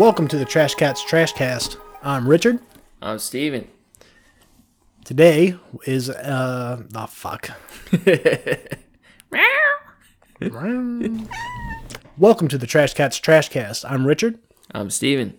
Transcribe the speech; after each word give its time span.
Welcome 0.00 0.28
to 0.28 0.38
the 0.38 0.46
Trash 0.46 0.76
Cats 0.76 1.04
Trash 1.04 1.34
Cast. 1.34 1.76
I'm 2.02 2.26
Richard. 2.26 2.58
I'm 3.02 3.18
Steven. 3.18 3.68
Today 5.04 5.56
is 5.84 6.08
uh 6.08 6.82
oh 6.94 7.06
fuck. 7.06 7.50
Welcome 12.16 12.48
to 12.48 12.56
the 12.56 12.66
Trash 12.66 12.94
Cats 12.94 13.18
Trash 13.18 13.50
Cast. 13.50 13.84
I'm 13.84 14.06
Richard. 14.06 14.38
I'm 14.70 14.88
Steven. 14.88 15.36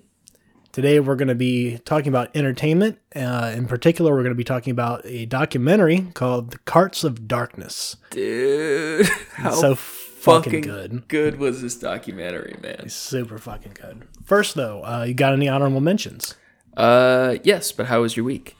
Today 0.71 0.99
we're 0.99 1.15
going 1.15 1.27
to 1.27 1.34
be 1.34 1.79
talking 1.79 2.09
about 2.09 2.29
entertainment. 2.35 2.99
Uh, 3.15 3.51
in 3.55 3.65
particular, 3.65 4.12
we're 4.12 4.21
going 4.21 4.29
to 4.29 4.35
be 4.35 4.43
talking 4.43 4.70
about 4.70 5.01
a 5.05 5.25
documentary 5.25 6.01
called 6.13 6.51
"The 6.51 6.59
Carts 6.59 7.03
of 7.03 7.27
Darkness." 7.27 7.98
Dude, 8.12 9.07
how 9.34 9.51
so 9.53 9.75
fucking 10.21 10.61
good. 10.61 11.07
good 11.07 11.39
was 11.39 11.61
this 11.61 11.75
documentary, 11.75 12.55
man? 12.62 12.89
Super 12.89 13.38
fucking 13.38 13.73
good. 13.73 14.07
First, 14.23 14.55
though, 14.55 14.84
uh, 14.84 15.03
you 15.03 15.13
got 15.13 15.34
any 15.34 15.49
honorable 15.49 15.81
mentions? 15.81 16.35
Uh, 16.75 17.38
yes, 17.43 17.71
but 17.71 17.88
how 17.88 18.02
was 18.02 18.16
your 18.16 18.26
week? 18.26 18.55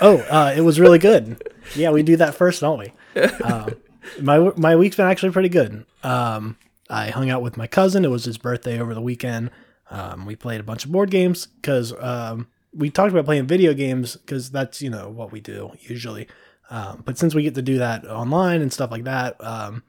Oh, 0.00 0.18
uh, 0.18 0.52
it 0.56 0.60
was 0.60 0.78
really 0.78 0.98
good. 0.98 1.42
yeah, 1.74 1.90
we 1.90 2.02
do 2.02 2.16
that 2.16 2.34
first, 2.34 2.60
don't 2.60 2.78
we? 2.78 3.20
Um, 3.42 3.76
my 4.20 4.38
my 4.56 4.76
week's 4.76 4.96
been 4.96 5.06
actually 5.06 5.32
pretty 5.32 5.48
good. 5.48 5.86
Um, 6.02 6.56
I 6.90 7.08
hung 7.08 7.30
out 7.30 7.42
with 7.42 7.56
my 7.56 7.66
cousin. 7.66 8.04
It 8.04 8.10
was 8.10 8.24
his 8.24 8.38
birthday 8.38 8.78
over 8.78 8.94
the 8.94 9.00
weekend. 9.00 9.50
Um, 9.90 10.26
we 10.26 10.36
played 10.36 10.60
a 10.60 10.64
bunch 10.64 10.84
of 10.84 10.92
board 10.92 11.10
games 11.10 11.46
because 11.46 11.92
um, 11.98 12.48
we 12.74 12.90
talked 12.90 13.12
about 13.12 13.24
playing 13.24 13.46
video 13.46 13.72
games 13.72 14.16
because 14.16 14.50
that's 14.50 14.82
you 14.82 14.90
know 14.90 15.08
what 15.08 15.32
we 15.32 15.40
do 15.40 15.72
usually. 15.80 16.28
Um, 16.68 17.02
but 17.04 17.16
since 17.16 17.34
we 17.34 17.42
get 17.42 17.54
to 17.54 17.62
do 17.62 17.78
that 17.78 18.04
online 18.04 18.60
and 18.60 18.72
stuff 18.72 18.90
like 18.90 19.04
that, 19.04 19.36
um, 19.42 19.84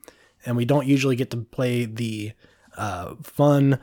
and 0.47 0.55
we 0.57 0.65
don't 0.65 0.87
usually 0.87 1.15
get 1.15 1.29
to 1.31 1.37
play 1.37 1.85
the 1.85 2.31
uh, 2.77 3.15
fun 3.21 3.79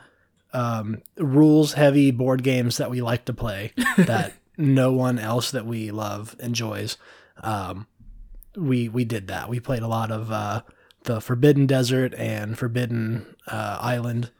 um, 0.51 1.01
rules 1.17 1.73
heavy 1.73 2.11
board 2.11 2.43
games 2.43 2.77
that 2.77 2.89
we 2.89 3.01
like 3.01 3.25
to 3.25 3.33
play 3.33 3.71
that 3.97 4.33
no 4.57 4.91
one 4.91 5.19
else 5.19 5.51
that 5.51 5.65
we 5.65 5.91
love 5.91 6.35
enjoys. 6.39 6.97
Um, 7.43 7.87
we 8.55 8.89
we 8.89 9.05
did 9.05 9.27
that. 9.27 9.49
We 9.49 9.59
played 9.59 9.83
a 9.83 9.87
lot 9.87 10.11
of 10.11 10.31
uh, 10.31 10.61
the 11.03 11.21
Forbidden 11.21 11.67
Desert 11.67 12.13
and 12.15 12.57
Forbidden 12.57 13.25
uh, 13.47 13.77
Island 13.81 14.31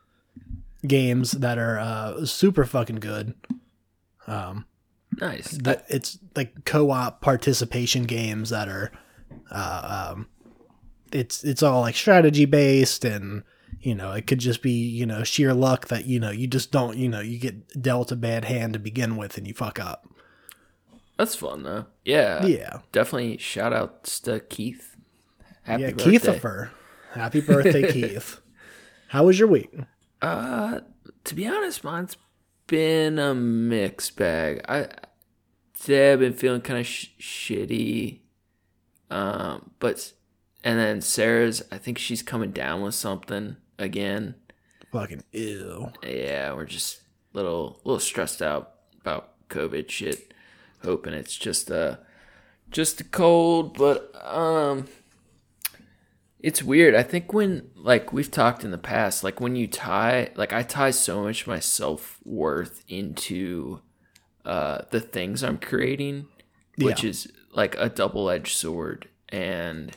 games 0.88 1.32
that 1.32 1.58
are 1.58 1.80
uh, 1.80 2.26
super 2.26 2.66
fucking 2.66 2.98
good. 2.98 3.36
Um, 4.28 4.66
Nice. 5.20 5.52
that 5.64 5.86
it's 5.88 6.18
like 6.36 6.66
co-op 6.66 7.22
participation 7.22 8.04
games 8.04 8.50
that 8.50 8.68
are 8.68 8.92
uh, 9.52 10.14
um, 10.14 10.28
it's 11.16 11.44
it's 11.44 11.64
all 11.64 11.82
like 11.82 11.96
strategy 11.96 12.46
based 12.46 13.06
and 13.06 13.44
you 13.80 13.96
know 13.96 14.12
it 14.12 14.28
could 14.28 14.40
just 14.40 14.62
be 14.62 14.72
you 14.72 15.06
know 15.06 15.24
sheer 15.24 15.54
luck 15.54 15.88
that 15.88 16.06
you 16.06 16.20
know 16.20 16.32
you 16.32 16.48
just 16.48 16.72
don't 16.72 16.98
you 16.98 17.08
know 17.10 17.20
you 17.22 17.38
get 17.40 17.82
dealt 17.82 18.12
a 18.12 18.16
bad 18.16 18.46
hand 18.46 18.74
to 18.74 18.80
begin 18.80 19.16
with 19.18 19.38
and 19.38 19.48
you 19.48 19.54
fuck 19.54 19.80
up 19.80 20.08
That's 21.18 21.36
fun 21.36 21.64
though. 21.64 21.86
Yeah. 22.04 22.46
yeah 22.46 22.80
Definitely 22.92 23.38
shout 23.38 23.72
outs 23.74 24.20
to 24.22 24.40
Keith. 24.42 24.96
Happy 25.64 25.84
yeah 25.84 25.92
birthday. 25.92 26.12
Keithifer 26.18 26.70
happy 27.14 27.42
birthday 27.42 27.92
Keith 27.94 28.42
how 29.08 29.24
was 29.26 29.40
your 29.40 29.48
week 29.48 29.72
Uh, 30.22 30.80
to 31.24 31.36
be 31.36 31.48
honest, 31.48 31.84
mine's 31.84 32.18
been 32.68 33.18
a 33.20 33.34
mixed 33.36 34.16
bag. 34.18 34.62
I 34.68 34.88
today 35.80 36.14
I've 36.14 36.20
been 36.20 36.34
feeling 36.34 36.62
kind 36.62 36.80
of 36.80 36.86
sh- 36.88 37.10
shitty. 37.20 38.20
Um, 39.12 39.72
but 39.80 40.14
and 40.66 40.78
then 40.78 41.00
Sarah's, 41.00 41.64
I 41.72 41.78
think 41.78 41.98
she's 41.98 42.22
coming 42.22 42.52
down 42.52 42.82
with 42.82 42.96
something 42.96 43.56
again. 43.80 44.36
fucking 44.92 45.24
ew 45.32 45.92
Yeah, 46.04 46.54
we're 46.54 46.66
just 46.66 47.02
little 47.34 47.80
little 47.86 48.00
stressed 48.02 48.42
out 48.42 48.72
about 49.00 49.48
COVID 49.50 49.90
shit. 49.90 50.34
Hoping 50.84 51.14
it's 51.14 51.38
just 51.38 51.70
a 51.70 52.00
just 52.70 53.00
a 53.02 53.04
cold, 53.06 53.78
but 53.78 54.12
um 54.26 54.88
it's 56.40 56.62
weird. 56.62 56.94
I 56.96 57.02
think 57.04 57.34
when 57.34 57.70
like 57.76 58.14
we've 58.14 58.30
talked 58.30 58.64
in 58.64 58.72
the 58.72 58.78
past, 58.78 59.24
like 59.24 59.40
when 59.40 59.56
you 59.56 59.68
tie 59.68 60.32
like 60.36 60.54
I 60.54 60.64
tie 60.64 60.92
so 60.92 61.24
much 61.24 61.42
of 61.44 61.48
my 61.48 61.60
self 61.60 62.20
worth 62.24 62.84
into 62.88 63.82
uh 64.46 64.82
the 64.92 65.00
things 65.02 65.44
I'm 65.44 65.58
creating, 65.58 66.28
which 66.78 67.04
Yeah. 67.04 67.10
is 67.10 67.32
like 67.52 67.76
a 67.78 67.90
double 67.90 68.30
edged 68.30 68.56
sword 68.56 69.08
and 69.30 69.92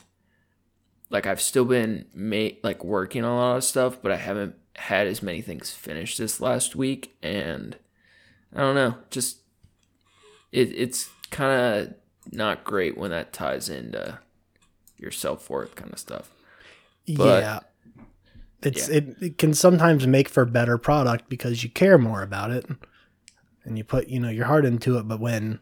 like 1.11 1.27
I've 1.27 1.41
still 1.41 1.65
been 1.65 2.07
ma- 2.15 2.57
like 2.63 2.85
working 2.85 3.25
on 3.25 3.33
a 3.33 3.37
lot 3.37 3.57
of 3.57 3.65
stuff, 3.65 3.99
but 4.03 4.13
I 4.13 4.17
haven't 4.17 4.55
had 4.77 5.07
as 5.07 5.23
many 5.23 5.41
things 5.41 5.71
finished 5.71 6.19
this 6.19 6.41
last 6.41 6.77
week, 6.77 7.17
and 7.23 7.77
I 8.55 8.61
don't 8.61 8.75
know, 8.75 8.97
just 9.11 9.39
it 10.53 10.73
it's 10.75 11.11
kind 11.31 11.61
of 11.61 11.95
not 12.33 12.65
great 12.65 12.97
when 12.97 13.11
that 13.11 13.33
ties 13.33 13.69
into 13.69 14.19
your 14.97 15.11
self 15.11 15.49
worth 15.51 15.75
kind 15.75 15.93
of 15.93 15.99
stuff. 15.99 16.31
But- 17.17 17.43
yeah 17.43 17.61
it's 18.63 18.89
It, 18.89 19.17
it 19.21 19.39
can 19.39 19.55
sometimes 19.55 20.07
make 20.07 20.29
for 20.29 20.45
better 20.45 20.79
product 20.79 21.29
because 21.29 21.63
you 21.63 21.71
care 21.71 21.99
more 21.99 22.23
about 22.23 22.51
it 22.51 22.67
and 23.65 23.79
you 23.79 23.85
put 23.85 24.09
you 24.09 24.19
know 24.21 24.31
your 24.31 24.47
heart 24.47 24.65
into 24.65 24.99
it 24.99 25.07
but 25.07 25.21
when 25.21 25.61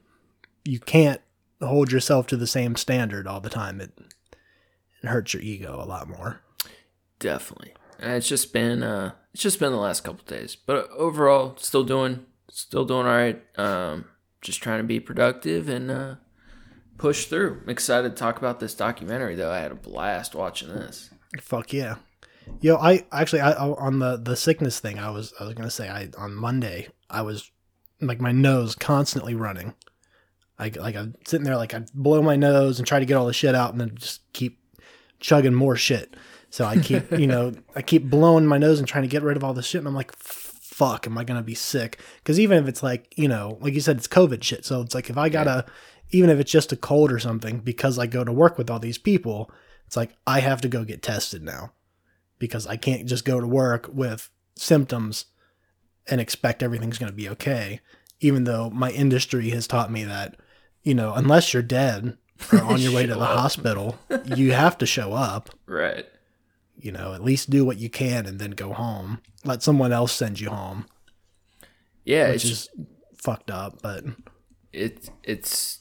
you 0.65 0.81
can't 0.81 1.21
hold 1.61 1.93
yourself 1.93 2.27
to 2.29 2.37
the 2.37 2.47
same 2.47 2.75
standard 2.77 3.27
all 3.27 3.41
the 3.41 3.51
time 3.51 3.81
it 3.81 3.93
it 5.07 5.11
hurts 5.11 5.35
your 5.35 5.43
ego 5.43 5.81
a 5.81 5.87
lot 5.87 6.09
more 6.09 6.41
Definitely, 7.19 7.73
and 7.99 8.13
it's 8.13 8.29
just 8.29 8.53
been 8.53 8.83
uh 8.83 9.13
it's 9.33 9.43
just 9.43 9.59
been 9.59 9.73
the 9.73 9.79
last 9.79 10.05
couple 10.05 10.25
days, 10.27 10.55
but 10.55 10.91
overall, 10.91 11.57
still 11.57 11.83
doing 11.83 12.27
still 12.51 12.85
doing 12.85 13.07
all 13.07 13.13
right. 13.13 13.43
Um, 13.59 14.07
just 14.43 14.63
trying 14.63 14.81
to 14.81 14.85
be 14.85 15.01
productive 15.01 15.69
and 15.69 15.91
uh, 15.91 16.15
push 16.99 17.25
through. 17.25 17.61
I'm 17.63 17.71
excited 17.71 18.11
to 18.11 18.15
talk 18.15 18.37
about 18.37 18.61
this 18.61 18.75
documentary 18.75 19.35
though. 19.35 19.51
I 19.51 19.61
had 19.61 19.73
a 19.73 19.77
blast 19.77 20.35
watching 20.35 20.69
this. 20.69 21.11
fuck 21.41 21.73
yeah 21.73 21.97
yo 22.61 22.77
i 22.77 23.05
actually 23.13 23.41
I, 23.41 23.53
on 23.53 23.99
the 23.99 24.17
the 24.17 24.37
sickness 24.37 24.79
thing 24.79 24.99
i 24.99 25.11
was 25.11 25.35
i 25.41 25.45
was 25.45 25.55
gonna 25.55 25.69
say 25.69 25.89
i 25.89 26.09
on 26.17 26.35
monday 26.35 26.89
i 27.11 27.21
was 27.23 27.51
like 28.01 28.21
my 28.21 28.33
nose 28.33 28.75
constantly 28.75 29.35
running 29.35 29.75
I, 30.59 30.69
like 30.77 30.97
i'm 30.97 31.17
sitting 31.27 31.45
there 31.45 31.57
like 31.57 31.75
i 31.75 31.85
blow 31.93 32.23
my 32.23 32.37
nose 32.37 32.79
and 32.79 32.87
try 32.87 33.01
to 33.01 33.05
get 33.05 33.17
all 33.17 33.27
the 33.27 33.33
shit 33.33 33.55
out 33.55 33.73
and 33.73 33.81
then 33.81 33.97
just 33.97 34.33
keep 34.33 34.61
chugging 35.21 35.55
more 35.55 35.77
shit. 35.77 36.15
So 36.51 36.65
i 36.65 36.79
keep 36.79 37.11
you 37.19 37.27
know 37.27 37.53
i 37.75 37.83
keep 37.83 38.05
blowing 38.05 38.47
my 38.47 38.59
nose 38.59 38.79
and 38.79 38.89
trying 38.89 39.03
to 39.03 39.09
get 39.09 39.23
rid 39.23 39.37
of 39.37 39.45
all 39.45 39.55
this 39.55 39.67
shit 39.67 39.81
and 39.81 39.89
i'm 39.89 39.95
like 39.95 40.15
fuck 40.17 41.07
am 41.07 41.17
i 41.17 41.25
gonna 41.25 41.43
be 41.43 41.55
sick? 41.55 42.01
Because 42.19 42.39
even 42.39 42.63
if 42.63 42.69
it's 42.69 42.83
like 42.83 43.13
you 43.17 43.29
know 43.29 43.59
like 43.61 43.75
you 43.75 43.81
said 43.81 43.97
it's 43.97 44.09
covid 44.09 44.43
shit. 44.43 44.65
So 44.65 44.81
it's 44.83 44.95
like 44.95 45.11
if 45.11 45.19
i 45.19 45.29
gotta 45.29 45.65
even 46.11 46.31
if 46.31 46.39
it's 46.39 46.53
just 46.53 46.73
a 46.73 46.77
cold 46.77 47.11
or 47.11 47.19
something 47.19 47.59
because 47.61 47.99
i 47.99 48.07
go 48.07 48.25
to 48.25 48.33
work 48.33 48.59
with 48.59 48.71
all 48.71 48.79
these 48.79 48.99
people 48.99 49.51
it's 49.87 49.97
like 49.97 50.17
i 50.27 50.41
have 50.41 50.61
to 50.63 50.69
go 50.69 50.85
get 50.85 51.03
tested 51.03 51.43
now. 51.43 51.73
Because 52.39 52.67
i 52.67 52.77
can't 52.77 53.07
just 53.07 53.25
go 53.25 53.41
to 53.41 53.47
work 53.47 53.89
with 53.93 54.31
symptoms 54.57 55.27
and 56.07 56.21
expect 56.21 56.63
everything's 56.63 56.99
going 56.99 57.11
to 57.11 57.17
be 57.17 57.29
okay 57.29 57.81
even 58.21 58.45
though 58.45 58.71
my 58.71 58.91
industry 58.91 59.51
has 59.51 59.67
taught 59.67 59.91
me 59.91 60.05
that 60.05 60.37
you 60.83 60.95
know 60.95 61.13
unless 61.15 61.53
you're 61.53 61.63
dead 61.63 62.17
or 62.53 62.61
on 62.63 62.81
your 62.85 62.93
way 62.93 63.07
to 63.07 63.15
the 63.15 63.21
up. 63.21 63.39
hospital 63.39 63.99
you 64.25 64.53
have 64.53 64.77
to 64.79 64.87
show 64.87 65.13
up 65.13 65.51
Right. 65.67 66.07
you 66.77 66.93
know 66.93 67.13
at 67.15 67.23
least 67.25 67.51
do 67.51 67.65
what 67.65 67.79
you 67.79 67.89
can 67.91 68.27
and 68.27 68.39
then 68.39 68.51
go 68.53 68.73
home 68.73 69.21
let 69.45 69.63
someone 69.63 69.93
else 69.93 70.13
send 70.13 70.41
you 70.41 70.51
home 70.51 70.87
Yeah, 72.05 72.29
which 72.31 72.45
it's 72.45 72.53
is 72.53 72.69
fucked 73.17 73.51
up 73.51 73.81
but 73.83 74.05
it 74.73 75.11
it's 75.23 75.81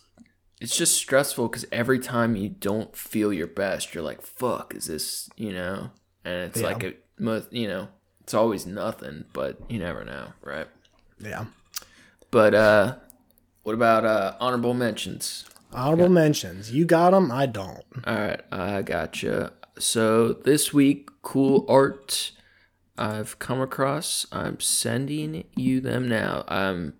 it's 0.61 0.75
just 0.77 0.95
stressful 0.95 1.49
because 1.49 1.65
every 1.71 1.99
time 1.99 2.35
you 2.35 2.47
don't 2.47 2.95
feel 2.95 3.33
your 3.33 3.45
best, 3.45 3.93
you're 3.93 4.03
like, 4.03 4.21
"Fuck, 4.21 4.73
is 4.73 4.85
this?" 4.87 5.29
You 5.35 5.51
know, 5.51 5.91
and 6.23 6.33
it's 6.47 6.61
Yeah. 6.61 6.67
like 6.67 6.83
it 6.83 7.03
must, 7.19 7.51
you 7.51 7.67
know, 7.67 7.89
it's 8.21 8.33
always 8.33 8.65
nothing, 8.65 9.25
but 9.33 9.59
you 9.69 9.79
never 9.79 10.05
know, 10.05 10.29
right? 10.41 10.67
yeah 11.19 11.45
But 12.31 12.55
uh, 12.55 12.95
what 13.63 13.73
about 13.75 14.05
uh 14.05 14.35
honorable 14.39 14.73
mentions? 14.73 15.43
Honorable 15.75 16.09
mentions 16.09 16.71
you 16.71 16.85
got 16.85 17.11
them 17.11 17.31
i 17.31 17.45
don't 17.45 17.83
All 18.05 18.15
right, 18.15 18.41
I 18.51 18.81
gotcha. 18.81 19.53
So 19.79 20.33
this 20.33 20.73
week, 20.73 21.09
cool 21.21 21.65
art 21.67 22.31
I've 22.97 23.39
come 23.39 23.59
across. 23.59 24.25
I'm 24.31 24.59
sending 24.59 25.45
you 25.55 25.81
them 25.81 26.07
now. 26.07 26.45
Um, 26.47 26.93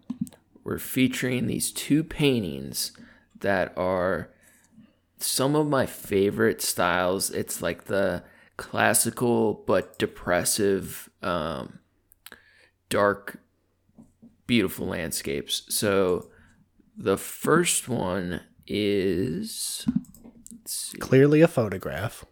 we're 0.63 0.79
featuring 0.79 1.47
these 1.47 1.71
two 1.71 2.03
paintings 2.03 2.91
that 3.39 3.73
are 3.77 4.29
some 5.19 5.55
of 5.55 5.67
my 5.67 5.85
favorite 5.85 6.61
styles. 6.61 7.31
It's 7.31 7.61
like 7.61 7.85
the 7.85 8.23
classical 8.57 9.63
but 9.65 9.97
depressive, 9.97 11.09
um, 11.21 11.79
dark, 12.89 13.39
beautiful 14.47 14.87
landscapes. 14.87 15.63
So 15.69 16.29
the 16.97 17.17
first 17.17 17.87
one 17.87 18.41
is 18.67 19.85
clearly 20.99 21.41
a 21.41 21.47
photograph 21.47 22.25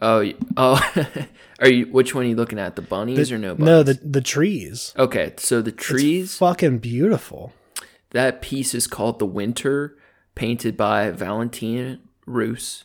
Oh, 0.00 0.30
oh, 0.56 0.92
are 1.60 1.68
you? 1.68 1.86
Which 1.86 2.14
one 2.14 2.24
are 2.24 2.28
you 2.28 2.36
looking 2.36 2.58
at? 2.58 2.76
The 2.76 2.82
bunnies 2.82 3.32
or 3.32 3.38
no 3.38 3.54
bunnies? 3.54 3.66
No, 3.66 3.82
the 3.82 3.94
the 3.94 4.20
trees. 4.20 4.94
Okay, 4.96 5.34
so 5.38 5.60
the 5.60 5.72
trees. 5.72 6.36
Fucking 6.38 6.78
beautiful. 6.78 7.52
that 8.10 8.40
piece 8.40 8.74
is 8.74 8.86
called 8.86 9.18
"The 9.18 9.26
Winter," 9.26 9.96
painted 10.34 10.76
by 10.76 11.10
Valentin 11.10 12.00
Ruths, 12.26 12.84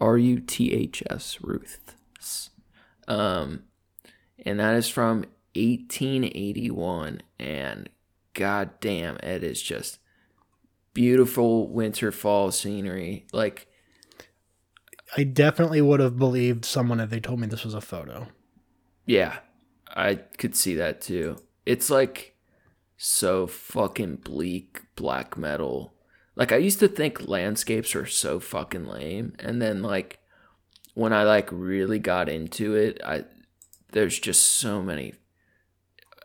R 0.00 0.16
U 0.16 0.38
T 0.38 0.72
H 0.72 1.02
S 1.10 1.38
Ruths. 1.42 2.50
Um, 3.08 3.64
and 4.46 4.60
that 4.60 4.76
is 4.76 4.88
from 4.88 5.24
1881. 5.56 7.20
And 7.40 7.88
goddamn, 8.32 9.16
it 9.24 9.42
is 9.42 9.60
just 9.60 9.98
beautiful 10.94 11.68
winter 11.68 12.10
fall 12.10 12.50
scenery. 12.50 13.26
Like, 13.32 13.66
I 15.16 15.24
definitely 15.24 15.82
would 15.82 16.00
have 16.00 16.18
believed 16.18 16.64
someone 16.64 17.00
if 17.00 17.10
they 17.10 17.20
told 17.20 17.40
me 17.40 17.46
this 17.46 17.64
was 17.64 17.74
a 17.74 17.80
photo. 17.80 18.28
yeah, 19.06 19.38
I 19.94 20.16
could 20.16 20.56
see 20.56 20.74
that 20.76 21.00
too. 21.00 21.36
It's 21.66 21.90
like 21.90 22.36
so 22.96 23.46
fucking 23.46 24.16
bleak 24.16 24.82
black 24.96 25.36
metal. 25.36 25.94
Like 26.36 26.50
I 26.52 26.56
used 26.56 26.80
to 26.80 26.88
think 26.88 27.28
landscapes 27.28 27.94
were 27.94 28.06
so 28.06 28.40
fucking 28.40 28.86
lame, 28.86 29.34
and 29.38 29.62
then 29.62 29.82
like 29.82 30.18
when 30.94 31.12
I 31.12 31.22
like 31.22 31.48
really 31.52 31.98
got 31.98 32.28
into 32.28 32.74
it, 32.74 33.00
I 33.04 33.24
there's 33.92 34.18
just 34.18 34.42
so 34.42 34.82
many 34.82 35.14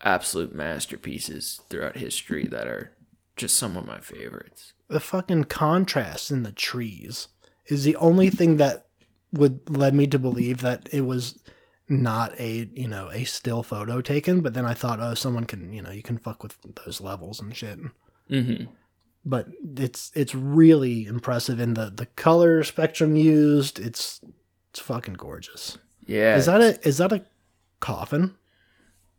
absolute 0.02 0.56
masterpieces 0.56 1.62
throughout 1.70 1.98
history 1.98 2.48
that 2.48 2.68
are 2.68 2.94
just 3.40 3.58
some 3.58 3.76
of 3.76 3.88
my 3.88 4.00
favorites. 4.00 4.74
The 4.90 5.00
fucking 5.00 5.46
contrast 5.46 6.30
in 6.30 6.44
the 6.44 6.52
trees 6.52 7.30
is 7.68 7.84
the 7.84 7.96
only 7.96 8.30
thing 8.30 8.58
that 8.58 8.88
would 9.32 9.70
led 9.70 9.94
me 9.94 10.08
to 10.08 10.20
believe 10.20 10.62
that 10.62 10.90
it 10.92 11.02
was 11.02 11.40
not 11.88 12.40
a 12.40 12.70
you 12.74 12.88
know 12.88 13.10
a 13.12 13.24
still 13.24 13.64
photo 13.64 14.02
taken. 14.02 14.42
But 14.42 14.54
then 14.54 14.66
I 14.66 14.74
thought, 14.74 15.00
oh, 15.00 15.14
someone 15.14 15.46
can 15.46 15.74
you 15.74 15.82
know 15.82 15.92
you 15.92 16.04
can 16.04 16.18
fuck 16.18 16.44
with 16.44 16.58
those 16.86 17.02
levels 17.02 17.40
and 17.40 17.56
shit. 17.56 17.80
Mm-hmm. 18.30 18.66
But 19.26 19.48
it's 19.78 20.12
it's 20.14 20.36
really 20.36 21.06
impressive 21.06 21.60
in 21.60 21.74
the 21.74 21.90
the 21.90 22.08
color 22.08 22.64
spectrum 22.64 23.16
used. 23.16 23.80
It's 23.80 24.22
it's 24.72 24.80
fucking 24.80 25.16
gorgeous. 25.16 25.78
Yeah. 26.06 26.36
Is 26.36 26.46
that 26.48 26.62
a 26.62 26.88
is 26.88 26.98
that 26.98 27.14
a 27.14 27.24
coffin? 27.80 28.36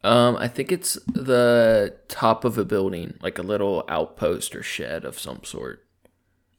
Um, 0.02 0.36
I 0.36 0.48
think 0.48 0.72
it's 0.72 0.94
the 1.12 1.94
top 2.08 2.44
of 2.44 2.56
a 2.56 2.64
building, 2.64 3.18
like 3.22 3.38
a 3.38 3.42
little 3.42 3.84
outpost 3.88 4.56
or 4.56 4.62
shed 4.62 5.04
of 5.04 5.18
some 5.18 5.44
sort. 5.44 5.84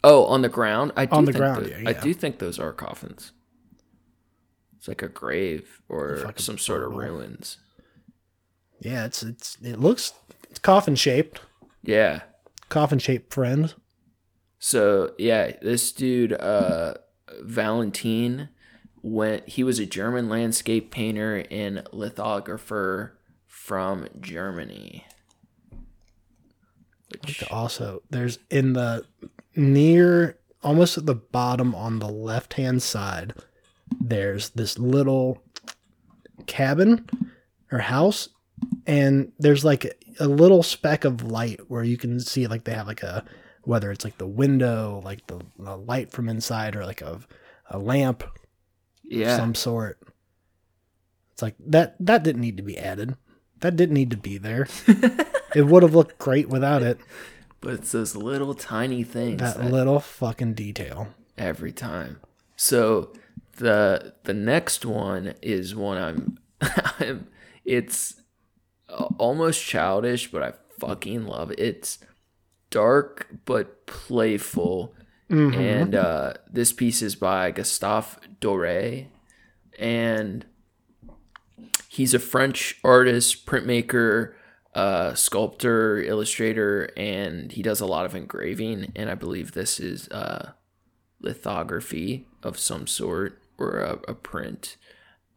Oh, 0.04 0.26
on 0.26 0.42
the 0.42 0.50
ground. 0.50 0.92
I 0.96 1.06
do 1.06 1.16
On 1.16 1.26
the 1.26 1.32
think 1.32 1.42
ground, 1.42 1.66
tho- 1.66 1.78
yeah, 1.78 1.90
I 1.90 1.94
do 1.94 2.14
think 2.14 2.40
those 2.40 2.60
are 2.60 2.72
coffins. 2.74 3.32
It's 4.78 4.88
like 4.88 5.02
a 5.04 5.08
grave 5.10 5.82
or 5.90 6.18
fucking 6.18 6.38
some 6.44 6.58
sort 6.58 6.84
of 6.84 6.94
ruins. 6.94 7.58
Yeah, 8.80 9.06
it's 9.06 9.22
it's 9.22 9.58
it 9.62 9.80
looks 9.80 10.14
it's 10.50 10.58
coffin 10.60 10.96
shaped. 10.96 11.42
Yeah. 11.84 12.22
Coffin 12.70 12.98
shaped 13.00 13.34
friend. 13.34 13.74
So 14.58 15.14
yeah, 15.20 15.54
this 15.62 15.92
dude, 15.92 16.34
uh, 16.34 16.96
Valentin, 17.42 18.50
went. 19.04 19.50
He 19.50 19.64
was 19.64 19.78
a 19.80 19.86
German 19.86 20.30
landscape 20.30 20.90
painter 20.92 21.46
and 21.52 21.84
lithographer 21.92 23.20
from 23.72 24.06
Germany. 24.20 25.06
Which, 27.10 27.42
Also, 27.50 28.02
there's 28.10 28.38
in 28.50 28.74
the 28.74 29.06
near 29.56 30.38
almost 30.62 30.98
at 30.98 31.06
the 31.06 31.16
bottom 31.16 31.74
on 31.74 32.00
the 32.00 32.10
left 32.10 32.56
hand 32.56 32.84
side, 32.84 33.34
there's 33.98 34.50
this 34.50 34.78
little 34.78 35.42
cabin 36.48 37.08
or 37.72 37.80
house, 37.80 38.28
and 38.86 39.32
there's 39.40 39.64
like 39.64 39.98
a 40.20 40.28
little 40.28 40.64
speck 40.64 41.06
of 41.06 41.24
light 41.24 41.62
where 41.70 41.86
you 41.86 41.96
can 41.96 42.20
see 42.20 42.48
like 42.48 42.66
they 42.66 42.74
have 42.74 42.88
like 42.88 43.04
a 43.04 43.24
whether 43.64 43.90
it's 43.90 44.04
like 44.04 44.18
the 44.18 44.28
window, 44.28 45.02
like 45.06 45.26
the, 45.28 45.40
the 45.58 45.78
light 45.78 46.12
from 46.12 46.28
inside, 46.28 46.76
or 46.76 46.86
like 46.86 47.02
a 47.02 47.22
a 47.70 47.80
lamp 47.80 48.24
of 48.24 48.32
yeah, 49.06 49.38
some 49.38 49.56
sort. 49.56 49.98
It's 51.32 51.42
like 51.42 51.56
that 51.68 51.96
that 52.02 52.24
didn't 52.24 52.42
need 52.42 52.58
to 52.58 52.64
be 52.64 52.78
added. 52.78 53.16
That 53.62 53.76
didn't 53.76 53.94
need 53.96 54.12
to 54.12 54.18
be 54.18 54.38
there. 54.38 54.68
it 55.56 55.66
would 55.68 55.84
have 55.84 55.96
looked 55.96 56.18
great 56.20 56.50
without 56.50 56.84
it. 56.84 57.00
but 57.62 57.74
it's 57.76 57.92
those 57.92 58.16
little 58.16 58.54
tiny 58.54 59.04
things 59.04 59.40
That 59.40 59.58
that 59.58 59.72
little 59.72 60.00
fucking 60.00 60.54
detail. 60.56 61.08
every 61.38 61.72
time. 61.72 62.20
So 62.56 63.14
the 63.58 64.14
the 64.24 64.34
next 64.34 64.86
one 64.86 65.34
is 65.42 65.76
one 65.76 65.98
I'm 65.98 66.38
I'm 67.00 67.28
it's 67.66 68.16
almost 69.18 69.64
childish, 69.64 70.32
but 70.32 70.42
I 70.44 70.54
fucking 70.80 71.26
love 71.26 71.52
it. 71.52 71.60
It's 71.60 72.00
dark 72.70 73.28
but 73.46 73.86
playful. 73.86 74.94
And 75.30 75.96
uh, 75.96 76.34
this 76.52 76.74
piece 76.74 77.02
is 77.02 77.16
by 77.16 77.52
Gustave 77.52 78.18
Doré, 78.42 79.08
and 79.80 80.46
he's 81.92 82.14
a 82.14 82.20
French 82.20 82.80
artist, 82.86 83.46
printmaker, 83.46 84.32
uh, 84.74 85.14
sculptor, 85.14 86.02
illustrator, 86.02 86.90
and 86.96 87.52
he 87.52 87.62
does 87.62 87.82
a 87.82 87.86
lot 87.86 88.06
of 88.06 88.16
engraving. 88.16 88.94
And 88.96 89.10
I 89.10 89.16
believe 89.16 89.52
this 89.52 89.78
is 89.78 90.08
uh, 90.08 90.54
lithography 91.20 92.28
of 92.42 92.58
some 92.58 92.88
sort 92.88 93.42
or 93.58 93.82
a, 93.82 94.00
a 94.08 94.14
print. 94.14 94.78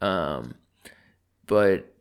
Um, 0.01 0.55
but 1.45 1.93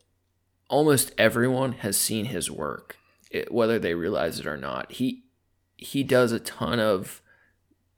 almost 0.69 1.13
everyone 1.17 1.71
has 1.73 1.97
seen 1.97 2.25
his 2.25 2.51
work, 2.51 2.97
it, 3.31 3.51
whether 3.51 3.79
they 3.79 3.95
realize 3.95 4.39
it 4.39 4.45
or 4.45 4.57
not. 4.57 4.91
He 4.91 5.23
he 5.77 6.03
does 6.03 6.31
a 6.31 6.39
ton 6.39 6.79
of 6.79 7.23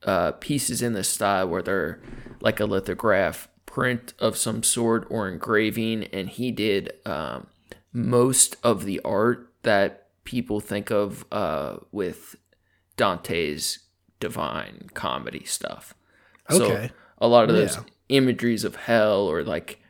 uh, 0.04 0.32
pieces 0.32 0.82
in 0.82 0.94
this 0.94 1.10
style 1.10 1.50
where 1.50 1.62
they're 1.62 2.00
like 2.40 2.62
a 2.62 2.66
lithograph 2.66 3.50
print 3.76 4.14
of 4.20 4.38
some 4.38 4.64
sort 4.64 5.06
or 5.10 5.28
engraving, 5.28 6.06
and 6.14 6.30
he 6.30 6.50
did 6.50 6.94
um, 7.06 7.48
most 7.92 8.56
of 8.64 8.86
the 8.86 9.02
art 9.04 9.52
that 9.64 10.08
people 10.24 10.62
think 10.62 10.90
of 10.90 11.26
uh, 11.30 11.76
with 11.92 12.38
Dante's 12.96 13.80
Divine 14.22 14.90
Comedy 14.94 15.44
stuff. 15.44 15.94
Okay. 16.50 16.88
So 16.88 16.94
a 17.18 17.28
lot 17.28 17.50
of 17.50 17.56
those 17.56 17.76
Yeah. 17.76 17.84
imageries 18.08 18.64
of 18.64 18.76
hell 18.78 19.28
or 19.28 19.44
like 19.44 19.82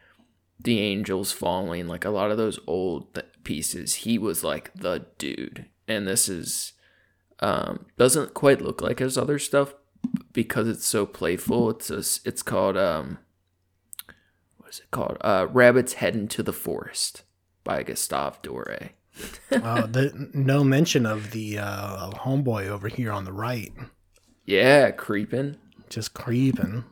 the 0.59 0.79
angels 0.79 1.31
falling, 1.31 1.87
like 1.87 2.05
a 2.05 2.09
lot 2.09 2.31
of 2.31 2.37
those 2.37 2.59
old 2.65 3.13
th- 3.13 3.27
pieces, 3.43 3.93
he 4.05 4.17
was 4.17 4.43
like 4.43 4.71
the 4.73 5.05
dude. 5.19 5.65
And 5.87 6.07
this 6.07 6.27
is 6.27 6.73
um, 7.39 7.85
doesn't 7.97 8.33
quite 8.33 8.61
look 8.61 8.81
like 8.81 8.97
his 8.99 9.15
other 9.17 9.37
stuff 9.37 9.75
because 10.33 10.67
it's 10.67 10.87
so 10.87 11.05
playful. 11.05 11.69
It's 11.69 11.89
a, 11.91 12.03
it's 12.27 12.41
called 12.41 12.77
um, 12.77 13.19
what 14.75 14.79
is 14.79 14.79
it 14.85 14.91
called? 14.91 15.17
Uh, 15.21 15.47
Rabbits 15.51 15.93
Head 15.93 16.15
into 16.15 16.43
the 16.43 16.53
Forest 16.53 17.23
by 17.63 17.83
Gustave 17.83 18.37
Doré. 18.43 18.89
uh, 19.51 19.85
the, 19.87 20.29
no 20.33 20.63
mention 20.63 21.05
of 21.05 21.31
the 21.31 21.57
uh, 21.59 22.11
homeboy 22.11 22.67
over 22.67 22.87
here 22.87 23.11
on 23.11 23.23
the 23.25 23.33
right, 23.33 23.71
Yeah, 24.45 24.91
creeping. 24.91 25.57
just 25.89 26.13
creeping. 26.13 26.83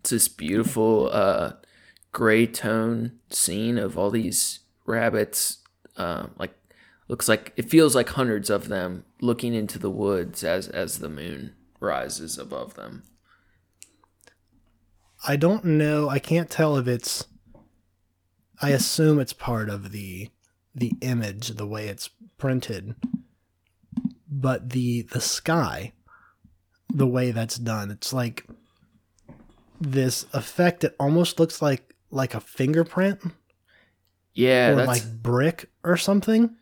It's 0.00 0.10
this 0.10 0.28
beautiful 0.28 1.10
uh, 1.12 1.52
gray 2.12 2.46
tone 2.46 3.12
scene 3.30 3.78
of 3.78 3.96
all 3.98 4.10
these 4.10 4.60
rabbits. 4.86 5.58
Uh, 5.96 6.26
like 6.38 6.54
looks 7.08 7.28
like 7.28 7.52
it 7.56 7.68
feels 7.70 7.94
like 7.94 8.10
hundreds 8.10 8.48
of 8.50 8.68
them 8.68 9.04
looking 9.20 9.52
into 9.54 9.78
the 9.78 9.90
woods 9.90 10.42
as 10.44 10.68
as 10.68 10.98
the 11.00 11.08
moon 11.08 11.54
rises 11.80 12.38
above 12.38 12.74
them. 12.74 13.02
I 15.26 15.36
don't 15.36 15.64
know. 15.64 16.08
I 16.08 16.18
can't 16.18 16.50
tell 16.50 16.76
if 16.76 16.86
it's. 16.86 17.26
I 18.62 18.70
assume 18.70 19.18
it's 19.20 19.32
part 19.32 19.68
of 19.68 19.92
the 19.92 20.30
the 20.74 20.92
image, 21.00 21.48
the 21.48 21.66
way 21.66 21.88
it's 21.88 22.08
printed. 22.38 22.94
But 24.28 24.70
the 24.70 25.02
the 25.02 25.20
sky, 25.20 25.92
the 26.88 27.06
way 27.06 27.30
that's 27.32 27.56
done, 27.58 27.90
it's 27.90 28.12
like 28.12 28.46
this 29.80 30.26
effect. 30.32 30.84
It 30.84 30.94
almost 31.00 31.40
looks 31.40 31.60
like 31.60 31.94
like 32.10 32.34
a 32.34 32.40
fingerprint 32.40 33.20
Yeah, 34.34 34.70
or 34.70 34.74
that's 34.76 34.88
like 34.88 35.22
brick 35.22 35.70
or 35.84 35.96
something. 35.96 36.56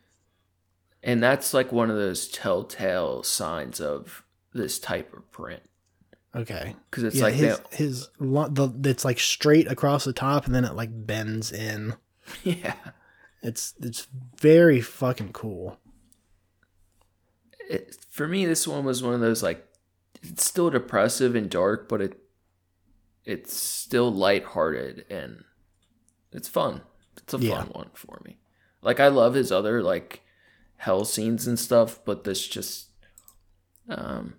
and 1.02 1.22
that's 1.22 1.54
like 1.54 1.72
one 1.72 1.90
of 1.90 1.96
those 1.96 2.28
telltale 2.28 3.22
signs 3.22 3.80
of 3.80 4.24
this 4.52 4.78
type 4.78 5.14
of 5.16 5.30
print 5.32 5.62
Okay. 6.36 6.76
because 6.90 7.04
it's 7.04 7.16
yeah, 7.16 7.24
like 7.24 7.34
his 7.34 7.60
his 7.70 8.08
the 8.18 8.72
it's 8.84 9.04
like 9.04 9.18
straight 9.18 9.66
across 9.70 10.04
the 10.04 10.12
top, 10.12 10.46
and 10.46 10.54
then 10.54 10.64
it 10.64 10.74
like 10.74 10.90
bends 10.92 11.50
in. 11.52 11.94
yeah. 12.44 12.74
It's 13.42 13.74
it's 13.80 14.06
very 14.38 14.80
fucking 14.80 15.32
cool. 15.32 15.78
it, 17.70 17.96
for 18.10 18.26
me 18.28 18.44
this 18.46 18.66
one 18.66 18.84
was 18.84 19.02
one 19.02 19.14
of 19.14 19.20
those 19.20 19.42
like 19.42 19.66
it's 20.22 20.44
still 20.44 20.70
depressive 20.70 21.34
and 21.36 21.48
dark 21.50 21.88
but 21.88 22.00
it 22.00 22.18
it's 23.24 23.54
still 23.54 24.10
lighthearted 24.12 25.04
and 25.10 25.44
it's 26.32 26.48
fun. 26.48 26.80
It's 27.16 27.34
a 27.34 27.38
Yeah. 27.38 27.58
fun 27.62 27.68
one 27.68 27.90
for 27.94 28.20
me. 28.24 28.38
Like 28.82 29.00
I 29.00 29.08
love 29.08 29.34
his 29.34 29.52
other 29.52 29.82
like 29.82 30.22
hell 30.76 31.04
scenes 31.04 31.46
and 31.46 31.58
stuff, 31.58 32.00
but 32.04 32.24
this 32.24 32.46
just 32.46 32.88
um 33.88 34.34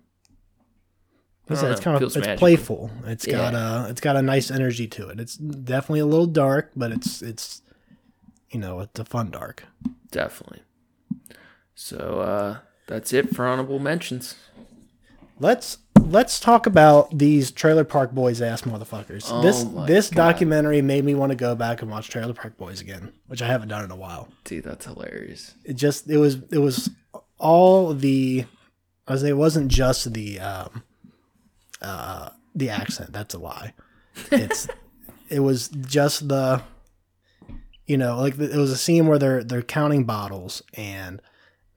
It's, 1.50 1.62
it's 1.62 1.80
kind 1.80 1.96
of 1.96 2.02
it's 2.02 2.16
magical. 2.16 2.36
playful. 2.38 2.90
It's 3.06 3.26
Yeah. 3.26 3.50
got 3.50 3.54
a 3.54 3.90
it's 3.90 4.00
got 4.00 4.16
a 4.16 4.22
nice 4.22 4.50
energy 4.50 4.86
to 4.88 5.08
it. 5.08 5.18
It's 5.20 5.36
definitely 5.36 6.00
a 6.00 6.06
little 6.06 6.26
dark, 6.26 6.70
but 6.76 6.92
it's 6.92 7.22
it's 7.22 7.62
you 8.50 8.60
know 8.60 8.80
it's 8.80 8.98
a 9.00 9.04
fun 9.04 9.30
dark. 9.30 9.64
Definitely. 10.10 10.62
So 11.74 12.20
uh 12.20 12.58
that's 12.86 13.12
it 13.12 13.34
for 13.34 13.46
honorable 13.46 13.78
mentions. 13.78 14.34
Let's 15.38 15.78
let's 16.00 16.38
talk 16.40 16.66
about 16.66 17.16
these 17.16 17.50
Trailer 17.50 17.84
Park 17.84 18.12
Boys 18.12 18.42
ass 18.42 18.62
motherfuckers. 18.62 19.26
Oh 19.30 19.40
this 19.42 19.64
this 19.86 20.10
God. 20.10 20.32
documentary 20.32 20.82
made 20.82 21.04
me 21.04 21.14
want 21.14 21.30
to 21.30 21.36
go 21.36 21.54
back 21.54 21.82
and 21.82 21.90
watch 21.90 22.08
Trailer 22.10 22.34
Park 22.34 22.56
Boys 22.58 22.80
again, 22.80 23.12
which 23.26 23.40
I 23.42 23.46
haven't 23.46 23.68
done 23.68 23.84
in 23.84 23.90
a 23.90 23.96
while. 23.96 24.28
Dude, 24.44 24.64
that's 24.64 24.84
hilarious. 24.86 25.54
It 25.64 25.74
just 25.74 26.08
it 26.10 26.18
was 26.18 26.38
it 26.50 26.58
was 26.58 26.90
all 27.38 27.94
the 27.94 28.44
I 29.08 29.12
was 29.12 29.22
it 29.22 29.36
wasn't 29.36 29.68
just 29.68 30.12
the 30.12 30.40
um 30.40 30.82
uh 31.82 32.30
the 32.54 32.70
accent. 32.70 33.12
That's 33.12 33.34
a 33.34 33.38
lie. 33.38 33.74
It's 34.30 34.68
it 35.28 35.40
was 35.40 35.68
just 35.68 36.28
the 36.28 36.62
you 37.86 37.96
know 37.96 38.18
like 38.18 38.38
it 38.38 38.56
was 38.56 38.70
a 38.70 38.76
scene 38.76 39.06
where 39.06 39.18
they're 39.18 39.44
they're 39.44 39.62
counting 39.62 40.04
bottles 40.04 40.62
and 40.74 41.20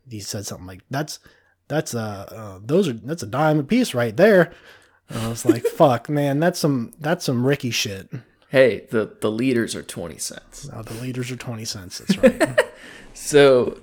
he 0.09 0.19
said 0.19 0.45
something 0.45 0.67
like 0.67 0.81
that's 0.89 1.19
that's 1.67 1.93
a 1.93 1.99
uh, 1.99 2.59
those 2.63 2.87
are 2.87 2.93
that's 2.93 3.23
a 3.23 3.27
dime 3.27 3.59
a 3.59 3.63
piece 3.63 3.93
right 3.93 4.15
there. 4.15 4.51
And 5.09 5.19
I 5.19 5.27
was 5.29 5.45
like, 5.45 5.65
fuck, 5.77 6.09
man, 6.09 6.39
that's 6.39 6.59
some 6.59 6.93
that's 6.99 7.25
some 7.25 7.45
Ricky 7.45 7.71
shit. 7.71 8.09
Hey, 8.49 8.85
the 8.91 9.15
the 9.21 9.31
leaders 9.31 9.75
are 9.75 9.83
20 9.83 10.17
cents. 10.17 10.69
Uh, 10.71 10.81
the 10.81 10.93
leaders 10.95 11.31
are 11.31 11.35
twenty 11.35 11.65
cents. 11.65 11.99
That's 11.99 12.17
right. 12.17 12.59
So, 13.15 13.79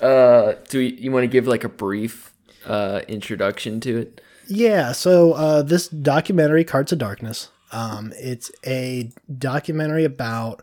uh, 0.00 0.54
do 0.68 0.80
you, 0.80 0.96
you 0.96 1.12
want 1.12 1.22
to 1.22 1.28
give 1.28 1.46
like 1.46 1.62
a 1.62 1.68
brief 1.68 2.34
uh, 2.66 3.02
introduction 3.06 3.80
to 3.82 3.98
it? 3.98 4.20
Yeah, 4.48 4.92
so 4.92 5.32
uh, 5.32 5.62
this 5.62 5.88
documentary, 5.88 6.64
Carts 6.64 6.92
of 6.92 6.98
Darkness, 6.98 7.50
um, 7.72 8.12
it's 8.16 8.50
a 8.64 9.10
documentary 9.38 10.04
about 10.04 10.62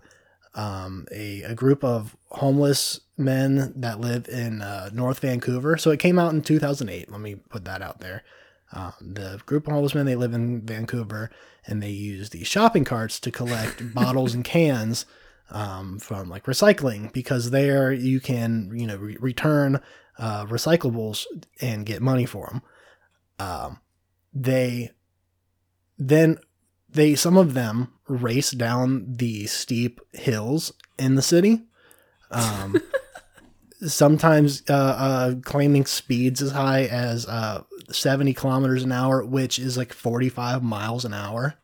um, 0.55 1.05
a, 1.11 1.41
a 1.43 1.55
group 1.55 1.83
of 1.83 2.15
homeless 2.29 3.01
men 3.17 3.73
that 3.75 3.99
live 3.99 4.27
in 4.27 4.61
uh, 4.61 4.89
North 4.93 5.19
Vancouver. 5.19 5.77
So 5.77 5.91
it 5.91 5.99
came 5.99 6.17
out 6.17 6.33
in 6.33 6.41
2008. 6.41 7.11
Let 7.11 7.21
me 7.21 7.35
put 7.35 7.65
that 7.65 7.81
out 7.81 7.99
there. 7.99 8.23
Um, 8.71 8.93
the 9.01 9.39
group 9.45 9.67
of 9.67 9.73
homeless 9.73 9.93
men, 9.93 10.05
they 10.05 10.15
live 10.15 10.33
in 10.33 10.61
Vancouver 10.61 11.29
and 11.65 11.81
they 11.81 11.89
use 11.89 12.29
these 12.31 12.47
shopping 12.47 12.85
carts 12.85 13.19
to 13.19 13.31
collect 13.31 13.93
bottles 13.93 14.33
and 14.33 14.43
cans 14.43 15.05
um, 15.51 15.99
from 15.99 16.29
like 16.29 16.45
recycling 16.45 17.11
because 17.13 17.51
there 17.51 17.91
you 17.91 18.19
can, 18.19 18.71
you 18.73 18.87
know, 18.87 18.97
re- 18.97 19.17
return 19.19 19.79
uh, 20.17 20.45
recyclables 20.45 21.25
and 21.61 21.85
get 21.85 22.01
money 22.01 22.25
for 22.25 22.47
them 22.47 22.61
um, 23.39 23.79
they 24.33 24.91
then 25.97 26.37
they 26.89 27.15
some 27.15 27.37
of 27.37 27.53
them 27.53 27.93
race 28.07 28.51
down 28.51 29.05
the 29.07 29.45
steep 29.47 29.99
hills 30.13 30.73
in 30.97 31.15
the 31.15 31.21
city. 31.21 31.63
Um, 32.31 32.81
sometimes 33.87 34.63
uh, 34.69 34.73
uh, 34.73 35.35
claiming 35.43 35.85
speeds 35.85 36.41
as 36.41 36.51
high 36.51 36.85
as 36.85 37.27
uh, 37.27 37.63
70 37.91 38.33
kilometers 38.33 38.83
an 38.83 38.91
hour 38.91 39.23
which 39.25 39.59
is 39.59 39.77
like 39.77 39.93
45 39.93 40.63
miles 40.63 41.05
an 41.05 41.13
hour. 41.13 41.55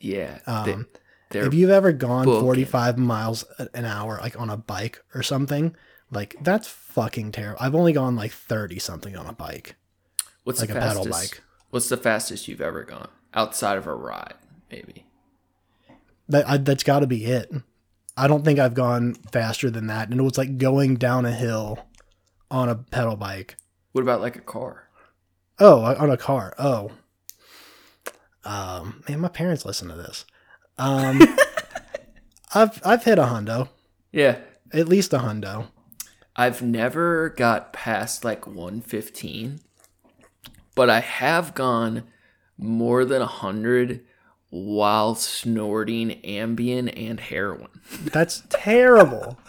Yeah, 0.00 0.38
Um, 0.46 0.86
they, 1.30 1.40
if 1.40 1.54
you've 1.54 1.70
ever 1.70 1.92
gone 1.92 2.26
booking. 2.26 2.42
45 2.42 2.98
miles 2.98 3.44
an 3.74 3.84
hour 3.84 4.18
like 4.22 4.38
on 4.38 4.50
a 4.50 4.56
bike 4.56 5.02
or 5.14 5.22
something 5.22 5.74
like 6.10 6.36
that's 6.40 6.68
fucking 6.68 7.32
terrible. 7.32 7.58
I've 7.60 7.74
only 7.74 7.92
gone 7.92 8.14
like 8.16 8.32
30 8.32 8.78
something 8.78 9.16
on 9.16 9.26
a 9.26 9.32
bike 9.32 9.74
what's 10.46 10.60
like 10.60 10.70
the 10.70 10.78
a 10.78 10.80
pedal 10.80 11.04
fastest? 11.04 11.32
bike. 11.34 11.42
What's 11.70 11.88
the 11.88 11.96
fastest 11.96 12.46
you've 12.48 12.60
ever 12.60 12.84
gone 12.84 13.08
outside 13.34 13.76
of 13.76 13.86
a 13.86 13.94
ride? 13.94 14.34
Maybe. 14.70 15.06
That 16.28 16.48
I, 16.48 16.56
that's 16.58 16.82
got 16.84 17.00
to 17.00 17.06
be 17.06 17.24
it. 17.26 17.52
I 18.16 18.26
don't 18.28 18.44
think 18.44 18.58
I've 18.58 18.74
gone 18.74 19.14
faster 19.32 19.70
than 19.70 19.88
that, 19.88 20.08
and 20.10 20.18
it 20.18 20.22
was 20.22 20.38
like 20.38 20.56
going 20.58 20.96
down 20.96 21.26
a 21.26 21.32
hill 21.32 21.86
on 22.50 22.68
a 22.68 22.74
pedal 22.76 23.16
bike. 23.16 23.56
What 23.92 24.02
about 24.02 24.20
like 24.20 24.36
a 24.36 24.40
car? 24.40 24.88
Oh, 25.58 25.82
on 25.82 26.10
a 26.10 26.16
car. 26.16 26.54
Oh, 26.58 26.92
um, 28.44 29.02
man, 29.08 29.20
my 29.20 29.28
parents 29.28 29.64
listen 29.64 29.88
to 29.88 29.94
this. 29.94 30.24
Um, 30.78 31.20
I've 32.54 32.80
I've 32.84 33.04
hit 33.04 33.18
a 33.18 33.24
hundo, 33.24 33.68
Yeah, 34.12 34.38
at 34.72 34.88
least 34.88 35.12
a 35.12 35.18
hundo. 35.18 35.68
I've 36.36 36.62
never 36.62 37.30
got 37.30 37.72
past 37.72 38.24
like 38.24 38.46
115, 38.46 39.60
but 40.76 40.88
I 40.88 41.00
have 41.00 41.54
gone 41.54 42.04
more 42.56 43.04
than 43.04 43.18
100 43.18 44.04
while 44.50 45.16
snorting 45.16 46.20
Ambien 46.22 46.92
and 46.96 47.18
heroin. 47.18 47.68
That's 48.04 48.44
terrible. 48.48 49.40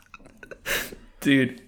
Dude, 1.21 1.61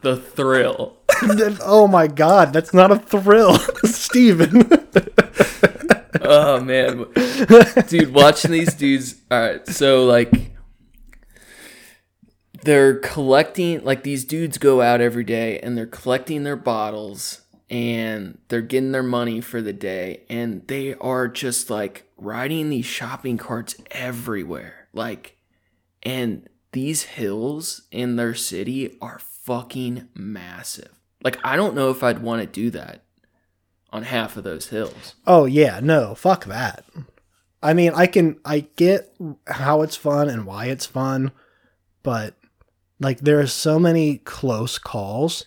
the 0.00 0.16
thrill. 0.16 0.96
oh 1.62 1.86
my 1.86 2.06
god, 2.06 2.52
that's 2.52 2.72
not 2.72 2.90
a 2.90 2.98
thrill, 2.98 3.58
Steven. 3.84 4.68
Oh 6.22 6.60
man. 6.60 7.06
Dude, 7.88 8.14
watching 8.14 8.52
these 8.52 8.74
dudes. 8.74 9.16
All 9.30 9.40
right, 9.40 9.66
so 9.68 10.04
like 10.04 10.52
they're 12.62 12.98
collecting 12.98 13.84
like 13.84 14.02
these 14.02 14.24
dudes 14.24 14.58
go 14.58 14.80
out 14.80 15.00
every 15.00 15.24
day 15.24 15.58
and 15.60 15.76
they're 15.76 15.86
collecting 15.86 16.42
their 16.44 16.56
bottles 16.56 17.39
and 17.70 18.38
they're 18.48 18.60
getting 18.60 18.92
their 18.92 19.02
money 19.02 19.40
for 19.40 19.62
the 19.62 19.72
day 19.72 20.22
and 20.28 20.66
they 20.66 20.94
are 20.94 21.28
just 21.28 21.70
like 21.70 22.04
riding 22.16 22.68
these 22.68 22.84
shopping 22.84 23.38
carts 23.38 23.76
everywhere. 23.92 24.88
Like 24.92 25.38
and 26.02 26.48
these 26.72 27.04
hills 27.04 27.82
in 27.90 28.16
their 28.16 28.34
city 28.34 28.98
are 29.00 29.20
fucking 29.20 30.08
massive. 30.14 30.90
Like 31.22 31.38
I 31.44 31.56
don't 31.56 31.74
know 31.74 31.90
if 31.90 32.02
I'd 32.02 32.22
want 32.22 32.42
to 32.42 32.46
do 32.46 32.70
that 32.70 33.04
on 33.92 34.02
half 34.02 34.36
of 34.36 34.44
those 34.44 34.68
hills. 34.68 35.14
Oh 35.26 35.44
yeah, 35.44 35.80
no, 35.80 36.14
fuck 36.14 36.46
that. 36.46 36.84
I 37.62 37.74
mean, 37.74 37.92
I 37.94 38.06
can 38.06 38.38
I 38.44 38.66
get 38.76 39.14
how 39.46 39.82
it's 39.82 39.96
fun 39.96 40.28
and 40.28 40.46
why 40.46 40.66
it's 40.66 40.86
fun, 40.86 41.32
but 42.02 42.34
like 42.98 43.20
there 43.20 43.40
are 43.40 43.46
so 43.46 43.78
many 43.78 44.18
close 44.18 44.78
calls. 44.78 45.44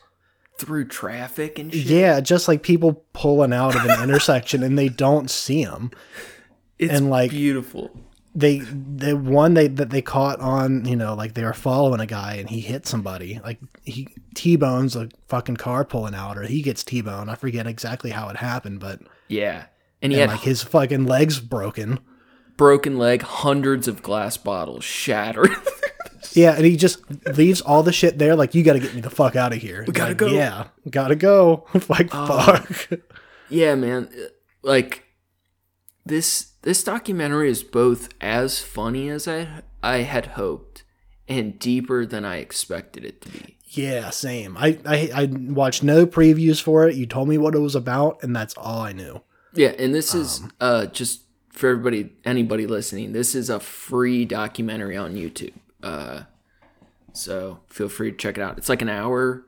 Through 0.64 0.86
traffic 0.88 1.60
and 1.60 1.74
shit. 1.74 1.86
Yeah, 1.86 2.20
just 2.22 2.48
like 2.48 2.64
people 2.64 3.04
pulling 3.14 3.54
out 3.54 3.76
of 3.76 3.86
an 3.86 4.04
intersection 4.04 4.64
and 4.64 4.78
they 4.78 4.90
don't 4.90 5.30
see 5.30 5.64
them. 5.66 5.92
it's 6.80 6.94
and, 6.94 7.10
like- 7.10 7.32
beautiful. 7.32 7.92
They 8.36 8.58
the 8.62 9.16
one 9.16 9.54
they 9.54 9.68
that 9.68 9.92
they 9.92 10.02
caught 10.02 10.40
on, 10.40 10.86
you 10.86 10.96
know, 10.96 11.14
like 11.14 11.36
they 11.36 11.44
were 11.44 11.54
following 11.54 12.00
a 12.00 12.08
guy 12.08 12.38
and 12.38 12.50
he 12.50 12.62
hit 12.62 12.88
somebody. 12.88 13.40
Like 13.44 13.60
he 13.84 14.08
T-bones 14.34 14.96
a 14.96 15.10
fucking 15.28 15.58
car 15.58 15.86
pulling 15.86 16.16
out 16.16 16.36
or 16.40 16.42
he 16.42 16.64
gets 16.64 16.84
T-boned. 16.84 17.30
I 17.30 17.36
forget 17.36 17.68
exactly 17.68 18.10
how 18.10 18.30
it 18.30 18.38
happened, 18.38 18.80
but 18.80 19.02
Yeah, 19.28 19.66
and 20.02 20.12
he 20.12 20.20
and 20.20 20.32
had 20.32 20.38
like 20.38 20.46
his 20.46 20.64
fucking 20.64 21.06
legs 21.06 21.40
broken. 21.40 22.00
Broken 22.58 22.98
leg, 22.98 23.22
hundreds 23.22 23.88
of 23.88 24.02
glass 24.04 24.38
bottles 24.38 24.84
shattered. 24.84 25.50
Yeah, 26.36 26.56
and 26.56 26.66
he 26.66 26.78
just 26.78 27.00
leaves 27.38 27.62
all 27.62 27.84
the 27.84 27.94
shit 27.94 28.18
there. 28.18 28.36
Like, 28.36 28.56
you 28.56 28.64
got 28.64 28.74
to 28.74 28.80
get 28.80 28.96
me 28.96 29.02
the 29.02 29.12
fuck 29.12 29.36
out 29.36 29.54
of 29.54 29.60
here. 29.62 29.84
We 29.86 29.94
gotta 29.94 30.16
go. 30.16 30.26
Yeah, 30.28 30.68
gotta 30.90 31.16
go. 31.16 31.68
like, 31.90 32.10
fuck. 32.10 32.90
yeah, 33.50 33.76
man. 33.76 34.10
Like 34.64 35.04
this 36.06 36.54
this 36.64 36.84
documentary 36.84 37.50
is 37.52 37.62
both 37.62 38.10
as 38.20 38.60
funny 38.62 39.10
as 39.10 39.28
I 39.28 39.62
I 39.84 39.98
had 39.98 40.28
hoped 40.28 40.84
and 41.28 41.60
deeper 41.60 42.04
than 42.06 42.26
I 42.26 42.38
expected 42.38 43.06
it 43.06 43.22
to 43.24 43.30
be. 43.30 43.58
yeah, 43.68 44.10
same. 44.10 44.58
I, 44.58 44.80
I 44.86 45.12
I 45.14 45.26
watched 45.32 45.84
no 45.84 46.08
previews 46.08 46.60
for 46.60 46.88
it. 46.88 46.96
You 46.96 47.06
told 47.06 47.28
me 47.28 47.38
what 47.38 47.54
it 47.54 47.60
was 47.60 47.76
about, 47.76 48.24
and 48.24 48.36
that's 48.36 48.56
all 48.58 48.80
I 48.82 48.92
knew. 48.94 49.22
Yeah, 49.54 49.74
and 49.78 49.94
this 49.94 50.16
is 50.16 50.40
Um, 50.40 50.52
uh 50.60 50.86
just 50.88 51.23
for 51.54 51.70
everybody 51.70 52.12
anybody 52.26 52.68
listening, 52.68 53.14
this 53.14 53.34
is 53.36 53.50
a 53.50 53.60
free 53.60 54.26
documentary 54.26 54.98
on 54.98 55.16
YouTube. 55.16 55.54
Uh 55.82 56.24
so 57.14 57.60
feel 57.68 57.90
free 57.90 58.12
to 58.12 58.18
check 58.18 58.38
it 58.38 58.42
out. 58.42 58.58
It's 58.58 58.70
like 58.70 58.82
an 58.82 58.90
hour. 58.90 59.46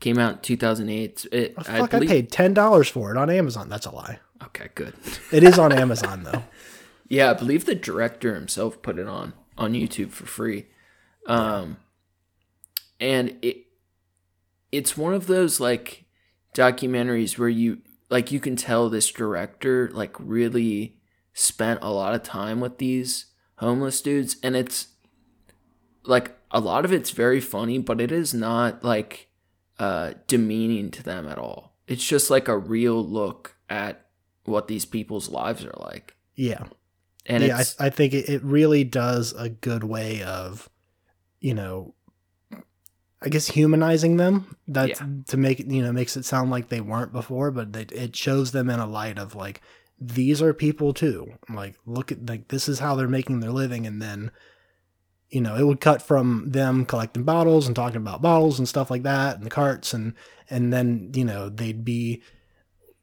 Came 0.00 0.18
out 0.18 0.32
in 0.34 0.38
2008. 0.40 1.26
It, 1.30 1.54
I 1.58 1.62
Fuck, 1.62 1.94
I, 1.94 1.98
believe- 1.98 2.10
paid 2.10 2.32
ten 2.32 2.54
dollars 2.54 2.88
for 2.88 3.10
it 3.12 3.16
on 3.16 3.30
Amazon. 3.30 3.68
That's 3.68 3.86
a 3.86 3.90
lie. 3.94 4.18
Okay, 4.44 4.68
good. 4.74 4.94
It 5.32 5.44
is 5.44 5.58
on 5.58 5.72
Amazon 5.72 6.24
though. 6.24 6.42
Yeah, 7.08 7.30
I 7.30 7.34
believe 7.34 7.64
the 7.66 7.74
director 7.74 8.34
himself 8.34 8.80
put 8.82 8.98
it 8.98 9.06
on 9.06 9.34
on 9.58 9.74
YouTube 9.74 10.10
for 10.10 10.26
free. 10.26 10.66
Um 11.26 11.76
and 12.98 13.36
it 13.42 13.66
it's 14.72 14.96
one 14.96 15.12
of 15.12 15.26
those 15.26 15.60
like 15.60 16.04
documentaries 16.54 17.38
where 17.38 17.48
you 17.48 17.78
like 18.10 18.32
you 18.32 18.40
can 18.40 18.56
tell 18.56 18.88
this 18.88 19.10
director 19.10 19.90
like 19.92 20.14
really 20.18 20.96
spent 21.32 21.80
a 21.82 21.90
lot 21.92 22.14
of 22.14 22.22
time 22.22 22.60
with 22.60 22.78
these 22.78 23.26
homeless 23.56 24.00
dudes 24.00 24.36
and 24.42 24.56
it's 24.56 24.88
like 26.04 26.36
a 26.50 26.60
lot 26.60 26.84
of 26.84 26.92
it's 26.92 27.10
very 27.10 27.40
funny, 27.40 27.78
but 27.78 28.00
it 28.00 28.12
is 28.12 28.34
not 28.34 28.84
like 28.84 29.28
uh 29.78 30.12
demeaning 30.26 30.90
to 30.90 31.02
them 31.02 31.26
at 31.28 31.38
all. 31.38 31.74
It's 31.86 32.06
just 32.06 32.30
like 32.30 32.48
a 32.48 32.58
real 32.58 33.04
look 33.04 33.56
at 33.70 34.06
what 34.44 34.68
these 34.68 34.84
people's 34.84 35.28
lives 35.28 35.64
are 35.64 35.74
like. 35.80 36.16
Yeah. 36.34 36.64
And 37.26 37.44
yeah, 37.44 37.62
I, 37.78 37.86
I 37.86 37.90
think 37.90 38.14
it, 38.14 38.28
it 38.28 38.42
really 38.42 38.82
does 38.84 39.32
a 39.32 39.48
good 39.48 39.84
way 39.84 40.22
of, 40.22 40.68
you 41.40 41.54
know, 41.54 41.94
I 43.24 43.28
guess 43.28 43.46
humanizing 43.46 44.16
them. 44.16 44.56
That 44.66 44.88
Yeah. 44.90 45.06
to 45.28 45.36
make 45.36 45.60
you 45.60 45.82
know, 45.82 45.92
makes 45.92 46.16
it 46.16 46.24
sound 46.24 46.50
like 46.50 46.68
they 46.68 46.80
weren't 46.80 47.12
before, 47.12 47.52
but 47.52 47.74
it, 47.76 47.92
it 47.92 48.16
shows 48.16 48.50
them 48.50 48.68
in 48.68 48.80
a 48.80 48.86
light 48.86 49.18
of 49.18 49.36
like 49.36 49.60
these 50.08 50.42
are 50.42 50.54
people 50.54 50.92
too. 50.92 51.34
Like 51.48 51.76
look 51.86 52.12
at 52.12 52.26
like 52.26 52.48
this 52.48 52.68
is 52.68 52.78
how 52.78 52.94
they're 52.94 53.08
making 53.08 53.40
their 53.40 53.52
living, 53.52 53.86
and 53.86 54.00
then, 54.00 54.30
you 55.30 55.40
know, 55.40 55.56
it 55.56 55.64
would 55.64 55.80
cut 55.80 56.02
from 56.02 56.50
them 56.50 56.84
collecting 56.84 57.24
bottles 57.24 57.66
and 57.66 57.76
talking 57.76 57.98
about 57.98 58.22
bottles 58.22 58.58
and 58.58 58.68
stuff 58.68 58.90
like 58.90 59.02
that, 59.02 59.36
and 59.36 59.46
the 59.46 59.50
carts, 59.50 59.94
and 59.94 60.14
and 60.50 60.72
then 60.72 61.10
you 61.14 61.24
know 61.24 61.48
they'd 61.48 61.84
be, 61.84 62.22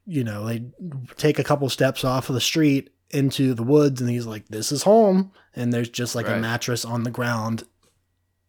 you 0.06 0.24
know, 0.24 0.46
they'd 0.46 0.72
take 1.18 1.40
a 1.40 1.44
couple 1.44 1.70
steps 1.70 2.04
off 2.04 2.30
of 2.30 2.36
the 2.36 2.42
street 2.42 2.90
into 3.12 3.54
the 3.54 3.64
woods. 3.64 4.02
And 4.02 4.10
he's 4.10 4.26
like 4.26 4.48
this 4.48 4.72
is 4.72 4.84
home. 4.84 5.32
And 5.56 5.74
there's 5.74 5.90
just 5.90 6.16
like 6.16 6.28
a 6.28 6.38
mattress 6.38 6.86
on 6.86 7.04
the 7.04 7.12
ground 7.12 7.64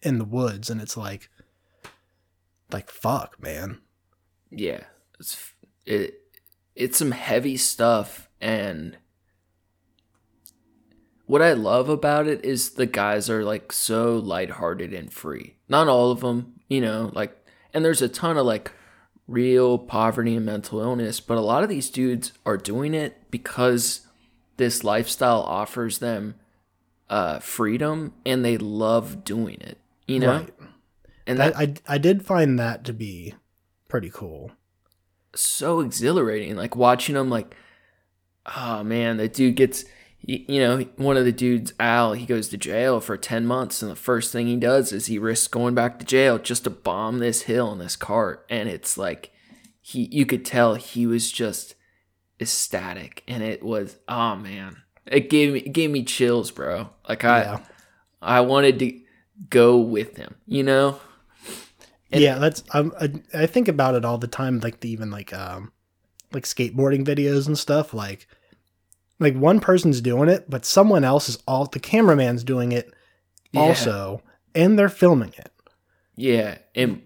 in 0.02 0.19
the 0.19 0.25
woods. 0.25 0.71
And 0.71 0.80
it's 0.80 0.97
like 0.97 1.28
like 2.73 2.90
fuck 2.90 3.40
man. 3.42 3.80
Yeah, 4.50 4.85
it's 5.19 5.54
it 5.87 6.21
it's 6.75 6.99
some 6.99 7.11
heavy 7.11 7.57
stuff 7.57 8.29
and 8.40 8.97
what 11.26 11.42
I 11.42 11.52
love 11.52 11.88
about 11.88 12.26
it 12.26 12.44
is 12.44 12.70
the 12.70 12.87
guys 12.87 13.30
are 13.30 13.44
like 13.44 13.73
so 13.73 14.16
lighthearted 14.16 14.92
and 14.92 15.12
free. 15.12 15.56
Not 15.68 15.88
all 15.88 16.11
of 16.11 16.20
them, 16.20 16.61
you 16.68 16.80
know, 16.80 17.11
like 17.14 17.37
and 17.73 17.85
there's 17.85 18.02
a 18.02 18.09
ton 18.09 18.37
of 18.37 18.47
like 18.47 18.73
real 19.28 19.78
poverty 19.78 20.35
and 20.37 20.47
mental 20.47 20.80
illness, 20.80 21.20
but 21.20 21.38
a 21.38 21.42
lot 21.42 21.62
of 21.62 21.68
these 21.68 21.88
dudes 21.88 22.32
are 22.44 22.56
doing 22.56 22.94
it 22.94 23.30
because 23.30 24.06
this 24.56 24.82
lifestyle 24.82 25.42
offers 25.42 25.99
them 25.99 26.35
uh 27.09 27.38
freedom 27.38 28.12
and 28.26 28.44
they 28.44 28.56
love 28.59 29.25
doing 29.25 29.61
it, 29.61 29.78
you 30.06 30.18
know? 30.18 30.32
right 30.32 30.54
And 31.26 31.38
that, 31.38 31.56
I, 31.56 31.62
I 31.62 31.75
i 31.87 31.99
did 31.99 32.25
find 32.25 32.59
that 32.59 32.85
to 32.85 32.92
be 32.92 33.35
pretty 33.88 34.11
cool 34.11 34.50
so 35.35 35.80
exhilarating. 35.80 36.56
Like 36.56 36.76
watching 36.76 37.14
them 37.14 37.30
like, 37.30 37.54
oh 38.56 38.82
man, 38.85 39.16
the 39.16 39.28
dude 39.28 39.56
gets, 39.56 39.85
you 40.20 40.61
know, 40.61 40.80
one 40.97 41.16
of 41.16 41.25
the 41.25 41.32
dudes, 41.32 41.73
Al, 41.80 42.12
he 42.12 42.26
goes 42.26 42.49
to 42.49 42.56
jail 42.56 43.00
for 43.00 43.16
10 43.16 43.47
months. 43.47 43.82
And 43.82 43.90
the 43.90 43.97
first 43.97 44.32
thing 44.32 44.47
he 44.47 44.56
does 44.56 44.92
is 44.92 45.06
he 45.06 45.18
risks 45.18 45.49
going 45.49 45.75
back 45.75 45.99
to 45.99 46.04
jail 46.04 46.38
just 46.38 46.64
to 46.64 46.70
bomb 46.70 47.18
this 47.18 47.42
hill 47.42 47.73
in 47.73 47.78
this 47.78 47.97
cart. 47.97 48.47
And 48.50 48.68
it's 48.68 48.97
like, 48.99 49.30
he, 49.80 50.09
you 50.12 50.26
could 50.26 50.44
tell 50.44 50.75
he 50.75 51.06
was 51.06 51.30
just 51.32 51.75
ecstatic. 52.40 53.23
And 53.26 53.42
it 53.42 53.62
was, 53.62 53.97
oh 54.09 54.37
man, 54.37 54.76
it 55.06 55.30
gave 55.30 55.52
me, 55.52 55.61
it 55.61 55.73
gave 55.73 55.90
me 55.90 56.04
chills, 56.04 56.50
bro. 56.50 56.90
Like, 57.09 57.25
I, 57.25 57.42
yeah 57.42 57.59
I 58.23 58.40
wanted 58.40 58.78
to 58.80 59.00
go 59.49 59.78
with 59.78 60.16
him, 60.16 60.35
you 60.47 60.62
know? 60.62 61.00
And- 62.12 62.20
yeah 62.20 62.38
that's 62.38 62.64
um, 62.72 62.92
I, 63.00 63.12
I 63.33 63.46
think 63.46 63.68
about 63.68 63.94
it 63.94 64.05
all 64.05 64.18
the 64.18 64.26
time 64.26 64.59
like 64.59 64.81
the 64.81 64.90
even 64.90 65.12
like 65.12 65.33
um 65.33 65.70
like 66.33 66.45
skateboarding 66.45 67.05
videos 67.05 67.47
and 67.47 67.59
stuff 67.59 67.93
like 67.95 68.27
like 69.19 69.35
one 69.37 69.61
person's 69.61 70.01
doing 70.01 70.29
it 70.29 70.49
but 70.49 70.64
someone 70.64 71.05
else 71.05 71.29
is 71.29 71.38
all 71.47 71.66
the 71.66 71.81
cameraman's 71.81 72.45
doing 72.45 72.73
it 72.73 72.93
Yeah. 73.53 73.61
also 73.61 74.23
and 74.55 74.79
they're 74.79 74.88
filming 74.88 75.33
it 75.38 75.51
Yeah, 76.16 76.59
and 76.75 77.03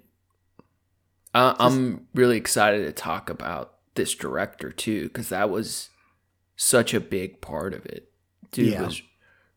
I, 1.35 1.55
I'm 1.59 2.07
really 2.15 2.37
excited 2.37 2.85
to 2.85 2.93
talk 2.93 3.29
about 3.29 3.75
this 3.97 4.15
director 4.15 4.71
too, 4.71 5.05
because 5.05 5.29
that 5.31 5.51
was 5.51 5.89
such 6.57 6.95
a 6.95 7.01
big 7.01 7.41
part 7.41 7.75
of 7.75 7.85
it. 7.87 8.11
Dude 8.53 8.73
Yeah. 8.73 8.83
was 8.87 9.03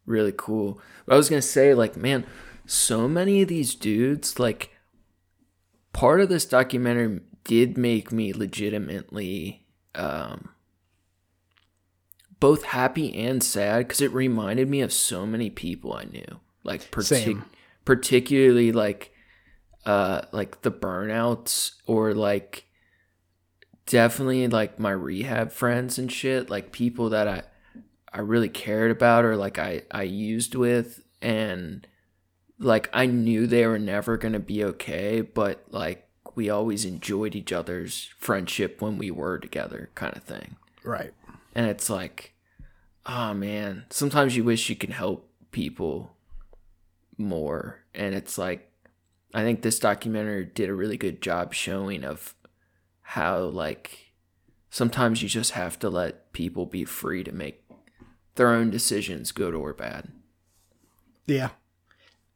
really 0.06 0.34
cool. 0.36 0.82
But 1.06 1.14
I 1.14 1.18
was 1.18 1.30
gonna 1.30 1.42
say, 1.42 1.74
like, 1.76 1.96
man, 1.96 2.26
so 2.66 3.08
many 3.08 3.42
of 3.44 3.48
these 3.48 3.76
dudes, 3.76 4.40
like, 4.40 4.72
part 5.94 6.20
of 6.22 6.30
this 6.30 6.46
documentary 6.46 7.20
did 7.48 7.78
make 7.78 8.12
me 8.12 8.34
legitimately 8.34 9.66
um 9.96 10.50
both 12.40 12.64
happy 12.66 13.16
and 13.16 13.42
sad 13.42 13.80
because 13.80 14.02
it 14.02 14.12
reminded 14.14 14.70
me 14.70 14.82
of 14.82 14.94
so 14.94 15.26
many 15.26 15.50
people 15.50 15.94
I 15.94 16.04
knew. 16.04 16.40
Like 16.64 16.92
partic- 16.92 17.44
particularly 17.86 18.72
like 18.72 19.12
uh 19.86 20.22
like 20.32 20.62
the 20.62 20.72
burnouts 20.72 21.72
or 21.88 22.14
like 22.14 22.66
definitely 23.86 24.48
like 24.50 24.78
my 24.78 24.92
rehab 24.92 25.52
friends 25.52 25.98
and 25.98 26.12
shit, 26.12 26.50
like 26.50 26.72
people 26.72 27.10
that 27.10 27.28
I 27.28 27.44
I 28.14 28.20
really 28.20 28.50
cared 28.50 28.92
about 28.92 29.26
or 29.26 29.36
like 29.36 29.58
I 29.58 29.84
I 29.90 30.04
used 30.04 30.54
with 30.54 31.02
and 31.22 31.88
like 32.60 32.90
I 32.94 33.06
knew 33.06 33.48
they 33.48 33.66
were 33.66 33.80
never 33.80 34.18
going 34.18 34.34
to 34.34 34.40
be 34.40 34.64
okay, 34.64 35.22
but 35.22 35.64
like 35.70 36.08
we 36.38 36.50
always 36.50 36.86
enjoyed 36.86 37.36
each 37.36 37.52
other's 37.52 38.10
friendship 38.18 38.80
when 38.80 38.98
we 38.98 39.10
were 39.10 39.40
together 39.40 39.90
kind 39.96 40.16
of 40.16 40.24
thing. 40.24 40.56
right 40.84 41.14
And 41.54 41.66
it's 41.66 41.90
like 41.90 42.34
oh 43.06 43.34
man, 43.34 43.86
sometimes 43.90 44.36
you 44.36 44.44
wish 44.44 44.70
you 44.70 44.76
can 44.76 44.92
help 44.92 45.30
people 45.52 46.16
more 47.18 47.80
and 47.96 48.14
it's 48.14 48.38
like 48.38 48.72
I 49.34 49.44
think 49.44 49.62
this 49.62 49.80
documentary 49.80 50.46
did 50.46 50.70
a 50.70 50.76
really 50.76 50.98
good 50.98 51.22
job 51.22 51.54
showing 51.54 52.04
of 52.04 52.34
how 53.02 53.40
like 53.40 54.14
sometimes 54.70 55.24
you 55.24 55.30
just 55.30 55.52
have 55.52 55.80
to 55.80 55.90
let 55.90 56.32
people 56.34 56.66
be 56.66 56.86
free 56.86 57.24
to 57.24 57.32
make 57.32 57.64
their 58.36 58.50
own 58.50 58.70
decisions, 58.70 59.32
good 59.32 59.56
or 59.56 59.74
bad. 59.74 60.10
Yeah, 61.26 61.50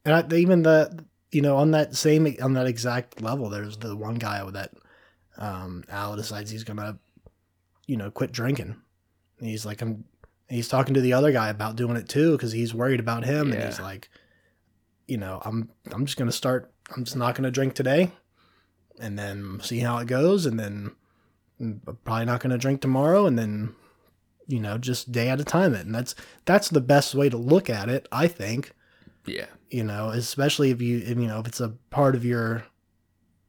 and 0.03 0.15
I, 0.15 0.35
even 0.35 0.63
the 0.63 1.05
you 1.31 1.41
know 1.41 1.57
on 1.57 1.71
that 1.71 1.95
same 1.95 2.35
on 2.41 2.53
that 2.53 2.67
exact 2.67 3.21
level, 3.21 3.49
there's 3.49 3.77
the 3.77 3.95
one 3.95 4.15
guy 4.15 4.49
that 4.51 4.73
um, 5.37 5.83
Al 5.89 6.15
decides 6.15 6.51
he's 6.51 6.63
gonna 6.63 6.99
you 7.87 7.97
know 7.97 8.11
quit 8.11 8.31
drinking. 8.31 8.75
And 9.39 9.47
he's 9.49 9.65
like, 9.65 9.81
I'm. 9.81 10.05
He's 10.49 10.67
talking 10.67 10.93
to 10.95 11.01
the 11.01 11.13
other 11.13 11.31
guy 11.31 11.47
about 11.47 11.77
doing 11.77 11.95
it 11.95 12.09
too 12.09 12.33
because 12.33 12.51
he's 12.51 12.73
worried 12.73 12.99
about 12.99 13.23
him, 13.23 13.53
and 13.53 13.63
he's 13.67 13.79
like, 13.79 14.09
you 15.07 15.17
know, 15.17 15.41
I'm 15.45 15.69
I'm 15.91 16.05
just 16.05 16.17
gonna 16.17 16.31
start. 16.31 16.71
I'm 16.95 17.05
just 17.05 17.15
not 17.15 17.35
gonna 17.35 17.51
drink 17.51 17.73
today, 17.73 18.11
and 18.99 19.17
then 19.17 19.59
see 19.63 19.79
how 19.79 19.97
it 19.99 20.07
goes, 20.07 20.45
and 20.45 20.59
then 20.59 20.91
I'm 21.59 21.81
probably 22.03 22.25
not 22.25 22.41
gonna 22.41 22.57
drink 22.57 22.81
tomorrow, 22.81 23.25
and 23.25 23.39
then 23.39 23.75
you 24.47 24.59
know 24.59 24.77
just 24.77 25.11
day 25.11 25.29
at 25.29 25.39
a 25.39 25.45
time 25.45 25.73
it 25.73 25.85
and 25.85 25.95
that's 25.95 26.13
that's 26.45 26.67
the 26.67 26.81
best 26.81 27.15
way 27.15 27.29
to 27.29 27.37
look 27.37 27.69
at 27.69 27.87
it 27.87 28.07
i 28.11 28.27
think 28.27 28.73
Yeah. 29.25 29.45
You 29.71 29.83
know 29.83 30.09
especially 30.09 30.71
if 30.71 30.81
you 30.81 30.99
if, 30.99 31.17
you 31.17 31.27
know 31.27 31.39
if 31.39 31.47
it's 31.47 31.61
a 31.61 31.69
part 31.89 32.15
of 32.15 32.23
your 32.25 32.63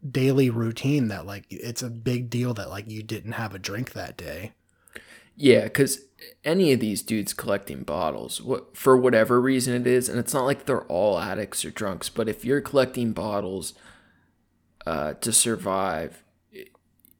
daily 0.08 0.50
routine 0.50 1.08
that 1.08 1.26
like 1.26 1.44
it's 1.50 1.82
a 1.82 1.90
big 1.90 2.30
deal 2.30 2.54
that 2.54 2.70
like 2.70 2.90
you 2.90 3.02
didn't 3.02 3.32
have 3.32 3.54
a 3.54 3.58
drink 3.58 3.92
that 3.92 4.16
day 4.16 4.52
Yeah, 5.36 5.64
because 5.64 6.00
any 6.44 6.72
of 6.72 6.80
these 6.80 7.02
dudes 7.02 7.32
collecting 7.32 7.82
bottles, 7.82 8.40
what 8.40 8.76
for 8.76 8.96
whatever 8.96 9.40
reason 9.40 9.74
it 9.74 9.86
is, 9.86 10.08
and 10.08 10.18
it's 10.18 10.34
not 10.34 10.44
like 10.44 10.66
they're 10.66 10.84
all 10.84 11.18
addicts 11.18 11.64
or 11.64 11.70
drunks, 11.70 12.08
but 12.08 12.28
if 12.28 12.44
you're 12.44 12.60
collecting 12.60 13.12
bottles 13.12 13.72
uh, 14.86 15.14
to 15.14 15.32
survive, 15.32 16.22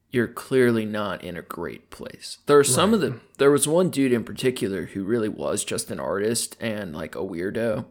you're 0.09 0.27
clearly 0.27 0.85
not 0.85 1.23
in 1.23 1.35
a 1.37 1.41
great 1.41 1.89
place. 1.89 2.37
There 2.45 2.59
are 2.59 2.63
some 2.63 2.93
of 2.93 3.01
the. 3.01 3.19
There 3.39 3.51
was 3.51 3.67
one 3.67 3.89
dude 3.89 4.13
in 4.13 4.23
particular 4.23 4.85
who 4.87 5.03
really 5.03 5.29
was 5.29 5.63
just 5.63 5.89
an 5.89 5.99
artist 5.99 6.55
and 6.59 6.95
like 6.95 7.15
a 7.15 7.19
weirdo, 7.19 7.85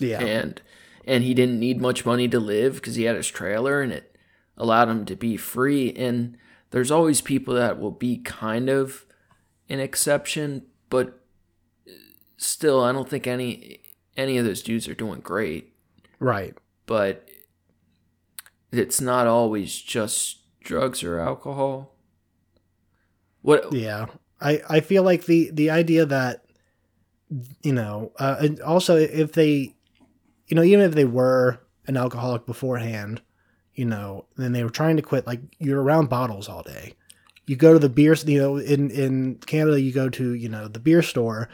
yeah. 0.00 0.20
And 0.20 0.60
and 1.04 1.24
he 1.24 1.34
didn't 1.34 1.58
need 1.58 1.80
much 1.80 2.04
money 2.04 2.28
to 2.28 2.38
live 2.38 2.74
because 2.74 2.96
he 2.96 3.04
had 3.04 3.16
his 3.16 3.28
trailer 3.28 3.80
and 3.80 3.92
it 3.92 4.16
allowed 4.56 4.88
him 4.88 5.04
to 5.06 5.16
be 5.16 5.36
free. 5.36 5.92
And 5.94 6.36
there's 6.70 6.90
always 6.90 7.20
people 7.20 7.54
that 7.54 7.78
will 7.80 7.90
be 7.92 8.18
kind 8.18 8.68
of 8.68 9.06
an 9.70 9.80
exception 9.80 10.62
but 10.88 11.20
still 12.38 12.82
i 12.82 12.90
don't 12.90 13.10
think 13.10 13.26
any 13.26 13.80
any 14.18 14.36
of 14.36 14.44
those 14.44 14.62
dudes 14.62 14.88
are 14.88 14.94
doing 14.94 15.20
great. 15.20 15.72
Right. 16.18 16.54
But 16.84 17.28
it's 18.72 19.00
not 19.00 19.26
always 19.26 19.80
just 19.80 20.40
drugs 20.60 21.02
or 21.02 21.20
alcohol. 21.20 21.94
What 23.40 23.72
yeah. 23.72 24.06
I 24.40 24.60
i 24.68 24.80
feel 24.80 25.04
like 25.04 25.24
the 25.24 25.50
the 25.52 25.70
idea 25.70 26.04
that 26.04 26.44
you 27.62 27.72
know 27.72 28.12
uh 28.18 28.36
and 28.40 28.60
also 28.60 28.96
if 28.96 29.32
they 29.32 29.74
you 30.48 30.54
know 30.54 30.62
even 30.62 30.84
if 30.84 30.94
they 30.94 31.04
were 31.04 31.60
an 31.86 31.96
alcoholic 31.96 32.44
beforehand 32.46 33.20
you 33.74 33.84
know 33.84 34.26
then 34.36 34.52
they 34.52 34.64
were 34.64 34.70
trying 34.70 34.96
to 34.96 35.02
quit 35.02 35.26
like 35.26 35.40
you're 35.58 35.82
around 35.82 36.08
bottles 36.08 36.48
all 36.48 36.62
day 36.62 36.94
you 37.48 37.56
go 37.56 37.72
to 37.72 37.78
the 37.78 37.88
beer, 37.88 38.14
you 38.26 38.38
know, 38.38 38.56
in 38.58 38.90
in 38.90 39.36
Canada, 39.46 39.80
you 39.80 39.90
go 39.90 40.10
to 40.10 40.34
you 40.34 40.50
know 40.50 40.68
the 40.68 40.78
beer 40.78 41.00
store 41.00 41.48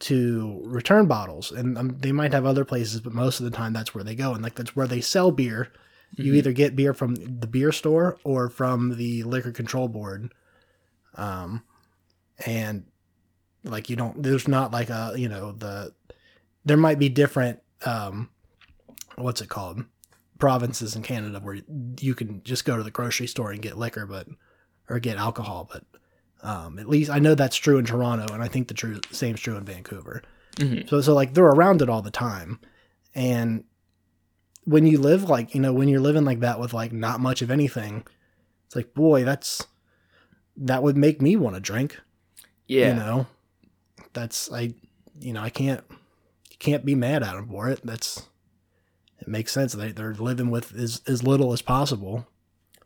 to 0.00 0.60
return 0.64 1.06
bottles, 1.06 1.52
and 1.52 1.76
um, 1.76 1.96
they 2.00 2.12
might 2.12 2.32
have 2.32 2.46
other 2.46 2.64
places, 2.64 3.00
but 3.00 3.12
most 3.12 3.40
of 3.40 3.44
the 3.44 3.50
time 3.56 3.74
that's 3.74 3.94
where 3.94 4.02
they 4.02 4.14
go, 4.14 4.32
and 4.32 4.42
like 4.42 4.54
that's 4.54 4.74
where 4.74 4.86
they 4.86 5.02
sell 5.02 5.30
beer. 5.30 5.70
You 6.16 6.34
either 6.34 6.52
get 6.52 6.76
beer 6.76 6.94
from 6.94 7.16
the 7.16 7.48
beer 7.48 7.72
store 7.72 8.18
or 8.22 8.48
from 8.48 8.96
the 8.96 9.24
liquor 9.24 9.50
control 9.50 9.88
board, 9.88 10.32
um, 11.16 11.62
and 12.46 12.84
like 13.64 13.90
you 13.90 13.96
don't. 13.96 14.22
There's 14.22 14.48
not 14.48 14.72
like 14.72 14.88
a 14.88 15.12
you 15.16 15.28
know 15.28 15.52
the. 15.52 15.92
There 16.64 16.78
might 16.78 16.98
be 16.98 17.10
different. 17.10 17.60
Um, 17.84 18.30
what's 19.16 19.40
it 19.40 19.48
called? 19.48 19.84
Provinces 20.38 20.96
in 20.96 21.02
Canada 21.02 21.40
where 21.40 21.58
you 22.00 22.14
can 22.14 22.42
just 22.42 22.64
go 22.64 22.76
to 22.76 22.82
the 22.82 22.90
grocery 22.90 23.26
store 23.26 23.52
and 23.52 23.62
get 23.62 23.78
liquor, 23.78 24.06
but 24.06 24.26
or 24.88 24.98
get 24.98 25.16
alcohol, 25.16 25.68
but 25.72 25.84
um, 26.42 26.78
at 26.78 26.88
least 26.88 27.10
I 27.10 27.18
know 27.18 27.34
that's 27.34 27.56
true 27.56 27.78
in 27.78 27.86
Toronto, 27.86 28.32
and 28.34 28.42
I 28.42 28.48
think 28.48 28.68
the 28.68 28.74
true 28.74 29.00
same's 29.10 29.40
true 29.40 29.56
in 29.56 29.64
Vancouver. 29.64 30.22
Mhm. 30.56 30.88
So, 30.88 31.00
so 31.00 31.14
like 31.14 31.34
they're 31.34 31.44
around 31.46 31.80
it 31.82 31.88
all 31.88 32.02
the 32.02 32.10
time, 32.10 32.60
and 33.14 33.64
when 34.64 34.86
you 34.86 34.98
live 34.98 35.28
like 35.30 35.54
you 35.54 35.60
know 35.60 35.72
when 35.72 35.88
you're 35.88 36.00
living 36.00 36.24
like 36.24 36.40
that 36.40 36.60
with 36.60 36.74
like 36.74 36.92
not 36.92 37.20
much 37.20 37.40
of 37.40 37.50
anything, 37.50 38.06
it's 38.66 38.76
like 38.76 38.92
boy, 38.94 39.24
that's 39.24 39.66
that 40.56 40.82
would 40.82 40.96
make 40.96 41.22
me 41.22 41.36
want 41.36 41.54
to 41.54 41.60
drink. 41.60 41.98
Yeah. 42.66 42.88
You 42.88 42.94
know, 42.94 43.26
that's 44.12 44.52
I, 44.52 44.74
you 45.20 45.32
know, 45.32 45.40
I 45.42 45.50
can't 45.50 45.82
you 46.50 46.56
can't 46.58 46.84
be 46.84 46.94
mad 46.94 47.22
at 47.22 47.34
them 47.34 47.48
for 47.48 47.68
it. 47.68 47.80
That's 47.84 48.28
it 49.20 49.28
makes 49.28 49.52
sense. 49.52 49.72
They 49.72 49.92
they're 49.92 50.14
living 50.14 50.50
with 50.50 50.74
as 50.74 51.00
as 51.06 51.22
little 51.22 51.52
as 51.52 51.62
possible. 51.62 52.26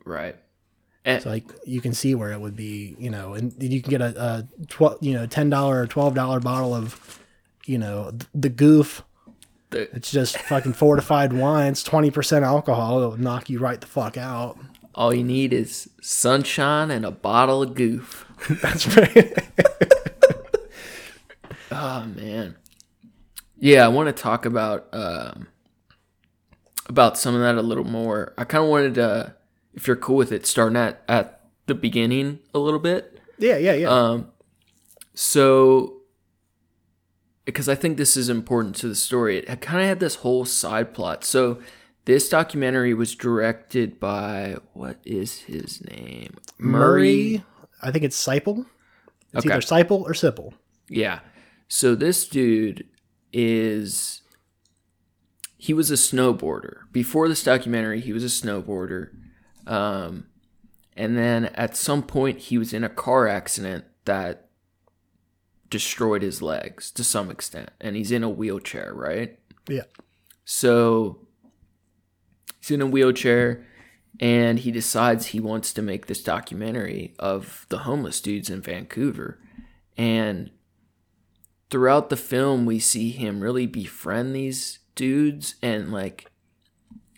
Right. 0.05 0.37
And 1.05 1.23
So 1.23 1.31
like 1.31 1.45
you 1.65 1.81
can 1.81 1.95
see 1.95 2.15
where 2.15 2.33
it 2.33 2.41
would 2.41 2.57
be, 2.57 2.97
you 2.99 3.11
know, 3.11 3.35
and 3.35 3.55
you 3.63 3.81
can 3.83 3.91
get 3.91 4.01
a, 4.01 4.21
a 4.23 4.49
twelve, 4.67 4.99
you 5.01 5.15
know, 5.15 5.27
ten 5.27 5.49
dollar 5.51 5.81
or 5.83 5.87
twelve 5.87 6.15
dollar 6.15 6.41
bottle 6.41 6.75
of, 6.75 7.21
you 7.67 7.79
know, 7.79 8.11
th- 8.11 8.27
the 8.35 8.49
goof. 8.49 9.03
the, 9.71 9.83
It's 9.95 10.11
just 10.11 10.37
fucking 10.39 10.73
fortified 10.75 11.33
wine. 11.33 11.73
It's 11.73 11.83
twenty 11.83 12.11
percent 12.11 12.45
alcohol. 12.45 12.99
It'll 13.01 13.17
knock 13.17 13.49
you 13.49 13.59
right 13.59 13.81
the 13.81 13.87
fuck 13.87 14.17
out. 14.17 14.59
all 14.95 15.15
you 15.15 15.23
need 15.25 15.53
is 15.53 15.89
sunshine 16.03 16.91
and 16.91 17.05
a 17.07 17.11
bottle 17.11 17.63
of 17.63 17.75
goof. 17.75 18.25
That's 18.63 18.87
right. 18.97 19.33
Oh 21.71 22.05
man. 22.17 22.57
Yeah, 23.61 23.85
I 23.85 23.89
want 23.89 24.15
to 24.15 24.23
talk 24.23 24.45
about 24.47 24.89
um 24.93 25.49
about 26.89 27.19
some 27.19 27.35
of 27.35 27.41
that 27.41 27.57
a 27.57 27.63
little 27.63 27.85
more. 27.85 28.35
I 28.39 28.45
kind 28.45 28.65
of 28.65 28.71
wanted 28.71 28.95
to 28.95 29.35
if 29.75 29.87
you're 29.87 29.97
cool 29.97 30.17
with 30.17 30.33
it 30.33 30.47
starting 30.47 30.77
at 30.77 31.03
at 31.09 31.41
the 31.67 31.75
beginning 31.75 32.39
a 32.55 32.59
little 32.59 32.81
bit. 32.81 33.21
yeah, 33.39 33.57
yeah, 33.59 33.75
yeah. 33.75 33.89
Um 33.89 34.29
so 35.15 35.95
because 37.45 37.69
I 37.69 37.75
think 37.75 37.97
this 37.97 38.17
is 38.17 38.29
important 38.29 38.77
to 38.77 38.89
the 38.89 38.95
story. 38.95 39.39
It 39.39 39.61
kind 39.61 39.81
of 39.81 39.87
had 39.89 40.01
this 40.01 40.17
whole 40.17 40.45
side 40.45 40.93
plot. 40.93 41.25
So 41.25 41.61
this 42.05 42.29
documentary 42.29 42.93
was 42.95 43.15
directed 43.15 43.99
by 43.99 44.57
what 44.75 44.99
is 45.05 45.41
his 45.41 45.83
name? 45.85 46.35
Murray, 46.59 47.45
I 47.83 47.91
think 47.91 48.05
it's 48.05 48.23
Siple. 48.23 48.67
It's 49.33 49.45
Okay. 49.47 49.55
either 49.55 49.61
Siple 49.63 50.03
or 50.03 50.13
Sipple. 50.13 50.53
Yeah. 50.89 51.21
So 51.69 51.95
this 51.95 52.27
dude 52.29 52.87
is 53.33 54.23
he 55.59 55.75
was 55.75 55.91
a 55.91 55.95
snowboarder. 55.95 56.91
Before 56.93 57.29
this 57.29 57.43
documentary, 57.43 58.01
he 58.01 58.13
was 58.13 58.25
a 58.25 58.29
snowboarder. 58.29 59.11
Um 59.67 60.29
and 60.97 61.17
then 61.17 61.47
at 61.47 61.77
some 61.77 62.03
point 62.03 62.39
he 62.39 62.59
was 62.59 62.73
in 62.73 62.83
a 62.83 62.89
car 62.89 63.29
accident 63.29 63.85
that 64.05 64.49
destroyed 65.69 66.23
his 66.23 66.41
legs 66.41 66.91
to 66.93 67.05
some 67.05 67.31
extent 67.31 67.71
and 67.81 67.95
he's 67.95 68.11
in 68.11 68.25
a 68.25 68.31
wheelchair, 68.31 68.95
right? 68.95 69.39
Yeah. 69.69 69.83
So 70.45 71.27
he's 72.61 72.71
in 72.71 72.81
a 72.81 72.87
wheelchair 72.87 73.67
and 74.21 74.59
he 74.59 74.71
decides 74.71 75.27
he 75.27 75.41
wants 75.41 75.73
to 75.73 75.83
make 75.83 76.07
this 76.07 76.23
documentary 76.23 77.15
of 77.19 77.67
the 77.69 77.79
homeless 77.79 78.21
dudes 78.21 78.51
in 78.51 78.61
Vancouver. 78.61 79.39
And 79.97 80.51
throughout 81.71 82.11
the 82.11 82.17
film, 82.17 82.67
we 82.67 82.79
see 82.79 83.11
him 83.11 83.41
really 83.41 83.67
befriend 83.67 84.35
these 84.35 84.81
dudes 84.99 85.55
and 85.63 85.93
like 85.93 86.27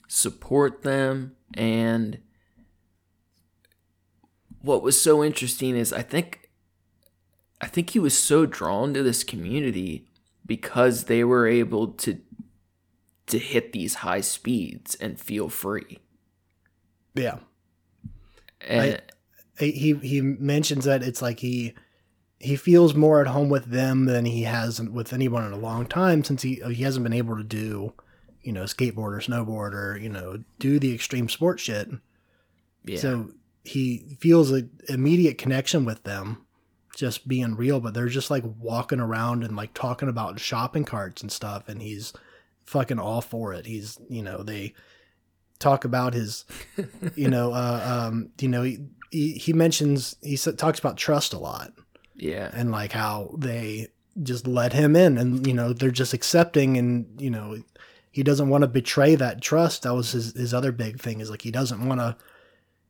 support 0.06 0.82
them. 0.82 1.34
And 1.54 2.18
what 4.60 4.82
was 4.82 5.00
so 5.00 5.24
interesting 5.24 5.74
is 5.74 5.92
I 5.92 6.02
think 6.02 6.50
I 7.60 7.66
think 7.66 7.90
he 7.90 7.98
was 7.98 8.16
so 8.16 8.44
drawn 8.44 8.92
to 8.94 9.02
this 9.02 9.24
community 9.24 10.06
because 10.44 11.04
they 11.04 11.24
were 11.24 11.46
able 11.46 11.88
to 11.88 12.20
to 13.28 13.38
hit 13.38 13.72
these 13.72 13.94
high 13.94 14.20
speeds 14.20 14.94
and 14.96 15.18
feel 15.18 15.48
free. 15.48 15.98
Yeah. 17.14 17.38
And 18.60 19.00
he 19.58 19.94
he 19.94 20.20
mentions 20.20 20.84
that 20.84 21.02
it's 21.02 21.22
like 21.22 21.40
he 21.40 21.72
he 22.40 22.56
feels 22.56 22.94
more 22.94 23.20
at 23.20 23.26
home 23.26 23.50
with 23.50 23.66
them 23.66 24.06
than 24.06 24.24
he 24.24 24.42
has 24.42 24.80
with 24.80 25.12
anyone 25.12 25.44
in 25.44 25.52
a 25.52 25.58
long 25.58 25.86
time 25.86 26.24
since 26.24 26.42
he 26.42 26.60
he 26.72 26.82
hasn't 26.82 27.04
been 27.04 27.12
able 27.12 27.36
to 27.36 27.44
do 27.44 27.92
you 28.42 28.50
know 28.50 28.62
skateboard 28.64 29.12
or 29.12 29.20
snowboard 29.20 29.74
or 29.74 29.98
you 29.98 30.08
know 30.08 30.42
do 30.58 30.78
the 30.78 30.94
extreme 30.94 31.28
sport 31.28 31.60
shit. 31.60 31.88
Yeah, 32.84 32.98
so 32.98 33.30
he 33.62 34.16
feels 34.20 34.50
an 34.50 34.70
immediate 34.88 35.36
connection 35.36 35.84
with 35.84 36.02
them 36.04 36.46
just 36.96 37.28
being 37.28 37.54
real 37.54 37.78
but 37.78 37.94
they're 37.94 38.08
just 38.08 38.30
like 38.30 38.42
walking 38.58 39.00
around 39.00 39.44
and 39.44 39.54
like 39.54 39.72
talking 39.74 40.08
about 40.08 40.40
shopping 40.40 40.84
carts 40.84 41.22
and 41.22 41.30
stuff 41.30 41.68
and 41.68 41.82
he's 41.82 42.12
fucking 42.64 42.98
all 42.98 43.20
for 43.20 43.52
it. 43.52 43.66
He's 43.66 43.98
you 44.08 44.22
know 44.22 44.42
they 44.42 44.72
talk 45.58 45.84
about 45.84 46.14
his 46.14 46.46
you 47.14 47.28
know 47.28 47.52
uh 47.52 48.08
um 48.08 48.30
you 48.40 48.48
know 48.48 48.62
he 48.62 48.78
he, 49.10 49.32
he 49.34 49.52
mentions 49.52 50.16
he 50.22 50.38
talks 50.38 50.78
about 50.78 50.96
trust 50.96 51.34
a 51.34 51.38
lot 51.38 51.74
yeah, 52.20 52.50
and 52.52 52.70
like 52.70 52.92
how 52.92 53.34
they 53.38 53.88
just 54.22 54.46
let 54.46 54.72
him 54.72 54.96
in 54.96 55.16
and 55.16 55.46
you 55.46 55.54
know 55.54 55.72
they're 55.72 55.90
just 55.90 56.12
accepting 56.12 56.76
and 56.76 57.20
you 57.20 57.30
know 57.30 57.56
he 58.10 58.22
doesn't 58.22 58.48
want 58.48 58.62
to 58.62 58.68
betray 58.68 59.14
that 59.14 59.40
trust. 59.40 59.84
That 59.84 59.94
was 59.94 60.12
his 60.12 60.34
his 60.34 60.52
other 60.52 60.72
big 60.72 61.00
thing 61.00 61.20
is 61.20 61.30
like 61.30 61.42
he 61.42 61.50
doesn't 61.50 61.86
want 61.86 62.00
to 62.00 62.16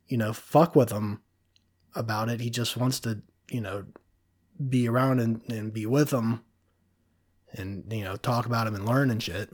you 0.08 0.16
know 0.16 0.32
fuck 0.32 0.74
with 0.74 0.88
them 0.88 1.22
about 1.94 2.28
it. 2.28 2.40
He 2.40 2.50
just 2.50 2.76
wants 2.76 3.00
to 3.00 3.22
you 3.50 3.60
know 3.60 3.84
be 4.68 4.88
around 4.88 5.20
and, 5.20 5.40
and 5.48 5.72
be 5.72 5.86
with 5.86 6.10
them 6.10 6.42
and 7.52 7.84
you 7.90 8.04
know 8.04 8.16
talk 8.16 8.46
about 8.46 8.66
him 8.66 8.74
and 8.74 8.86
learn 8.86 9.10
and 9.10 9.22
shit 9.22 9.50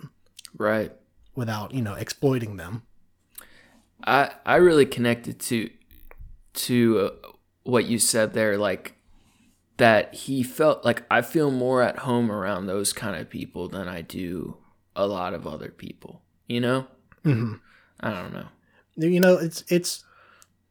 right. 0.57 0.93
without 1.35 1.73
you 1.73 1.83
know 1.83 1.95
exploiting 1.95 2.57
them. 2.57 2.83
I 4.05 4.31
I 4.45 4.57
really 4.57 4.87
connected 4.87 5.41
to 5.41 5.71
to 6.55 6.99
uh, 7.25 7.29
what 7.65 7.87
you 7.87 7.99
said 7.99 8.33
there, 8.33 8.57
like 8.57 8.96
that 9.77 10.15
he 10.15 10.43
felt 10.43 10.85
like 10.85 11.05
I 11.11 11.23
feel 11.23 11.51
more 11.51 11.83
at 11.83 12.01
home 12.01 12.31
around 12.31 12.67
those 12.67 12.93
kind 12.93 13.17
of 13.17 13.29
people 13.29 13.69
than 13.69 13.89
I 13.89 14.01
do 14.03 14.57
a 14.95 15.07
lot 15.07 15.35
of 15.35 15.47
other 15.47 15.69
people. 15.69 16.23
You 16.49 16.61
know, 16.61 16.87
hmm 17.25 17.55
I 18.01 18.11
don't 18.13 18.33
know. 18.33 18.47
you 18.97 19.21
know 19.21 19.35
it's 19.37 19.65
it's 19.69 20.05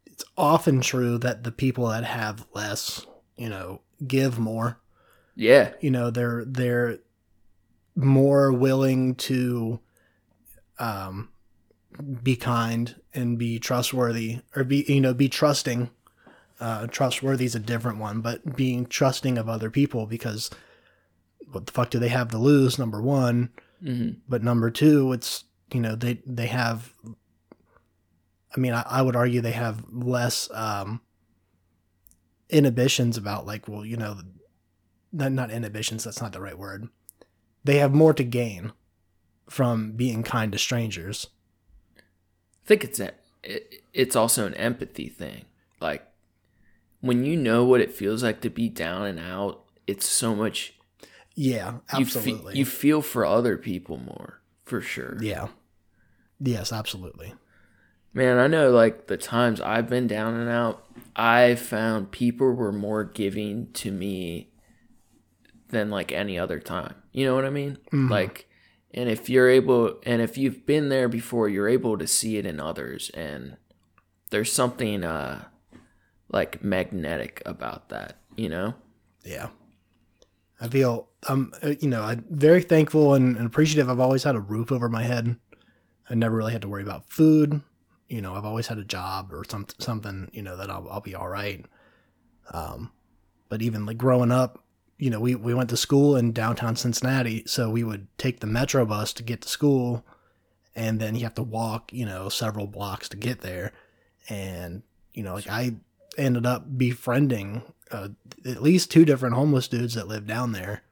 it's 0.06 0.24
often 0.38 0.82
true 0.82 1.18
that 1.20 1.44
the 1.44 1.52
people 1.52 1.88
that 1.90 2.04
have 2.06 2.46
less 2.54 3.06
you 3.36 3.50
know 3.50 3.82
give 4.08 4.40
more 4.40 4.80
Yeah, 5.36 5.74
you 5.82 5.92
know 5.92 6.10
they're 6.10 6.46
they're 6.46 7.00
more 7.96 8.52
willing 8.52 9.16
to 9.16 9.80
um 10.80 11.30
be 12.24 12.36
kind 12.36 12.96
and 13.14 13.38
be 13.38 13.58
trustworthy 13.60 14.40
or 14.56 14.64
be 14.64 14.84
you 14.88 15.00
know 15.00 15.14
be 15.14 15.30
trusting 15.30 15.90
uh 16.60 16.88
trustworthy 16.88 17.46
is 17.46 17.56
a 17.56 17.60
different 17.60 17.98
one 17.98 18.22
but 18.22 18.56
being 18.56 18.86
trusting 18.86 19.38
of 19.38 19.50
other 19.50 19.70
people 19.70 20.06
because 20.06 20.50
what 21.52 21.66
the 21.66 21.72
fuck 21.72 21.90
do 21.90 22.00
they 22.00 22.10
have 22.10 22.30
to 22.30 22.38
lose? 22.38 22.80
Number 22.80 23.02
one. 23.02 23.50
Hmm 23.82 24.12
but 24.28 24.44
number 24.44 24.72
two 24.72 25.12
it's 25.12 25.44
you 25.74 25.82
know 25.82 25.96
they 25.96 26.22
they 26.26 26.48
have 26.48 26.94
i 28.56 28.60
mean 28.60 28.74
i, 28.74 28.84
I 28.88 29.02
would 29.02 29.16
argue 29.16 29.42
they 29.42 29.52
have 29.52 29.84
less 29.92 30.50
um 30.54 31.02
inhibitions 32.50 33.18
about 33.18 33.46
like 33.46 33.68
well 33.68 33.86
you 33.86 33.98
know 33.98 34.16
not, 35.16 35.32
not 35.32 35.52
inhibitions 35.52 36.04
that's 36.04 36.22
not 36.22 36.34
the 36.34 36.42
right 36.42 36.58
word. 36.58 36.90
They 37.64 37.78
have 37.78 37.94
more 37.94 38.14
to 38.14 38.24
gain 38.24 38.74
from 39.50 39.94
being 39.94 40.24
kind 40.24 40.52
to 40.52 40.58
strangers. 40.58 41.28
I 41.98 42.68
think 42.68 42.84
it's 42.84 43.00
a, 43.00 43.12
it, 43.44 43.84
it's 43.94 44.16
also 44.16 44.46
an 44.46 44.54
empathy 44.56 45.08
thing. 45.08 45.46
Like 45.80 46.06
when 47.06 47.24
you 47.26 47.38
know 47.38 47.64
what 47.66 47.82
it 47.82 47.92
feels 47.92 48.24
like 48.24 48.42
to 48.42 48.50
be 48.50 48.70
down 48.70 49.06
and 49.06 49.20
out, 49.20 49.64
it's 49.88 50.08
so 50.08 50.36
much 50.36 50.74
yeah 51.38 51.80
you 51.98 52.06
fe- 52.06 52.20
absolutely 52.22 52.58
you 52.58 52.66
feel 52.66 53.02
for 53.02 53.26
other 53.26 53.58
people 53.58 53.98
more 53.98 54.40
for 54.64 54.80
sure. 54.82 55.18
yeah 55.22 55.48
yes 56.40 56.72
absolutely 56.72 57.34
Man, 58.14 58.38
I 58.38 58.48
know 58.48 58.72
like 58.72 59.08
the 59.08 59.18
times 59.18 59.60
I've 59.60 59.90
been 59.90 60.08
down 60.08 60.36
and 60.36 60.50
out, 60.50 60.86
I 61.18 61.56
found 61.56 62.12
people 62.12 62.54
were 62.54 62.72
more 62.72 63.04
giving 63.04 63.74
to 63.74 63.92
me 63.92 64.52
than 65.68 65.90
like 65.90 66.14
any 66.14 66.40
other 66.40 66.62
time. 66.62 66.96
You 67.12 67.26
know 67.26 67.36
what 67.36 67.44
I 67.44 67.50
mean? 67.50 67.78
Like 67.92 68.48
and 68.94 69.10
if 69.10 69.30
you're 69.30 69.50
able 69.50 70.00
and 70.06 70.22
if 70.22 70.38
you've 70.38 70.66
been 70.66 70.88
there 70.88 71.10
before, 71.10 71.50
you're 71.50 71.68
able 71.68 71.98
to 71.98 72.08
see 72.08 72.38
it 72.38 72.46
in 72.46 72.62
others 72.62 73.10
and 73.14 73.58
there's 74.30 74.50
something 74.52 75.04
uh 75.04 75.44
like 76.30 76.64
magnetic 76.64 77.42
about 77.46 77.90
that, 77.90 78.20
you 78.36 78.50
know? 78.50 78.74
Yeah. 79.24 79.50
I 80.60 80.68
feel 80.68 81.10
I'm 81.28 81.54
uh, 81.64 81.74
you 81.80 81.90
know 81.90 82.04
I'm 82.04 82.26
very 82.30 82.62
thankful 82.62 83.14
and, 83.14 83.36
and 83.38 83.46
appreciative. 83.46 83.90
I've 83.90 84.00
always 84.00 84.24
had 84.24 84.36
a 84.36 84.40
roof 84.40 84.72
over 84.72 84.90
my 84.90 85.04
head. 85.04 85.36
I 86.10 86.16
never 86.16 86.36
really 86.36 86.54
had 86.54 86.62
to 86.62 86.70
worry 86.70 86.84
about 86.84 87.10
food. 87.10 87.62
You 88.08 88.22
know, 88.22 88.36
I've 88.36 88.46
always 88.46 88.68
had 88.68 88.78
a 88.78 88.84
job 88.84 89.34
or 89.34 89.44
some 89.50 89.68
something. 89.80 90.30
You 90.34 90.44
know 90.44 90.56
that 90.58 90.70
I'll 90.70 90.88
I'll 90.90 91.02
be 91.02 91.16
all 91.16 91.28
right. 91.28 91.66
Um, 92.52 92.92
but 93.50 93.62
even 93.62 93.86
like 93.86 93.98
growing 93.98 94.32
up, 94.32 94.64
you 94.98 95.10
know, 95.10 95.20
we 95.20 95.36
we 95.36 95.54
went 95.54 95.70
to 95.72 95.78
school 95.78 96.16
in 96.16 96.32
downtown 96.32 96.76
Cincinnati, 96.76 97.44
so 97.46 97.70
we 97.70 97.84
would 97.84 98.08
take 98.18 98.40
the 98.40 98.48
metro 98.48 98.86
bus 98.86 99.12
to 99.14 99.24
get 99.24 99.42
to 99.42 99.50
school, 99.50 100.06
and 100.76 101.00
then 101.00 101.16
you 101.16 101.24
have 101.24 101.36
to 101.36 101.44
walk, 101.44 101.92
you 101.92 102.06
know, 102.06 102.30
several 102.30 102.68
blocks 102.68 103.10
to 103.10 103.18
get 103.18 103.42
there, 103.42 103.74
and 104.30 104.84
you 105.14 105.24
know, 105.24 105.34
like 105.34 105.50
I 105.50 105.76
ended 106.18 106.46
up 106.46 106.78
befriending 106.78 107.64
uh, 107.92 108.10
at 108.46 108.62
least 108.62 108.92
two 108.92 109.06
different 109.06 109.36
homeless 109.36 109.68
dudes 109.68 109.94
that 109.94 110.08
lived 110.08 110.28
down 110.28 110.52
there. 110.52 110.84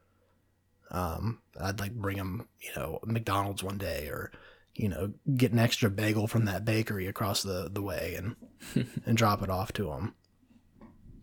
Um, 0.92 1.40
I'd 1.60 1.80
like 1.80 1.94
bring 1.94 2.18
them, 2.18 2.48
you 2.60 2.70
know, 2.76 3.00
McDonald's 3.06 3.64
one 3.64 3.78
day 3.78 4.08
or, 4.08 4.32
you 4.76 4.90
know, 4.90 5.14
get 5.36 5.52
an 5.52 5.60
extra 5.60 5.90
bagel 5.90 6.28
from 6.28 6.46
that 6.46 6.66
bakery 6.66 7.08
across 7.08 7.44
the, 7.44 7.70
the 7.72 7.82
way 7.82 8.16
and, 8.18 8.88
and 9.06 9.18
drop 9.18 9.42
it 9.42 9.50
off 9.50 9.74
to 9.74 9.86
them. 9.86 10.16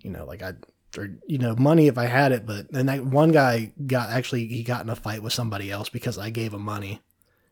You 0.00 0.10
know, 0.10 0.24
like 0.24 0.42
I, 0.42 0.54
or, 0.98 1.10
you 1.26 1.38
know, 1.38 1.54
money 1.56 1.86
if 1.86 1.98
I 1.98 2.06
had 2.06 2.32
it, 2.32 2.46
but 2.46 2.72
then 2.72 2.86
that 2.86 3.04
one 3.04 3.30
guy 3.30 3.72
got 3.86 4.10
actually, 4.10 4.46
he 4.46 4.64
got 4.64 4.82
in 4.82 4.90
a 4.90 4.96
fight 4.96 5.22
with 5.22 5.32
somebody 5.32 5.70
else 5.70 5.88
because 5.88 6.18
I 6.18 6.30
gave 6.30 6.52
him 6.52 6.62
money. 6.62 7.00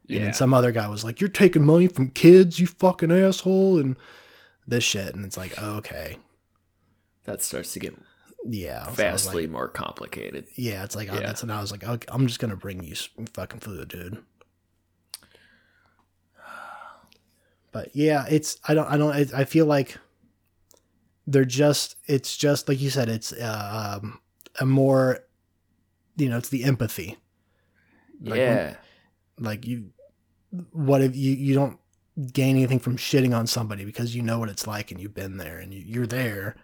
Yeah. 0.06 0.16
And 0.16 0.26
then 0.26 0.34
some 0.34 0.54
other 0.54 0.72
guy 0.72 0.88
was 0.88 1.04
like, 1.04 1.20
you're 1.20 1.28
taking 1.28 1.64
money 1.64 1.86
from 1.86 2.10
kids, 2.10 2.58
you 2.58 2.66
fucking 2.66 3.12
asshole. 3.12 3.78
And 3.78 3.96
this 4.66 4.82
shit. 4.82 5.14
And 5.14 5.24
it's 5.24 5.36
like, 5.36 5.60
okay. 5.62 6.16
That 7.28 7.42
starts 7.42 7.72
to 7.74 7.78
get 7.80 7.94
Yeah. 8.44 8.82
So 8.82 8.84
I 8.84 8.86
like, 8.88 8.96
vastly 8.96 9.46
more 9.46 9.68
complicated. 9.68 10.46
Yeah, 10.56 10.82
it's 10.84 10.96
like 10.96 11.10
uh, 11.12 11.14
Yeah. 11.16 11.20
that's 11.20 11.42
when 11.42 11.50
I 11.50 11.60
was 11.60 11.70
like, 11.70 11.84
okay, 11.84 12.06
I'm 12.10 12.26
just 12.26 12.40
gonna 12.40 12.56
bring 12.56 12.82
you 12.82 12.94
some 12.94 13.26
fucking 13.26 13.60
food, 13.60 13.88
dude. 13.88 14.18
But 17.70 17.94
yeah, 17.94 18.24
it's 18.30 18.56
I 18.66 18.74
don't 18.74 18.86
I 18.88 18.96
don't 18.96 19.34
I 19.34 19.44
feel 19.44 19.66
like 19.66 19.96
they're 21.26 21.44
just 21.44 21.96
it's 22.06 22.36
just 22.36 22.66
like 22.68 22.80
you 22.80 22.88
said 22.90 23.08
it's 23.10 23.32
uh, 23.32 23.98
um, 24.02 24.20
a 24.58 24.64
more 24.64 25.20
you 26.16 26.28
know 26.30 26.38
it's 26.38 26.48
the 26.48 26.64
empathy 26.64 27.18
Like, 28.22 28.38
yeah. 28.38 28.76
like 29.38 29.66
you 29.66 29.90
what 30.72 31.02
if 31.02 31.14
you 31.14 31.34
you 31.34 31.54
don't 31.54 31.78
gain 32.32 32.56
anything 32.56 32.78
from 32.78 32.96
shitting 32.96 33.36
on 33.36 33.46
somebody 33.46 33.84
because 33.84 34.16
you 34.16 34.22
know 34.22 34.38
what 34.38 34.48
it's 34.48 34.66
like 34.66 34.90
and 34.90 34.98
you've 35.00 35.14
been 35.14 35.36
there 35.36 35.58
and 35.58 35.72
you, 35.74 35.82
you're 35.84 36.06
there 36.06 36.56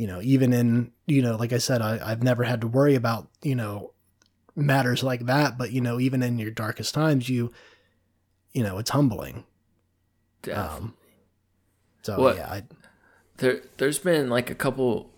you 0.00 0.06
know 0.06 0.20
even 0.22 0.52
in 0.54 0.90
you 1.06 1.20
know 1.20 1.36
like 1.36 1.52
i 1.52 1.58
said 1.58 1.82
I, 1.82 2.00
i've 2.02 2.22
never 2.22 2.44
had 2.44 2.62
to 2.62 2.66
worry 2.66 2.94
about 2.94 3.28
you 3.42 3.54
know 3.54 3.92
matters 4.56 5.02
like 5.02 5.26
that 5.26 5.58
but 5.58 5.72
you 5.72 5.80
know 5.82 6.00
even 6.00 6.22
in 6.22 6.38
your 6.38 6.50
darkest 6.50 6.94
times 6.94 7.28
you 7.28 7.52
you 8.52 8.62
know 8.62 8.78
it's 8.78 8.90
humbling 8.90 9.44
definitely. 10.42 10.76
um 10.78 10.94
so 12.02 12.18
What- 12.18 12.36
yeah 12.36 12.48
I, 12.50 12.62
there 13.36 13.60
there's 13.76 13.98
been 13.98 14.30
like 14.30 14.48
a 14.48 14.54
couple 14.54 15.10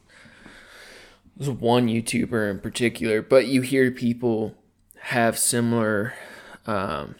there's 1.36 1.50
one 1.50 1.88
YouTuber 1.88 2.50
in 2.50 2.58
particular, 2.60 3.22
but 3.22 3.46
you 3.46 3.62
hear 3.62 3.90
people 3.90 4.54
have 5.04 5.38
similar 5.38 6.12
um 6.66 7.14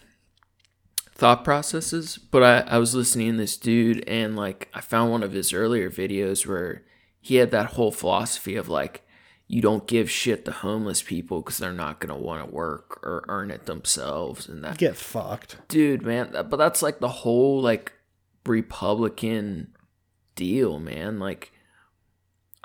thought 1.14 1.44
processes. 1.44 2.18
But 2.18 2.42
I, 2.42 2.74
I 2.74 2.78
was 2.78 2.94
listening 2.94 3.32
to 3.32 3.38
this 3.38 3.56
dude 3.56 4.06
and 4.06 4.36
like 4.36 4.68
I 4.74 4.80
found 4.80 5.10
one 5.10 5.22
of 5.22 5.32
his 5.32 5.52
earlier 5.52 5.90
videos 5.90 6.46
where 6.46 6.82
he 7.22 7.36
had 7.36 7.50
that 7.52 7.72
whole 7.72 7.90
philosophy 7.90 8.56
of 8.56 8.68
like 8.68 9.06
you 9.46 9.62
don't 9.62 9.86
give 9.86 10.10
shit 10.10 10.44
to 10.44 10.50
homeless 10.50 11.02
people 11.02 11.40
because 11.40 11.58
they're 11.58 11.72
not 11.72 12.00
gonna 12.00 12.18
want 12.18 12.44
to 12.44 12.54
work 12.54 13.00
or 13.02 13.24
earn 13.28 13.50
it 13.50 13.64
themselves 13.64 14.48
and 14.48 14.62
that 14.62 14.76
get 14.76 14.96
fucked. 14.96 15.56
Dude 15.68 16.02
man 16.02 16.32
but 16.32 16.56
that's 16.56 16.82
like 16.82 17.00
the 17.00 17.08
whole 17.08 17.62
like 17.62 17.94
republican 18.44 19.72
deal 20.34 20.80
man 20.80 21.20
like 21.20 21.52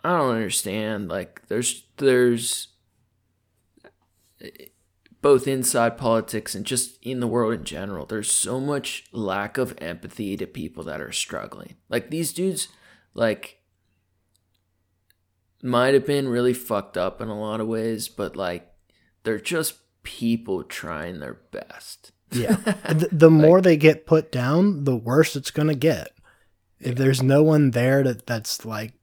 i 0.03 0.09
don't 0.09 0.35
understand 0.35 1.07
like 1.07 1.47
there's 1.49 1.83
there's 1.97 2.69
both 5.21 5.47
inside 5.47 5.97
politics 5.97 6.55
and 6.55 6.65
just 6.65 6.97
in 7.01 7.19
the 7.19 7.27
world 7.27 7.53
in 7.53 7.63
general 7.63 8.05
there's 8.05 8.31
so 8.31 8.59
much 8.59 9.05
lack 9.11 9.57
of 9.57 9.75
empathy 9.79 10.37
to 10.37 10.45
people 10.45 10.83
that 10.83 11.01
are 11.01 11.11
struggling. 11.11 11.75
Like 11.89 12.09
these 12.09 12.33
dudes 12.33 12.67
like 13.13 13.56
might 15.61 15.93
have 15.93 16.05
been 16.05 16.29
really 16.29 16.53
fucked 16.53 16.97
up 16.97 17.21
in 17.21 17.27
a 17.27 17.39
lot 17.39 17.59
of 17.59 17.67
ways 17.67 18.07
but 18.07 18.35
like 18.35 18.71
they're 19.23 19.39
just 19.39 19.75
people 20.03 20.63
trying 20.63 21.19
their 21.19 21.39
best. 21.51 22.11
Yeah. 22.31 22.57
The, 22.87 23.09
the 23.11 23.29
more 23.29 23.59
they 23.59 23.75
get 23.75 24.05
put 24.05 24.31
down 24.31 24.85
the 24.85 24.95
worse 24.95 25.35
it's 25.35 25.51
gonna 25.51 25.75
get. 25.75 26.11
If 26.79 26.95
there's 26.95 27.21
no 27.21 27.43
one 27.43 27.71
there 27.71 28.03
that 28.03 28.25
that's 28.25 28.63
like 28.65 28.93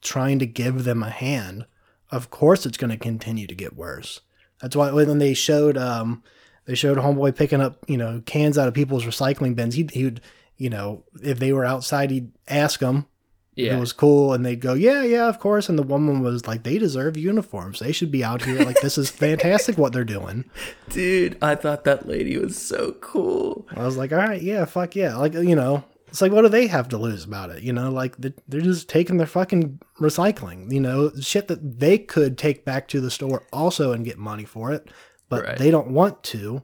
trying 0.00 0.38
to 0.38 0.46
give 0.46 0.84
them 0.84 1.02
a 1.02 1.10
hand 1.10 1.66
of 2.12 2.30
course 2.30 2.66
it's 2.66 2.76
going 2.76 2.90
to 2.90 2.96
continue 2.96 3.46
to 3.46 3.54
get 3.54 3.74
worse. 3.74 4.20
That's 4.60 4.76
why 4.76 4.92
when 4.92 5.18
they 5.18 5.34
showed 5.34 5.76
um 5.76 6.22
they 6.66 6.76
showed 6.76 6.98
homeboy 6.98 7.34
picking 7.34 7.60
up 7.60 7.78
you 7.88 7.96
know 7.96 8.22
cans 8.24 8.58
out 8.58 8.68
of 8.68 8.74
people's 8.74 9.04
recycling 9.04 9.56
bins 9.56 9.74
he 9.74 9.88
he 9.92 10.04
would 10.04 10.20
you 10.56 10.70
know 10.70 11.02
if 11.20 11.40
they 11.40 11.52
were 11.52 11.64
outside 11.64 12.10
he'd 12.10 12.30
ask 12.46 12.78
them 12.78 13.06
yeah 13.54 13.76
it 13.76 13.80
was 13.80 13.92
cool 13.92 14.32
and 14.32 14.44
they'd 14.46 14.60
go 14.60 14.72
yeah 14.74 15.02
yeah 15.02 15.28
of 15.28 15.38
course 15.38 15.68
and 15.68 15.78
the 15.78 15.82
woman 15.82 16.22
was 16.22 16.46
like 16.46 16.62
they 16.62 16.78
deserve 16.78 17.16
uniforms 17.16 17.78
they 17.80 17.92
should 17.92 18.10
be 18.10 18.24
out 18.24 18.42
here 18.42 18.60
like 18.64 18.80
this 18.80 18.96
is 18.96 19.10
fantastic 19.10 19.76
what 19.76 19.92
they're 19.92 20.04
doing 20.04 20.44
Dude, 20.88 21.36
I 21.42 21.54
thought 21.54 21.84
that 21.84 22.06
lady 22.06 22.36
was 22.36 22.60
so 22.60 22.92
cool. 23.00 23.66
I 23.74 23.84
was 23.86 23.96
like, 23.96 24.12
all 24.12 24.18
right, 24.18 24.42
yeah, 24.42 24.66
fuck 24.66 24.94
yeah. 24.94 25.16
Like, 25.16 25.32
you 25.32 25.56
know, 25.56 25.82
it's 26.08 26.20
like, 26.20 26.32
what 26.32 26.42
do 26.42 26.48
they 26.50 26.66
have 26.66 26.88
to 26.90 26.98
lose 26.98 27.24
about 27.24 27.48
it? 27.48 27.62
You 27.62 27.72
know, 27.72 27.90
like 27.90 28.14
they're 28.18 28.60
just 28.60 28.90
taking 28.90 29.16
their 29.16 29.26
fucking 29.26 29.80
recycling, 29.98 30.70
you 30.70 30.80
know, 30.80 31.10
shit 31.18 31.48
that 31.48 31.80
they 31.80 31.96
could 31.96 32.36
take 32.36 32.66
back 32.66 32.88
to 32.88 33.00
the 33.00 33.10
store 33.10 33.46
also 33.54 33.92
and 33.92 34.04
get 34.04 34.18
money 34.18 34.44
for 34.44 34.70
it, 34.72 34.90
but 35.30 35.44
Right. 35.44 35.56
they 35.58 35.70
don't 35.70 35.88
want 35.88 36.22
to. 36.24 36.62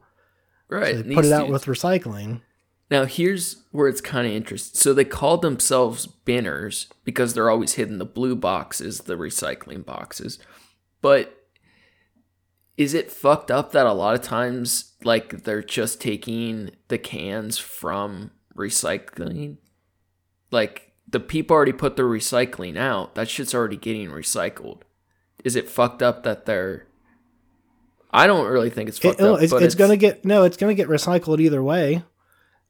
Right. 0.68 0.94
They 0.96 1.00
and 1.00 1.14
put 1.14 1.24
it 1.24 1.32
out 1.32 1.46
dudes- 1.46 1.66
with 1.66 1.76
recycling. 1.78 2.42
Now, 2.90 3.04
here's 3.04 3.64
where 3.70 3.88
it's 3.88 4.00
kind 4.00 4.26
of 4.26 4.32
interesting. 4.32 4.78
So 4.78 4.94
they 4.94 5.04
call 5.04 5.38
themselves 5.38 6.06
binners 6.06 6.88
because 7.04 7.34
they're 7.34 7.50
always 7.50 7.74
hitting 7.74 7.98
the 7.98 8.06
blue 8.06 8.34
boxes, 8.34 9.00
the 9.00 9.16
recycling 9.16 9.84
boxes. 9.84 10.38
But 11.02 11.34
is 12.76 12.94
it 12.94 13.10
fucked 13.10 13.50
up 13.50 13.72
that 13.72 13.86
a 13.86 13.92
lot 13.92 14.14
of 14.14 14.22
times, 14.22 14.92
like, 15.04 15.44
they're 15.44 15.62
just 15.62 16.00
taking 16.00 16.70
the 16.88 16.98
cans 16.98 17.58
from 17.58 18.30
recycling? 18.56 19.58
Like, 20.50 20.92
the 21.06 21.20
people 21.20 21.54
already 21.54 21.72
put 21.72 21.96
their 21.96 22.06
recycling 22.06 22.78
out. 22.78 23.14
That 23.14 23.28
shit's 23.28 23.54
already 23.54 23.76
getting 23.76 24.10
recycled. 24.10 24.82
Is 25.44 25.56
it 25.56 25.68
fucked 25.68 26.02
up 26.02 26.22
that 26.24 26.46
they're. 26.46 26.86
I 28.10 28.26
don't 28.26 28.46
really 28.46 28.70
think 28.70 28.88
it's 28.88 28.98
fucked 28.98 29.20
no, 29.20 29.34
up. 29.34 29.40
Oh, 29.40 29.42
it's, 29.42 29.52
but 29.52 29.62
it's 29.62 29.74
gonna 29.74 29.96
get 29.96 30.24
no, 30.24 30.44
it's 30.44 30.56
gonna 30.56 30.74
get 30.74 30.88
recycled 30.88 31.40
either 31.40 31.62
way. 31.62 32.02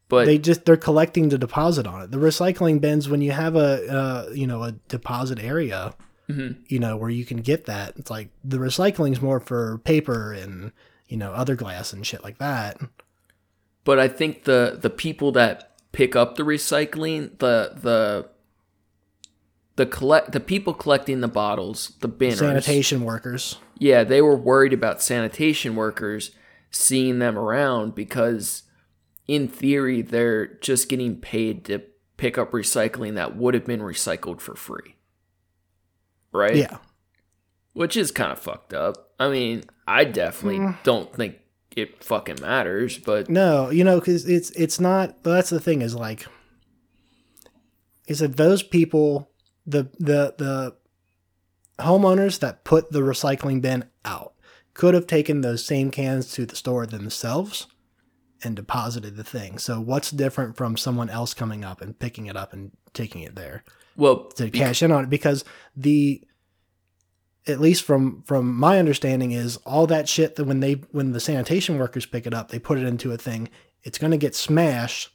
But 0.08 0.24
they 0.26 0.38
just 0.38 0.64
they're 0.64 0.76
collecting 0.76 1.28
the 1.28 1.38
deposit 1.38 1.86
on 1.86 2.00
it. 2.02 2.10
The 2.10 2.16
recycling 2.18 2.80
bins, 2.80 3.08
when 3.08 3.20
you 3.20 3.32
have 3.32 3.56
a 3.56 3.86
uh, 3.88 4.30
you 4.32 4.46
know 4.46 4.62
a 4.62 4.72
deposit 4.88 5.38
area, 5.38 5.94
Mhm. 6.30 6.56
you 6.66 6.78
know 6.78 6.96
where 6.96 7.10
you 7.10 7.24
can 7.24 7.38
get 7.38 7.66
that. 7.66 7.94
It's 7.96 8.10
like 8.10 8.28
the 8.44 8.56
recycling's 8.58 9.20
more 9.20 9.38
for 9.40 9.78
paper 9.78 10.32
and 10.32 10.72
you 11.08 11.16
know 11.18 11.32
other 11.32 11.54
glass 11.56 11.92
and 11.92 12.06
shit 12.06 12.22
like 12.24 12.38
that. 12.38 12.80
but 13.84 13.98
I 13.98 14.08
think 14.08 14.44
the 14.44 14.78
the 14.80 14.90
people 14.90 15.32
that 15.32 15.72
pick 15.92 16.14
up 16.16 16.36
the 16.36 16.42
recycling, 16.42 17.38
the 17.38 17.72
the 17.80 18.28
the 19.76 19.86
collect 19.86 20.32
the 20.32 20.40
people 20.40 20.74
collecting 20.74 21.20
the 21.20 21.28
bottles, 21.28 21.92
the 22.00 22.08
binners, 22.08 22.38
Sanitation 22.40 23.04
workers. 23.04 23.56
yeah, 23.78 24.04
they 24.04 24.20
were 24.20 24.36
worried 24.36 24.72
about 24.72 25.00
sanitation 25.02 25.76
workers 25.76 26.30
seeing 26.70 27.18
them 27.20 27.38
around 27.38 27.94
because 27.94 28.64
in 29.28 29.46
theory 29.46 30.02
they're 30.02 30.46
just 30.56 30.88
getting 30.88 31.16
paid 31.16 31.64
to 31.66 31.82
pick 32.16 32.36
up 32.38 32.50
recycling 32.50 33.14
that 33.14 33.36
would 33.36 33.54
have 33.54 33.64
been 33.66 33.80
recycled 33.80 34.40
for 34.40 34.56
free. 34.56 34.96
Right? 36.32 36.56
Yeah. 36.56 36.78
Which 37.74 37.96
is 37.96 38.10
kind 38.10 38.32
of 38.32 38.38
fucked 38.40 38.74
up. 38.74 39.12
I 39.20 39.28
mean, 39.28 39.62
I 39.86 40.04
definitely 40.04 40.58
Mm. 40.58 40.82
don't 40.82 41.14
think 41.14 41.36
it 41.76 42.02
fucking 42.02 42.40
matters, 42.40 42.98
but 42.98 43.28
No, 43.28 43.70
you 43.70 43.84
know, 43.84 44.00
because 44.00 44.26
it's 44.26 44.50
it's 44.52 44.80
not. 44.80 45.22
That's 45.22 45.50
the 45.50 45.60
thing 45.60 45.80
is 45.82 45.94
like, 45.94 46.26
is 48.08 48.18
that 48.20 48.36
those 48.36 48.62
people, 48.62 49.30
the 49.66 49.84
the 49.98 50.34
the 50.38 50.76
homeowners 51.78 52.40
that 52.40 52.64
put 52.64 52.90
the 52.90 53.00
recycling 53.00 53.60
bin 53.62 53.84
out 54.04 54.32
could 54.74 54.94
have 54.94 55.06
taken 55.06 55.40
those 55.42 55.64
same 55.64 55.90
cans 55.90 56.32
to 56.32 56.44
the 56.46 56.56
store 56.56 56.86
themselves 56.86 57.66
and 58.42 58.54
deposited 58.56 59.16
the 59.16 59.24
thing. 59.24 59.58
So 59.58 59.80
what's 59.80 60.10
different 60.10 60.56
from 60.56 60.76
someone 60.76 61.10
else 61.10 61.34
coming 61.34 61.64
up 61.64 61.80
and 61.80 61.98
picking 61.98 62.26
it 62.26 62.36
up 62.36 62.52
and 62.52 62.70
taking 62.94 63.22
it 63.22 63.34
there 63.34 63.64
Well, 63.96 64.24
to 64.36 64.50
cash 64.50 64.82
in 64.82 64.92
on 64.92 65.04
it? 65.04 65.10
Because 65.10 65.44
the 65.76 66.22
at 67.46 67.60
least 67.60 67.82
from 67.84 68.22
from 68.26 68.54
my 68.54 68.78
understanding 68.78 69.32
is 69.32 69.56
all 69.58 69.86
that 69.86 70.08
shit 70.08 70.36
that 70.36 70.44
when 70.44 70.60
they 70.60 70.74
when 70.92 71.12
the 71.12 71.20
sanitation 71.20 71.78
workers 71.78 72.06
pick 72.06 72.26
it 72.26 72.34
up, 72.34 72.50
they 72.50 72.58
put 72.58 72.78
it 72.78 72.84
into 72.86 73.12
a 73.12 73.16
thing. 73.18 73.48
It's 73.82 73.98
going 73.98 74.10
to 74.10 74.16
get 74.16 74.34
smashed 74.34 75.10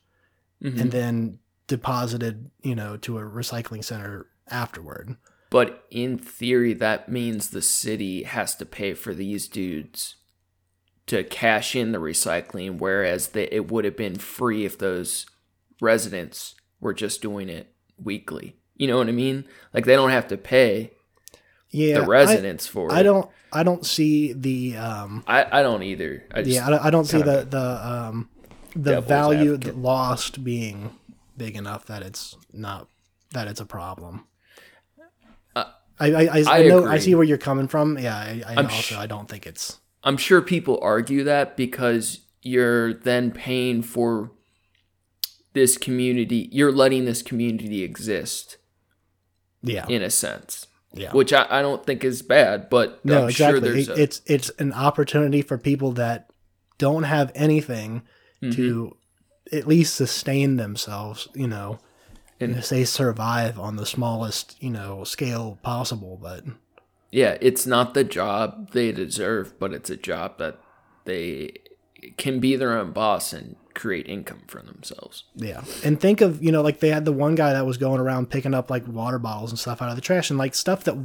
Mhm. 0.63 0.79
and 0.79 0.91
then 0.91 1.39
deposited, 1.67 2.49
you 2.61 2.73
know, 2.75 2.97
to 2.97 3.17
a 3.17 3.21
recycling 3.21 3.83
center 3.83 4.27
afterward. 4.49 5.15
But 5.49 5.85
in 5.91 6.17
theory, 6.17 6.73
that 6.73 7.09
means 7.09 7.49
the 7.49 7.61
city 7.61 8.23
has 8.23 8.55
to 8.55 8.65
pay 8.65 8.93
for 8.95 9.13
these 9.13 9.47
dudes 9.47 10.15
to 11.07 11.23
cash 11.23 11.75
in 11.75 11.91
the 11.91 11.99
recycling, 11.99 12.79
whereas 12.79 13.29
they, 13.29 13.45
it 13.51 13.69
would 13.71 13.85
have 13.85 13.97
been 13.97 14.15
free 14.15 14.65
if 14.65 14.77
those 14.77 15.25
residents 15.81 16.55
were 16.79 16.93
just 16.93 17.21
doing 17.21 17.49
it 17.49 17.73
weekly. 18.01 18.55
You 18.75 18.87
know 18.87 18.97
what 18.97 19.07
I 19.07 19.11
mean? 19.11 19.45
Like 19.73 19.85
they 19.85 19.95
don't 19.95 20.09
have 20.11 20.27
to 20.29 20.37
pay 20.37 20.91
Yeah, 21.69 21.99
the 21.99 22.05
residents 22.05 22.67
for 22.67 22.89
it. 22.89 22.93
I, 22.93 22.99
I 22.99 23.03
don't. 23.03 23.29
I 23.51 23.63
don't 23.63 23.85
see 23.85 24.33
the. 24.33 24.77
Um, 24.77 25.23
I, 25.27 25.59
I 25.59 25.61
don't 25.61 25.83
either. 25.83 26.23
I 26.33 26.41
just, 26.41 26.55
yeah, 26.55 26.65
I 26.65 26.69
don't, 26.71 26.85
I 26.85 26.89
don't 26.89 27.05
see 27.05 27.21
the 27.21 27.45
the 27.47 27.87
um, 27.87 28.29
the 28.75 28.99
value 29.01 29.57
lost 29.75 30.43
being 30.43 30.97
big 31.37 31.55
enough 31.55 31.85
that 31.85 32.01
it's 32.01 32.35
not 32.51 32.87
that 33.31 33.47
it's 33.47 33.59
a 33.59 33.65
problem. 33.65 34.25
Uh, 35.55 35.65
I 35.99 36.11
I, 36.13 36.21
I, 36.23 36.43
I 36.47 36.59
I 36.59 36.67
know 36.67 36.85
I 36.85 36.97
see 36.97 37.13
where 37.13 37.23
you're 37.23 37.37
coming 37.37 37.67
from. 37.67 37.99
Yeah, 37.99 38.15
I, 38.15 38.43
I 38.47 38.55
also 38.55 38.69
sh- 38.75 38.93
I 38.93 39.05
don't 39.05 39.29
think 39.29 39.45
it's 39.45 39.79
I'm 40.03 40.17
sure 40.17 40.41
people 40.41 40.79
argue 40.81 41.23
that 41.23 41.55
because 41.57 42.21
you're 42.41 42.93
then 42.93 43.31
paying 43.31 43.81
for 43.81 44.31
this 45.53 45.77
community. 45.77 46.49
You're 46.51 46.71
letting 46.71 47.05
this 47.05 47.21
community 47.21 47.83
exist 47.83 48.57
yeah 49.65 49.85
in 49.87 50.01
a 50.01 50.09
sense. 50.09 50.67
yeah. 50.93 51.11
which 51.13 51.31
I, 51.31 51.45
I 51.49 51.61
don't 51.61 51.85
think 51.85 52.03
is 52.03 52.21
bad, 52.21 52.69
but 52.69 53.03
No, 53.05 53.23
I'm 53.23 53.29
exactly. 53.29 53.83
sure 53.85 53.93
a, 53.95 53.97
it's 53.97 54.21
it's 54.25 54.49
an 54.59 54.73
opportunity 54.73 55.41
for 55.41 55.57
people 55.57 55.93
that 55.93 56.29
don't 56.77 57.03
have 57.03 57.31
anything 57.35 58.01
Mhm. 58.41 58.55
to 58.55 58.97
at 59.53 59.67
least 59.67 59.95
sustain 59.95 60.57
themselves. 60.57 61.27
You 61.35 61.47
know, 61.47 61.79
And- 62.41 62.55
and 62.55 62.65
say 62.65 62.83
survive 62.83 63.57
on 63.57 63.77
the 63.77 63.85
smallest 63.85 64.61
you 64.61 64.69
know 64.71 65.03
scale 65.05 65.59
possible. 65.63 66.19
But 66.21 66.43
yeah, 67.13 67.37
it's 67.41 67.65
not 67.65 67.93
the 67.93 68.03
job 68.03 68.71
they 68.71 68.91
deserve, 68.91 69.57
but 69.59 69.73
it's 69.73 69.89
a 69.89 69.97
job 69.97 70.37
that 70.39 70.59
they 71.05 71.53
can 72.17 72.39
be 72.39 72.55
their 72.55 72.77
own 72.77 72.91
boss 72.91 73.31
and 73.33 73.55
create 73.73 74.07
income 74.07 74.41
for 74.47 74.61
themselves. 74.61 75.23
yeah, 75.35 75.63
and 75.83 75.99
think 75.99 76.21
of 76.21 76.43
you 76.43 76.51
know 76.51 76.61
like 76.61 76.79
they 76.79 76.89
had 76.89 77.05
the 77.05 77.11
one 77.13 77.35
guy 77.35 77.53
that 77.53 77.65
was 77.65 77.77
going 77.77 77.99
around 77.99 78.29
picking 78.29 78.53
up 78.53 78.69
like 78.69 78.87
water 78.87 79.19
bottles 79.19 79.51
and 79.51 79.57
stuff 79.59 79.81
out 79.81 79.89
of 79.89 79.95
the 79.95 80.01
trash 80.01 80.29
and 80.29 80.37
like 80.37 80.53
stuff 80.55 80.83
that 80.83 80.95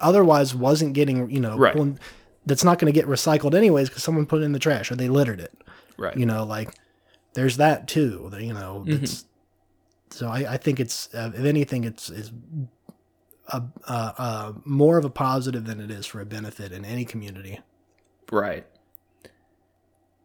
otherwise 0.00 0.54
wasn't 0.54 0.92
getting 0.94 1.28
you 1.30 1.40
know 1.40 1.56
Right. 1.56 1.74
pulling- 1.74 1.98
that's 2.46 2.64
not 2.64 2.78
going 2.78 2.92
to 2.92 2.98
get 3.00 3.08
recycled 3.08 3.54
anyways 3.54 3.88
because 3.88 4.02
someone 4.02 4.26
put 4.26 4.42
it 4.42 4.44
in 4.44 4.52
the 4.52 4.58
trash 4.58 4.90
or 4.92 4.96
they 4.96 5.08
littered 5.08 5.40
it. 5.40 5.52
Right. 5.96 6.16
you 6.16 6.26
know 6.26 6.44
like 6.44 6.74
there's 7.34 7.56
that 7.58 7.86
too 7.88 8.30
you 8.38 8.52
know 8.54 8.84
Mm-hmm. 8.86 9.00
that's 9.00 9.24
so 10.10 10.28
I, 10.28 10.54
I 10.54 10.56
think 10.58 10.78
it's 10.78 11.12
uh, 11.14 11.30
if 11.34 11.44
anything 11.44 11.84
it's 11.84 12.08
is 12.10 12.30
a, 13.48 13.62
uh, 13.86 14.12
uh, 14.18 14.52
more 14.64 14.96
of 14.98 15.04
a 15.04 15.10
positive 15.10 15.64
than 15.66 15.80
it 15.80 15.90
is 15.90 16.06
for 16.06 16.20
a 16.20 16.26
benefit 16.26 16.72
in 16.72 16.84
any 16.84 17.04
community 17.04 17.60
Right. 18.32 18.66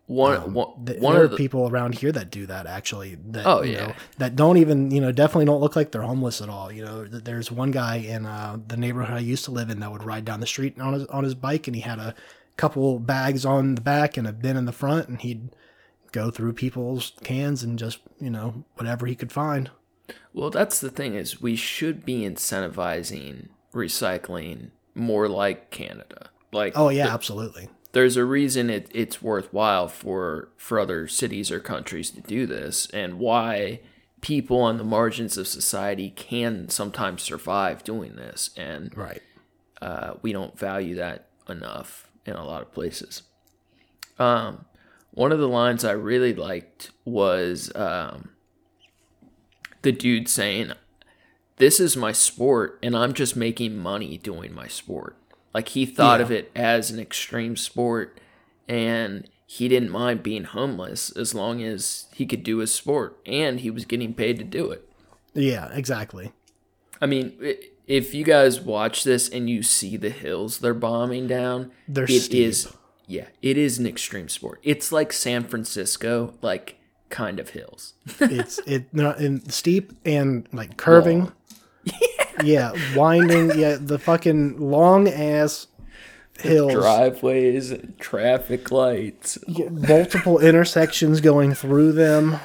One, 0.08 0.38
Um, 0.38 0.54
one, 0.56 0.86
th- 0.86 1.00
one 1.00 1.14
there 1.14 1.24
of 1.26 1.28
are 1.28 1.32
the, 1.34 1.38
people 1.38 1.70
around 1.70 1.96
here 2.00 2.12
that 2.12 2.32
do 2.32 2.48
that 2.48 2.66
actually 2.66 3.16
that 3.30 3.46
Oh, 3.46 3.62
you 3.62 3.74
yeah. 3.74 3.88
know, 3.88 3.94
that 4.18 4.36
don't 4.36 4.58
even 4.58 4.90
you 4.90 5.00
know 5.02 5.12
definitely 5.12 5.46
don't 5.46 5.62
look 5.62 5.76
like 5.76 5.92
they're 5.92 6.02
homeless 6.02 6.42
at 6.42 6.50
all 6.50 6.72
you 6.72 6.84
know 6.84 7.06
there's 7.06 7.52
one 7.52 7.70
guy 7.70 7.98
in 7.98 8.26
uh, 8.26 8.58
the 8.68 8.76
neighborhood 8.78 9.16
I 9.18 9.20
used 9.20 9.46
to 9.46 9.52
live 9.52 9.70
in 9.70 9.80
that 9.82 9.92
would 9.92 10.04
ride 10.04 10.26
down 10.26 10.40
the 10.40 10.48
street 10.48 10.80
on 10.80 10.94
his 10.94 11.06
on 11.08 11.24
his 11.24 11.36
bike 11.36 11.68
and 11.68 11.76
he 11.76 11.84
had 11.84 12.00
a 12.00 12.16
couple 12.58 12.98
bags 13.00 13.46
on 13.46 13.76
the 13.76 13.82
back 13.82 14.18
and 14.18 14.26
a 14.26 14.34
bin 14.34 14.58
in 14.58 14.66
the 14.66 14.72
front 14.72 15.10
and 15.10 15.22
he'd 15.22 15.50
go 16.12 16.32
through 16.32 16.54
people's 16.54 17.14
cans 17.24 17.62
and 17.62 17.78
just 17.78 18.00
you 18.20 18.32
know 18.32 18.64
whatever 18.76 19.06
he 19.06 19.14
could 19.14 19.32
find 19.32 19.70
well, 20.34 20.50
that's 20.50 20.80
the 20.80 20.90
thing 20.90 21.16
is 21.16 21.42
we 21.42 21.56
should 21.56 22.06
be 22.06 22.22
incentivizing 22.22 23.50
recycling 23.74 24.72
more 24.96 25.28
like 25.28 25.70
Canada. 25.70 26.30
Like, 26.52 26.74
oh 26.76 26.90
yeah 26.90 27.04
th- 27.04 27.14
absolutely. 27.14 27.70
there's 27.92 28.18
a 28.18 28.26
reason 28.26 28.70
it, 28.70 28.90
it's 28.94 29.22
worthwhile 29.22 29.88
for 29.88 30.50
for 30.58 30.80
other 30.80 31.08
cities 31.08 31.52
or 31.52 31.60
countries 31.60 32.10
to 32.12 32.22
do 32.22 32.46
this 32.46 32.90
and 32.92 33.20
why 33.20 33.82
people 34.22 34.60
on 34.62 34.78
the 34.78 34.84
margins 34.84 35.38
of 35.38 35.48
society 35.48 36.10
can 36.10 36.70
sometimes 36.70 37.22
survive 37.22 37.84
doing 37.84 38.16
this. 38.16 38.50
And 38.58 38.96
right. 38.98 39.22
uh, 39.82 40.14
we 40.22 40.34
don't 40.34 40.58
value 40.58 40.96
that 40.96 41.28
enough 41.48 42.10
in 42.26 42.34
a 42.34 42.46
lot 42.46 42.62
of 42.62 42.72
places. 42.74 43.24
Um, 44.18 44.66
one 45.12 45.32
of 45.32 45.40
the 45.40 45.48
lines 45.48 45.84
i 45.84 45.92
really 45.92 46.34
liked 46.34 46.92
was 47.06 47.74
um, 47.76 48.30
the 49.82 49.92
dude 49.92 50.28
saying 50.28 50.72
this 51.58 51.80
is 51.80 51.96
my 51.98 52.12
sport 52.12 52.78
and 52.84 52.96
i'm 52.96 53.14
just 53.14 53.36
making 53.36 53.78
money 53.78 54.18
doing 54.18 54.54
my 54.54 54.68
sport 54.68 55.16
like 55.54 55.70
he 55.70 55.86
thought 55.86 56.20
Yeah. 56.20 56.26
of 56.26 56.32
it 56.32 56.52
as 56.56 56.92
an 56.92 57.00
extreme 57.00 57.56
sport 57.56 58.20
and 58.68 59.28
he 59.46 59.68
didn't 59.68 59.90
mind 59.90 60.22
being 60.24 60.44
homeless 60.44 61.12
as 61.12 61.34
long 61.34 61.64
as 61.64 62.06
he 62.14 62.26
could 62.26 62.44
do 62.44 62.58
his 62.60 62.74
sport 62.74 63.18
and 63.26 63.60
he 63.62 63.72
was 63.72 63.86
getting 63.86 64.14
paid 64.14 64.38
to 64.40 64.44
do 64.44 64.72
it 64.72 64.88
yeah 65.34 65.70
exactly 65.74 66.32
I 67.02 67.06
mean, 67.06 67.40
if 67.88 68.14
you 68.14 68.26
guys 68.26 68.60
watch 68.60 69.06
this 69.06 69.30
and 69.30 69.50
you 69.50 69.64
see 69.64 69.96
the 69.96 70.10
hills 70.10 70.60
they're 70.60 70.74
bombing 70.74 71.28
down, 71.28 71.72
They're 71.88 72.04
it 72.04 72.24
steep. 72.24 72.46
is- 72.48 72.74
yeah, 73.08 73.28
it 73.42 73.58
is 73.58 73.80
an 73.80 73.88
extreme 73.88 74.28
sport. 74.28 74.60
It's 74.64 74.92
like 74.92 75.14
San 75.14 75.46
Francisco, 75.46 76.34
like 76.42 76.78
kind 77.10 77.40
of 77.40 77.50
hills. 77.50 77.94
it's 78.20 78.60
it 78.66 78.94
not 78.94 79.20
in 79.20 79.48
steep 79.50 79.94
and 80.06 80.48
like 80.52 80.78
curving. 80.78 81.32
Yeah 82.42 82.72
winding 82.96 83.60
yeah 83.60 83.76
the 83.78 84.00
fucking 84.00 84.60
long 84.62 85.10
ass 85.10 85.68
hills. 86.42 86.74
Driveways, 86.74 87.74
traffic 88.00 88.72
lights. 88.72 89.38
Multiple 89.48 90.40
intersections 90.48 91.22
going 91.22 91.54
through 91.54 91.94
them. 91.94 92.40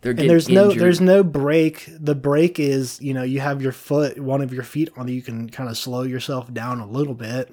They're 0.00 0.12
and 0.12 0.28
there's 0.28 0.48
no 0.48 0.72
there's 0.72 1.00
no 1.00 1.22
brake. 1.22 1.88
The 1.88 2.14
brake 2.14 2.58
is 2.58 3.00
you 3.00 3.14
know 3.14 3.22
you 3.22 3.40
have 3.40 3.62
your 3.62 3.72
foot 3.72 4.18
one 4.18 4.42
of 4.42 4.52
your 4.52 4.64
feet 4.64 4.90
on 4.96 5.08
you 5.08 5.22
can 5.22 5.48
kind 5.48 5.68
of 5.68 5.78
slow 5.78 6.02
yourself 6.02 6.52
down 6.52 6.80
a 6.80 6.86
little 6.86 7.14
bit. 7.14 7.52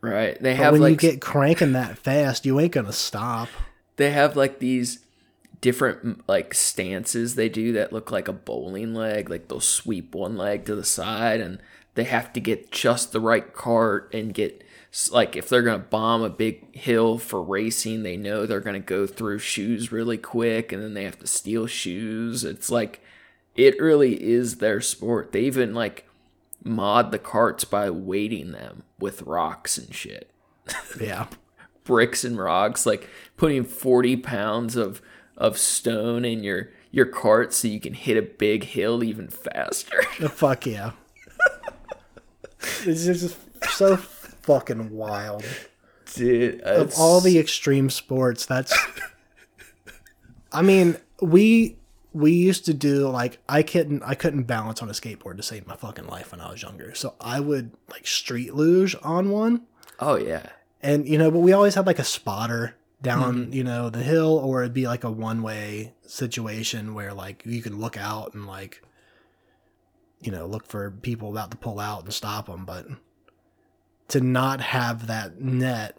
Right. 0.00 0.40
They 0.40 0.52
but 0.52 0.62
have 0.62 0.72
when 0.72 0.82
like 0.82 1.02
you 1.02 1.10
get 1.10 1.20
cranking 1.20 1.72
that 1.72 1.98
fast 1.98 2.46
you 2.46 2.60
ain't 2.60 2.72
gonna 2.72 2.92
stop. 2.92 3.48
They 3.96 4.12
have 4.12 4.36
like 4.36 4.60
these 4.60 5.00
different 5.60 6.26
like 6.26 6.54
stances 6.54 7.34
they 7.34 7.48
do 7.48 7.72
that 7.72 7.92
look 7.92 8.10
like 8.10 8.28
a 8.28 8.32
bowling 8.32 8.94
leg 8.94 9.28
like 9.28 9.48
they'll 9.48 9.60
sweep 9.60 10.14
one 10.14 10.36
leg 10.36 10.64
to 10.64 10.74
the 10.74 10.84
side 10.84 11.40
and 11.40 11.58
they 11.94 12.04
have 12.04 12.32
to 12.32 12.40
get 12.40 12.72
just 12.72 13.12
the 13.12 13.20
right 13.20 13.52
cart 13.52 14.10
and 14.14 14.32
get 14.32 14.64
like 15.12 15.36
if 15.36 15.48
they're 15.48 15.62
gonna 15.62 15.78
bomb 15.78 16.22
a 16.22 16.30
big 16.30 16.74
hill 16.74 17.16
for 17.18 17.42
racing 17.42 18.02
they 18.02 18.16
know 18.16 18.44
they're 18.44 18.60
gonna 18.60 18.80
go 18.80 19.06
through 19.06 19.38
shoes 19.38 19.92
really 19.92 20.18
quick 20.18 20.72
and 20.72 20.82
then 20.82 20.94
they 20.94 21.04
have 21.04 21.18
to 21.18 21.26
steal 21.26 21.66
shoes. 21.66 22.44
It's 22.44 22.70
like 22.70 23.00
it 23.54 23.80
really 23.80 24.22
is 24.22 24.56
their 24.56 24.80
sport. 24.80 25.32
They 25.32 25.42
even 25.42 25.74
like 25.74 26.08
mod 26.64 27.12
the 27.12 27.18
carts 27.18 27.64
by 27.64 27.90
weighting 27.90 28.52
them 28.52 28.82
with 28.98 29.22
rocks 29.22 29.78
and 29.78 29.94
shit. 29.94 30.30
Yeah. 31.00 31.26
Bricks 31.84 32.24
and 32.24 32.38
rocks, 32.38 32.84
like 32.86 33.08
putting 33.36 33.64
40 33.64 34.16
pounds 34.18 34.76
of 34.76 35.00
of 35.40 35.58
stone 35.58 36.24
in 36.24 36.44
your 36.44 36.68
your 36.92 37.06
cart 37.06 37.52
so 37.54 37.66
you 37.66 37.80
can 37.80 37.94
hit 37.94 38.16
a 38.16 38.22
big 38.22 38.64
hill 38.64 39.02
even 39.02 39.28
faster. 39.28 40.02
the 40.20 40.28
fuck 40.28 40.66
yeah. 40.66 40.92
It's 42.84 43.06
just 43.06 43.36
so 43.70 43.96
fucking 43.96 44.90
wild. 44.90 45.44
Dude, 46.14 46.60
of 46.62 46.92
all 46.98 47.20
the 47.20 47.38
extreme 47.38 47.88
sports 47.88 48.44
that's 48.44 48.76
i 50.52 50.60
mean 50.60 50.96
we 51.22 51.76
we 52.12 52.32
used 52.32 52.64
to 52.64 52.74
do 52.74 53.08
like 53.08 53.38
i 53.48 53.62
couldn't 53.62 54.02
i 54.02 54.16
couldn't 54.16 54.42
balance 54.42 54.82
on 54.82 54.88
a 54.88 54.92
skateboard 54.92 55.36
to 55.36 55.42
save 55.44 55.68
my 55.68 55.76
fucking 55.76 56.08
life 56.08 56.32
when 56.32 56.40
i 56.40 56.50
was 56.50 56.62
younger. 56.62 56.94
So 56.94 57.14
i 57.20 57.38
would 57.38 57.70
like 57.88 58.06
street 58.06 58.54
luge 58.54 58.96
on 59.02 59.30
one. 59.30 59.62
Oh 60.00 60.16
yeah, 60.16 60.46
and 60.82 61.08
you 61.08 61.16
know 61.16 61.30
but 61.30 61.38
we 61.38 61.52
always 61.52 61.76
had 61.76 61.86
like 61.86 62.00
a 62.00 62.04
spotter 62.04 62.74
down 63.02 63.52
you 63.52 63.64
know 63.64 63.88
the 63.90 64.02
hill 64.02 64.38
or 64.38 64.60
it'd 64.62 64.74
be 64.74 64.86
like 64.86 65.04
a 65.04 65.10
one 65.10 65.42
way 65.42 65.94
situation 66.06 66.92
where 66.94 67.14
like 67.14 67.42
you 67.46 67.62
can 67.62 67.80
look 67.80 67.96
out 67.96 68.34
and 68.34 68.46
like 68.46 68.82
you 70.22 70.30
know, 70.30 70.44
look 70.44 70.66
for 70.66 70.90
people 70.90 71.30
about 71.30 71.50
to 71.50 71.56
pull 71.56 71.80
out 71.80 72.04
and 72.04 72.12
stop 72.12 72.44
them. 72.44 72.66
But 72.66 72.86
to 74.08 74.20
not 74.20 74.60
have 74.60 75.06
that 75.06 75.40
net, 75.40 75.96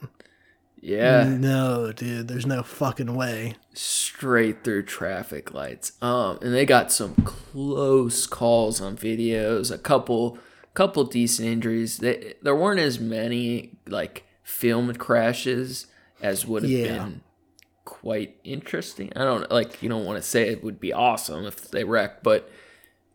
Yeah. 0.79 1.23
no, 1.23 1.91
dude, 1.91 2.27
there's 2.27 2.45
no 2.45 2.61
fucking 2.61 3.15
way. 3.15 3.55
straight 3.73 4.63
through 4.63 4.83
traffic 4.83 5.55
lights. 5.55 5.93
Um, 6.03 6.37
and 6.43 6.53
they 6.53 6.67
got 6.67 6.91
some 6.91 7.15
close 7.25 8.27
calls 8.27 8.79
on 8.79 8.95
videos. 8.95 9.71
A 9.73 9.79
couple, 9.79 10.37
couple 10.75 11.03
decent 11.05 11.47
injuries. 11.47 11.97
They, 11.97 12.35
there 12.43 12.55
weren't 12.55 12.79
as 12.79 12.99
many 12.99 13.79
like 13.87 14.23
filmed 14.43 14.99
crashes 14.99 15.87
as 16.21 16.45
would 16.45 16.63
have 16.63 16.71
Yeah. 16.71 16.97
been 17.03 17.21
quite 17.85 18.37
interesting. 18.43 19.11
I 19.15 19.23
don't 19.23 19.49
like 19.51 19.81
you 19.83 19.89
don't 19.89 20.05
want 20.05 20.21
to 20.21 20.27
say 20.27 20.49
it 20.49 20.63
would 20.63 20.79
be 20.79 20.93
awesome 20.93 21.45
if 21.45 21.69
they 21.71 21.83
wreck, 21.83 22.23
but 22.23 22.49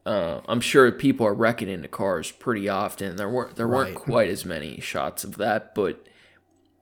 uh, 0.04 0.40
I'm 0.48 0.60
sure 0.60 0.90
people 0.92 1.26
are 1.26 1.34
wrecking 1.34 1.68
into 1.68 1.88
cars 1.88 2.30
pretty 2.30 2.68
often. 2.68 3.16
There 3.16 3.28
weren't 3.28 3.56
there 3.56 3.68
weren't 3.68 3.96
quite 3.96 4.30
as 4.30 4.44
many 4.44 4.80
shots 4.80 5.24
of 5.24 5.36
that, 5.38 5.74
but 5.74 6.06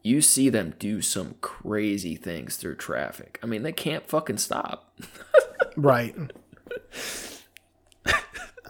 you 0.03 0.21
see 0.21 0.51
them 0.51 0.75
do 0.79 1.01
some 1.01 1.37
crazy 1.41 2.17
things 2.17 2.57
through 2.57 2.77
traffic. 2.77 3.39
I 3.43 3.47
mean, 3.47 3.63
they 3.63 3.73
can't 3.73 4.07
fucking 4.07 4.39
stop. 4.39 4.99
Right. 5.77 6.15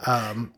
um, 0.07 0.53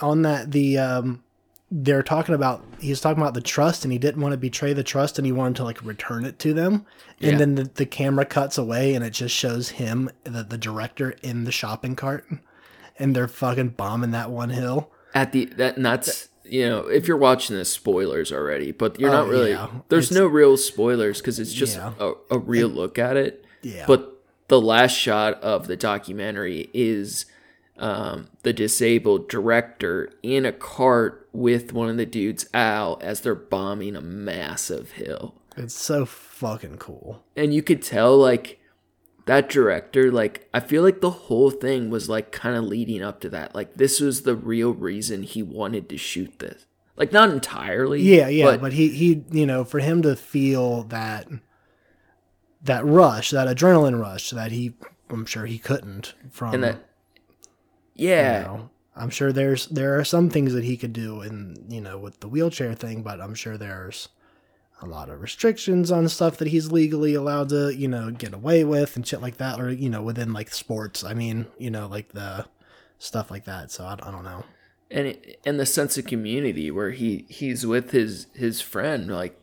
on 0.00 0.22
that, 0.22 0.52
the 0.52 0.78
um, 0.78 1.22
they're 1.70 2.02
talking 2.02 2.34
about 2.34 2.64
he 2.80 2.90
was 2.90 3.00
talking 3.00 3.20
about 3.22 3.34
the 3.34 3.40
trust, 3.40 3.84
and 3.84 3.92
he 3.92 3.98
didn't 3.98 4.20
want 4.22 4.32
to 4.32 4.38
betray 4.38 4.72
the 4.72 4.84
trust, 4.84 5.18
and 5.18 5.26
he 5.26 5.32
wanted 5.32 5.56
to 5.56 5.64
like 5.64 5.84
return 5.84 6.24
it 6.24 6.38
to 6.40 6.54
them. 6.54 6.86
And 7.20 7.32
Yeah. 7.32 7.38
then 7.38 7.54
the, 7.56 7.64
the 7.64 7.86
camera 7.86 8.24
cuts 8.24 8.56
away, 8.58 8.94
and 8.94 9.04
it 9.04 9.10
just 9.10 9.34
shows 9.34 9.70
him, 9.70 10.10
the, 10.24 10.42
the 10.44 10.58
director, 10.58 11.14
in 11.22 11.44
the 11.44 11.52
shopping 11.52 11.96
cart, 11.96 12.24
and 12.98 13.16
they're 13.16 13.28
fucking 13.28 13.70
bombing 13.70 14.12
that 14.12 14.30
one 14.30 14.50
hill. 14.50 14.90
At 15.14 15.32
the 15.32 15.46
that 15.56 15.76
and 15.76 15.84
that's 15.86 16.28
you 16.44 16.68
know 16.68 16.86
if 16.86 17.08
you're 17.08 17.16
watching 17.16 17.56
this 17.56 17.72
spoilers 17.72 18.30
already, 18.30 18.70
but 18.70 19.00
you're 19.00 19.10
not 19.10 19.26
Oh, 19.26 19.30
really. 19.30 19.50
yeah. 19.50 19.68
There's 19.88 20.10
It's- 20.12 20.20
no 20.20 20.26
real 20.26 20.56
spoilers 20.56 21.18
because 21.20 21.38
it's 21.40 21.52
just 21.52 21.76
Yeah. 21.76 21.92
a, 21.98 22.12
a 22.30 22.38
real 22.38 22.68
look 22.68 22.98
at 22.98 23.16
it. 23.16 23.44
Yeah. 23.62 23.84
But 23.88 24.12
the 24.48 24.60
last 24.60 24.92
shot 24.92 25.42
of 25.42 25.66
the 25.66 25.76
documentary 25.76 26.70
is 26.72 27.26
um, 27.78 28.28
the 28.42 28.52
disabled 28.52 29.28
director 29.28 30.10
in 30.22 30.44
a 30.46 30.52
cart 30.52 31.28
with 31.32 31.72
one 31.72 31.88
of 31.88 31.96
the 31.96 32.06
dudes, 32.06 32.48
out 32.54 33.02
as 33.02 33.20
they're 33.20 33.34
bombing 33.34 33.96
a 33.96 34.00
massive 34.00 34.92
hill. 34.92 35.34
It's 35.56 35.74
so 35.74 36.06
fucking 36.06 36.78
cool. 36.78 37.22
And 37.36 37.52
you 37.54 37.62
could 37.62 37.82
tell, 37.82 38.16
like, 38.16 38.58
that 39.26 39.48
director, 39.48 40.10
like, 40.12 40.48
I 40.54 40.60
feel 40.60 40.82
like 40.82 41.00
the 41.00 41.10
whole 41.10 41.50
thing 41.50 41.90
was, 41.90 42.08
like, 42.08 42.32
kind 42.32 42.56
of 42.56 42.64
leading 42.64 43.02
up 43.02 43.20
to 43.20 43.30
that. 43.30 43.54
Like, 43.54 43.74
this 43.74 44.00
was 44.00 44.22
the 44.22 44.36
real 44.36 44.72
reason 44.72 45.22
he 45.22 45.42
wanted 45.42 45.88
to 45.88 45.98
shoot 45.98 46.38
this. 46.38 46.66
Like, 46.96 47.12
not 47.12 47.28
entirely. 47.28 48.00
Yeah, 48.00 48.28
yeah, 48.28 48.46
but 48.46 48.60
but, 48.62 48.72
he 48.72 48.88
he 48.88 49.22
you 49.30 49.44
know 49.44 49.64
for 49.64 49.80
him 49.80 50.00
to 50.00 50.16
feel 50.16 50.84
that 50.84 51.28
that 52.62 52.86
rush, 52.86 53.32
that 53.32 53.54
adrenaline 53.54 54.00
rush 54.00 54.30
that 54.30 54.50
he 54.50 54.72
I'm 55.10 55.26
sure 55.26 55.44
he 55.44 55.58
couldn't 55.58 56.14
from 56.30 56.54
and 56.54 56.64
that, 56.64 56.78
you 57.96 58.08
yeah. 58.10 58.42
know, 58.42 58.70
I'm 58.94 59.10
sure 59.10 59.32
there's 59.32 59.66
there 59.66 59.98
are 59.98 60.04
some 60.04 60.30
things 60.30 60.52
that 60.54 60.64
he 60.64 60.76
could 60.76 60.92
do 60.92 61.22
in 61.22 61.66
you 61.68 61.80
know 61.80 61.98
with 61.98 62.20
the 62.20 62.28
wheelchair 62.28 62.74
thing, 62.74 63.02
but 63.02 63.20
I'm 63.20 63.34
sure 63.34 63.56
there's 63.56 64.08
a 64.82 64.86
lot 64.86 65.08
of 65.08 65.22
restrictions 65.22 65.90
on 65.90 66.08
stuff 66.08 66.36
that 66.36 66.48
he's 66.48 66.70
legally 66.70 67.14
allowed 67.14 67.48
to 67.50 67.74
you 67.74 67.88
know 67.88 68.10
get 68.10 68.34
away 68.34 68.64
with 68.64 68.96
and 68.96 69.06
shit 69.06 69.22
like 69.22 69.38
that, 69.38 69.60
or 69.60 69.70
you 69.70 69.88
know 69.90 70.02
within 70.02 70.32
like 70.32 70.52
sports. 70.52 71.04
I 71.04 71.14
mean 71.14 71.46
you 71.58 71.70
know 71.70 71.86
like 71.88 72.12
the 72.12 72.46
stuff 72.98 73.30
like 73.30 73.44
that. 73.44 73.70
So 73.70 73.84
I, 73.84 73.94
I 73.94 74.10
don't 74.10 74.24
know. 74.24 74.44
and 74.90 75.08
it, 75.08 75.40
and 75.44 75.58
the 75.60 75.66
sense 75.66 75.98
of 75.98 76.06
community 76.06 76.70
where 76.70 76.90
he 76.92 77.26
he's 77.28 77.66
with 77.66 77.90
his 77.90 78.26
his 78.34 78.60
friend 78.60 79.08
like 79.08 79.38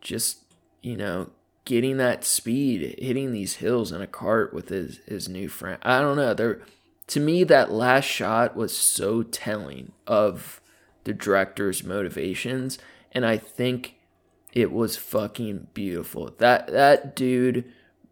just 0.00 0.38
you 0.82 0.96
know 0.96 1.30
getting 1.66 1.98
that 1.98 2.24
speed 2.24 2.94
hitting 2.98 3.32
these 3.32 3.56
hills 3.56 3.92
in 3.92 4.00
a 4.00 4.06
cart 4.06 4.54
with 4.54 4.70
his 4.70 5.00
his 5.06 5.28
new 5.28 5.46
friend 5.48 5.78
i 5.82 6.00
don't 6.00 6.16
know 6.16 6.32
there 6.32 6.62
to 7.10 7.20
me 7.20 7.44
that 7.44 7.70
last 7.70 8.04
shot 8.04 8.56
was 8.56 8.76
so 8.76 9.22
telling 9.22 9.92
of 10.06 10.60
the 11.04 11.12
director's 11.12 11.84
motivations 11.84 12.78
and 13.12 13.24
i 13.24 13.36
think 13.36 13.96
it 14.52 14.72
was 14.72 14.96
fucking 14.96 15.68
beautiful. 15.74 16.34
That 16.38 16.68
that 16.68 17.14
dude 17.14 17.64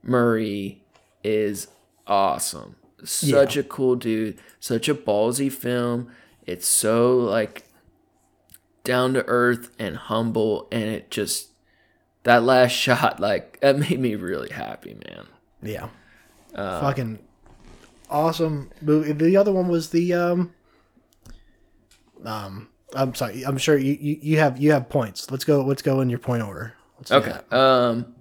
murray 0.03 0.83
is 1.25 1.69
awesome. 2.07 2.77
Such 3.05 3.57
a 3.57 3.63
cool 3.63 3.97
dude. 3.97 4.39
Such 4.61 4.89
a 4.89 4.95
ballsy 4.95 5.51
film. 5.51 6.11
It's 6.47 6.67
so 6.67 7.17
like 7.17 7.65
down 8.85 9.15
to 9.15 9.25
earth 9.27 9.71
and 9.79 9.97
humble 9.97 10.67
and 10.73 10.85
it 10.85 11.11
just 11.11 11.51
that 12.23 12.43
last 12.43 12.73
shot 12.73 13.21
like 13.21 13.61
that 13.61 13.79
made 13.79 13.99
me 13.99 14.15
really 14.15 14.51
happy 14.51 14.95
man. 14.95 15.27
Yeah. 15.63 15.89
Uh, 16.55 16.81
Fucking 16.81 17.19
awesome 18.11 18.71
movie. 18.81 19.13
The 19.13 19.37
other 19.37 19.53
one 19.53 19.69
was 19.69 19.91
the 19.91 20.13
um 20.15 20.53
um 22.25 22.69
I'm 22.95 23.15
sorry. 23.15 23.45
I'm 23.45 23.59
sure 23.59 23.77
you, 23.77 23.97
you, 24.01 24.19
you 24.21 24.39
have 24.39 24.59
you 24.59 24.73
have 24.73 24.89
points. 24.89 25.31
Let's 25.31 25.45
go 25.45 25.63
let's 25.65 25.83
go 25.83 26.01
in 26.01 26.11
your 26.11 26.19
point 26.19 26.43
order. 26.43 26.75
Let's 26.99 27.13
okay 27.13 27.39
um 27.51 28.15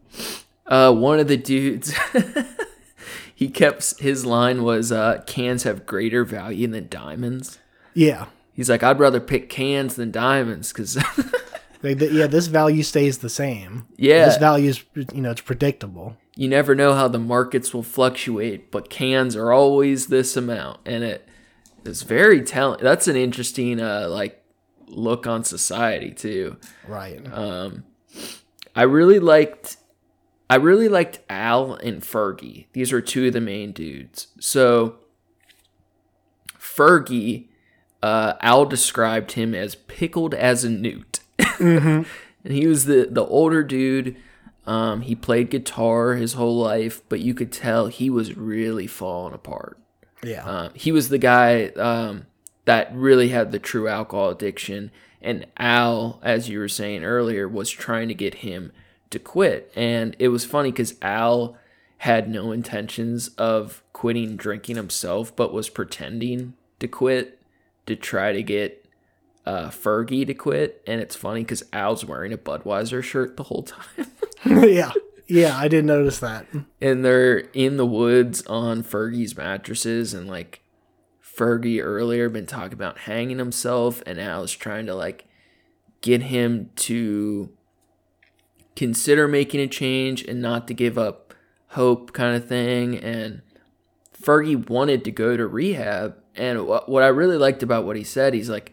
uh 0.66 0.94
one 0.94 1.20
of 1.20 1.28
the 1.28 1.38
dudes 1.38 1.96
he 3.36 3.48
kept 3.50 4.00
his 4.00 4.26
line 4.26 4.64
was 4.64 4.92
uh 4.92 5.24
cans 5.26 5.64
have 5.64 5.86
greater 5.86 6.24
value 6.26 6.68
than 6.68 6.88
diamonds 6.90 7.58
Yeah. 7.94 8.26
he's 8.54 8.70
like 8.70 8.84
i'd 8.84 9.00
rather 9.00 9.20
pick 9.22 9.50
cans 9.50 9.96
than 9.96 10.12
diamonds 10.12 10.74
because 10.74 10.96
yeah, 11.82 12.28
this 12.28 12.48
value 12.48 12.84
stays 12.84 13.20
the 13.20 13.30
same. 13.30 13.88
Yeah. 13.98 14.26
This 14.26 14.38
value 14.38 14.70
is 14.70 14.84
you 15.14 15.22
know, 15.22 15.32
it's 15.32 15.42
predictable. 15.42 16.18
You 16.38 16.48
never 16.48 16.76
know 16.76 16.94
how 16.94 17.08
the 17.08 17.20
markets 17.20 17.74
will 17.74 17.84
fluctuate, 17.84 18.72
but 18.72 18.92
cans 18.92 19.36
are 19.36 19.52
always 19.52 20.08
this 20.08 20.38
amount, 20.38 20.80
and 20.86 21.04
it 21.04 21.28
is 21.84 22.04
very 22.04 22.42
telling. 22.42 22.80
That's 22.82 23.08
an 23.08 23.16
interesting 23.16 23.82
uh, 23.82 24.08
like 24.10 24.44
look 24.88 25.26
on 25.26 25.44
society 25.44 26.12
too. 26.12 26.58
Right. 26.88 27.26
Um, 27.34 27.86
I 28.76 28.84
really 28.84 29.18
liked, 29.20 29.78
I 30.48 30.56
really 30.58 30.88
liked 30.88 31.20
Al 31.28 31.74
and 31.74 32.04
Fergie. 32.04 32.68
These 32.74 32.94
are 32.94 33.02
two 33.02 33.28
of 33.28 33.34
the 33.34 33.42
main 33.42 33.72
dudes. 33.72 34.28
So 34.40 35.00
Fergie, 36.60 37.48
uh, 38.04 38.34
Al 38.42 38.66
described 38.66 39.32
him 39.32 39.56
as 39.56 39.74
pickled 39.74 40.36
as 40.36 40.64
a 40.64 40.70
newt. 40.70 41.22
and 41.60 42.06
he 42.44 42.68
was 42.68 42.86
the 42.86 43.08
the 43.10 43.26
older 43.26 43.64
dude. 43.64 44.16
Um, 44.68 45.01
he 45.01 45.15
played 45.15 45.49
guitar 45.49 46.15
his 46.15 46.34
whole 46.34 46.57
life, 46.57 47.01
but 47.07 47.22
you 47.22 47.34
could 47.34 47.53
tell 47.53 47.88
he 47.88 48.09
was 48.09 48.36
really 48.36 48.86
falling 48.86 49.34
apart. 49.34 49.80
yeah. 50.22 50.43
Um, 50.43 50.72
he 50.74 50.91
was 50.91 51.07
the 51.09 51.18
guy 51.18 51.68
um, 51.78 52.28
that 52.65 52.93
really 52.93 53.30
had 53.30 53.51
the 53.51 53.59
true 53.59 53.88
alcohol 53.88 54.30
addiction, 54.30 54.91
and 55.22 55.47
Al, 55.57 56.20
as 56.22 56.49
you 56.49 56.59
were 56.59 56.68
saying 56.68 57.05
earlier, 57.05 57.47
was 57.47 57.72
trying 57.72 58.09
to 58.09 58.13
get 58.13 58.36
him 58.36 58.74
to 59.09 59.20
quit. 59.20 59.72
And 59.76 60.15
it 60.20 60.28
was 60.28 60.45
funny 60.45 60.72
because 60.72 60.95
Al 61.01 61.57
had 61.99 62.30
no 62.30 62.51
intentions 62.51 63.30
of 63.30 63.82
quitting 63.93 64.36
drinking 64.36 64.76
himself, 64.76 65.36
but 65.36 65.53
was 65.53 65.70
pretending 65.70 66.53
to 66.80 66.88
quit 66.88 67.41
to 67.86 67.95
try 67.95 68.34
to 68.34 68.43
get 68.43 68.86
uh, 69.48 69.70
Fergie 69.70 70.28
to 70.28 70.34
quit. 70.34 70.84
And 70.86 71.00
it's 71.00 71.16
funny 71.16 71.41
because 71.41 71.64
Al's 71.72 72.04
wearing 72.04 72.34
a 72.34 72.38
Budweiser 72.38 73.02
shirt 73.02 73.38
the 73.38 73.43
whole 73.43 73.64
time. 73.64 74.08
yeah. 74.45 74.91
Yeah, 75.28 75.58
I 75.58 75.68
didn't 75.68 75.88
notice 75.88 76.20
that. 76.20 76.45
and 76.80 77.04
they're 77.04 77.39
in 77.54 77.78
the 77.78 77.86
woods 77.86 78.45
on 78.45 78.84
Fergie's 78.84 79.36
mattresses 79.36 80.14
and 80.14 80.28
like 80.28 80.62
Fergie 81.24 81.84
earlier 81.84 82.30
been 82.30 82.45
talking 82.45 82.74
about 82.74 83.00
hanging 83.00 83.38
himself 83.38 84.02
and 84.06 84.20
Al's 84.20 84.54
trying 84.54 84.86
to 84.86 84.95
like 84.95 85.26
get 86.02 86.24
him 86.24 86.70
to 86.76 87.50
consider 88.76 89.28
making 89.28 89.60
a 89.60 89.68
change 89.68 90.24
and 90.24 90.41
not 90.41 90.68
to 90.68 90.74
give 90.74 90.98
up 90.98 91.34
hope 91.70 92.14
kind 92.14 92.36
of 92.36 92.48
thing 92.48 92.98
and 92.98 93.41
Fergie 94.22 94.70
wanted 94.70 95.04
to 95.04 95.12
go 95.12 95.36
to 95.36 95.45
rehab 95.45 96.16
and 96.36 96.66
what 96.66 96.88
what 96.88 97.04
I 97.04 97.08
really 97.08 97.38
liked 97.38 97.64
about 97.64 97.86
what 97.86 97.98
he 97.98 98.04
said 98.04 98.34
he's 98.34 98.50
like 98.50 98.72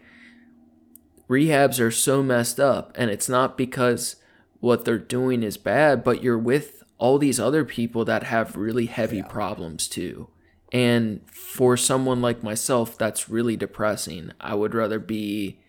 rehabs 1.29 1.79
are 1.79 1.91
so 1.91 2.21
messed 2.21 2.59
up 2.59 2.91
and 2.95 3.09
it's 3.09 3.29
not 3.29 3.57
because 3.57 4.15
what 4.59 4.85
they're 4.85 4.97
doing 4.97 5.43
is 5.43 5.57
bad 5.57 6.03
but 6.03 6.23
you're 6.23 6.37
with 6.37 6.75
all 6.97 7.17
these 7.17 7.39
other 7.39 7.65
people 7.65 8.05
that 8.05 8.23
have 8.23 8.55
really 8.55 8.85
heavy 8.85 9.21
problems 9.21 9.87
too. 9.87 10.27
And 10.71 11.21
for 11.29 11.77
someone 11.77 12.21
like 12.21 12.43
myself 12.43 12.97
that's 12.97 13.29
really 13.29 13.55
depressing. 13.55 14.31
I 14.39 14.55
would 14.55 14.73
rather 14.73 14.99
be 14.99 15.59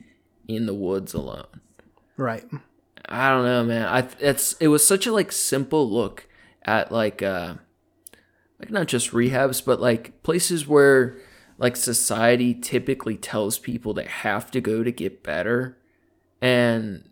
in 0.49 0.67
the 0.67 0.75
woods 0.75 1.15
alone. 1.15 1.61
Right. 2.17 2.45
i 3.09 3.31
don't 3.31 3.45
know 3.45 3.65
man. 3.65 3.87
I 3.87 4.09
it's 4.21 4.55
it 4.55 4.69
was 4.69 4.87
such 4.87 5.07
a 5.07 5.13
like 5.13 5.33
simple 5.33 5.89
look 5.89 6.29
at 6.63 6.91
like 6.91 7.23
uh 7.23 7.55
like 8.59 8.71
not 8.71 8.87
just 8.87 9.11
rehabs 9.11 9.65
but 9.65 9.81
like 9.81 10.23
places 10.23 10.67
where 10.67 11.17
like 11.59 11.77
society 11.77 12.53
typically 12.55 13.17
tells 13.17 13.59
people 13.59 13.95
they 13.95 14.05
have 14.07 14.51
to 14.51 14.61
go 14.61 14.83
to 14.83 14.93
get 14.93 15.23
better 15.23 15.77
and 16.41 17.09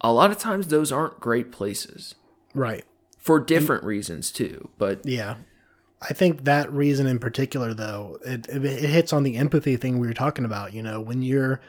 a 0.00 0.12
lot 0.12 0.30
of 0.30 0.38
times 0.38 0.68
those 0.68 0.92
aren't 0.92 1.20
great 1.20 1.50
places 1.52 2.14
Right. 2.54 2.84
for 3.18 3.38
different 3.40 3.84
reasons 3.84 4.30
too 4.30 4.68
but 4.78 5.04
Yeah. 5.04 5.36
I 6.02 6.14
think 6.14 6.44
that 6.44 6.72
reason 6.72 7.06
in 7.06 7.18
particular, 7.18 7.74
though, 7.74 8.18
it, 8.24 8.48
it, 8.48 8.64
it 8.64 8.88
hits 8.88 9.12
on 9.12 9.22
the 9.22 9.36
empathy 9.36 9.76
thing 9.76 9.98
we 9.98 10.06
were 10.06 10.14
talking 10.14 10.46
about. 10.46 10.72
You 10.72 10.82
know, 10.82 10.98
when 10.98 11.20
you're, 11.20 11.60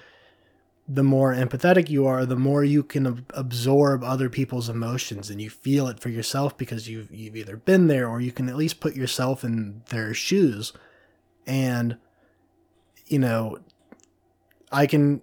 the 0.88 1.04
more 1.04 1.34
empathetic 1.36 1.90
you 1.90 2.08
are, 2.08 2.26
the 2.26 2.38
more 2.38 2.64
you 2.64 2.82
can 2.82 3.08
ab- 3.08 3.30
absorb 3.34 4.06
other 4.06 4.30
people's 4.30 4.70
emotions 4.70 5.30
and 5.30 5.42
you 5.42 5.50
feel 5.50 5.86
it 5.90 6.00
for 6.00 6.08
yourself 6.08 6.58
because 6.58 6.88
you've, 6.88 7.12
you've 7.14 7.36
either 7.36 7.58
been 7.58 7.88
there 7.88 8.08
or 8.08 8.22
you 8.22 8.32
can 8.32 8.48
at 8.48 8.56
least 8.56 8.80
put 8.80 8.96
yourself 8.96 9.44
in 9.44 9.82
their 9.90 10.14
shoes. 10.14 10.72
And, 11.46 11.98
you 13.12 13.20
know, 13.20 13.58
I 14.72 14.88
can, 14.88 15.22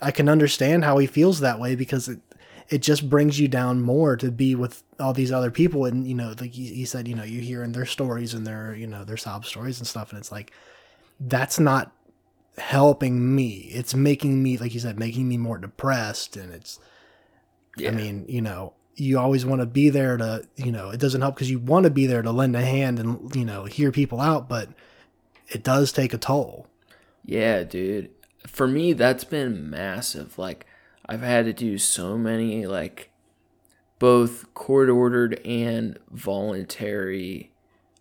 I 0.00 0.10
can 0.10 0.28
understand 0.28 0.84
how 0.84 0.98
he 0.98 1.06
feels 1.06 1.40
that 1.40 1.58
way 1.58 1.74
because 1.74 2.08
it, 2.08 2.20
it 2.68 2.82
just 2.82 3.08
brings 3.08 3.38
you 3.38 3.48
down 3.48 3.80
more 3.80 4.16
to 4.16 4.30
be 4.30 4.54
with 4.54 4.82
all 4.98 5.12
these 5.12 5.32
other 5.32 5.50
people. 5.50 5.84
And 5.84 6.06
you 6.06 6.14
know 6.14 6.34
like 6.40 6.52
he, 6.52 6.66
he 6.74 6.84
said 6.84 7.06
you 7.06 7.14
know 7.14 7.22
you 7.22 7.40
hear 7.40 7.62
in 7.62 7.72
their 7.72 7.86
stories 7.86 8.34
and 8.34 8.44
their 8.44 8.74
you 8.74 8.88
know 8.88 9.04
their 9.04 9.16
sob 9.16 9.46
stories 9.46 9.78
and 9.78 9.86
stuff. 9.86 10.10
And 10.10 10.18
it's 10.18 10.32
like 10.32 10.52
that's 11.20 11.60
not 11.60 11.92
helping 12.58 13.34
me. 13.34 13.70
It's 13.72 13.94
making 13.94 14.42
me 14.42 14.56
like 14.58 14.74
you 14.74 14.80
said 14.80 14.98
making 14.98 15.28
me 15.28 15.36
more 15.36 15.58
depressed. 15.58 16.36
And 16.36 16.52
it's 16.52 16.80
yeah. 17.76 17.90
i 17.90 17.92
mean 17.92 18.24
you 18.28 18.40
know 18.40 18.72
you 18.94 19.18
always 19.18 19.44
want 19.44 19.60
to 19.60 19.66
be 19.66 19.90
there 19.90 20.16
to 20.16 20.42
you 20.56 20.72
know 20.72 20.90
it 20.90 20.98
doesn't 20.98 21.20
help 21.20 21.34
because 21.34 21.50
you 21.50 21.58
want 21.58 21.84
to 21.84 21.90
be 21.90 22.06
there 22.06 22.22
to 22.22 22.30
lend 22.30 22.56
a 22.56 22.62
hand 22.62 22.98
and 22.98 23.34
you 23.36 23.44
know 23.44 23.64
hear 23.64 23.92
people 23.92 24.20
out 24.20 24.48
but 24.48 24.68
it 25.48 25.62
does 25.62 25.92
take 25.92 26.14
a 26.14 26.18
toll 26.18 26.66
Yeah, 27.26 27.64
dude. 27.64 28.10
For 28.46 28.68
me, 28.68 28.92
that's 28.92 29.24
been 29.24 29.68
massive. 29.68 30.38
Like, 30.38 30.64
I've 31.06 31.22
had 31.22 31.44
to 31.46 31.52
do 31.52 31.76
so 31.76 32.16
many, 32.16 32.66
like, 32.66 33.10
both 33.98 34.52
court 34.54 34.88
ordered 34.88 35.40
and 35.44 35.98
voluntary 36.10 37.50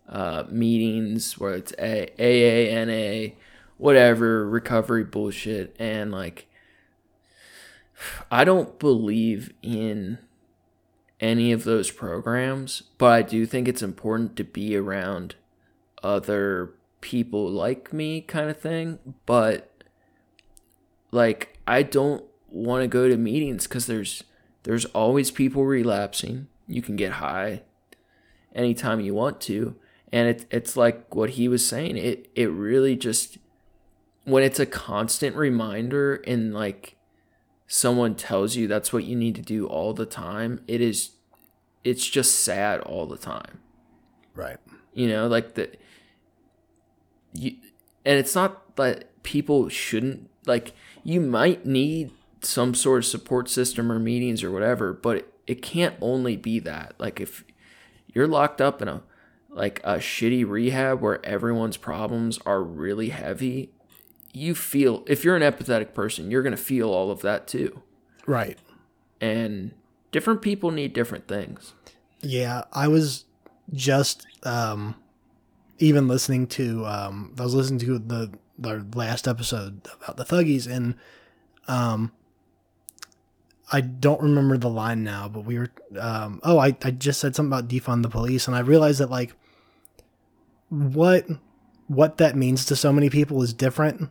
uh, 0.08 0.44
meetings 0.50 1.40
where 1.40 1.56
it's 1.56 1.74
A- 1.80 2.12
AANA, 2.20 3.34
whatever, 3.78 4.48
recovery 4.48 5.04
bullshit. 5.04 5.76
And, 5.80 6.12
like, 6.12 6.48
I 8.30 8.44
don't 8.44 8.78
believe 8.78 9.54
in 9.64 10.20
any 11.20 11.52
of 11.52 11.64
those 11.64 11.90
programs, 11.90 12.84
but 13.00 13.12
I 13.12 13.22
do 13.24 13.48
think 13.48 13.68
it's 13.68 13.82
important 13.82 14.36
to 14.36 14.44
be 14.44 14.76
around 14.76 15.34
other 16.04 16.74
people 17.06 17.50
like 17.50 17.94
me 17.94 18.20
kind 18.20 18.50
of 18.50 18.60
thing 18.60 19.00
but 19.26 19.72
like 21.12 21.58
i 21.68 21.84
don't 21.84 22.24
want 22.50 22.82
to 22.82 22.88
go 22.88 23.08
to 23.08 23.18
meetings 23.18 23.68
because 23.68 23.86
there's 23.86 24.24
there's 24.66 24.86
always 24.86 25.30
people 25.30 25.64
relapsing. 25.64 26.48
You 26.68 26.82
can 26.82 26.96
get 26.96 27.14
high 27.14 27.62
anytime 28.54 29.00
you 29.00 29.14
want 29.14 29.40
to. 29.42 29.76
And 30.12 30.28
it, 30.28 30.46
it's 30.50 30.76
like 30.76 31.14
what 31.14 31.32
he 31.32 31.48
was 31.48 31.66
saying 31.66 31.98
it 31.98 32.30
it 32.36 32.50
really 32.50 32.96
just 32.96 33.38
when 34.24 34.44
it's 34.44 34.60
a 34.60 34.66
constant 34.66 35.36
reminder 35.36 36.16
and 36.26 36.54
like 36.54 36.96
someone 37.68 38.16
tells 38.16 38.56
you 38.56 38.68
that's 38.68 38.94
what 38.94 39.04
you 39.04 39.16
need 39.16 39.36
to 39.36 39.42
do 39.42 39.68
all 39.68 39.94
the 39.94 40.06
time 40.06 40.62
it 40.68 40.80
is 40.80 41.12
it's 41.84 42.08
just 42.08 42.40
sad 42.40 42.80
all 42.82 43.06
the 43.06 43.18
time. 43.18 43.60
Right. 44.34 44.58
You 44.94 45.10
know 45.10 45.28
like 45.28 45.56
the 45.56 45.70
you 47.36 47.56
and 48.06 48.18
it's 48.20 48.36
not 48.36 48.76
that 48.76 49.24
people 49.24 49.70
shouldn't 49.70 50.30
like 50.46 50.74
you 51.04 51.20
might 51.20 51.66
need 51.66 52.12
some 52.42 52.74
sort 52.76 53.00
of 53.00 53.06
support 53.06 53.50
system 53.50 53.92
or 53.92 54.00
meetings 54.00 54.44
or 54.44 54.52
whatever 54.52 54.94
but 54.94 55.18
it, 55.18 55.34
it 55.48 55.62
can't 55.62 55.96
only 56.02 56.36
be 56.36 56.60
that. 56.60 56.94
Like 56.98 57.20
if 57.20 57.44
you're 58.14 58.28
locked 58.28 58.62
up 58.62 58.82
in 58.82 58.88
a 58.88 59.02
like 59.50 59.80
a 59.84 59.96
shitty 59.96 60.48
rehab 60.48 61.02
where 61.02 61.26
everyone's 61.26 61.78
problems 61.78 62.40
are 62.46 62.62
really 62.62 63.10
heavy 63.10 63.72
you 64.34 64.54
feel 64.54 65.04
if 65.08 65.24
you're 65.24 65.38
an 65.38 65.42
empathetic 65.42 65.94
person 65.94 66.30
you're 66.30 66.44
going 66.44 66.56
to 66.56 66.62
feel 66.62 66.90
all 66.90 67.12
of 67.12 67.22
that 67.22 67.48
too. 67.48 67.82
Right. 68.26 68.58
And 69.22 69.72
different 70.12 70.42
people 70.42 70.72
need 70.72 70.94
different 70.94 71.28
things. 71.28 71.74
Yeah, 72.22 72.64
I 72.74 72.88
was 72.88 73.26
just 73.74 74.26
um 74.44 74.96
even 75.80 76.08
listening 76.08 76.48
to 76.48 76.86
um 76.86 77.34
I 77.40 77.44
was 77.44 77.54
listening 77.56 77.80
to 77.80 78.00
the 78.00 78.32
the 78.58 78.86
last 78.96 79.28
episode 79.28 79.82
about 80.02 80.18
the 80.18 80.24
Thuggies 80.24 80.70
and 80.72 80.96
um 81.68 82.12
I 83.72 83.82
don't 83.82 84.22
remember 84.22 84.58
the 84.58 84.70
line 84.70 85.04
now, 85.04 85.28
but 85.28 85.42
we 85.46 85.58
were 85.58 85.72
um 86.00 86.40
oh 86.44 86.58
I, 86.60 86.76
I 86.84 86.92
just 86.92 87.20
said 87.20 87.36
something 87.36 87.52
about 87.52 87.68
defund 87.70 88.04
the 88.04 88.10
police 88.10 88.48
and 88.48 88.56
I 88.56 88.60
realized 88.60 89.00
that 89.00 89.10
like 89.10 89.34
what 90.70 91.26
what 91.88 92.18
that 92.18 92.36
means 92.36 92.66
to 92.66 92.76
so 92.76 92.92
many 92.92 93.10
people 93.10 93.42
is 93.44 93.54
different. 93.54 94.10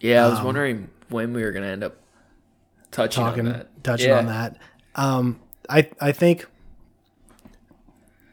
yeah 0.00 0.24
i 0.26 0.28
was 0.30 0.38
Um, 0.38 0.46
wondering 0.46 0.88
when 1.10 1.32
we 1.34 1.42
were 1.42 1.52
going 1.52 1.64
to 1.64 1.68
end 1.70 1.84
up 1.84 1.96
touching 2.90 3.22
talking 3.22 3.46
on 3.46 3.52
that 3.52 3.84
touching 3.84 4.08
Yeah. 4.08 4.18
on 4.18 4.26
that. 4.26 4.56
Um, 4.94 5.40
I 5.68 5.90
I 6.00 6.12
think 6.12 6.46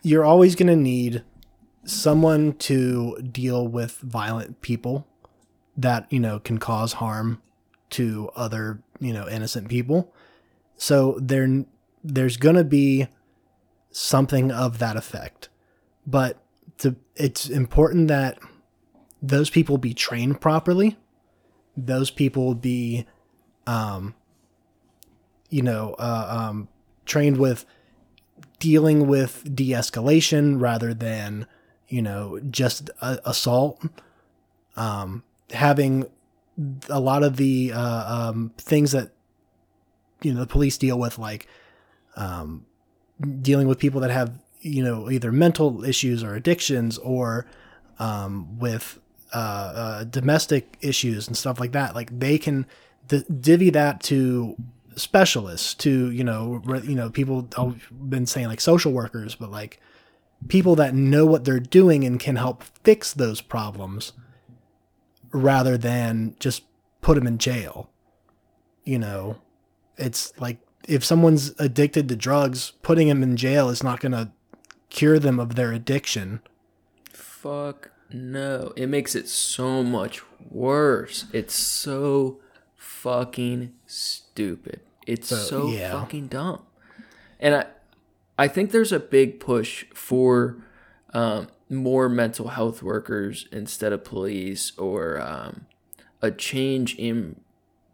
you're 0.03 0.23
always 0.25 0.55
going 0.55 0.67
to 0.67 0.75
need 0.75 1.23
someone 1.87 2.53
to 2.53 3.17
deal 3.19 3.67
with 3.67 3.97
violent 3.99 4.61
people 4.61 5.07
that 5.75 6.11
you 6.11 6.19
know 6.19 6.39
can 6.39 6.57
cause 6.57 6.93
harm 6.93 7.41
to 7.89 8.29
other 8.35 8.81
you 8.99 9.13
know 9.13 9.27
innocent 9.27 9.69
people. 9.69 10.13
So 10.75 11.17
there 11.21 11.65
there's 12.03 12.37
going 12.37 12.55
to 12.55 12.63
be 12.63 13.07
something 13.91 14.51
of 14.51 14.79
that 14.79 14.95
effect, 14.95 15.49
but 16.05 16.37
to, 16.79 16.95
it's 17.15 17.49
important 17.49 18.07
that 18.09 18.37
those 19.21 19.49
people 19.49 19.77
be 19.77 19.93
trained 19.93 20.39
properly. 20.39 20.97
Those 21.75 22.11
people 22.11 22.53
be 22.53 23.07
um, 23.65 24.15
you 25.49 25.61
know, 25.61 25.95
uh, 25.99 26.47
um, 26.49 26.67
trained 27.05 27.37
with 27.37 27.65
dealing 28.59 29.07
with 29.07 29.55
de-escalation 29.55 30.59
rather 30.59 30.93
than, 30.93 31.47
you 31.87 32.01
know, 32.01 32.39
just 32.49 32.89
a- 33.01 33.19
assault. 33.25 33.83
Um, 34.75 35.23
having 35.51 36.05
a 36.89 36.99
lot 36.99 37.23
of 37.23 37.37
the 37.37 37.71
uh, 37.73 38.29
um, 38.29 38.51
things 38.57 38.91
that 38.91 39.11
you 40.21 40.33
know 40.33 40.39
the 40.39 40.47
police 40.47 40.77
deal 40.77 40.99
with, 40.99 41.17
like 41.17 41.47
um, 42.15 42.65
dealing 43.41 43.67
with 43.67 43.79
people 43.79 44.01
that 44.01 44.11
have 44.11 44.39
you 44.61 44.83
know 44.83 45.09
either 45.09 45.31
mental 45.31 45.83
issues 45.83 46.23
or 46.23 46.35
addictions 46.35 46.97
or 46.99 47.45
um, 47.99 48.59
with 48.59 48.99
uh, 49.33 49.37
uh, 49.37 50.03
domestic 50.05 50.77
issues 50.81 51.27
and 51.27 51.35
stuff 51.37 51.59
like 51.59 51.71
that. 51.73 51.95
Like 51.95 52.17
they 52.17 52.37
can 52.37 52.65
d- 53.07 53.25
divvy 53.41 53.69
that 53.71 54.01
to 54.03 54.55
specialists, 54.95 55.73
to 55.75 56.11
you 56.11 56.23
know, 56.23 56.61
re- 56.65 56.81
you 56.81 56.95
know, 56.95 57.09
people 57.09 57.47
have 57.57 57.81
been 57.91 58.25
saying 58.25 58.47
like 58.47 58.61
social 58.61 58.91
workers, 58.91 59.35
but 59.35 59.51
like 59.51 59.79
people 60.47 60.75
that 60.75 60.93
know 60.93 61.25
what 61.25 61.45
they're 61.45 61.59
doing 61.59 62.03
and 62.03 62.19
can 62.19 62.35
help 62.35 62.63
fix 62.83 63.13
those 63.13 63.41
problems, 63.41 64.13
rather 65.31 65.77
than 65.77 66.35
just 66.39 66.63
put 67.01 67.15
them 67.15 67.27
in 67.27 67.37
jail. 67.37 67.89
You 68.83 68.99
know, 68.99 69.37
it's 69.97 70.31
like 70.39 70.59
if 70.87 71.03
someone's 71.03 71.53
addicted 71.59 72.07
to 72.09 72.15
drugs, 72.15 72.71
putting 72.81 73.09
them 73.09 73.23
in 73.23 73.35
jail 73.35 73.69
is 73.69 73.83
not 73.83 73.99
going 73.99 74.13
to 74.13 74.31
cure 74.89 75.19
them 75.19 75.39
of 75.39 75.55
their 75.55 75.73
addiction. 75.73 76.41
Fuck 77.11 77.91
no. 78.11 78.71
It 78.77 78.87
makes 78.87 79.15
it 79.15 79.27
so 79.27 79.83
much 79.83 80.21
worse. 80.49 81.25
It's 81.33 81.53
so 81.53 82.39
fucking 82.75 83.73
stupid. 83.85 84.79
It's 85.05 85.27
So, 85.27 85.35
so, 85.35 85.67
yeah. 85.69 85.91
fucking 85.91 86.27
dumb. 86.27 86.61
And 87.39 87.55
I 87.55 87.65
I 88.37 88.47
think 88.47 88.71
there's 88.71 88.91
a 88.91 88.99
big 88.99 89.39
push 89.39 89.85
for 89.93 90.57
um, 91.13 91.47
more 91.69 92.07
mental 92.07 92.49
health 92.49 92.83
workers 92.83 93.47
instead 93.51 93.93
of 93.93 94.03
police 94.03 94.77
or 94.77 95.19
um, 95.19 95.65
a 96.21 96.31
change 96.31 96.95
in 96.95 97.39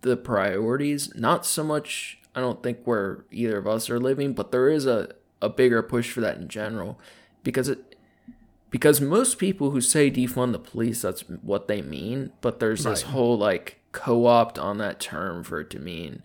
the 0.02 0.18
priorities. 0.18 1.14
Not 1.16 1.46
so 1.46 1.64
much 1.64 2.20
I 2.36 2.42
don't 2.42 2.64
think 2.64 2.80
where 2.86 3.26
either 3.32 3.58
of 3.58 3.68
us 3.68 3.90
are 3.90 4.00
living, 4.00 4.34
but 4.34 4.52
there 4.52 4.70
is 4.70 4.86
a, 4.86 5.10
a 5.42 5.50
bigger 5.50 5.84
push 5.84 6.12
for 6.12 6.22
that 6.22 6.38
in 6.38 6.48
general. 6.48 7.00
Because 7.44 7.70
it 7.70 7.94
because 8.74 9.00
most 9.00 9.38
people 9.38 9.70
who 9.70 9.80
say 9.80 10.10
defund 10.10 10.52
the 10.52 10.58
police 10.58 11.04
that's 11.04 11.22
what 11.44 11.68
they 11.68 11.80
mean 11.80 12.32
but 12.42 12.60
there's 12.60 12.86
this 12.86 13.04
whole 13.04 13.38
like 13.38 13.80
co-opt 13.92 14.58
on 14.58 14.80
that 14.80 15.00
term 15.00 15.44
for 15.44 15.60
it 15.60 15.70
to 15.70 15.78
mean 15.78 16.24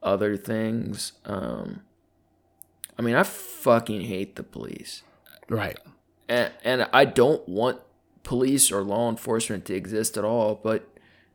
other 0.00 0.36
things 0.36 1.14
um 1.24 1.80
i 2.98 3.02
mean 3.02 3.14
i 3.14 3.22
fucking 3.22 4.02
hate 4.02 4.36
the 4.36 4.42
police 4.42 5.02
Right. 5.48 5.78
and, 6.28 6.52
and 6.64 6.88
i 6.92 7.04
don't 7.04 7.48
want 7.48 7.80
police 8.22 8.70
or 8.70 8.82
law 8.82 9.08
enforcement 9.08 9.64
to 9.64 9.74
exist 9.74 10.18
at 10.18 10.24
all, 10.24 10.60
but 10.62 10.86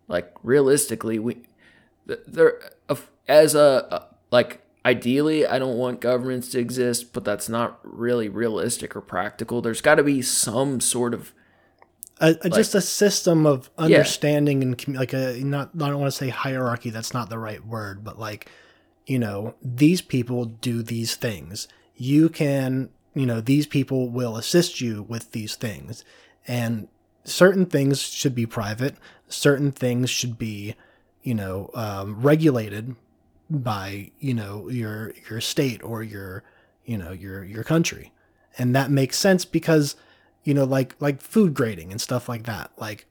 like 0.08 0.32
realistically, 0.44 1.18
we 1.18 1.38
th- 2.08 2.20
there 2.28 2.60
as 3.28 3.56
a, 3.56 4.06
like 4.30 4.62
ideally, 4.86 5.48
I 5.48 5.58
don't 5.58 5.78
want 5.78 6.02
governments 6.02 6.50
to 6.50 6.60
exist, 6.60 7.12
but 7.12 7.26
that's 7.26 7.50
not 7.50 7.80
really 7.82 8.30
realistic 8.30 8.96
or 8.96 9.02
practical. 9.02 9.60
There's 9.60 9.82
got 9.82 9.96
to 9.96 10.04
be 10.04 10.22
some 10.22 10.80
sort 10.80 11.16
of 11.16 11.34
a, 12.20 12.36
a- 12.42 12.50
just 12.52 12.76
a 12.76 12.82
system 12.82 13.48
of 13.48 13.72
understanding 13.76 14.62
and 14.62 14.88
like 14.96 15.14
a 15.14 15.40
not 15.44 15.72
I 15.74 15.90
don't 15.90 16.00
want 16.00 16.12
to 16.12 16.18
say 16.18 16.30
hierarchy 16.30 16.92
that's 16.92 17.12
not 17.14 17.30
the 17.32 17.40
right 17.40 17.66
word 17.66 18.04
but 18.04 18.20
like 18.20 18.52
you 19.06 19.20
know 19.20 19.56
these 19.62 20.02
people 20.02 20.46
do 20.46 20.82
these 20.82 21.16
things. 21.16 21.68
You 21.96 22.30
can 22.30 22.90
you 23.14 23.26
know 23.26 23.42
these 23.42 23.68
people 23.68 24.10
will 24.10 24.38
assist 24.38 24.82
you 24.82 25.04
with 25.04 25.32
these 25.32 25.56
things. 25.56 26.04
And 26.48 26.88
certain 27.24 27.66
things 27.66 28.02
should 28.02 28.36
be 28.36 28.46
private. 28.46 28.96
Certain 29.28 29.72
things 29.72 30.10
should 30.10 30.38
be 30.38 30.76
you 31.22 31.34
know 31.34 31.70
um, 31.74 32.22
regulated 32.22 32.96
by 33.50 34.12
you 34.20 34.34
know 34.34 34.70
your 34.70 35.14
your 35.30 35.42
state 35.42 35.84
or 35.84 36.04
your 36.04 36.44
you 36.86 36.98
know 36.98 37.12
your 37.12 37.44
your 37.44 37.64
country. 37.64 38.12
And 38.58 38.76
that 38.76 38.92
makes 38.92 39.18
sense 39.18 39.46
because 39.46 39.96
you 40.44 40.54
know 40.54 40.64
like 40.64 40.96
like 41.00 41.22
food 41.22 41.54
grading 41.54 41.92
and 41.92 42.02
stuff 42.02 42.30
like 42.30 42.44
that. 42.44 42.72
Like 42.78 43.06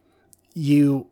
you 0.55 1.07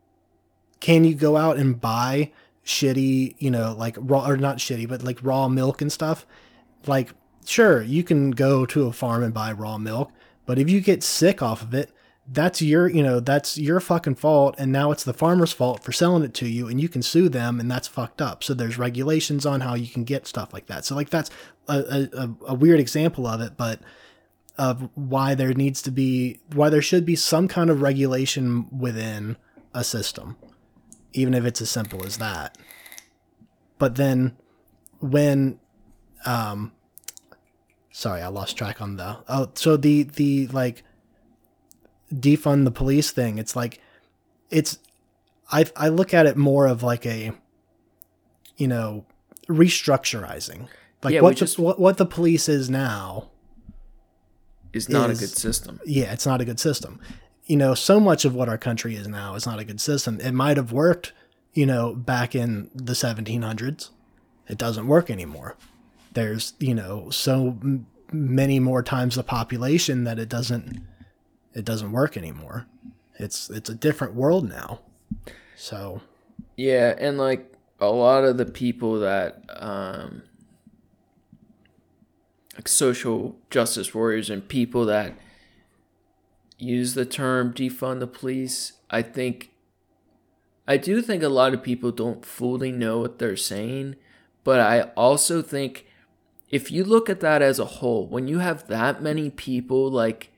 can 0.79 1.03
you 1.03 1.15
go 1.15 1.37
out 1.37 1.57
and 1.57 1.79
buy 1.79 2.31
shitty 2.65 3.35
you 3.39 3.49
know 3.49 3.73
like 3.77 3.97
raw 3.99 4.27
or 4.27 4.37
not 4.37 4.57
shitty 4.57 4.87
but 4.87 5.03
like 5.03 5.17
raw 5.23 5.47
milk 5.47 5.81
and 5.81 5.91
stuff 5.91 6.25
like 6.85 7.13
sure 7.45 7.81
you 7.81 8.03
can 8.03 8.31
go 8.31 8.65
to 8.65 8.87
a 8.87 8.93
farm 8.93 9.23
and 9.23 9.33
buy 9.33 9.51
raw 9.51 9.77
milk 9.77 10.11
but 10.45 10.59
if 10.59 10.69
you 10.69 10.79
get 10.79 11.01
sick 11.03 11.41
off 11.41 11.61
of 11.61 11.73
it 11.73 11.91
that's 12.27 12.61
your 12.61 12.87
you 12.87 13.03
know 13.03 13.19
that's 13.19 13.57
your 13.57 13.79
fucking 13.79 14.15
fault 14.15 14.55
and 14.57 14.71
now 14.71 14.91
it's 14.91 15.03
the 15.03 15.13
farmer's 15.13 15.51
fault 15.51 15.83
for 15.83 15.91
selling 15.91 16.23
it 16.23 16.33
to 16.33 16.47
you 16.47 16.67
and 16.67 16.79
you 16.79 16.87
can 16.87 17.01
sue 17.01 17.27
them 17.27 17.59
and 17.59 17.69
that's 17.69 17.87
fucked 17.87 18.21
up. 18.21 18.43
So 18.43 18.53
there's 18.53 18.77
regulations 18.77 19.45
on 19.45 19.61
how 19.61 19.73
you 19.73 19.87
can 19.87 20.03
get 20.03 20.27
stuff 20.27 20.53
like 20.53 20.67
that. 20.67 20.85
So 20.85 20.95
like 20.95 21.09
that's 21.09 21.29
a, 21.67 22.07
a, 22.13 22.29
a- 22.47 22.53
weird 22.53 22.79
example 22.79 23.27
of 23.27 23.41
it 23.41 23.57
but 23.57 23.81
of 24.57 24.89
why 24.95 25.33
there 25.35 25.53
needs 25.53 25.81
to 25.81 25.91
be 25.91 26.39
why 26.53 26.69
there 26.69 26.81
should 26.81 27.05
be 27.05 27.15
some 27.15 27.47
kind 27.47 27.69
of 27.69 27.81
regulation 27.81 28.67
within 28.77 29.37
a 29.73 29.83
system 29.83 30.37
even 31.13 31.33
if 31.33 31.45
it's 31.45 31.61
as 31.61 31.69
simple 31.69 32.05
as 32.05 32.17
that 32.17 32.57
but 33.77 33.95
then 33.95 34.35
when 34.99 35.59
um 36.25 36.71
sorry 37.91 38.21
i 38.21 38.27
lost 38.27 38.57
track 38.57 38.81
on 38.81 38.97
the 38.97 39.17
oh 39.27 39.49
so 39.55 39.75
the 39.77 40.03
the 40.03 40.47
like 40.47 40.83
defund 42.13 42.65
the 42.65 42.71
police 42.71 43.11
thing 43.11 43.37
it's 43.37 43.55
like 43.55 43.79
it's 44.49 44.79
i 45.51 45.65
i 45.75 45.87
look 45.87 46.13
at 46.13 46.25
it 46.25 46.35
more 46.37 46.67
of 46.67 46.83
like 46.83 47.05
a 47.05 47.31
you 48.57 48.67
know 48.67 49.05
restructurizing 49.47 50.67
like 51.03 51.13
Yeah, 51.13 51.21
what, 51.21 51.35
just- 51.37 51.55
the, 51.57 51.63
what 51.63 51.79
what 51.79 51.97
the 51.97 52.05
police 52.05 52.47
is 52.47 52.69
now 52.69 53.29
is 54.73 54.87
not 54.87 55.09
Is- 55.09 55.17
a 55.19 55.21
good 55.25 55.35
system. 55.35 55.79
yeah, 55.85 56.13
it's 56.13 56.25
not 56.25 56.39
a 56.39 56.45
good 56.45 56.59
system. 56.59 57.01
You 57.51 57.57
know, 57.57 57.73
so 57.73 57.99
much 57.99 58.23
of 58.23 58.33
what 58.33 58.47
our 58.47 58.57
country 58.57 58.95
is 58.95 59.09
now 59.09 59.35
is 59.35 59.45
not 59.45 59.59
a 59.59 59.65
good 59.65 59.81
system. 59.81 60.21
It 60.21 60.31
might 60.31 60.55
have 60.55 60.71
worked, 60.71 61.11
you 61.53 61.65
know, 61.65 61.93
back 61.93 62.33
in 62.33 62.69
the 62.73 62.93
1700s. 62.93 63.89
It 64.47 64.57
doesn't 64.57 64.87
work 64.87 65.09
anymore. 65.09 65.57
There's, 66.13 66.53
you 66.59 66.73
know, 66.73 67.09
so 67.09 67.57
m- 67.61 67.87
many 68.09 68.61
more 68.61 68.81
times 68.81 69.15
the 69.15 69.23
population 69.23 70.05
that 70.05 70.17
it 70.17 70.29
doesn't 70.29 70.81
it 71.53 71.65
doesn't 71.65 71.91
work 71.91 72.15
anymore. 72.15 72.67
It's 73.19 73.49
it's 73.49 73.69
a 73.69 73.75
different 73.75 74.13
world 74.13 74.47
now. 74.47 74.79
So, 75.57 75.99
Yeah, 76.55 76.95
and 76.97 77.17
like 77.17 77.53
a 77.81 77.91
lot 77.91 78.23
of 78.23 78.37
the 78.37 78.45
people 78.45 79.01
that 79.01 79.43
um 79.57 80.21
like 82.55 82.69
social 82.69 83.35
justice 83.49 83.93
warriors 83.93 84.29
and 84.29 84.47
people 84.47 84.85
that 84.85 85.15
use 86.61 86.93
the 86.93 87.05
term 87.05 87.53
defund 87.53 87.99
the 87.99 88.07
police, 88.07 88.73
I 88.89 89.01
think 89.01 89.51
I 90.67 90.77
do 90.77 91.01
think 91.01 91.23
a 91.23 91.29
lot 91.29 91.53
of 91.53 91.63
people 91.63 91.91
don't 91.91 92.25
fully 92.25 92.71
know 92.71 92.99
what 92.99 93.19
they're 93.19 93.35
saying, 93.35 93.95
but 94.43 94.59
I 94.59 94.81
also 94.95 95.41
think 95.41 95.85
if 96.49 96.71
you 96.71 96.83
look 96.83 97.09
at 97.09 97.19
that 97.21 97.41
as 97.41 97.59
a 97.59 97.65
whole, 97.65 98.07
when 98.07 98.27
you 98.27 98.39
have 98.39 98.67
that 98.67 99.01
many 99.01 99.29
people 99.29 99.89
like 99.89 100.29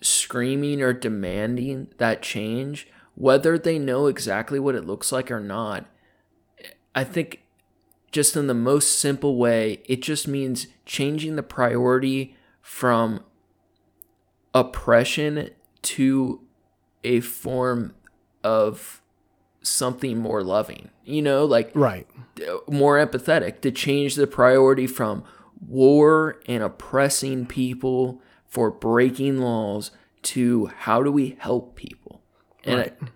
screaming 0.00 0.82
or 0.82 0.92
demanding 0.92 1.88
that 1.98 2.22
change, 2.22 2.88
whether 3.14 3.58
they 3.58 3.78
know 3.78 4.06
exactly 4.06 4.58
what 4.58 4.74
it 4.74 4.86
looks 4.86 5.10
like 5.12 5.30
or 5.30 5.40
not, 5.40 5.86
I 6.94 7.04
think 7.04 7.42
just 8.12 8.36
in 8.36 8.46
the 8.46 8.54
most 8.54 8.98
simple 8.98 9.36
way, 9.36 9.82
it 9.86 10.02
just 10.02 10.28
means 10.28 10.68
changing 10.84 11.36
the 11.36 11.42
priority 11.42 12.36
from 12.60 13.24
oppression 14.54 15.50
to 15.82 16.40
a 17.04 17.20
form 17.20 17.94
of 18.44 19.00
something 19.62 20.18
more 20.18 20.42
loving. 20.42 20.90
You 21.04 21.22
know, 21.22 21.44
like 21.44 21.70
right. 21.74 22.06
Uh, 22.40 22.58
more 22.70 23.04
empathetic 23.04 23.60
to 23.62 23.70
change 23.70 24.14
the 24.14 24.26
priority 24.26 24.86
from 24.86 25.24
war 25.66 26.40
and 26.46 26.62
oppressing 26.62 27.46
people 27.46 28.20
for 28.46 28.70
breaking 28.70 29.38
laws 29.40 29.90
to 30.22 30.66
how 30.66 31.02
do 31.02 31.10
we 31.12 31.36
help 31.40 31.74
people 31.76 32.20
and 32.64 32.78
Right. 32.78 32.86
it, 32.86 33.08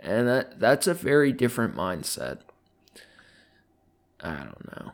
and 0.00 0.28
that 0.28 0.58
that's 0.60 0.86
a 0.86 0.94
very 0.94 1.32
different 1.32 1.74
mindset 1.76 2.38
i 4.20 4.30
don't 4.36 4.64
know 4.76 4.92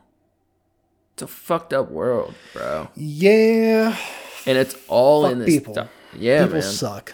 it's 1.13 1.21
a 1.23 1.27
fucked 1.27 1.73
up 1.73 1.89
world 1.91 2.33
bro 2.53 2.89
Yeah, 2.95 3.95
and 4.49 4.57
it's 4.57 4.75
all 4.87 5.23
Fuck 5.23 5.31
in 5.33 5.39
this 5.39 5.47
people. 5.49 5.73
stuff 5.75 5.89
yeah 6.17 6.39
people 6.43 6.53
man 6.59 6.61
suck. 6.63 7.13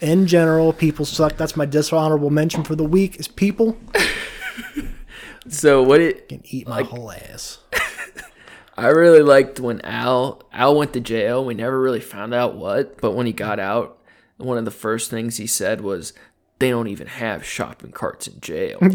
In 0.00 0.26
general, 0.26 0.72
people 0.72 1.04
suck. 1.04 1.36
That's 1.36 1.56
my 1.56 1.66
dishonorable 1.66 2.30
mention 2.30 2.64
for 2.64 2.74
the 2.74 2.84
week 2.84 3.16
is 3.20 3.28
people 3.28 3.76
so 5.48 5.82
what 5.82 6.00
it 6.00 6.28
can 6.28 6.42
eat 6.44 6.66
my 6.68 6.78
Like- 6.78 6.86
whole 6.86 7.10
ass. 7.12 7.58
I 8.76 8.88
really 8.88 9.20
liked 9.22 9.60
when 9.60 9.80
Al 9.82 10.42
Al 10.52 10.76
went 10.76 10.92
to 10.94 11.00
jail. 11.00 11.44
We 11.44 11.54
never 11.54 11.78
really 11.80 12.00
found 12.00 12.34
out 12.34 12.56
what, 12.56 13.00
but 13.00 13.12
when 13.12 13.26
he 13.26 13.32
got 13.32 13.60
out, 13.60 13.98
one 14.36 14.58
of 14.58 14.64
the 14.64 14.70
first 14.72 15.10
things 15.10 15.36
he 15.36 15.46
said 15.46 15.80
was, 15.80 16.12
"They 16.58 16.70
don't 16.70 16.88
even 16.88 17.06
have 17.06 17.44
shopping 17.44 17.92
carts 17.92 18.26
in 18.26 18.40
jail." 18.40 18.78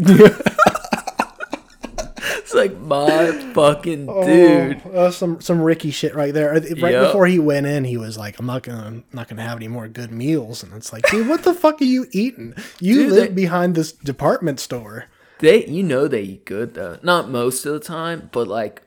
it's 2.50 2.54
like 2.54 2.76
my 2.78 3.30
fucking 3.54 4.06
dude. 4.06 4.82
Oh, 4.86 4.90
uh, 5.06 5.10
some 5.10 5.40
some 5.40 5.60
Ricky 5.60 5.90
shit 5.90 6.14
right 6.14 6.34
there. 6.34 6.52
Right 6.52 6.64
Yep. 6.68 7.06
before 7.06 7.26
he 7.26 7.38
went 7.38 7.66
in, 7.66 7.84
he 7.84 7.96
was 7.96 8.18
like, 8.18 8.38
"I'm 8.38 8.46
not 8.46 8.62
gonna 8.62 8.84
I'm 8.84 9.04
not 9.12 9.28
gonna 9.28 9.42
have 9.42 9.56
any 9.58 9.68
more 9.68 9.88
good 9.88 10.10
meals," 10.10 10.62
and 10.62 10.72
it's 10.74 10.92
like, 10.92 11.08
dude, 11.10 11.28
what 11.28 11.44
the 11.44 11.54
fuck 11.54 11.80
are 11.80 11.84
you 11.84 12.06
eating? 12.12 12.54
You 12.80 12.94
Dude, 13.04 13.12
live 13.12 13.28
they- 13.28 13.34
behind 13.34 13.74
this 13.74 13.92
department 13.92 14.60
store. 14.60 15.06
They, 15.38 15.64
you 15.66 15.82
know, 15.82 16.06
they 16.06 16.22
eat 16.22 16.44
good 16.44 16.74
though. 16.74 16.98
Not 17.02 17.30
most 17.30 17.64
of 17.64 17.72
the 17.72 17.80
time, 17.80 18.28
but 18.32 18.46
like 18.46 18.82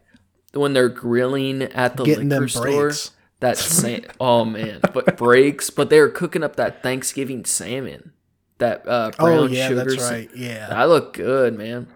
when 0.54 0.74
they're 0.74 0.90
grilling 0.90 1.64
at 1.64 1.98
the 1.98 2.04
Getting 2.04 2.30
liquor 2.30 2.48
store. 2.48 2.64
breaks. 2.66 3.12
That 3.40 3.58
sa- 3.58 3.98
oh 4.20 4.46
man, 4.46 4.80
but 4.94 5.18
breaks. 5.18 5.70
But 5.70 5.90
they 5.90 6.00
were 6.00 6.10
cooking 6.10 6.44
up 6.44 6.56
that 6.58 6.84
Thanksgiving 6.84 7.44
salmon, 7.46 8.12
that 8.60 8.88
uh, 8.88 9.12
brown 9.18 9.38
oh 9.40 9.46
yeah, 9.48 9.68
sugar. 9.70 9.84
that's 9.84 10.02
right. 10.12 10.30
Yeah, 10.36 10.68
I 10.72 10.86
look 10.86 11.14
good, 11.14 11.58
man. 11.58 11.88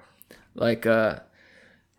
Like, 0.56 0.86
uh, 0.88 1.20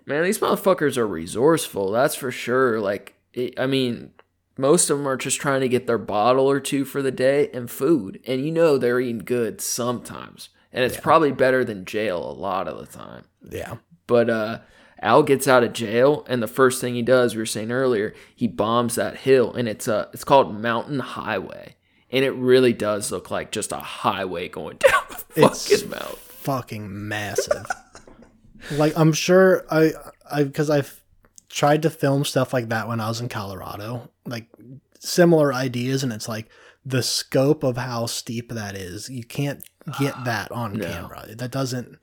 man, 0.09 0.25
these 0.25 0.39
motherfuckers 0.39 0.97
are 0.97 1.07
resourceful. 1.07 1.91
That's 1.93 2.15
for 2.15 2.31
sure. 2.31 2.81
Like, 2.81 3.15
it, 3.33 3.59
I 3.61 3.67
mean, 3.67 4.11
most 4.57 4.91
of 4.91 4.99
them 4.99 5.07
are 5.07 5.17
just 5.17 5.41
trying 5.41 5.61
to 5.61 5.69
get 5.69 5.87
their 5.87 5.99
bottle 5.99 6.51
or 6.51 6.59
two 6.61 6.85
for 6.85 7.03
the 7.03 7.11
day 7.13 7.49
and 7.53 7.71
food, 7.71 8.21
and 8.27 8.45
you 8.45 8.51
know 8.51 8.77
they're 8.79 9.01
eating 9.01 9.19
good 9.19 9.61
sometimes, 9.61 10.49
and 10.73 10.85
it's 10.85 10.99
probably 10.99 11.31
better 11.33 11.65
than 11.65 11.85
jail 11.85 12.19
a 12.19 12.33
lot 12.33 12.67
of 12.69 12.79
the 12.79 12.87
time. 12.87 13.25
yeah. 13.51 13.77
But 14.07 14.31
uh, 14.31 14.59
Al 15.03 15.23
gets 15.23 15.47
out 15.47 15.63
of 15.63 15.75
jail, 15.75 16.25
and 16.29 16.43
the 16.43 16.47
first 16.49 16.81
thing 16.81 16.95
he 16.95 17.03
does, 17.03 17.35
we 17.35 17.43
were 17.43 17.47
saying 17.47 17.71
earlier, 17.71 18.15
he 18.35 18.49
bombs 18.49 18.95
that 18.95 19.19
hill, 19.19 19.53
and 19.55 19.69
it's 19.69 19.87
uh, 19.87 20.09
it's 20.15 20.25
called 20.25 20.61
Mountain 20.61 21.01
Highway, 21.01 21.77
and 22.11 22.25
it 22.25 22.33
really 22.33 22.73
does 22.73 23.13
look 23.13 23.31
like 23.31 23.53
just 23.53 23.71
a 23.71 23.77
highway 23.79 24.49
going 24.49 24.77
down 24.89 25.03
the 25.35 25.43
It's- 25.43 25.69
fucking 25.69 25.91
mountain. 25.91 26.17
fucking 26.17 27.09
massive. 27.09 27.67
Like 28.73 28.93
I'm 28.97 29.13
sure 29.13 29.65
I 29.71 29.93
I 30.31 30.45
because 30.45 30.71
I've 30.71 31.03
tried 31.49 31.83
to 31.83 31.91
film 31.91 32.25
stuff 32.25 32.53
like 32.53 32.69
that 32.69 32.89
when 32.89 33.01
I 33.01 33.09
was 33.09 33.21
in 33.21 33.29
Colorado, 33.29 34.11
like 34.27 34.47
similar 35.01 35.53
ideas, 35.55 36.03
and 36.03 36.13
it's 36.13 36.29
like 36.29 36.49
the 36.85 37.03
scope 37.03 37.63
of 37.63 37.77
how 37.77 38.07
steep 38.07 38.51
that 38.53 38.75
is. 38.77 39.09
You 39.11 39.25
can't 39.25 39.63
get 39.99 40.25
that 40.25 40.51
on 40.53 40.75
No. 40.75 40.85
camera. 40.87 41.27
That 41.37 41.51
doesn't. 41.51 41.99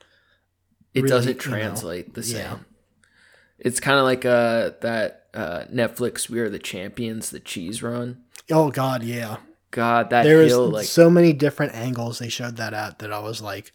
it 0.93 1.01
really, 1.03 1.09
doesn't 1.09 1.45
you 1.45 1.51
know, 1.51 1.57
translate 1.57 2.13
the 2.13 2.23
same. 2.23 2.37
yeah. 2.37 2.57
It's 3.59 3.79
kind 3.79 3.97
of 3.97 4.03
like 4.05 4.25
uh 4.25 4.71
that 4.81 5.27
uh, 5.33 5.65
Netflix 5.73 6.29
"We 6.29 6.39
Are 6.39 6.49
the 6.49 6.59
Champions" 6.59 7.29
the 7.29 7.39
cheese 7.39 7.81
run. 7.83 8.21
Oh 8.51 8.69
God, 8.71 9.03
yeah. 9.03 9.37
god, 9.71 10.09
that 10.09 10.23
there 10.23 10.37
was 10.39 10.51
hill 10.51 10.69
like 10.69 10.85
so 10.87 11.09
many 11.09 11.33
different 11.33 11.73
angles 11.73 12.19
they 12.19 12.29
showed 12.29 12.57
that 12.57 12.73
at 12.73 12.99
that 12.99 13.11
I 13.13 13.19
was 13.19 13.41
like, 13.41 13.71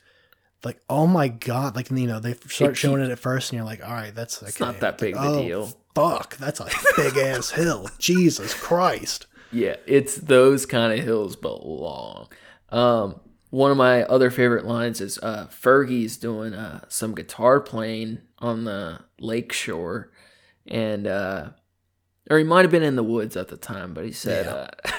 like 0.64 0.78
oh 0.88 1.06
my 1.06 1.28
god, 1.28 1.74
like 1.76 1.90
you 1.90 2.06
know 2.06 2.20
they 2.20 2.34
start 2.48 2.76
showing 2.76 3.02
it 3.02 3.10
at 3.10 3.18
first 3.18 3.50
and 3.50 3.56
you're 3.58 3.66
like, 3.66 3.84
all 3.84 3.92
right, 3.92 4.14
that's 4.14 4.42
okay. 4.42 4.48
it's 4.48 4.60
not 4.60 4.80
that 4.80 4.98
big 4.98 5.16
Like, 5.16 5.26
of 5.26 5.34
a 5.34 5.38
oh, 5.38 5.42
deal. 5.42 5.72
Fuck, 5.94 6.36
that's 6.36 6.60
a 6.60 6.68
big 6.96 7.16
ass 7.16 7.50
hill. 7.52 7.88
Jesus 7.98 8.54
Christ. 8.54 9.26
Yeah, 9.52 9.76
it's 9.86 10.14
those 10.16 10.64
kind 10.66 10.92
of 10.96 11.04
hills, 11.04 11.34
but 11.34 11.66
long. 11.66 12.28
Um, 12.68 13.18
one 13.50 13.72
of 13.72 13.76
my 13.76 14.04
other 14.04 14.30
favorite 14.30 14.64
lines 14.64 15.00
is 15.00 15.18
uh, 15.18 15.48
Fergie's 15.50 16.16
doing 16.16 16.54
uh, 16.54 16.84
some 16.88 17.14
guitar 17.16 17.58
playing 17.60 18.18
on 18.38 18.62
the 18.64 19.00
lake 19.18 19.52
shore, 19.52 20.12
and 20.68 21.08
uh, 21.08 21.48
or 22.30 22.38
he 22.38 22.44
might 22.44 22.62
have 22.62 22.70
been 22.70 22.84
in 22.84 22.94
the 22.94 23.02
woods 23.02 23.36
at 23.36 23.48
the 23.48 23.56
time, 23.56 23.92
but 23.92 24.04
he 24.04 24.12
said, 24.12 24.46
Yeah. 24.46 24.68
uh, 24.84 24.90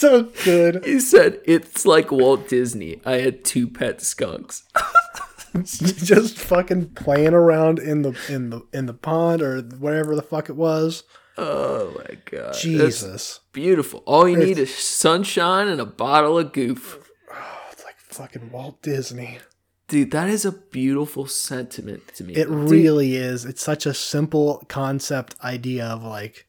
So 0.00 0.22
good. 0.44 0.82
he 0.86 0.98
said 0.98 1.40
it's 1.44 1.84
like 1.84 2.10
Walt 2.10 2.48
Disney. 2.48 3.02
I 3.04 3.16
had 3.16 3.44
two 3.44 3.68
pet 3.68 4.00
skunks. 4.00 4.66
Just 5.64 6.38
fucking 6.38 6.90
playing 6.90 7.34
around 7.34 7.78
in 7.78 8.00
the 8.00 8.18
in 8.28 8.48
the 8.48 8.62
in 8.72 8.86
the 8.86 8.94
pond 8.94 9.42
or 9.42 9.60
whatever 9.60 10.16
the 10.16 10.22
fuck 10.22 10.48
it 10.48 10.56
was. 10.56 11.02
Oh 11.36 11.92
my 11.98 12.16
god, 12.24 12.46
That's 12.46 12.62
Jesus. 12.62 13.40
beautiful. 13.52 14.02
All 14.06 14.26
you 14.26 14.38
need 14.38 14.58
is 14.58 14.74
sunshine 14.74 15.68
and 15.68 15.82
a 15.82 15.86
bottle 15.86 16.38
of 16.38 16.54
goof. 16.54 17.10
Oh, 17.30 17.58
it's 17.70 17.84
like 17.84 17.98
fucking 17.98 18.50
Walt 18.50 18.80
Disney. 18.80 19.38
Dude, 19.86 20.12
that 20.12 20.30
is 20.30 20.46
a 20.46 20.52
beautiful 20.52 21.26
sentiment 21.26 22.14
to 22.14 22.24
me. 22.24 22.34
It 22.34 22.46
Dude, 22.48 22.70
really 22.70 23.16
is. 23.16 23.44
It's 23.44 23.62
such 23.62 23.84
a 23.84 23.92
simple 23.92 24.64
concept 24.68 25.34
idea 25.44 25.84
of 25.84 26.02
like 26.04 26.46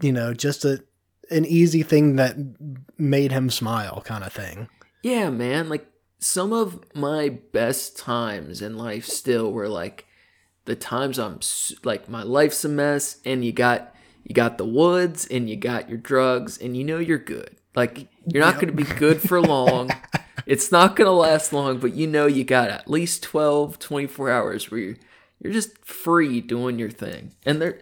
you 0.00 0.12
know, 0.12 0.32
just 0.32 0.64
a 0.64 0.84
an 1.30 1.44
easy 1.44 1.82
thing 1.82 2.16
that 2.16 2.36
made 2.96 3.32
him 3.32 3.50
smile 3.50 4.02
kind 4.04 4.24
of 4.24 4.32
thing. 4.32 4.68
Yeah, 5.02 5.30
man. 5.30 5.68
Like 5.68 5.86
some 6.18 6.52
of 6.52 6.84
my 6.94 7.28
best 7.28 7.96
times 7.96 8.60
in 8.62 8.76
life 8.76 9.04
still 9.04 9.52
were 9.52 9.68
like 9.68 10.06
the 10.64 10.76
times 10.76 11.18
I'm 11.18 11.40
like 11.84 12.08
my 12.08 12.22
life's 12.22 12.64
a 12.64 12.68
mess, 12.68 13.18
and 13.24 13.44
you 13.44 13.52
got 13.52 13.94
you 14.24 14.34
got 14.34 14.58
the 14.58 14.66
woods, 14.66 15.26
and 15.26 15.48
you 15.48 15.56
got 15.56 15.88
your 15.88 15.98
drugs, 15.98 16.58
and 16.58 16.76
you 16.76 16.84
know 16.84 16.98
you're 16.98 17.18
good. 17.18 17.56
Like 17.74 18.08
you're 18.26 18.44
not 18.44 18.54
going 18.54 18.66
to 18.66 18.72
be 18.72 18.84
good 18.84 19.20
for 19.20 19.40
long. 19.40 19.90
it's 20.46 20.72
not 20.72 20.96
going 20.96 21.06
to 21.06 21.12
last 21.12 21.52
long, 21.52 21.78
but 21.78 21.94
you 21.94 22.06
know 22.06 22.26
you 22.26 22.44
got 22.44 22.70
at 22.70 22.90
least 22.90 23.22
12, 23.22 23.78
24 23.78 24.30
hours 24.30 24.70
where 24.70 24.80
you're 24.80 24.96
you're 25.40 25.52
just 25.52 25.78
free 25.84 26.40
doing 26.40 26.78
your 26.78 26.90
thing, 26.90 27.32
and 27.46 27.62
there 27.62 27.80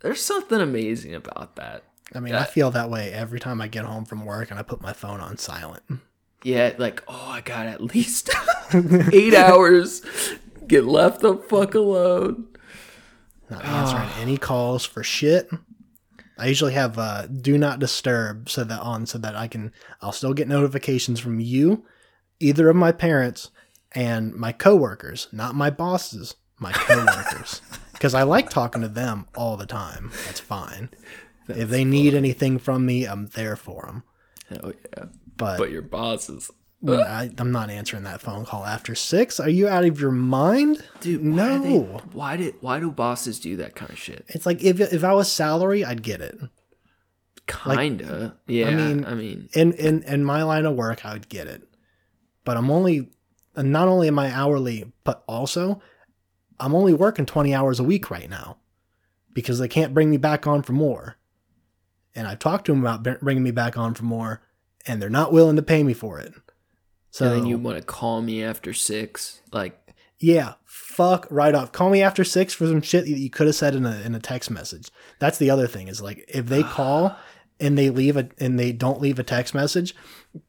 there's 0.00 0.22
something 0.22 0.60
amazing 0.60 1.14
about 1.14 1.56
that. 1.56 1.84
I 2.14 2.20
mean, 2.20 2.34
I 2.34 2.44
feel 2.44 2.70
that 2.70 2.90
way 2.90 3.12
every 3.12 3.40
time 3.40 3.60
I 3.60 3.68
get 3.68 3.84
home 3.84 4.04
from 4.04 4.24
work 4.24 4.50
and 4.50 4.58
I 4.58 4.62
put 4.62 4.80
my 4.80 4.92
phone 4.92 5.20
on 5.20 5.36
silent. 5.36 5.82
Yeah, 6.42 6.74
like, 6.78 7.02
oh, 7.08 7.28
I 7.30 7.40
got 7.40 7.66
at 7.66 7.80
least 7.80 8.30
eight 9.12 9.34
hours. 9.34 10.02
Get 10.66 10.84
left 10.84 11.20
the 11.20 11.36
fuck 11.36 11.74
alone. 11.74 12.46
Not 13.50 13.64
answering 13.64 14.08
any 14.20 14.36
calls 14.36 14.84
for 14.84 15.02
shit. 15.02 15.50
I 16.38 16.46
usually 16.46 16.72
have 16.72 16.98
uh, 16.98 17.26
do 17.26 17.56
not 17.58 17.78
disturb 17.78 18.48
so 18.50 18.64
that 18.64 18.80
on 18.80 19.06
so 19.06 19.18
that 19.18 19.36
I 19.36 19.46
can 19.48 19.72
I'll 20.00 20.12
still 20.12 20.34
get 20.34 20.48
notifications 20.48 21.20
from 21.20 21.40
you, 21.40 21.84
either 22.40 22.68
of 22.68 22.76
my 22.76 22.92
parents 22.92 23.50
and 23.92 24.34
my 24.34 24.52
coworkers, 24.52 25.28
not 25.32 25.54
my 25.54 25.70
bosses, 25.70 26.36
my 26.58 26.72
coworkers. 26.72 27.60
Because 27.94 28.12
I 28.12 28.24
like 28.24 28.50
talking 28.50 28.82
to 28.82 28.88
them 28.88 29.28
all 29.34 29.56
the 29.56 29.64
time. 29.64 30.10
That's 30.26 30.40
fine. 30.40 30.90
If 31.48 31.68
they 31.68 31.84
need 31.84 32.14
anything 32.14 32.58
from 32.58 32.86
me, 32.86 33.04
I'm 33.06 33.26
there 33.28 33.56
for 33.56 33.82
them. 33.86 34.02
Hell 34.48 34.72
yeah. 34.96 35.04
But, 35.36 35.58
But 35.58 35.70
your 35.70 35.82
bosses. 35.82 36.50
I, 36.86 37.30
I'm 37.38 37.50
not 37.50 37.70
answering 37.70 38.02
that 38.04 38.20
phone 38.20 38.44
call 38.44 38.66
after 38.66 38.94
six. 38.94 39.40
Are 39.40 39.48
you 39.48 39.66
out 39.68 39.84
of 39.86 39.98
your 39.98 40.10
mind? 40.10 40.84
Dude, 41.00 41.24
no. 41.24 41.58
why, 41.58 41.58
they, 41.58 41.78
why 42.12 42.36
did 42.36 42.54
why 42.60 42.78
do 42.78 42.90
bosses 42.90 43.40
do 43.40 43.56
that 43.56 43.74
kind 43.74 43.90
of 43.90 43.98
shit? 43.98 44.24
It's 44.28 44.44
like 44.44 44.62
if 44.62 44.80
if 44.80 45.02
I 45.02 45.14
was 45.14 45.32
salary, 45.32 45.82
I'd 45.84 46.02
get 46.02 46.20
it. 46.20 46.38
Kinda. 47.46 48.36
yeah. 48.46 48.68
I 48.68 48.74
mean- 48.74 48.96
mean, 48.96 49.04
I 49.04 49.14
mean, 49.14 49.48
In 49.54 49.72
in 49.74 50.02
in 50.02 50.24
my 50.24 50.42
line 50.42 50.64
of 50.66 50.74
work, 50.74 51.04
I 51.04 51.12
would 51.12 51.28
get 51.28 51.46
it. 51.46 51.62
But 52.44 52.56
I'm 52.58 52.70
only, 52.70 53.10
not 53.56 53.88
only 53.88 54.08
am 54.08 54.18
I 54.18 54.30
hourly, 54.30 54.92
but 55.04 55.24
also, 55.26 55.80
I'm 56.60 56.74
only 56.74 56.92
working 56.92 57.24
20 57.24 57.54
hours 57.54 57.80
a 57.80 57.84
week 57.84 58.10
right 58.10 58.28
now, 58.28 58.58
because 59.32 59.58
they 59.58 59.68
can't 59.68 59.94
bring 59.94 60.10
me 60.10 60.18
back 60.18 60.46
on 60.46 60.62
for 60.62 60.74
more. 60.74 61.16
And 62.14 62.26
I've 62.26 62.38
talked 62.38 62.66
to 62.66 62.72
them 62.72 62.84
about 62.86 63.20
bringing 63.20 63.42
me 63.42 63.50
back 63.50 63.76
on 63.76 63.94
for 63.94 64.04
more, 64.04 64.42
and 64.86 65.00
they're 65.02 65.10
not 65.10 65.32
willing 65.32 65.56
to 65.56 65.62
pay 65.62 65.82
me 65.82 65.94
for 65.94 66.18
it. 66.20 66.32
So 67.10 67.26
and 67.26 67.34
then 67.42 67.46
you 67.46 67.58
want 67.58 67.78
to 67.78 67.84
call 67.84 68.22
me 68.22 68.42
after 68.42 68.72
six? 68.72 69.40
Like, 69.52 69.78
Yeah, 70.18 70.54
fuck 70.64 71.26
right 71.30 71.54
off. 71.54 71.72
Call 71.72 71.90
me 71.90 72.02
after 72.02 72.24
six 72.24 72.52
for 72.54 72.66
some 72.66 72.82
shit 72.82 73.04
that 73.04 73.10
you 73.18 73.30
could 73.30 73.46
have 73.46 73.56
said 73.56 73.74
in 73.74 73.84
a 73.86 74.00
in 74.02 74.14
a 74.14 74.20
text 74.20 74.50
message. 74.50 74.90
That's 75.18 75.38
the 75.38 75.50
other 75.50 75.66
thing 75.66 75.88
is 75.88 76.00
like 76.02 76.24
if 76.28 76.46
they 76.46 76.62
call 76.62 77.16
and 77.60 77.78
they 77.78 77.90
leave 77.90 78.16
a 78.16 78.28
and 78.38 78.58
they 78.58 78.72
don't 78.72 79.00
leave 79.00 79.18
a 79.18 79.22
text 79.24 79.54
message, 79.54 79.94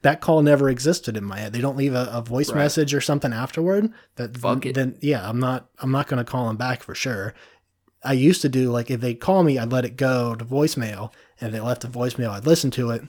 that 0.01 0.21
call 0.21 0.41
never 0.41 0.69
existed 0.69 1.15
in 1.17 1.23
my 1.23 1.37
head. 1.39 1.53
They 1.53 1.61
don't 1.61 1.77
leave 1.77 1.93
a, 1.93 2.09
a 2.11 2.21
voice 2.21 2.49
Right. 2.49 2.57
message 2.59 2.93
or 2.95 3.01
something 3.01 3.33
afterward. 3.33 3.91
That 4.15 4.37
Fuck 4.37 4.65
it. 4.67 4.73
then 4.75 4.97
yeah, 5.01 5.27
I'm 5.27 5.39
not 5.39 5.69
I'm 5.79 5.91
not 5.91 6.07
gonna 6.07 6.23
call 6.25 6.47
them 6.47 6.57
back 6.57 6.81
for 6.83 6.95
sure. 6.95 7.33
I 8.03 8.13
used 8.13 8.41
to 8.43 8.49
do 8.49 8.71
like 8.71 8.89
if 8.91 9.01
they 9.01 9.13
call 9.15 9.43
me, 9.43 9.57
I'd 9.59 9.71
let 9.71 9.85
it 9.85 9.97
go 9.97 10.33
to 10.35 10.45
voicemail, 10.45 11.11
and 11.39 11.47
if 11.49 11.53
they 11.53 11.59
left 11.59 11.83
a 11.83 11.87
voicemail, 11.87 12.29
I'd 12.29 12.45
listen 12.45 12.71
to 12.71 12.91
it, 12.91 13.03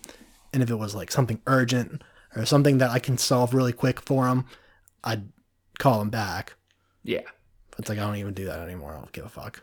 and 0.52 0.62
if 0.62 0.70
it 0.70 0.76
was 0.76 0.94
like 0.94 1.10
something 1.10 1.40
urgent 1.46 2.02
or 2.34 2.44
something 2.44 2.78
that 2.78 2.90
I 2.90 2.98
can 2.98 3.18
solve 3.18 3.54
really 3.54 3.72
quick 3.72 4.00
for 4.00 4.26
them, 4.26 4.46
I'd 5.04 5.24
call 5.78 5.98
them 5.98 6.10
back. 6.10 6.54
yeah. 7.02 7.22
It's 7.78 7.90
like 7.90 7.98
I 7.98 8.06
don't 8.06 8.16
even 8.16 8.32
do 8.32 8.46
that 8.46 8.60
anymore. 8.60 8.92
I 8.92 8.96
don't 8.96 9.12
give 9.12 9.26
a 9.26 9.28
fuck. 9.28 9.62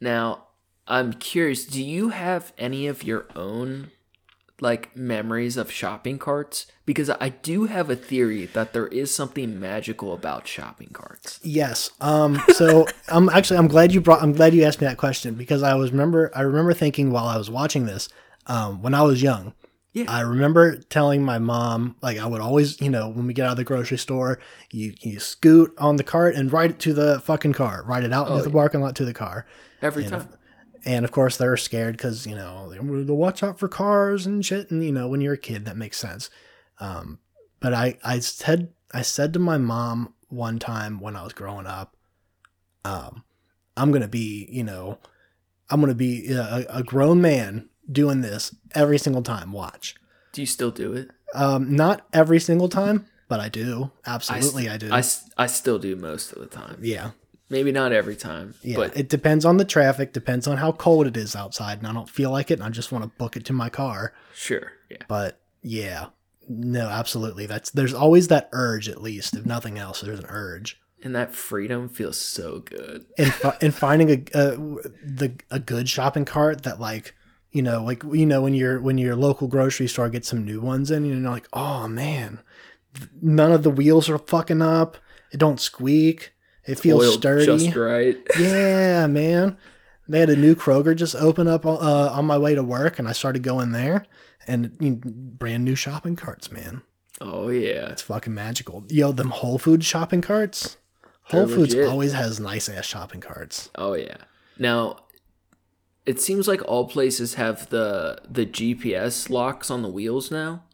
Now, 0.00 0.48
I'm 0.88 1.12
curious, 1.12 1.64
do 1.64 1.82
you 1.82 2.08
have 2.08 2.52
any 2.58 2.88
of 2.88 3.04
your 3.04 3.26
own 3.36 3.92
like 4.60 4.96
memories 4.96 5.56
of 5.56 5.70
shopping 5.70 6.18
carts? 6.18 6.66
Because 6.86 7.10
I 7.10 7.30
do 7.30 7.64
have 7.64 7.90
a 7.90 7.96
theory 7.96 8.46
that 8.46 8.72
there 8.72 8.86
is 8.88 9.14
something 9.14 9.58
magical 9.58 10.12
about 10.12 10.46
shopping 10.46 10.90
carts. 10.92 11.40
Yes. 11.42 11.90
Um. 12.00 12.40
So 12.54 12.86
I'm 13.08 13.28
actually 13.30 13.58
I'm 13.58 13.68
glad 13.68 13.92
you 13.92 14.00
brought 14.00 14.22
I'm 14.22 14.32
glad 14.32 14.54
you 14.54 14.64
asked 14.64 14.80
me 14.80 14.86
that 14.86 14.98
question 14.98 15.34
because 15.34 15.62
I 15.62 15.74
was 15.74 15.90
remember 15.90 16.30
I 16.34 16.42
remember 16.42 16.74
thinking 16.74 17.10
while 17.10 17.26
I 17.26 17.36
was 17.36 17.50
watching 17.50 17.86
this, 17.86 18.08
um, 18.46 18.82
when 18.82 18.94
I 18.94 19.02
was 19.02 19.22
young. 19.22 19.54
Yeah. 19.92 20.06
I 20.08 20.22
remember 20.22 20.78
telling 20.78 21.22
my 21.22 21.38
mom 21.38 21.94
like 22.02 22.18
I 22.18 22.26
would 22.26 22.40
always 22.40 22.80
you 22.80 22.90
know 22.90 23.08
when 23.08 23.28
we 23.28 23.32
get 23.32 23.46
out 23.46 23.52
of 23.52 23.58
the 23.58 23.64
grocery 23.64 23.96
store 23.96 24.40
you 24.72 24.92
you 25.02 25.20
scoot 25.20 25.72
on 25.78 25.94
the 25.96 26.02
cart 26.02 26.34
and 26.34 26.52
ride 26.52 26.70
it 26.70 26.78
to 26.80 26.92
the 26.92 27.20
fucking 27.20 27.52
car 27.52 27.84
ride 27.86 28.02
it 28.02 28.12
out 28.12 28.28
into 28.28 28.42
the 28.42 28.50
parking 28.50 28.80
lot 28.80 28.96
to 28.96 29.04
the 29.04 29.14
car 29.14 29.46
Every 29.80 30.04
time. 30.04 30.28
And 30.84 31.04
of 31.04 31.12
course 31.12 31.36
they're 31.36 31.56
scared 31.56 31.96
because 31.96 32.26
you 32.26 32.34
know 32.34 32.68
they 32.70 32.78
want 32.78 33.06
to 33.06 33.14
watch 33.14 33.42
out 33.42 33.58
for 33.58 33.68
cars 33.68 34.26
and 34.26 34.44
shit 34.44 34.70
and 34.70 34.84
you 34.84 34.92
know 34.92 35.08
when 35.08 35.20
you're 35.20 35.34
a 35.34 35.38
kid 35.38 35.64
that 35.64 35.76
makes 35.76 35.98
sense. 35.98 36.30
Um, 36.80 37.18
but 37.60 37.72
i 37.72 37.96
i 38.04 38.18
said 38.18 38.72
i 38.92 39.00
said 39.00 39.32
to 39.32 39.38
my 39.38 39.56
mom 39.56 40.12
one 40.28 40.58
time 40.58 41.00
when 41.00 41.16
i 41.16 41.22
was 41.22 41.32
growing 41.32 41.66
up 41.66 41.96
um, 42.84 43.24
i'm 43.76 43.90
gonna 43.92 44.08
be 44.08 44.46
you 44.50 44.62
know 44.64 44.98
i'm 45.70 45.80
gonna 45.80 45.94
be 45.94 46.30
a, 46.32 46.66
a 46.68 46.82
grown 46.82 47.22
man 47.22 47.68
doing 47.90 48.20
this 48.20 48.54
every 48.74 48.98
single 48.98 49.22
time 49.22 49.52
watch. 49.52 49.94
Do 50.32 50.42
you 50.42 50.46
still 50.46 50.70
do 50.70 50.92
it? 50.94 51.10
um, 51.34 51.74
not 51.74 52.06
every 52.12 52.40
single 52.40 52.68
time 52.68 53.06
but 53.28 53.40
i 53.40 53.48
do. 53.48 53.90
Absolutely 54.06 54.68
i, 54.68 54.76
do. 54.76 54.92
I, 54.92 55.02
I 55.38 55.46
still 55.46 55.78
do 55.78 55.96
most 55.96 56.32
of 56.32 56.40
the 56.40 56.46
time. 56.46 56.78
yeah 56.82 57.12
Maybe 57.50 57.72
not 57.72 57.92
every 57.92 58.16
time, 58.16 58.54
Yeah, 58.62 58.76
but 58.76 58.96
it 58.96 59.08
depends 59.08 59.44
on 59.44 59.58
the 59.58 59.64
traffic, 59.66 60.12
depends 60.12 60.46
on 60.46 60.56
how 60.56 60.72
cold 60.72 61.06
it 61.06 61.16
is 61.16 61.36
outside, 61.36 61.78
and 61.78 61.86
I 61.86 61.92
don't 61.92 62.08
feel 62.08 62.30
like 62.30 62.50
it, 62.50 62.54
and 62.54 62.62
I 62.62 62.70
just 62.70 62.90
want 62.90 63.04
to 63.04 63.10
book 63.18 63.36
it 63.36 63.44
to 63.46 63.52
my 63.52 63.68
car. 63.68 64.12
sure. 64.34 64.72
Yeah. 64.90 65.02
But 65.08 65.40
yeah, 65.62 66.06
no, 66.48 66.88
absolutely. 66.88 67.46
That's 67.46 67.70
there's 67.70 67.94
always 67.94 68.28
that 68.28 68.48
urge, 68.52 68.88
at 68.88 69.02
least 69.02 69.34
if 69.36 69.44
nothing 69.46 69.78
else, 69.78 70.00
there's 70.00 70.18
an 70.18 70.26
urge. 70.28 70.80
And 71.02 71.14
that 71.14 71.34
freedom 71.34 71.88
feels 71.90 72.16
so 72.16 72.60
good. 72.60 73.04
And 73.18 73.32
fi- 73.32 73.56
and 73.60 73.74
finding 73.74 74.10
a 74.10 74.14
a, 74.38 74.56
the 75.04 75.34
a 75.50 75.58
good 75.60 75.88
shopping 75.88 76.24
cart 76.24 76.62
that 76.62 76.80
like 76.80 77.14
you 77.52 77.60
know 77.62 77.82
like 77.84 78.02
you 78.04 78.24
know 78.26 78.42
when 78.42 78.54
your 78.54 78.80
when 78.80 78.96
your 78.98 79.16
local 79.16 79.48
grocery 79.48 79.86
store 79.86 80.08
gets 80.08 80.28
some 80.28 80.44
new 80.44 80.60
ones 80.60 80.90
in, 80.90 81.04
and 81.04 81.22
you're 81.22 81.30
like, 81.30 81.48
oh 81.52 81.88
man, 81.88 82.40
none 83.20 83.52
of 83.52 83.62
the 83.62 83.70
wheels 83.70 84.08
are 84.08 84.18
fucking 84.18 84.62
up. 84.62 84.96
It 85.32 85.38
don't 85.38 85.60
squeak. 85.60 86.32
It 86.66 86.78
feels 86.78 87.04
Oiled 87.04 87.14
sturdy. 87.14 87.44
just 87.46 87.76
right. 87.76 88.16
Yeah, 88.38 89.06
man. 89.06 89.56
They 90.08 90.20
had 90.20 90.30
a 90.30 90.36
new 90.36 90.54
Kroger 90.54 90.94
just 90.94 91.14
open 91.16 91.48
up 91.48 91.64
uh, 91.64 91.78
on 91.78 92.26
my 92.26 92.36
way 92.38 92.54
to 92.54 92.62
work, 92.62 92.98
and 92.98 93.08
I 93.08 93.12
started 93.12 93.42
going 93.42 93.72
there, 93.72 94.04
and 94.46 94.76
you 94.80 94.90
know, 94.90 95.00
brand 95.04 95.64
new 95.64 95.74
shopping 95.74 96.14
carts, 96.16 96.50
man. 96.52 96.82
Oh 97.20 97.48
yeah. 97.48 97.88
It's 97.90 98.02
fucking 98.02 98.34
magical. 98.34 98.84
Yo, 98.88 99.12
them 99.12 99.30
Whole 99.30 99.58
Foods 99.58 99.86
shopping 99.86 100.20
carts. 100.20 100.76
Whole 101.28 101.46
They're 101.46 101.56
Foods 101.56 101.74
legit. 101.74 101.90
always 101.90 102.12
has 102.12 102.38
nice 102.40 102.68
ass 102.68 102.84
shopping 102.84 103.20
carts. 103.20 103.70
Oh 103.76 103.94
yeah. 103.94 104.16
Now, 104.58 104.96
it 106.04 106.20
seems 106.20 106.46
like 106.46 106.60
all 106.66 106.86
places 106.86 107.34
have 107.34 107.68
the 107.70 108.18
the 108.28 108.44
GPS 108.44 109.30
locks 109.30 109.70
on 109.70 109.80
the 109.82 109.88
wheels 109.88 110.30
now. 110.30 110.64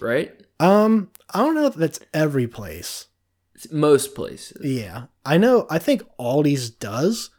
Right? 0.00 0.38
Um, 0.60 1.10
I 1.32 1.38
don't 1.38 1.54
know 1.54 1.66
if 1.66 1.74
that's 1.74 2.00
every 2.12 2.46
place. 2.46 3.06
Most 3.70 4.14
places. 4.14 4.58
Yeah, 4.64 5.04
I 5.24 5.38
know. 5.38 5.66
I 5.70 5.78
think 5.78 6.02
Aldi's 6.18 6.70
does, 6.70 7.30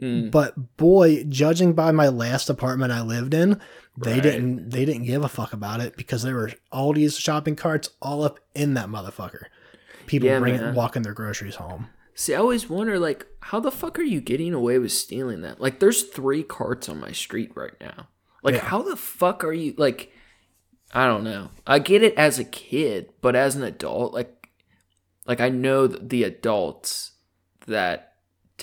Mm. 0.00 0.30
but 0.30 0.76
boy, 0.78 1.24
judging 1.24 1.74
by 1.74 1.92
my 1.92 2.08
last 2.08 2.48
apartment 2.48 2.92
I 2.92 3.02
lived 3.02 3.34
in, 3.34 3.60
they 3.98 4.14
Right. 4.14 4.22
didn't. 4.22 4.70
They 4.70 4.84
didn't 4.86 5.04
give 5.04 5.22
a 5.22 5.28
fuck 5.28 5.52
about 5.52 5.80
it 5.80 5.96
because 5.96 6.22
there 6.22 6.34
were 6.34 6.50
Aldi's 6.72 7.18
shopping 7.18 7.56
carts 7.56 7.90
all 8.00 8.22
up 8.24 8.40
in 8.54 8.74
that 8.74 8.88
motherfucker. 8.88 9.44
People 10.06 10.28
Yeah, 10.28 10.38
bringing 10.40 10.74
walking 10.74 11.02
their 11.02 11.12
groceries 11.12 11.56
home. 11.56 11.88
See, 12.14 12.34
I 12.34 12.38
always 12.38 12.68
wonder, 12.68 12.98
like, 12.98 13.26
how 13.40 13.60
the 13.60 13.70
fuck 13.70 13.98
are 13.98 14.02
you 14.02 14.20
getting 14.20 14.52
away 14.54 14.78
with 14.78 14.92
stealing 14.92 15.42
that? 15.42 15.60
Like, 15.60 15.78
there's 15.78 16.02
three 16.04 16.42
carts 16.42 16.88
on 16.88 16.98
my 17.00 17.12
street 17.12 17.52
right 17.54 17.78
now. 17.80 18.08
Like, 18.42 18.56
Yeah. 18.56 18.60
how 18.64 18.82
the 18.82 18.96
fuck 18.96 19.44
are 19.44 19.52
you, 19.52 19.74
like, 19.78 20.10
I 20.94 21.06
don't 21.06 21.24
know. 21.24 21.50
I 21.66 21.78
get 21.78 22.02
it 22.02 22.14
as 22.16 22.38
a 22.38 22.44
kid, 22.44 23.10
but 23.20 23.34
as 23.36 23.56
an 23.56 23.62
adult, 23.62 24.12
like, 24.12 24.41
like 25.26 25.40
I 25.40 25.48
know 25.48 25.86
the 25.86 26.24
adults 26.24 27.12
that 27.66 28.14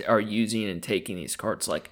are 0.07 0.19
using 0.19 0.65
and 0.67 0.81
taking 0.83 1.15
these 1.15 1.35
carts, 1.35 1.67
like, 1.67 1.89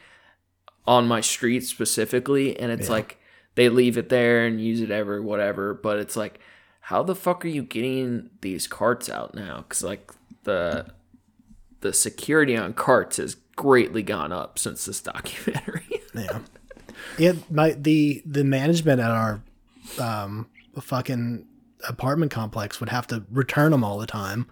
on 0.85 1.07
my 1.07 1.19
street 1.21 1.61
specifically, 1.65 2.57
and 2.59 2.71
it's 2.71 2.87
Yeah. 2.87 2.93
like 2.93 3.19
they 3.55 3.69
leave 3.69 3.97
it 3.97 4.09
there 4.09 4.45
and 4.45 4.61
use 4.61 4.81
it 4.81 4.91
ever, 4.91 5.21
whatever. 5.21 5.73
But 5.73 5.99
it's 5.99 6.15
like, 6.15 6.39
how 6.81 7.03
the 7.03 7.15
fuck 7.15 7.43
are 7.43 7.49
you 7.49 7.63
getting 7.63 8.29
these 8.41 8.67
carts 8.67 9.09
out 9.09 9.33
now? 9.35 9.57
Because 9.67 9.83
like 9.83 10.11
the 10.43 10.85
the 11.81 11.91
security 11.93 12.55
on 12.57 12.73
carts 12.73 13.17
has 13.17 13.35
greatly 13.55 14.01
gone 14.03 14.31
up 14.31 14.57
since 14.59 14.85
this 14.85 15.01
documentary. 15.13 16.01
Yeah. 16.13 16.39
Yeah, 17.17 17.33
my 17.51 17.71
the 17.71 18.21
the 18.25 18.43
management 18.43 19.01
at 19.01 19.11
our 19.11 19.41
um 19.99 20.47
fucking 20.79 21.45
apartment 21.87 22.31
complex 22.31 22.79
would 22.79 22.89
have 22.89 23.07
to 23.07 23.23
return 23.29 23.71
them 23.71 23.83
all 23.83 23.97
the 23.97 24.07
time 24.07 24.47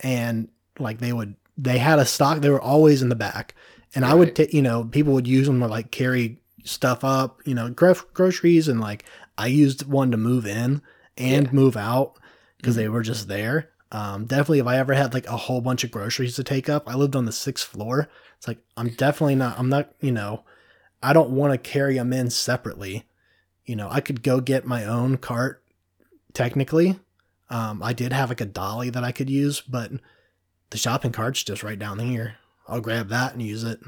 and 0.00 0.48
like 0.78 0.98
they 0.98 1.12
would 1.12 1.34
they 1.56 1.78
had 1.78 1.98
a 1.98 2.04
stock 2.04 2.40
they 2.40 2.50
were 2.50 2.60
always 2.60 3.02
in 3.02 3.08
the 3.08 3.14
back 3.14 3.54
and 3.94 4.04
I 4.04 4.14
would 4.14 4.28
Right. 4.28 4.34
take 4.34 4.54
you 4.54 4.62
know 4.62 4.84
people 4.84 5.12
would 5.12 5.26
use 5.26 5.46
them 5.46 5.60
to 5.60 5.66
like 5.66 5.90
carry 5.90 6.40
stuff 6.64 7.04
up 7.04 7.40
you 7.44 7.54
know 7.54 7.70
gro- 7.70 7.94
groceries 8.12 8.68
and 8.68 8.80
like 8.80 9.04
I 9.36 9.46
used 9.48 9.86
one 9.86 10.10
to 10.10 10.16
move 10.16 10.46
in 10.46 10.80
and 11.16 11.46
Yeah. 11.46 11.52
move 11.52 11.76
out 11.76 12.18
because 12.56 12.76
they 12.76 12.88
were 12.88 13.02
just 13.02 13.28
there 13.28 13.70
um 13.92 14.24
definitely 14.24 14.58
if 14.60 14.66
I 14.66 14.78
ever 14.78 14.94
had 14.94 15.14
like 15.14 15.26
a 15.28 15.36
whole 15.36 15.60
bunch 15.60 15.84
of 15.84 15.90
groceries 15.90 16.34
to 16.36 16.44
take 16.44 16.68
up 16.68 16.88
I 16.88 16.94
lived 16.94 17.14
on 17.14 17.26
the 17.26 17.32
sixth 17.32 17.66
floor 17.66 18.08
it's 18.38 18.48
like 18.48 18.58
I'm 18.76 18.88
definitely 18.88 19.36
not 19.36 19.58
I'm 19.58 19.68
not 19.68 19.92
you 20.00 20.12
know 20.12 20.44
I 21.02 21.12
don't 21.12 21.30
want 21.30 21.52
to 21.52 21.58
carry 21.58 21.96
them 21.96 22.14
in 22.14 22.30
separately. 22.30 23.04
You 23.66 23.76
know, 23.76 23.88
I 23.90 24.00
could 24.00 24.22
go 24.22 24.40
get 24.40 24.64
my 24.66 24.86
own 24.86 25.18
cart 25.18 25.62
technically. 26.34 26.98
Um, 27.50 27.82
I 27.82 27.92
did 27.92 28.12
have 28.12 28.28
like 28.28 28.40
a 28.40 28.46
dolly 28.46 28.90
that 28.90 29.04
I 29.04 29.12
could 29.12 29.30
use, 29.30 29.60
but 29.60 29.92
the 30.70 30.78
shopping 30.78 31.12
cart's 31.12 31.42
just 31.42 31.62
right 31.62 31.78
down 31.78 31.98
here. 31.98 32.36
I'll 32.68 32.80
grab 32.80 33.08
that 33.08 33.32
and 33.32 33.42
use 33.42 33.64
it. 33.64 33.80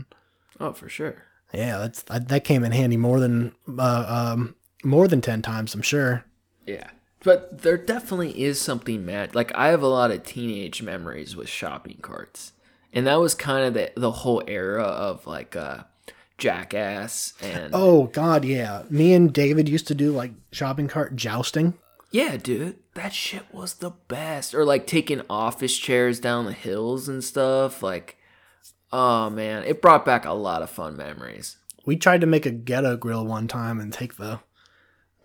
oh, 0.61 0.73
for 0.73 0.89
sure. 0.89 1.25
Yeah, 1.53 1.79
that's 1.79 2.03
that, 2.05 2.29
that 2.29 2.45
came 2.45 2.65
in 2.65 2.73
handy 2.73 2.97
more 2.97 3.21
than 3.21 3.53
uh, 3.79 4.33
um, 4.35 4.55
more 4.85 5.09
than 5.09 5.21
ten 5.21 5.43
times, 5.43 5.75
I'm 5.75 5.83
sure. 5.83 6.25
Yeah. 6.67 6.91
But 7.23 7.63
there 7.63 7.79
definitely 7.79 8.43
is 8.43 8.61
something 8.61 9.05
mad. 9.05 9.35
Like 9.35 9.53
I 9.55 9.69
have 9.69 9.83
a 9.83 9.89
lot 9.89 10.11
of 10.11 10.25
teenage 10.25 10.83
memories 10.83 11.35
with 11.35 11.49
shopping 11.49 11.99
carts. 12.03 12.53
And 12.93 13.07
that 13.07 13.17
was 13.21 13.35
kind 13.35 13.67
of 13.67 13.75
the 13.75 13.91
the 13.97 14.11
whole 14.11 14.43
era 14.47 14.83
of 14.85 15.27
like 15.27 15.57
uh 15.57 15.85
Jackass 16.39 17.33
and 17.43 17.71
Oh 17.75 18.05
God, 18.09 18.45
yeah. 18.45 18.83
Me 18.91 19.15
and 19.15 19.33
David 19.33 19.69
used 19.69 19.89
to 19.89 19.95
do 19.95 20.13
like 20.13 20.33
shopping 20.53 20.89
cart 20.89 21.17
jousting. 21.17 21.75
Yeah, 22.17 22.39
dude, 22.39 22.79
that 22.95 23.13
shit 23.13 23.45
was 23.53 23.75
the 23.75 23.91
best. 23.91 24.55
Or 24.55 24.65
like 24.65 24.87
taking 24.87 25.21
office 25.29 25.77
chairs 25.77 26.19
down 26.19 26.47
the 26.47 26.55
hills 26.55 27.11
and 27.11 27.23
stuff. 27.23 27.83
Like, 27.83 28.17
oh 28.91 29.29
man, 29.29 29.65
it 29.65 29.83
brought 29.83 30.07
back 30.07 30.25
a 30.25 30.33
lot 30.33 30.63
of 30.63 30.71
fun 30.71 30.97
memories. 30.97 31.59
We 31.85 31.97
tried 31.97 32.23
to 32.23 32.27
make 32.27 32.47
a 32.47 32.51
ghetto 32.51 32.97
grill 32.97 33.27
one 33.27 33.49
time 33.49 33.81
and 33.81 33.93
take 33.93 34.17
the 34.17 34.41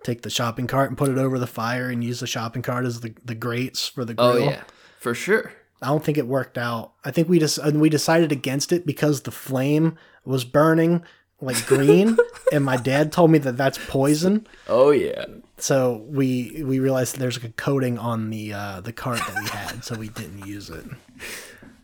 take 0.04 0.24
the 0.24 0.30
shopping 0.30 0.68
cart 0.68 0.90
and 0.90 0.98
put 0.98 1.08
it 1.08 1.18
over 1.18 1.40
the 1.40 1.48
fire 1.48 1.90
and 1.90 2.04
use 2.04 2.20
the 2.20 2.28
shopping 2.28 2.62
cart 2.62 2.84
as 2.86 3.00
the, 3.00 3.16
the 3.24 3.36
grates 3.36 3.88
for 3.88 4.04
the 4.04 4.16
oh, 4.18 4.34
grill. 4.34 4.44
Oh 4.44 4.52
yeah, 4.52 4.64
for 5.00 5.16
sure. 5.16 5.54
I 5.82 5.88
don't 5.88 6.04
think 6.04 6.18
it 6.18 6.28
worked 6.28 6.58
out. 6.58 6.92
I 7.06 7.12
think 7.12 7.30
we 7.30 7.40
just 7.40 7.64
we 7.72 7.88
decided 7.88 8.34
against 8.34 8.74
it 8.74 8.86
because 8.86 9.22
the 9.22 9.32
flame 9.32 9.98
was 10.26 10.44
burning 10.44 11.04
like 11.42 11.66
green, 11.66 12.18
and 12.54 12.64
my 12.64 12.78
dad 12.78 13.12
told 13.12 13.32
me 13.32 13.40
that 13.40 13.58
that's 13.58 13.80
poison. 13.88 14.48
Oh 14.68 14.92
yeah. 14.92 15.26
So 15.58 16.06
we 16.08 16.64
we 16.64 16.80
realized 16.80 17.18
there's 17.18 17.38
like 17.38 17.50
a 17.52 17.54
coating 17.54 17.98
on 17.98 18.30
the 18.30 18.54
uh, 18.54 18.82
the 18.82 18.94
cart 18.94 19.20
that 19.20 19.44
we 19.44 19.50
had, 19.50 19.84
so 19.84 19.96
we 19.96 20.10
didn't 20.10 20.46
use 20.46 20.70
it. 20.70 20.86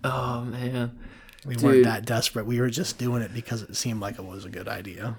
Oh 0.04 0.42
man. 0.42 0.98
We 1.46 1.56
Dude. 1.56 1.64
weren't 1.64 1.84
that 1.86 2.06
desperate. 2.06 2.46
We 2.46 2.62
were 2.62 2.70
just 2.70 2.98
doing 2.98 3.22
it 3.22 3.34
because 3.34 3.64
it 3.64 3.76
seemed 3.76 4.00
like 4.00 4.20
it 4.20 4.24
was 4.24 4.46
a 4.46 4.50
good 4.50 4.68
idea. 4.68 5.18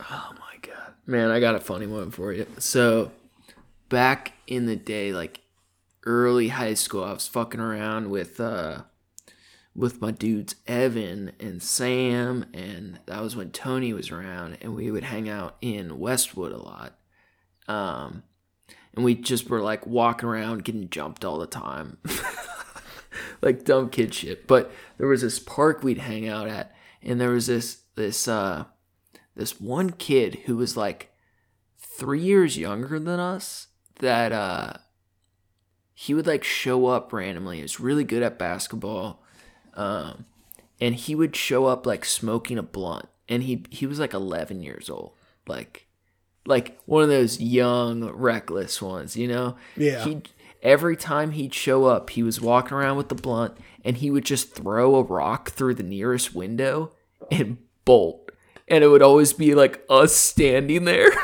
Oh 0.00 0.32
my 0.34 0.58
god. 0.60 0.94
Man, 1.06 1.30
I 1.30 1.40
got 1.40 1.54
a 1.54 1.60
funny 1.60 1.86
one 1.86 2.10
for 2.10 2.32
you. 2.32 2.46
So, 2.58 3.12
back 3.88 4.32
in 4.46 4.66
the 4.66 4.76
day, 4.76 5.12
like 5.12 5.40
early 6.04 6.48
high 6.48 6.74
school, 6.74 7.04
I 7.04 7.12
was 7.12 7.28
fucking 7.28 7.60
around 7.60 8.10
with 8.10 8.40
uh 8.40 8.82
with 9.76 10.00
my 10.00 10.10
dudes 10.10 10.54
Evan 10.66 11.32
and 11.38 11.62
Sam 11.62 12.46
and 12.54 12.98
that 13.06 13.22
was 13.22 13.36
when 13.36 13.50
Tony 13.50 13.92
was 13.92 14.10
around 14.10 14.56
and 14.62 14.74
we 14.74 14.90
would 14.90 15.04
hang 15.04 15.28
out 15.28 15.56
in 15.60 15.98
Westwood 15.98 16.52
a 16.52 16.56
lot. 16.56 16.98
Um 17.68 18.22
and 18.94 19.04
we 19.04 19.14
just 19.14 19.50
were 19.50 19.60
like 19.60 19.86
walking 19.86 20.28
around 20.28 20.64
getting 20.64 20.88
jumped 20.88 21.24
all 21.24 21.38
the 21.38 21.46
time. 21.46 21.98
like 23.42 23.64
dumb 23.64 23.90
kid 23.90 24.14
shit. 24.14 24.46
But 24.46 24.72
there 24.96 25.08
was 25.08 25.20
this 25.20 25.38
park 25.38 25.82
we'd 25.82 25.98
hang 25.98 26.26
out 26.26 26.48
at 26.48 26.74
and 27.02 27.20
there 27.20 27.32
was 27.32 27.46
this 27.46 27.82
this 27.96 28.26
uh 28.26 28.64
this 29.34 29.60
one 29.60 29.90
kid 29.90 30.36
who 30.46 30.56
was 30.56 30.76
like 30.76 31.12
three 31.76 32.22
years 32.22 32.56
younger 32.56 32.98
than 32.98 33.20
us 33.20 33.68
that 33.98 34.32
uh 34.32 34.72
he 35.92 36.14
would 36.14 36.26
like 36.26 36.44
show 36.44 36.86
up 36.86 37.12
randomly 37.12 37.56
he 37.56 37.62
was 37.62 37.80
really 37.80 38.04
good 38.04 38.22
at 38.22 38.38
basketball 38.38 39.22
um 39.76 40.24
and 40.80 40.94
he 40.94 41.14
would 41.14 41.34
show 41.36 41.66
up 41.66 41.86
like 41.86 42.04
smoking 42.04 42.58
a 42.58 42.62
blunt 42.62 43.06
and 43.28 43.42
he 43.44 43.64
he 43.70 43.86
was 43.86 43.98
like 43.98 44.12
11 44.14 44.62
years 44.62 44.88
old 44.90 45.12
like 45.46 45.86
like 46.46 46.78
one 46.86 47.02
of 47.02 47.08
those 47.08 47.40
young 47.40 48.04
reckless 48.12 48.80
ones 48.82 49.16
you 49.16 49.28
know 49.28 49.56
Yeah. 49.76 50.04
he 50.04 50.22
every 50.62 50.96
time 50.96 51.32
he'd 51.32 51.54
show 51.54 51.84
up 51.84 52.10
he 52.10 52.22
was 52.22 52.40
walking 52.40 52.76
around 52.76 52.96
with 52.96 53.08
the 53.08 53.14
blunt 53.14 53.56
and 53.84 53.98
he 53.98 54.10
would 54.10 54.24
just 54.24 54.54
throw 54.54 54.96
a 54.96 55.02
rock 55.02 55.50
through 55.50 55.74
the 55.74 55.82
nearest 55.82 56.34
window 56.34 56.92
and 57.30 57.58
bolt 57.84 58.30
and 58.68 58.82
it 58.82 58.88
would 58.88 59.02
always 59.02 59.32
be 59.32 59.54
like 59.54 59.84
us 59.90 60.14
standing 60.16 60.84
there 60.84 61.10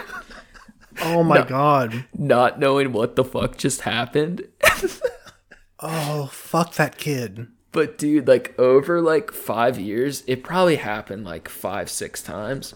Oh 1.00 1.22
my 1.22 1.42
god! 1.42 2.04
not 2.16 2.60
knowing 2.60 2.92
what 2.92 3.16
the 3.16 3.24
fuck 3.24 3.56
just 3.56 3.80
happened 3.80 4.46
Oh 5.80 6.26
fuck 6.26 6.74
that 6.74 6.96
kid! 6.98 7.48
But 7.72 7.98
dude 7.98 8.28
like 8.28 8.58
over 8.58 9.00
like 9.00 9.32
five 9.32 9.78
years 9.78 10.22
it 10.26 10.44
probably 10.44 10.76
happened 10.76 11.24
like 11.24 11.48
five 11.48 11.90
six 11.90 12.22
times. 12.22 12.74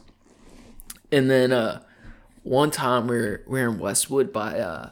And 1.12 1.30
then 1.30 1.52
uh 1.52 1.82
one 2.42 2.70
time 2.70 3.06
we 3.06 3.16
are 3.16 3.44
we 3.46 3.60
are 3.60 3.68
in 3.68 3.78
westwood 3.78 4.32
by 4.32 4.58
uh 4.58 4.90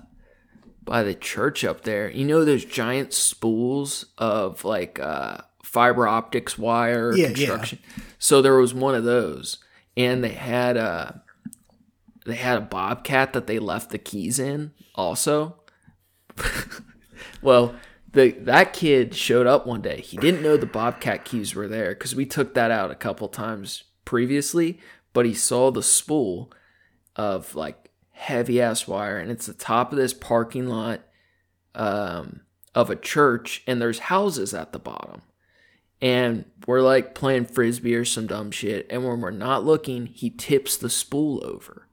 by 0.85 1.03
the 1.03 1.15
church 1.15 1.65
up 1.65 1.83
there. 1.83 2.11
You 2.11 2.25
know 2.25 2.45
those 2.45 2.65
giant 2.65 3.13
spools 3.15 4.07
of 4.19 4.65
like 4.65 5.01
uh 5.01 5.39
fiber 5.63 6.07
optics 6.07 6.59
wire 6.59 7.17
Yeah, 7.17 7.29
yeah. 7.29 7.35
construction? 7.35 7.79
So 8.19 8.43
there 8.43 8.57
was 8.57 8.75
one 8.75 8.95
of 8.95 9.05
those. 9.05 9.59
And 9.97 10.23
they 10.23 10.31
had 10.33 10.77
uh 10.77 11.13
they 12.27 12.35
had 12.37 12.59
a 12.59 12.63
bobcat 12.63 13.33
that 13.33 13.47
they 13.47 13.59
left 13.59 13.91
the 13.91 13.99
keys 13.99 14.39
in 14.39 14.73
also. 14.95 15.57
Well 17.43 17.75
the 18.15 18.31
that 18.31 18.73
kid 18.73 19.15
showed 19.15 19.47
up 19.47 19.67
one 19.67 19.83
day. 19.83 20.01
He 20.01 20.17
didn't 20.17 20.43
know 20.43 20.57
the 20.57 20.67
bobcat 20.67 21.25
keys 21.25 21.55
were 21.55 21.69
there 21.69 21.91
because 21.91 22.15
we 22.15 22.27
took 22.27 22.55
that 22.55 22.71
out 22.71 22.91
a 22.91 22.97
couple 22.97 23.29
times 23.29 23.85
previously 24.05 24.79
but 25.15 25.25
he 25.25 25.33
saw 25.33 25.71
the 25.71 25.83
spool 25.83 26.53
of 27.17 27.55
like 27.55 27.91
heavy 28.11 28.61
ass 28.61 28.87
wire 28.87 29.17
and 29.17 29.31
it's 29.31 29.47
the 29.47 29.55
top 29.55 29.91
of 29.93 29.97
this 29.97 30.13
parking 30.13 30.67
lot 30.67 31.01
um, 31.75 32.41
of 32.75 32.91
a 32.91 32.97
church 32.97 33.63
and 33.67 33.81
there's 33.81 34.01
houses 34.01 34.53
at 34.53 34.73
the 34.73 34.79
bottom. 34.79 35.23
And 36.03 36.45
we're 36.67 36.83
like 36.83 37.15
playing 37.15 37.47
frisbee 37.47 37.95
or 37.95 38.05
some 38.05 38.27
dumb 38.27 38.51
shit 38.51 38.87
and 38.91 39.07
when 39.07 39.21
we're 39.21 39.31
not 39.31 39.65
looking 39.65 40.07
he 40.07 40.29
tips 40.29 40.77
the 40.77 40.91
spool 40.91 41.43
over. 41.47 41.89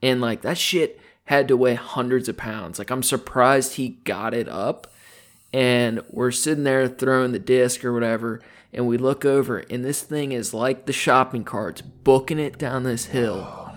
And 0.00 0.20
like 0.20 0.40
that 0.42 0.56
shit 0.56 0.98
had 1.24 1.48
to 1.48 1.56
weigh 1.56 1.74
hundreds 1.74 2.28
of 2.28 2.36
pounds. 2.36 2.78
Like 2.78 2.90
i'm 2.90 3.02
surprised 3.02 3.74
he 3.74 3.88
got 4.04 4.32
it 4.32 4.48
up 4.48 4.86
and 5.52 6.00
we're 6.10 6.30
sitting 6.30 6.64
there 6.64 6.88
throwing 6.88 7.32
the 7.32 7.38
disc 7.38 7.84
or 7.84 7.92
whatever 7.92 8.40
and 8.72 8.86
we 8.86 8.96
look 8.96 9.24
over, 9.24 9.58
and 9.58 9.84
this 9.84 10.02
thing 10.02 10.32
is 10.32 10.54
like 10.54 10.86
the 10.86 10.92
shopping 10.92 11.44
carts, 11.44 11.82
booking 11.82 12.38
it 12.38 12.58
down 12.58 12.84
this 12.84 13.06
hill. 13.06 13.70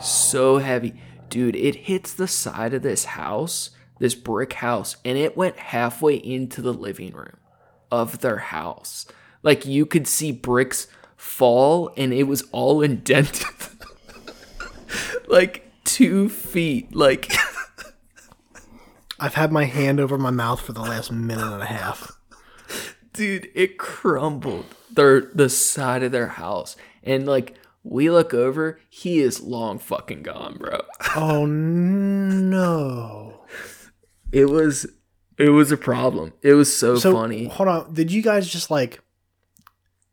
So 0.00 0.58
heavy. 0.58 0.94
Dude, 1.30 1.56
it 1.56 1.74
hits 1.74 2.12
the 2.12 2.28
side 2.28 2.74
of 2.74 2.82
this 2.82 3.06
house, 3.06 3.70
this 3.98 4.14
brick 4.14 4.54
house, 4.54 4.96
and 5.04 5.16
it 5.16 5.36
went 5.36 5.56
halfway 5.56 6.16
into 6.16 6.60
the 6.60 6.74
living 6.74 7.12
room 7.12 7.38
of 7.90 8.18
their 8.18 8.36
house. 8.36 9.06
Like 9.42 9.64
you 9.64 9.86
could 9.86 10.06
see 10.06 10.30
bricks 10.30 10.88
fall, 11.16 11.92
and 11.96 12.12
it 12.12 12.24
was 12.24 12.42
all 12.52 12.82
indented. 12.82 13.56
like 15.28 15.72
two 15.84 16.28
feet. 16.28 16.94
Like. 16.94 17.32
I've 19.20 19.34
had 19.34 19.52
my 19.52 19.64
hand 19.64 20.00
over 20.00 20.18
my 20.18 20.30
mouth 20.30 20.60
for 20.60 20.72
the 20.72 20.80
last 20.80 21.12
minute 21.12 21.52
and 21.52 21.62
a 21.62 21.66
half. 21.66 22.12
dude, 23.12 23.48
it 23.54 23.78
crumbled 23.78 24.66
their 24.90 25.20
the 25.20 25.48
side 25.48 26.02
of 26.02 26.12
their 26.12 26.28
house, 26.28 26.76
and 27.02 27.26
like 27.26 27.56
we 27.82 28.10
look 28.10 28.32
over, 28.34 28.80
he 28.88 29.20
is 29.20 29.40
long 29.40 29.78
fucking 29.78 30.22
gone, 30.22 30.56
bro. 30.58 30.80
Oh 31.16 31.46
no! 31.46 33.44
It 34.32 34.46
was 34.46 34.86
it 35.38 35.50
was 35.50 35.70
a 35.72 35.76
problem. 35.76 36.32
It 36.42 36.54
was 36.54 36.74
so, 36.74 36.96
So 36.96 37.12
funny. 37.12 37.46
hold 37.46 37.68
on. 37.68 37.92
Did 37.94 38.10
you 38.12 38.22
guys 38.22 38.48
just 38.48 38.70
like? 38.70 39.00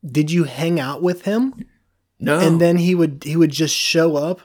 Did 0.06 0.32
you 0.32 0.46
hang 0.46 0.80
out 0.80 1.04
with 1.04 1.26
him, 1.26 1.54
No, 2.20 2.40
and 2.40 2.60
then 2.60 2.78
he 2.78 2.96
would 2.96 3.24
he 3.24 3.36
would 3.36 3.52
just 3.52 3.76
show 3.76 4.16
up, 4.16 4.42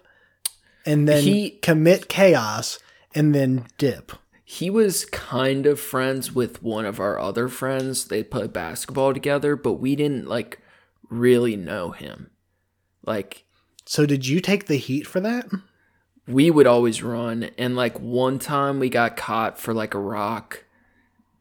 and 0.84 1.08
then 1.08 1.22
He- 1.22 1.50
commit 1.62 2.08
chaos, 2.08 2.78
and 3.14 3.34
then 3.34 3.66
dip? 3.78 4.12
He 4.48 4.70
was 4.70 5.04
kind 5.06 5.66
of 5.66 5.80
friends 5.80 6.32
with 6.32 6.62
one 6.62 6.84
of 6.86 7.00
our 7.00 7.18
other 7.18 7.48
friends. 7.48 8.04
They 8.04 8.22
played 8.22 8.52
basketball 8.52 9.12
together, 9.12 9.56
but 9.56 9.74
we 9.74 9.96
didn't 9.96 10.28
like 10.28 10.60
really 11.10 11.56
know 11.56 11.90
him. 11.90 12.30
Like 13.04 13.44
So 13.86 14.06
did 14.06 14.28
you 14.28 14.38
take 14.40 14.66
the 14.66 14.76
heat 14.76 15.04
for 15.06 15.18
that? 15.20 15.46
we 16.28 16.50
would 16.50 16.66
always 16.66 17.02
run 17.04 17.50
and 17.56 17.76
like 17.76 17.98
one 18.00 18.38
time 18.40 18.80
we 18.80 18.88
got 18.88 19.16
caught 19.16 19.58
for 19.60 19.72
like 19.72 19.94
a 19.94 19.98
rock 20.00 20.64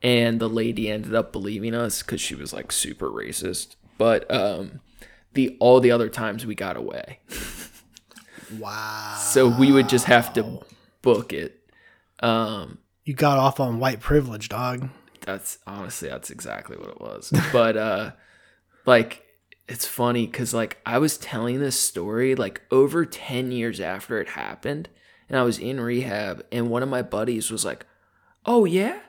and 0.03 0.39
the 0.39 0.47
lady 0.47 0.91
ended 0.91 1.15
up 1.15 1.31
believing 1.31 1.73
us 1.73 2.03
because 2.03 2.21
she 2.21 2.35
was 2.35 2.53
like 2.53 2.71
super 2.71 3.09
racist 3.09 3.75
but 3.97 4.29
um 4.31 4.79
the 5.33 5.57
all 5.59 5.79
the 5.79 5.89
other 5.89 6.07
times 6.07 6.45
we 6.45 6.53
got 6.53 6.77
away 6.77 7.17
Wow. 8.59 9.17
so 9.19 9.47
we 9.49 9.71
would 9.71 9.89
just 9.89 10.05
have 10.05 10.31
to 10.33 10.59
book 11.01 11.33
it 11.33 11.59
um 12.19 12.77
You 13.05 13.13
got 13.13 13.37
off 13.37 13.59
on 13.59 13.79
white 13.79 13.99
privilege, 14.01 14.49
dog. 14.49 14.89
that's 15.21 15.59
honestly 15.65 16.09
that's 16.09 16.29
exactly 16.29 16.75
what 16.77 16.89
it 16.89 16.99
was. 16.99 17.31
But 17.53 17.77
uh 17.77 18.11
like 18.85 19.23
it's 19.67 19.85
funny 19.87 20.27
because 20.27 20.53
like 20.53 20.77
i 20.85 20.99
was 20.99 21.17
telling 21.17 21.59
this 21.59 21.79
story 21.79 22.35
like 22.35 22.61
over 22.69 23.03
10 23.03 23.51
years 23.51 23.79
after 23.79 24.19
it 24.19 24.29
happened 24.29 24.89
and 25.27 25.39
i 25.39 25.41
was 25.41 25.57
in 25.57 25.79
rehab 25.81 26.45
and 26.51 26.69
one 26.69 26.83
of 26.83 26.89
my 26.89 27.01
buddies 27.01 27.49
was 27.49 27.65
like 27.65 27.85
oh 28.45 28.65
yeah? 28.65 28.99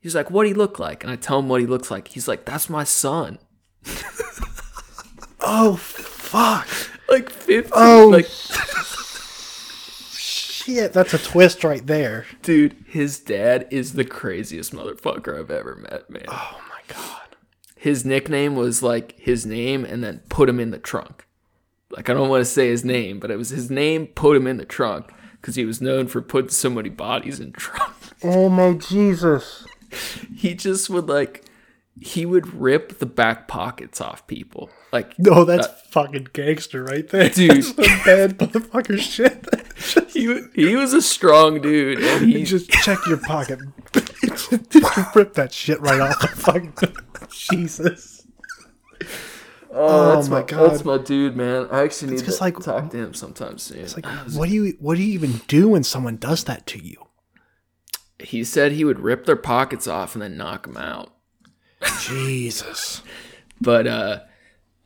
He's 0.00 0.14
like 0.14 0.30
what 0.30 0.46
he 0.46 0.54
look 0.54 0.78
like? 0.78 1.02
And 1.02 1.12
i 1.12 1.16
tell 1.16 1.40
him 1.40 1.48
what 1.48 1.60
he 1.60 1.66
looks 1.66 1.90
like. 1.90 2.08
He's 2.08 2.28
like 2.28 2.44
that's 2.44 2.68
my 2.70 2.84
son. 2.84 3.38
Oh 5.42 5.76
fuck! 5.76 6.68
like 7.08 7.30
15 7.30 7.72
Oh, 7.74 8.08
like 8.08 8.26
Shit, 10.64 10.92
that's 10.92 11.14
a 11.14 11.18
twist 11.18 11.64
right 11.64 11.86
there. 11.86 12.26
dude 12.42 12.76
his 12.86 13.18
dad 13.20 13.66
is 13.70 13.94
the 13.94 14.04
craziest 14.04 14.72
motherfucker 14.72 15.38
i've 15.38 15.50
ever 15.50 15.76
met 15.76 16.08
man 16.10 16.24
Oh 16.28 16.60
my 16.68 16.80
god. 16.94 17.36
his 17.76 18.04
nickname 18.04 18.54
was 18.56 18.82
like 18.82 19.18
his 19.18 19.46
name 19.46 19.84
and 19.84 20.02
then 20.04 20.22
put 20.28 20.48
him 20.48 20.60
in 20.60 20.70
the 20.70 20.78
trunk. 20.78 21.26
Like 21.90 22.08
I 22.08 22.14
don't 22.14 22.28
want 22.28 22.40
to 22.42 22.44
say 22.44 22.68
his 22.68 22.84
name, 22.84 23.18
but 23.18 23.30
it 23.32 23.36
was 23.36 23.48
his 23.50 23.70
name 23.70 24.06
put 24.08 24.36
him 24.36 24.46
in 24.46 24.58
the 24.58 24.64
trunk 24.64 25.10
because 25.40 25.56
he 25.56 25.64
was 25.64 25.80
known 25.80 26.06
for 26.06 26.20
putting 26.22 26.50
so 26.50 26.70
many 26.70 26.88
bodies 26.88 27.40
in 27.40 27.52
trunk. 27.52 27.94
Oh 28.22 28.50
my 28.50 28.74
Jesus. 28.74 29.66
he 30.36 30.54
just 30.54 30.90
would 30.90 31.08
like 31.08 31.42
he 31.98 32.24
would 32.26 32.54
rip 32.54 32.98
the 32.98 33.06
back 33.06 33.48
pockets 33.48 34.00
off 34.00 34.26
people. 34.26 34.70
Like 34.92 35.18
No, 35.18 35.44
that's 35.44 35.66
uh, 35.66 35.74
fucking 35.90 36.28
gangster 36.34 36.84
right 36.84 37.08
there, 37.08 37.28
Dude. 37.34 37.50
That's 37.50 37.68
some 37.68 38.04
bad 38.04 38.38
motherfucker 38.38 38.98
shit. 38.98 39.46
he 40.08 40.42
he 40.54 40.76
was 40.76 40.92
a 40.92 41.02
strong 41.02 41.60
dude 41.60 41.98
and 42.02 42.26
he 42.30 42.44
Just 42.44 42.70
check 42.70 42.98
your 43.06 43.18
pocket. 43.18 43.58
Just 44.24 45.14
rip 45.14 45.34
that 45.34 45.52
shit 45.52 45.80
right 45.80 46.00
off 46.00 46.20
the 46.20 46.28
fucking. 46.28 46.74
Jesus. 47.30 48.26
oh, 49.70 50.14
that's 50.14 50.28
my 50.28 50.40
my, 50.40 50.46
God. 50.46 50.70
that's 50.70 50.84
my 50.84 50.98
dude, 50.98 51.36
man. 51.36 51.68
I 51.70 51.82
actually 51.82 52.12
need 52.14 52.24
to 52.24 52.36
like- 52.40 52.58
talk 52.60 52.90
to 52.90 52.96
him 52.96 53.14
sometime 53.14 53.58
soon. 53.58 53.80
It's 53.80 53.96
like, 53.96 54.06
what 54.34 54.48
do 54.48 54.54
you 54.54 54.76
what 54.80 54.96
do 54.96 55.02
you 55.02 55.12
even 55.14 55.40
do 55.48 55.68
when 55.68 55.82
someone 55.84 56.16
does 56.16 56.44
that 56.44 56.66
to 56.68 56.78
you? 56.82 57.06
he 58.22 58.44
said 58.44 58.72
he 58.72 58.84
would 58.84 59.00
rip 59.00 59.24
their 59.24 59.34
pockets 59.36 59.86
off 59.86 60.14
and 60.14 60.20
then 60.20 60.36
knock 60.36 60.66
them 60.66 60.76
out. 60.76 61.14
Jesus. 62.00 63.02
but 63.60 63.86
uh 63.86 64.20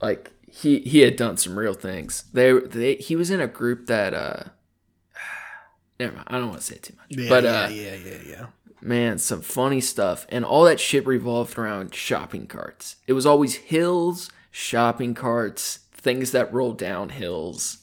like 0.00 0.30
he 0.48 0.78
he 0.80 1.00
had 1.00 1.16
done 1.16 1.36
some 1.36 1.58
real 1.58 1.74
things 1.74 2.24
they 2.32 2.52
they 2.52 2.94
he 2.96 3.16
was 3.16 3.30
in 3.30 3.40
a 3.40 3.48
group 3.48 3.86
that 3.86 4.14
uh 4.14 4.44
never 5.98 6.14
mind. 6.14 6.26
I 6.28 6.38
don't 6.38 6.48
want 6.48 6.60
to 6.60 6.66
say 6.66 6.76
too 6.76 6.94
much. 6.96 7.06
Yeah, 7.10 7.28
but 7.28 7.44
yeah, 7.44 7.64
uh 7.64 7.68
yeah, 7.68 7.94
yeah, 7.94 8.18
yeah. 8.26 8.46
man 8.80 9.18
some 9.18 9.40
funny 9.40 9.80
stuff. 9.80 10.26
And 10.28 10.44
all 10.44 10.64
that 10.64 10.80
shit 10.80 11.06
revolved 11.06 11.58
around 11.58 11.94
shopping 11.94 12.46
carts. 12.46 12.96
It 13.06 13.12
was 13.12 13.26
always 13.26 13.56
hills 13.56 14.30
shopping 14.50 15.14
carts 15.14 15.80
things 15.92 16.32
that 16.32 16.52
roll 16.52 16.72
down 16.72 17.10
hills. 17.10 17.78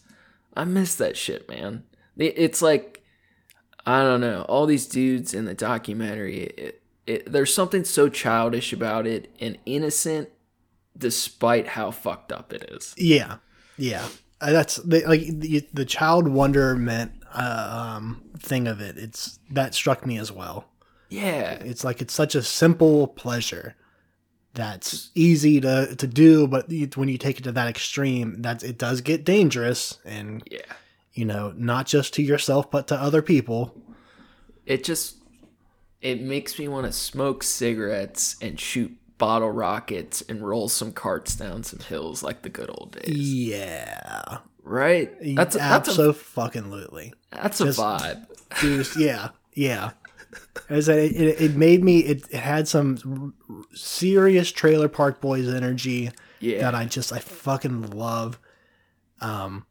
I 0.55 0.65
miss 0.65 0.95
that 0.95 1.17
shit 1.17 1.49
man. 1.49 1.83
It's 2.17 2.61
like 2.61 2.97
i 3.83 4.03
don't 4.03 4.21
know 4.21 4.43
all 4.43 4.67
these 4.67 4.85
dudes 4.85 5.33
in 5.33 5.45
the 5.45 5.55
documentary 5.55 6.43
it, 6.43 6.83
it, 7.07 7.31
there's 7.31 7.51
something 7.51 7.83
so 7.83 8.09
childish 8.09 8.71
about 8.71 9.07
it 9.07 9.35
and 9.39 9.57
innocent 9.65 10.29
despite 10.97 11.69
how 11.69 11.91
fucked 11.91 12.31
up 12.31 12.53
it 12.53 12.63
is. 12.71 12.93
Yeah, 12.97 13.37
yeah. 13.77 14.07
Uh, 14.39 14.51
That's 14.51 14.77
the, 14.77 15.03
like 15.05 15.21
the, 15.21 15.67
the 15.73 15.85
child 15.85 16.27
wonderment 16.27 17.11
uh, 17.33 17.95
um, 17.97 18.23
thing 18.39 18.67
of 18.67 18.81
it. 18.81 18.97
It's 18.97 19.39
that 19.51 19.73
struck 19.73 20.05
me 20.05 20.17
as 20.17 20.31
well. 20.31 20.65
yeah 21.09 21.53
It's 21.53 21.83
like 21.83 22.01
it's 22.01 22.13
such 22.13 22.35
a 22.35 22.43
simple 22.43 23.07
pleasure 23.07 23.75
that's 24.53 25.09
easy 25.15 25.61
to 25.61 25.95
to 25.95 26.07
do, 26.07 26.47
but 26.47 26.69
when 26.95 27.07
you 27.09 27.17
take 27.17 27.39
it 27.39 27.43
to 27.43 27.51
that 27.53 27.67
extreme, 27.67 28.41
that's 28.41 28.63
it 28.63 28.77
does 28.77 29.01
get 29.01 29.23
dangerous, 29.23 29.99
and 30.05 30.43
yeah 30.51 30.61
you 31.13 31.25
know 31.25 31.53
not 31.57 31.85
just 31.85 32.13
to 32.13 32.23
yourself 32.23 32.71
but 32.71 32.87
to 32.87 32.95
other 32.95 33.21
people. 33.21 33.75
it 34.65 34.83
just 34.83 35.17
it 36.01 36.21
makes 36.21 36.57
me 36.57 36.67
want 36.67 36.85
to 36.85 36.91
smoke 36.91 37.43
cigarettes 37.43 38.35
and 38.41 38.59
shoot 38.59 38.91
bottle 39.17 39.51
rockets 39.51 40.21
and 40.29 40.41
roll 40.47 40.67
some 40.67 40.91
carts 40.91 41.35
down 41.35 41.63
some 41.63 41.79
hills 41.79 42.23
like 42.23 42.41
the 42.41 42.49
good 42.49 42.69
old 42.69 42.97
days 42.99 43.17
Yeah, 43.17 44.39
right 44.63 45.11
that's 45.35 45.55
a, 45.55 45.59
that's 45.59 45.89
absolutely. 45.89 47.13
That's 47.31 47.61
a 47.61 47.65
vibe 47.65 48.25
Just 48.59 48.95
yeah, 48.99 49.29
yeah. 49.53 49.91
As 50.69 50.89
I, 50.89 50.93
it, 50.95 51.41
it 51.41 51.55
made 51.55 51.83
me. 51.83 51.99
It, 51.99 52.23
it 52.29 52.39
had 52.39 52.67
some 52.67 53.33
serious 53.73 54.51
Trailer 54.51 54.87
Park 54.87 55.21
Boys 55.21 55.47
energy 55.47 56.11
yeah 56.39 56.61
that 56.61 56.75
I 56.75 56.85
just 56.85 57.13
I 57.13 57.19
fucking 57.19 57.91
love. 57.91 58.39
Um, 59.19 59.65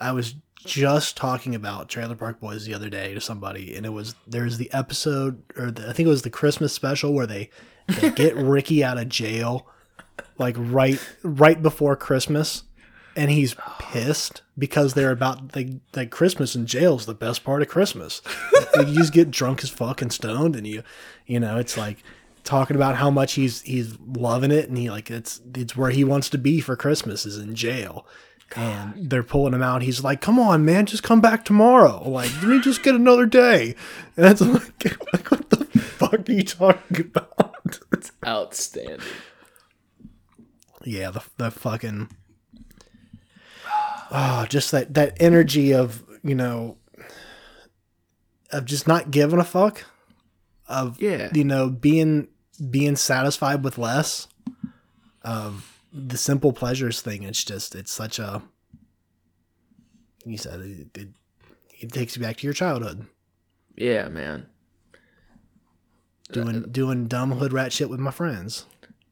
I 0.00 0.12
was 0.12 0.34
just 0.64 1.16
talking 1.16 1.54
about 1.54 1.88
Trailer 1.88 2.16
Park 2.16 2.40
Boys 2.40 2.66
the 2.66 2.74
other 2.74 2.88
day 2.88 3.14
to 3.14 3.20
somebody, 3.20 3.76
and 3.76 3.86
it 3.86 3.90
was 3.90 4.14
there's 4.26 4.58
the 4.58 4.72
episode 4.72 5.42
or 5.56 5.70
the, 5.70 5.88
I 5.88 5.92
think 5.92 6.06
it 6.06 6.10
was 6.10 6.22
the 6.22 6.30
Christmas 6.30 6.72
special 6.72 7.12
where 7.12 7.26
they 7.26 7.50
they 7.88 8.10
get 8.10 8.36
Ricky 8.36 8.82
out 8.82 8.98
of 8.98 9.08
jail, 9.08 9.66
like 10.38 10.56
right 10.58 11.00
right 11.22 11.62
before 11.62 11.96
Christmas, 11.96 12.64
and 13.16 13.30
he's 13.30 13.56
pissed 13.78 14.42
because 14.58 14.94
they're 14.94 15.10
about 15.10 15.56
like 15.56 15.68
like 15.94 16.10
Christmas 16.10 16.54
in 16.54 16.66
jail 16.66 16.96
is 16.96 17.06
the 17.06 17.14
best 17.14 17.44
part 17.44 17.62
of 17.62 17.68
Christmas. 17.68 18.22
Like, 18.76 18.88
you 18.88 18.94
just 19.00 19.12
get 19.12 19.30
drunk 19.30 19.62
as 19.64 19.70
fuck 19.70 20.02
and 20.02 20.12
stoned, 20.12 20.56
and 20.56 20.66
you 20.66 20.82
you 21.26 21.40
know 21.40 21.56
it's 21.56 21.76
like 21.76 22.02
talking 22.44 22.76
about 22.76 22.96
how 22.96 23.10
much 23.10 23.34
he's 23.34 23.62
he's 23.62 23.98
loving 24.00 24.50
it, 24.50 24.68
and 24.68 24.78
he 24.78 24.90
like 24.90 25.10
it's 25.10 25.40
it's 25.54 25.76
where 25.76 25.90
he 25.90 26.04
wants 26.04 26.28
to 26.30 26.38
be 26.38 26.60
for 26.60 26.76
Christmas 26.76 27.26
is 27.26 27.38
in 27.38 27.54
jail. 27.54 28.06
And 28.54 29.10
they're 29.10 29.24
pulling 29.24 29.54
him 29.54 29.62
out. 29.62 29.82
He's 29.82 30.04
like, 30.04 30.20
"Come 30.20 30.38
on, 30.38 30.64
man, 30.64 30.86
just 30.86 31.02
come 31.02 31.20
back 31.20 31.44
tomorrow. 31.44 32.08
Like, 32.08 32.32
let 32.36 32.44
me 32.44 32.60
just 32.60 32.84
get 32.84 32.94
another 32.94 33.26
day." 33.26 33.74
And 34.16 34.26
it's 34.26 34.40
like, 34.40 34.84
like 35.12 35.28
what 35.32 35.50
the 35.50 35.64
fuck 35.64 36.28
are 36.28 36.32
you 36.32 36.44
talking 36.44 37.00
about? 37.00 37.80
it's 37.90 38.12
outstanding 38.26 39.00
yeah, 40.86 41.10
the 41.10 41.22
the 41.36 41.50
fucking 41.50 42.08
oh, 44.16 44.46
just 44.48 44.70
that 44.72 44.94
that 44.94 45.16
energy 45.20 45.72
of 45.74 46.02
you 46.22 46.34
know 46.34 46.78
of 48.50 48.64
just 48.64 48.86
not 48.88 49.10
giving 49.10 49.38
a 49.38 49.44
fuck 49.44 49.84
of 50.68 51.00
yeah 51.00 51.28
you 51.34 51.44
know 51.44 51.68
being 51.68 52.28
being 52.70 52.96
satisfied 52.96 53.62
with 53.62 53.76
less 53.78 54.26
of 55.22 55.80
the 55.92 56.16
simple 56.16 56.52
pleasures 56.52 57.00
thing. 57.02 57.22
It's 57.22 57.44
just 57.44 57.74
it's 57.74 57.92
such 57.92 58.18
a 58.18 58.42
you 60.24 60.38
said 60.38 60.60
it, 60.60 60.98
it, 60.98 61.08
it 61.80 61.92
takes 61.92 62.16
you 62.16 62.22
back 62.22 62.36
to 62.38 62.46
your 62.46 62.54
childhood 62.54 63.06
Yeah, 63.76 64.08
man. 64.08 64.46
doing 66.32 66.56
uh, 66.64 66.66
doing 66.70 67.06
dumb 67.06 67.32
hood 67.32 67.52
rat 67.52 67.72
shit 67.72 67.90
with 67.90 68.00
my 68.00 68.10
friends. 68.10 68.66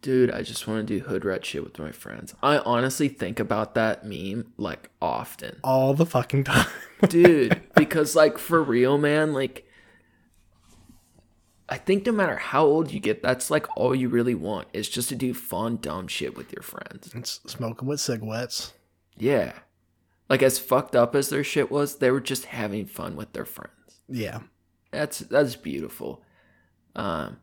Dude, 0.05 0.31
I 0.31 0.43
just 0.43 0.69
want 0.69 0.87
to 0.87 0.99
do 0.99 1.03
hood 1.03 1.25
rat 1.25 1.47
shit 1.47 1.65
with 1.65 1.79
my 1.79 1.91
friends. 1.91 2.35
I 2.43 2.59
honestly 2.59 3.09
think 3.09 3.41
about 3.41 3.75
that 3.75 4.05
meme 4.05 4.53
like 4.59 4.91
often. 5.01 5.57
all 5.65 5.95
the 5.95 6.05
fucking 6.05 6.45
time. 6.45 6.67
Dude, 7.09 7.63
because 7.75 8.15
like 8.15 8.37
for 8.37 8.63
real, 8.63 8.99
man, 8.99 9.33
like 9.33 9.67
I 11.71 11.79
think 11.79 12.05
no 12.05 12.13
matter 12.13 12.37
how 12.37 12.67
old 12.67 12.93
you 12.93 13.01
get, 13.01 13.23
that's 13.23 13.51
like 13.51 13.67
all 13.79 13.95
you 13.95 14.11
really 14.11 14.35
want 14.35 14.69
is 14.75 14.91
just 14.91 15.09
to 15.09 15.15
do 15.15 15.33
fun, 15.33 15.79
dumb 15.81 16.07
shit 16.07 16.37
with 16.37 16.53
your 16.53 16.63
friends. 16.63 17.11
it's 17.15 17.41
smoking 17.47 17.89
with 17.89 17.99
cigarettes. 17.99 18.75
Yeah. 19.17 19.55
Like 20.29 20.43
as 20.43 20.59
fucked 20.59 20.95
up 20.95 21.15
as 21.15 21.31
their 21.31 21.43
shit 21.43 21.71
was, 21.71 21.97
they 21.97 22.11
were 22.11 22.21
just 22.21 22.45
having 22.45 22.85
fun 22.85 23.17
with 23.17 23.33
their 23.33 23.47
friends. 23.47 24.03
Yeah. 24.07 24.41
That's 24.91 25.21
that's 25.21 25.57
beautiful. 25.57 26.23
Um 26.95 27.39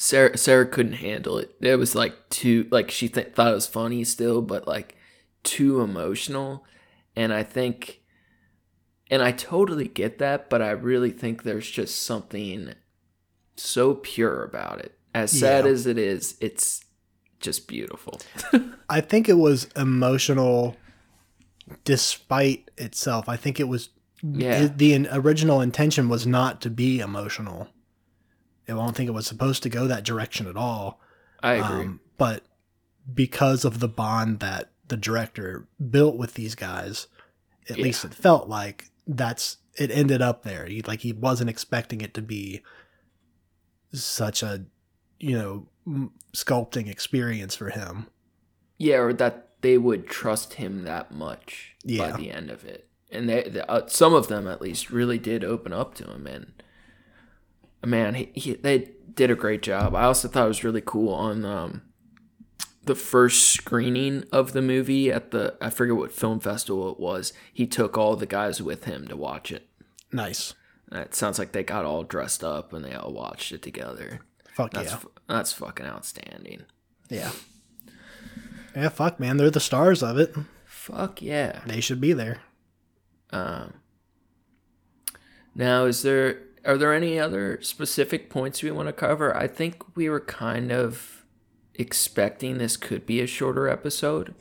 Sarah 0.00 0.38
Sarah 0.38 0.64
couldn't 0.66 0.92
handle 0.94 1.38
it. 1.38 1.56
It 1.60 1.76
was 1.76 1.94
like 1.96 2.14
too 2.30 2.68
like 2.70 2.88
she 2.90 3.08
th- 3.08 3.34
thought 3.34 3.50
it 3.50 3.54
was 3.56 3.66
funny 3.66 4.04
still, 4.04 4.40
but 4.40 4.66
like 4.66 4.96
too 5.42 5.80
emotional. 5.80 6.64
And 7.16 7.32
I 7.32 7.42
think 7.42 8.00
and 9.10 9.20
I 9.22 9.32
totally 9.32 9.88
get 9.88 10.18
that, 10.18 10.48
but 10.48 10.62
I 10.62 10.70
really 10.70 11.10
think 11.10 11.42
there's 11.42 11.68
just 11.68 12.00
something 12.04 12.74
so 13.56 13.94
pure 13.94 14.44
about 14.44 14.78
it. 14.80 14.96
As 15.14 15.32
sad 15.32 15.64
Yeah. 15.64 15.70
as 15.72 15.86
it 15.86 15.98
is, 15.98 16.36
it's 16.40 16.84
just 17.40 17.66
beautiful. 17.66 18.20
I 18.88 19.00
think 19.00 19.28
it 19.28 19.34
was 19.38 19.64
emotional 19.74 20.76
despite 21.84 22.70
itself. 22.78 23.28
I 23.28 23.36
think 23.36 23.58
it 23.60 23.68
was 23.68 23.90
Yeah. 24.22 24.66
the 24.68 25.08
original 25.12 25.60
intention 25.60 26.08
was 26.08 26.26
not 26.26 26.60
to 26.62 26.70
be 26.70 27.00
emotional. 27.00 27.68
I 28.68 28.72
don't 28.74 28.94
think 28.96 29.08
it 29.08 29.12
was 29.12 29.26
supposed 29.26 29.62
to 29.62 29.68
go 29.68 29.86
that 29.86 30.04
direction 30.04 30.46
at 30.46 30.56
all. 30.56 31.00
I 31.42 31.54
agree. 31.54 31.86
Um, 31.86 32.00
but 32.16 32.44
because 33.12 33.64
of 33.64 33.80
the 33.80 33.88
bond 33.88 34.40
that 34.40 34.70
the 34.88 34.96
director 34.96 35.66
built 35.90 36.16
with 36.16 36.34
these 36.34 36.54
guys, 36.54 37.06
at 37.70 37.78
Yeah. 37.78 37.84
least 37.84 38.04
it 38.04 38.14
felt 38.14 38.48
like 38.48 38.90
that's 39.06 39.58
it 39.76 39.90
ended 39.90 40.20
up 40.20 40.42
there. 40.42 40.66
He 40.66 40.82
like 40.82 41.00
he 41.00 41.12
wasn't 41.12 41.50
expecting 41.50 42.00
it 42.00 42.12
to 42.14 42.22
be 42.22 42.62
such 43.92 44.42
a 44.42 44.64
you 45.18 45.36
know 45.38 46.10
sculpting 46.34 46.88
experience 46.90 47.54
for 47.56 47.70
him. 47.70 48.06
Yeah, 48.76 48.96
or 48.98 49.12
that 49.14 49.48
they 49.60 49.78
would 49.78 50.06
trust 50.06 50.54
him 50.54 50.84
that 50.84 51.10
much 51.12 51.74
Yeah. 51.84 52.10
by 52.12 52.16
the 52.18 52.30
end 52.30 52.50
of 52.50 52.64
it. 52.64 52.88
And 53.10 53.28
they, 53.28 53.42
they 53.44 53.60
uh, 53.62 53.86
some 53.86 54.14
of 54.14 54.28
them 54.28 54.46
at 54.46 54.60
least 54.60 54.90
really 54.90 55.18
did 55.18 55.42
open 55.42 55.72
up 55.72 55.94
to 55.94 56.04
him, 56.10 56.26
and 56.26 56.62
man, 57.84 58.14
he, 58.14 58.30
he 58.34 58.54
they 58.54 58.90
did 59.14 59.30
a 59.30 59.34
great 59.34 59.62
job. 59.62 59.94
I 59.94 60.04
also 60.04 60.28
thought 60.28 60.44
it 60.44 60.48
was 60.48 60.64
really 60.64 60.82
cool 60.84 61.12
on 61.12 61.44
um, 61.44 61.82
the 62.84 62.94
first 62.94 63.48
screening 63.48 64.24
of 64.32 64.52
the 64.52 64.62
movie 64.62 65.12
at 65.12 65.30
the 65.30 65.56
I 65.60 65.70
forget 65.70 65.96
what 65.96 66.12
film 66.12 66.40
festival 66.40 66.90
it 66.90 67.00
was. 67.00 67.32
He 67.52 67.66
took 67.66 67.98
all 67.98 68.16
the 68.16 68.26
guys 68.26 68.62
with 68.62 68.84
him 68.84 69.08
to 69.08 69.16
watch 69.16 69.52
it. 69.52 69.68
Nice. 70.12 70.54
And 70.90 71.00
it 71.00 71.14
sounds 71.14 71.38
like 71.38 71.52
they 71.52 71.62
got 71.62 71.84
all 71.84 72.02
dressed 72.02 72.42
up 72.42 72.72
and 72.72 72.84
they 72.84 72.94
all 72.94 73.12
watched 73.12 73.52
it 73.52 73.62
together. 73.62 74.20
Fuck 74.54 74.72
That's 74.72 74.92
yeah. 74.92 74.98
that's 75.28 75.52
fucking 75.52 75.86
outstanding. 75.86 76.64
Yeah. 77.10 77.30
Yeah, 78.74 78.88
fuck 78.88 79.18
man, 79.18 79.36
they're 79.36 79.50
the 79.50 79.60
stars 79.60 80.02
of 80.02 80.18
it. 80.18 80.34
Fuck 80.64 81.20
yeah. 81.20 81.60
They 81.66 81.80
should 81.80 82.00
be 82.00 82.12
there. 82.12 82.40
Um, 83.30 83.74
now, 85.54 85.84
is 85.84 86.02
there 86.02 86.40
are 86.68 86.76
there 86.76 86.92
any 86.92 87.18
other 87.18 87.58
specific 87.62 88.28
points 88.28 88.62
we 88.62 88.70
want 88.70 88.88
to 88.88 88.92
cover? 88.92 89.34
I 89.34 89.48
think 89.48 89.96
we 89.96 90.08
were 90.08 90.20
kind 90.20 90.70
of 90.70 91.24
expecting 91.74 92.58
this 92.58 92.76
could 92.76 93.06
be 93.06 93.20
a 93.20 93.26
shorter 93.26 93.68
episode, 93.68 94.34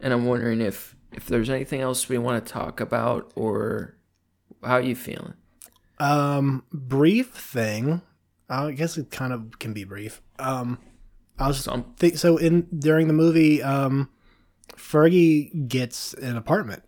and 0.00 0.12
I'm 0.12 0.26
wondering 0.26 0.60
if 0.60 0.96
if 1.12 1.26
there's 1.26 1.48
anything 1.48 1.80
else 1.80 2.08
we 2.08 2.18
want 2.18 2.44
to 2.44 2.52
talk 2.52 2.80
about 2.80 3.32
or 3.34 3.96
how 4.62 4.78
you 4.78 4.96
feeling? 4.96 5.34
Um, 5.98 6.64
brief 6.72 7.30
thing. 7.30 8.02
I 8.48 8.72
guess 8.72 8.98
it 8.98 9.10
kind 9.10 9.32
of 9.32 9.58
can 9.58 9.72
be 9.72 9.84
brief. 9.84 10.20
Um, 10.38 10.78
I 11.38 11.48
was 11.48 11.58
Some 11.58 11.94
think 11.96 12.18
so 12.18 12.36
in 12.36 12.66
during 12.76 13.06
the 13.06 13.14
movie. 13.14 13.62
Um, 13.62 14.10
Fergie 14.76 15.68
gets 15.68 16.14
an 16.14 16.36
apartment. 16.36 16.82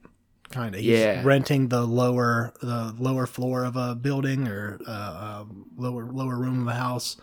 Kind 0.51 0.75
of. 0.75 0.81
He's 0.81 0.99
Yeah. 0.99 1.23
renting 1.25 1.69
the 1.69 1.83
lower 1.87 2.53
the 2.61 2.95
lower 2.99 3.27
floor 3.27 3.65
of 3.65 3.77
a 3.77 3.95
building 3.95 4.49
or 4.49 4.81
uh, 4.87 5.43
um, 5.43 5.67
lower 5.77 6.11
lower 6.11 6.37
room 6.37 6.63
of 6.63 6.67
a 6.75 6.77
house, 6.77 7.17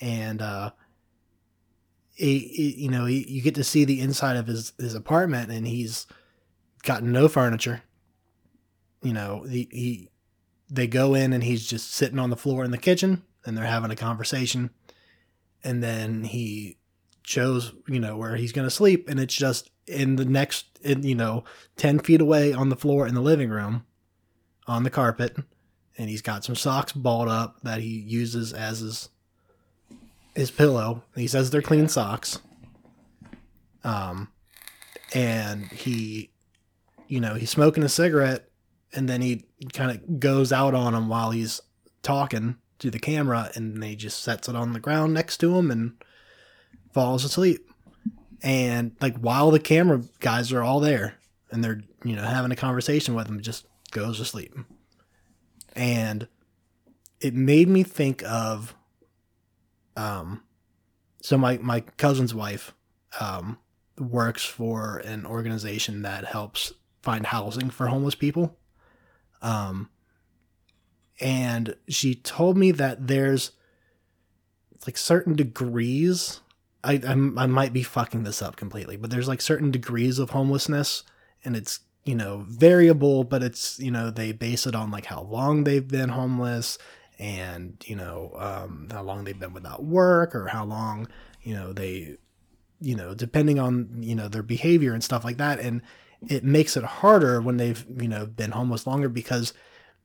and 0.00 0.42
uh, 0.42 0.70
he, 2.14 2.38
he- 2.40 2.82
you 2.82 2.90
know 2.90 3.04
he, 3.06 3.24
you 3.28 3.42
get 3.42 3.54
to 3.56 3.64
see 3.64 3.84
the 3.84 4.00
inside 4.00 4.36
of 4.36 4.46
his 4.48 4.72
his 4.78 4.94
apartment, 4.94 5.50
and 5.52 5.66
he's 5.68 6.06
got 6.82 7.02
no 7.04 7.28
furniture. 7.28 7.82
You 9.02 9.12
know 9.12 9.44
he, 9.48 9.68
he 9.70 10.10
they 10.70 10.86
go 10.86 11.14
in 11.14 11.32
and 11.32 11.44
he's 11.44 11.66
just 11.66 11.92
sitting 11.92 12.18
on 12.18 12.30
the 12.30 12.36
floor 12.36 12.64
in 12.64 12.70
the 12.70 12.78
kitchen 12.78 13.22
and 13.44 13.56
they're 13.56 13.66
having 13.66 13.90
a 13.90 13.96
conversation 13.96 14.70
and 15.62 15.82
then 15.82 16.24
he 16.24 16.78
shows 17.22 17.74
you 17.86 18.00
know 18.00 18.16
where 18.16 18.34
he's 18.36 18.50
going 18.52 18.66
to 18.66 18.70
sleep 18.74 19.06
and 19.10 19.20
it's 19.20 19.34
just 19.34 19.70
in 19.86 20.16
the 20.16 20.24
next 20.24 20.73
in, 20.84 21.02
you 21.02 21.14
know 21.14 21.44
10 21.76 22.00
feet 22.00 22.20
away 22.20 22.52
on 22.52 22.68
the 22.68 22.76
floor 22.76 23.06
in 23.06 23.14
the 23.14 23.20
living 23.20 23.50
room 23.50 23.84
on 24.66 24.82
the 24.82 24.90
carpet 24.90 25.36
and 25.96 26.08
he's 26.08 26.22
got 26.22 26.44
some 26.44 26.56
socks 26.56 26.92
balled 26.92 27.28
up 27.28 27.60
that 27.62 27.80
he 27.80 27.88
uses 27.88 28.52
as 28.52 28.80
his 28.80 29.08
his 30.34 30.50
pillow. 30.50 31.04
He 31.14 31.28
says 31.28 31.50
they're 31.50 31.62
clean 31.62 31.88
socks. 31.88 32.40
Um 33.84 34.28
and 35.12 35.66
he 35.66 36.30
you 37.06 37.20
know 37.20 37.34
he's 37.34 37.50
smoking 37.50 37.82
a 37.82 37.88
cigarette 37.88 38.48
and 38.92 39.08
then 39.08 39.20
he 39.20 39.44
kind 39.72 39.90
of 39.90 40.20
goes 40.20 40.52
out 40.52 40.74
on 40.74 40.94
him 40.94 41.08
while 41.08 41.30
he's 41.30 41.60
talking 42.02 42.56
to 42.78 42.90
the 42.90 42.98
camera 42.98 43.50
and 43.54 43.74
then 43.74 43.90
he 43.90 43.96
just 43.96 44.22
sets 44.22 44.48
it 44.48 44.56
on 44.56 44.72
the 44.72 44.80
ground 44.80 45.14
next 45.14 45.38
to 45.38 45.56
him 45.56 45.70
and 45.70 45.94
falls 46.92 47.24
asleep 47.24 47.70
and 48.44 48.94
like 49.00 49.16
while 49.16 49.50
the 49.50 49.58
camera 49.58 50.00
guys 50.20 50.52
are 50.52 50.62
all 50.62 50.78
there 50.78 51.16
and 51.50 51.64
they're 51.64 51.80
you 52.04 52.14
know 52.14 52.22
having 52.22 52.52
a 52.52 52.56
conversation 52.56 53.14
with 53.14 53.26
him 53.26 53.40
just 53.40 53.66
goes 53.90 54.18
to 54.18 54.24
sleep 54.24 54.54
and 55.74 56.28
it 57.20 57.34
made 57.34 57.68
me 57.68 57.82
think 57.82 58.22
of 58.24 58.74
um 59.96 60.42
so 61.20 61.36
my 61.36 61.58
my 61.58 61.80
cousin's 61.96 62.34
wife 62.34 62.72
um 63.18 63.58
works 63.98 64.44
for 64.44 64.98
an 64.98 65.24
organization 65.24 66.02
that 66.02 66.24
helps 66.24 66.72
find 67.02 67.26
housing 67.26 67.70
for 67.70 67.88
homeless 67.88 68.14
people 68.14 68.56
um, 69.44 69.90
and 71.20 71.76
she 71.86 72.14
told 72.14 72.56
me 72.56 72.72
that 72.72 73.06
there's 73.06 73.52
like 74.86 74.96
certain 74.96 75.34
degrees. 75.34 76.40
I, 76.84 77.00
I'm, 77.06 77.38
I 77.38 77.46
might 77.46 77.72
be 77.72 77.82
fucking 77.82 78.24
this 78.24 78.42
up 78.42 78.56
completely, 78.56 78.96
but 78.96 79.10
there's 79.10 79.28
like 79.28 79.40
certain 79.40 79.70
degrees 79.70 80.18
of 80.18 80.30
homelessness, 80.30 81.02
and 81.44 81.56
it's 81.56 81.80
you 82.04 82.14
know 82.14 82.44
variable, 82.48 83.24
but 83.24 83.42
it's 83.42 83.78
you 83.78 83.90
know 83.90 84.10
they 84.10 84.32
base 84.32 84.66
it 84.66 84.74
on 84.74 84.90
like 84.90 85.06
how 85.06 85.22
long 85.22 85.64
they've 85.64 85.86
been 85.86 86.10
homeless, 86.10 86.78
and 87.18 87.82
you 87.86 87.96
know 87.96 88.32
um, 88.38 88.88
how 88.90 89.02
long 89.02 89.24
they've 89.24 89.38
been 89.38 89.52
without 89.52 89.84
work, 89.84 90.34
or 90.34 90.48
how 90.48 90.64
long 90.64 91.08
you 91.42 91.54
know 91.54 91.72
they, 91.72 92.16
you 92.80 92.94
know 92.94 93.14
depending 93.14 93.58
on 93.58 93.88
you 94.00 94.14
know 94.14 94.28
their 94.28 94.42
behavior 94.42 94.92
and 94.92 95.02
stuff 95.02 95.24
like 95.24 95.38
that, 95.38 95.58
and 95.58 95.82
it 96.28 96.44
makes 96.44 96.76
it 96.76 96.84
harder 96.84 97.40
when 97.40 97.56
they've 97.56 97.84
you 98.00 98.08
know 98.08 98.26
been 98.26 98.52
homeless 98.52 98.86
longer 98.86 99.08
because 99.08 99.52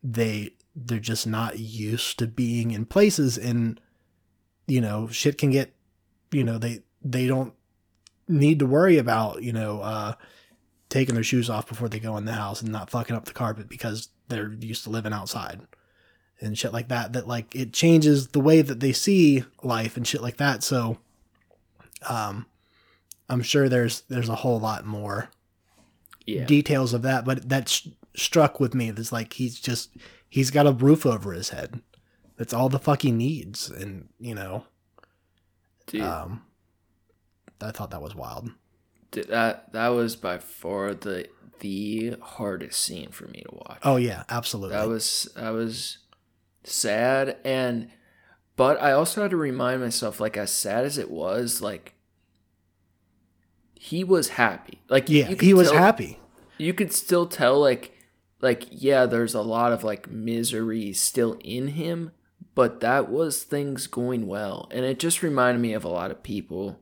they 0.02 0.52
they're 0.76 1.00
just 1.00 1.28
not 1.28 1.60
used 1.60 2.20
to 2.20 2.28
being 2.28 2.72
in 2.72 2.86
places 2.86 3.38
and 3.38 3.80
you 4.68 4.80
know 4.80 5.08
shit 5.08 5.38
can 5.38 5.52
get 5.52 5.74
you 6.32 6.44
know 6.44 6.58
they 6.58 6.82
they 7.02 7.28
don't 7.28 7.54
need 8.28 8.60
to 8.60 8.66
worry 8.66 8.98
about 8.98 9.42
you 9.42 9.54
know 9.54 9.82
uh 9.82 10.14
taking 10.90 11.16
their 11.16 11.24
shoes 11.24 11.50
off 11.50 11.68
before 11.68 11.90
they 11.90 12.00
go 12.00 12.18
in 12.18 12.26
the 12.26 12.34
house 12.34 12.62
and 12.62 12.72
not 12.72 12.90
fucking 12.90 13.16
up 13.16 13.26
the 13.26 13.34
carpet 13.34 13.70
because 13.70 14.10
they're 14.28 14.54
used 14.60 14.84
to 14.84 14.90
living 14.90 15.14
outside 15.14 15.62
and 16.40 16.58
shit 16.58 16.74
like 16.74 16.88
that 16.88 17.14
that 17.14 17.28
like 17.28 17.56
it 17.56 17.74
changes 17.74 18.30
the 18.30 18.40
way 18.40 18.62
that 18.62 18.80
they 18.80 18.92
see 18.92 19.44
life 19.64 19.98
and 19.98 20.08
shit 20.08 20.22
like 20.22 20.38
that 20.38 20.64
so 20.64 20.98
um 22.08 22.46
i'm 23.30 23.42
sure 23.42 23.68
there's 23.70 24.02
there's 24.10 24.30
a 24.30 24.36
whole 24.36 24.60
lot 24.60 24.86
more 24.86 25.30
yeah. 26.30 26.46
details 26.46 26.94
of 26.94 27.02
that, 27.04 27.26
but 27.26 27.50
that 27.50 27.70
sh- 27.70 27.88
struck 28.16 28.60
with 28.60 28.74
me. 28.74 28.92
That's 28.92 29.12
like 29.12 29.34
he's 29.34 29.60
just 29.60 29.96
he's 30.30 30.52
got 30.52 30.68
a 30.68 30.72
roof 30.72 31.06
over 31.06 31.34
his 31.34 31.50
head. 31.50 31.82
That's 32.38 32.54
all 32.54 32.70
the 32.70 32.80
fuck 32.80 33.02
he 33.02 33.12
needs, 33.12 33.70
and 33.70 34.10
you 34.20 34.36
know, 34.36 34.66
Dude, 35.90 36.02
um, 36.02 36.44
I 37.62 37.72
thought 37.72 37.92
that 37.92 38.02
was 38.02 38.16
wild. 38.16 38.52
Th- 39.12 39.28
That 39.28 39.74
that 39.74 39.90
was 39.90 40.16
by 40.16 40.38
far 40.38 40.94
the 40.94 41.28
the 41.60 42.16
hardest 42.22 42.80
scene 42.80 43.10
for 43.12 43.28
me 43.28 43.42
to 43.42 43.56
watch. 43.56 43.80
Oh 43.84 43.98
yeah, 43.98 44.24
absolutely. 44.30 44.78
That 44.78 44.88
was 44.88 45.30
that 45.36 45.50
was 45.50 45.98
sad 46.64 47.38
and 47.44 47.90
but 48.56 48.82
I 48.82 48.92
also 48.92 49.22
had 49.22 49.32
to 49.32 49.38
remind 49.38 49.82
myself 49.82 50.20
like 50.20 50.36
as 50.38 50.52
sad 50.52 50.86
as 50.86 50.98
it 50.98 51.10
was 51.10 51.62
like 51.62 51.96
he 53.76 54.04
was 54.04 54.30
happy. 54.30 54.82
Like 54.90 55.10
yeah, 55.10 55.26
he 55.40 55.54
was 55.54 55.70
tell- 55.72 55.80
happy. 55.80 56.20
You 56.58 56.74
could 56.74 56.92
still 56.94 57.26
tell 57.26 57.60
like 57.60 57.94
like 58.42 58.66
yeah, 58.70 59.06
there's 59.06 59.34
a 59.34 59.42
lot 59.42 59.72
of 59.72 59.84
like 59.84 60.10
misery 60.10 60.94
still 60.94 61.38
in 61.44 61.70
him, 61.70 62.12
but 62.56 62.80
that 62.82 63.10
was 63.10 63.44
things 63.44 63.88
going 63.88 64.28
well. 64.28 64.68
And 64.72 64.86
it 64.86 65.00
just 65.00 65.24
reminded 65.24 65.62
me 65.62 65.74
of 65.74 65.84
a 65.84 65.90
lot 65.90 66.12
of 66.12 66.24
people. 66.24 66.80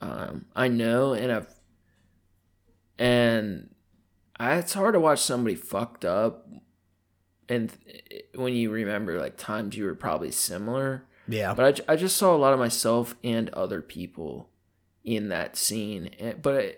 Um 0.00 0.46
I 0.54 0.68
know 0.68 1.12
and 1.14 1.30
I've 1.32 1.54
and 2.98 3.74
I, 4.38 4.54
it's 4.56 4.74
hard 4.74 4.94
to 4.94 5.00
watch 5.00 5.20
somebody 5.20 5.54
fucked 5.54 6.04
up 6.04 6.48
and 7.48 7.72
when 8.34 8.54
you 8.54 8.70
remember 8.70 9.18
like 9.20 9.36
times 9.36 9.76
you 9.76 9.84
were 9.84 9.94
probably 9.94 10.30
similar. 10.30 11.04
Yeah, 11.28 11.54
but 11.54 11.80
I, 11.88 11.92
I 11.92 11.96
just 11.96 12.16
saw 12.16 12.34
a 12.34 12.38
lot 12.38 12.52
of 12.52 12.58
myself 12.58 13.16
and 13.24 13.48
other 13.50 13.82
people 13.82 14.50
in 15.04 15.28
that 15.28 15.56
scene 15.56 16.10
And- 16.18 16.40
but 16.42 16.54
I, 16.60 16.74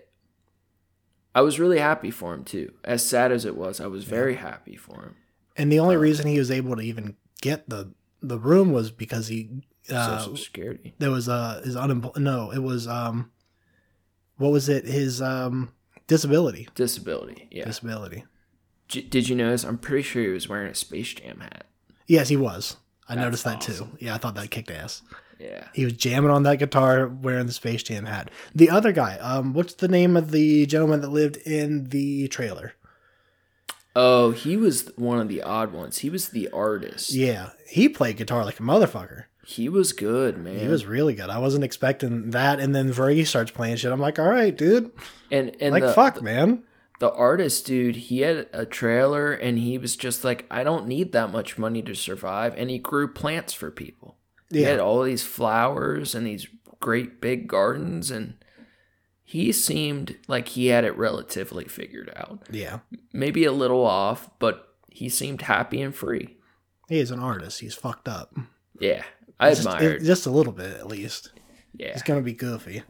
I 1.35 1.41
was 1.41 1.59
really 1.59 1.79
happy 1.79 2.11
for 2.11 2.33
him 2.33 2.43
too. 2.43 2.73
As 2.83 3.07
sad 3.07 3.31
as 3.31 3.45
it 3.45 3.55
was 3.55 3.79
i 3.79 3.87
was 3.87 4.03
very 4.05 4.35
happy 4.35 4.75
for 4.75 5.01
him. 5.03 5.15
And 5.55 5.71
the 5.71 5.79
only 5.79 5.97
reason 5.97 6.27
he 6.27 6.39
was 6.39 6.51
able 6.51 6.75
to 6.75 6.81
even 6.81 7.15
get 7.41 7.69
the 7.69 7.91
the 8.21 8.37
room 8.39 8.71
was 8.71 8.91
because 8.91 9.27
he 9.27 9.49
uh, 9.89 10.19
social 10.19 10.37
security 10.37 10.93
there 10.99 11.11
was 11.11 11.27
uh 11.29 11.61
his 11.63 11.75
unemployed. 11.75 12.17
No, 12.17 12.51
it 12.51 12.59
was 12.59 12.87
um, 12.87 13.31
what 14.37 14.51
was 14.51 14.69
it? 14.69 14.85
His 14.85 15.21
um 15.21 15.71
disability. 16.07 16.67
disability 16.75 17.47
yeah 17.51 17.65
Disability. 17.65 18.25
J- 18.87 19.01
did 19.01 19.29
you 19.29 19.35
notice 19.35 19.63
i'm 19.63 19.77
pretty 19.77 20.01
sure 20.01 20.23
he 20.23 20.29
was 20.29 20.49
wearing 20.49 20.71
a 20.71 20.75
space 20.75 21.13
jam 21.13 21.39
hat 21.41 21.65
Yes, 22.07 22.29
he 22.29 22.35
was. 22.37 22.77
I 23.07 23.13
That's 23.13 23.23
noticed 23.25 23.43
that 23.45 23.57
awesome. 23.57 23.91
too. 23.91 23.97
Yeah, 24.05 24.15
I 24.15 24.17
thought 24.17 24.33
that 24.33 24.49
kicked 24.49 24.71
ass. 24.71 25.03
yeah 25.39 25.67
He 25.75 25.83
was 25.83 25.93
jamming 25.93 26.31
on 26.31 26.41
that 26.43 26.57
guitar 26.57 27.07
wearing 27.07 27.45
the 27.45 27.51
Space 27.51 27.83
Jam 27.83 28.05
hat. 28.05 28.31
The 28.55 28.69
other 28.71 28.91
guy, 28.91 29.17
um, 29.19 29.53
what's 29.53 29.75
the 29.75 29.87
name 29.87 30.17
of 30.17 30.31
the 30.31 30.65
gentleman 30.65 31.01
that 31.01 31.09
lived 31.11 31.37
in 31.37 31.85
the 31.89 32.27
trailer? 32.29 32.73
Oh 34.01 34.31
he 34.31 34.55
was 34.55 34.91
one 34.95 35.19
of 35.19 35.27
the 35.27 35.41
odd 35.41 35.71
ones 35.73 35.99
he 35.99 36.09
was 36.09 36.29
the 36.29 36.47
artist 36.49 37.11
Yeah, 37.11 37.49
he 37.67 37.89
played 37.89 38.17
guitar 38.17 38.45
like 38.45 38.59
a 38.59 38.63
motherfucker. 38.63 39.25
he 39.45 39.67
was 39.67 39.91
good 39.93 40.37
man 40.37 40.59
He 40.59 40.67
was 40.67 40.85
really 40.85 41.13
good. 41.15 41.29
I 41.29 41.39
wasn't 41.39 41.63
expecting 41.63 42.29
that, 42.31 42.59
and 42.59 42.73
then 42.75 42.91
Verge 42.91 43.27
starts 43.27 43.51
playing 43.51 43.77
shit. 43.77 43.91
I'm 43.91 43.99
like, 43.99 44.19
all 44.19 44.27
right, 44.29 44.55
dude. 44.55 44.91
and 45.31 45.55
and 45.59 45.73
Like, 45.73 45.83
the, 45.83 45.93
fuck, 45.93 46.21
man. 46.21 46.63
the 46.99 47.11
artist 47.13 47.65
dude 47.65 47.95
he 47.95 48.21
had 48.21 48.47
a 48.53 48.65
trailer 48.65 49.31
and 49.33 49.57
he 49.57 49.77
was 49.77 49.95
just 49.95 50.23
like 50.23 50.45
i 50.51 50.63
don't 50.63 50.85
need 50.87 51.11
that 51.13 51.31
much 51.31 51.57
money 51.57 51.81
to 51.81 51.95
survive 51.95 52.53
and 52.57 52.69
he 52.69 52.77
grew 52.77 53.07
plants 53.07 53.53
for 53.53 53.71
people 53.71 54.17
he 54.51 54.63
had 54.63 54.79
all 54.79 55.01
these 55.03 55.23
flowers 55.23 56.13
and 56.15 56.25
these 56.27 56.47
great 56.79 57.21
big 57.21 57.47
gardens 57.47 58.09
and 58.11 58.33
he 59.31 59.51
seemed 59.51 60.17
like 60.27 60.47
he 60.49 60.67
had 60.67 60.83
it 60.83 60.97
relatively 60.97 61.65
figured 61.65 62.11
out 62.15 62.39
yeah. 62.49 62.79
maybe 63.13 63.45
a 63.45 63.51
little 63.51 63.85
off 63.85 64.27
but 64.39 64.73
he 64.89 65.07
seemed 65.07 65.43
happy 65.43 65.79
and 65.81 65.93
free 65.93 66.37
He 66.87 66.97
is 66.99 67.11
an 67.11 67.19
artist. 67.19 67.59
He's 67.59 67.75
fucked 67.75 68.07
up. 68.07 68.33
yeah 68.79 69.03
i 69.39 69.49
Just, 69.51 69.61
admired 69.61 70.03
just 70.03 70.25
a 70.25 70.31
little 70.31 70.51
bit, 70.53 70.71
at 70.77 70.87
least. 70.87 71.31
yeah 71.73 71.93
He's 71.93 72.01
gonna 72.03 72.21
be 72.21 72.33
goofy, 72.33 72.81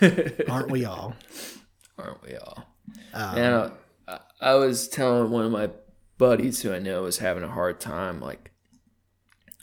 aren't 0.48 0.70
we 0.70 0.84
all? 0.84 1.14
aren't 1.98 2.22
we 2.26 2.34
all 2.36 2.66
Um, 3.14 3.38
And 3.38 3.72
I, 4.08 4.18
I 4.40 4.54
was 4.54 4.88
telling 4.88 5.30
one 5.30 5.44
of 5.46 5.52
my 5.52 5.70
buddies 6.18 6.62
who 6.62 6.72
I 6.72 6.80
know 6.80 7.04
is 7.06 7.18
having 7.18 7.44
a 7.44 7.48
hard 7.48 7.78
time, 7.80 8.20
like 8.20 8.50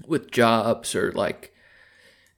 with 0.08 0.32
jobs 0.32 0.96
or 0.96 1.12
like 1.12 1.54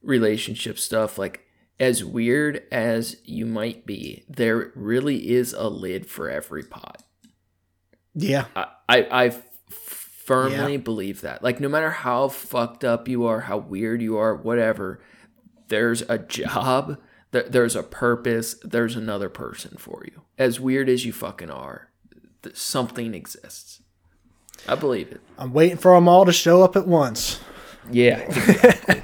relationship 0.02 0.80
stuff. 0.80 1.18
Like, 1.18 1.46
as 1.80 2.04
weird 2.04 2.64
as 2.72 3.18
you 3.24 3.46
might 3.46 3.86
be, 3.86 4.24
there 4.28 4.72
really 4.76 5.30
is 5.32 5.54
a 5.54 5.70
lid 5.70 6.06
for 6.08 6.30
every 6.30 6.64
pot. 6.64 7.04
yeah, 8.14 8.46
I 8.56 8.66
I 8.90 9.30
firmly 9.70 10.78
believe 10.78 11.22
that. 11.22 11.44
Like, 11.44 11.60
no 11.60 11.70
matter 11.70 11.90
how 11.90 12.28
fucked 12.28 12.84
up 12.84 13.08
you 13.08 13.26
are, 13.26 13.42
how 13.42 13.58
weird 13.58 14.02
you 14.02 14.18
are, 14.18 14.36
whatever, 14.36 15.02
there's 15.70 16.02
a 16.04 16.18
job, 16.20 16.98
there, 17.32 17.44
there's 17.44 17.76
a 17.76 17.84
purpose, 17.84 18.56
there's 18.64 18.96
another 18.96 19.30
person 19.30 19.76
for 19.78 20.04
you. 20.06 20.22
As 20.38 20.60
weird 20.60 20.90
as 20.90 21.06
you 21.06 21.14
fucking 21.14 21.50
are, 21.50 21.90
th- 22.44 22.56
something 22.56 23.14
exists. 23.14 23.82
I 24.68 24.76
believe 24.76 25.12
it. 25.12 25.22
I'm 25.38 25.54
waiting 25.54 25.78
for 25.78 25.96
them 25.96 26.08
all 26.08 26.26
to 26.26 26.34
show 26.34 26.62
up 26.64 26.76
at 26.76 26.88
once. 26.88 27.40
Yeah, 27.90 28.18
exactly. 28.20 29.02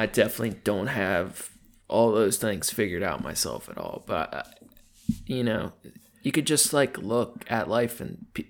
I 0.00 0.06
definitely 0.06 0.60
don't 0.64 0.86
have 0.86 1.50
all 1.86 2.12
those 2.12 2.38
things 2.38 2.70
figured 2.70 3.02
out 3.02 3.22
myself 3.22 3.68
at 3.68 3.76
all, 3.76 4.02
but 4.06 4.32
uh, 4.32 4.42
you 5.26 5.44
know, 5.44 5.72
you 6.22 6.32
could 6.32 6.46
just 6.46 6.72
like 6.72 6.96
look 6.96 7.44
at 7.50 7.68
life 7.68 8.00
and 8.00 8.24
pe 8.32 8.44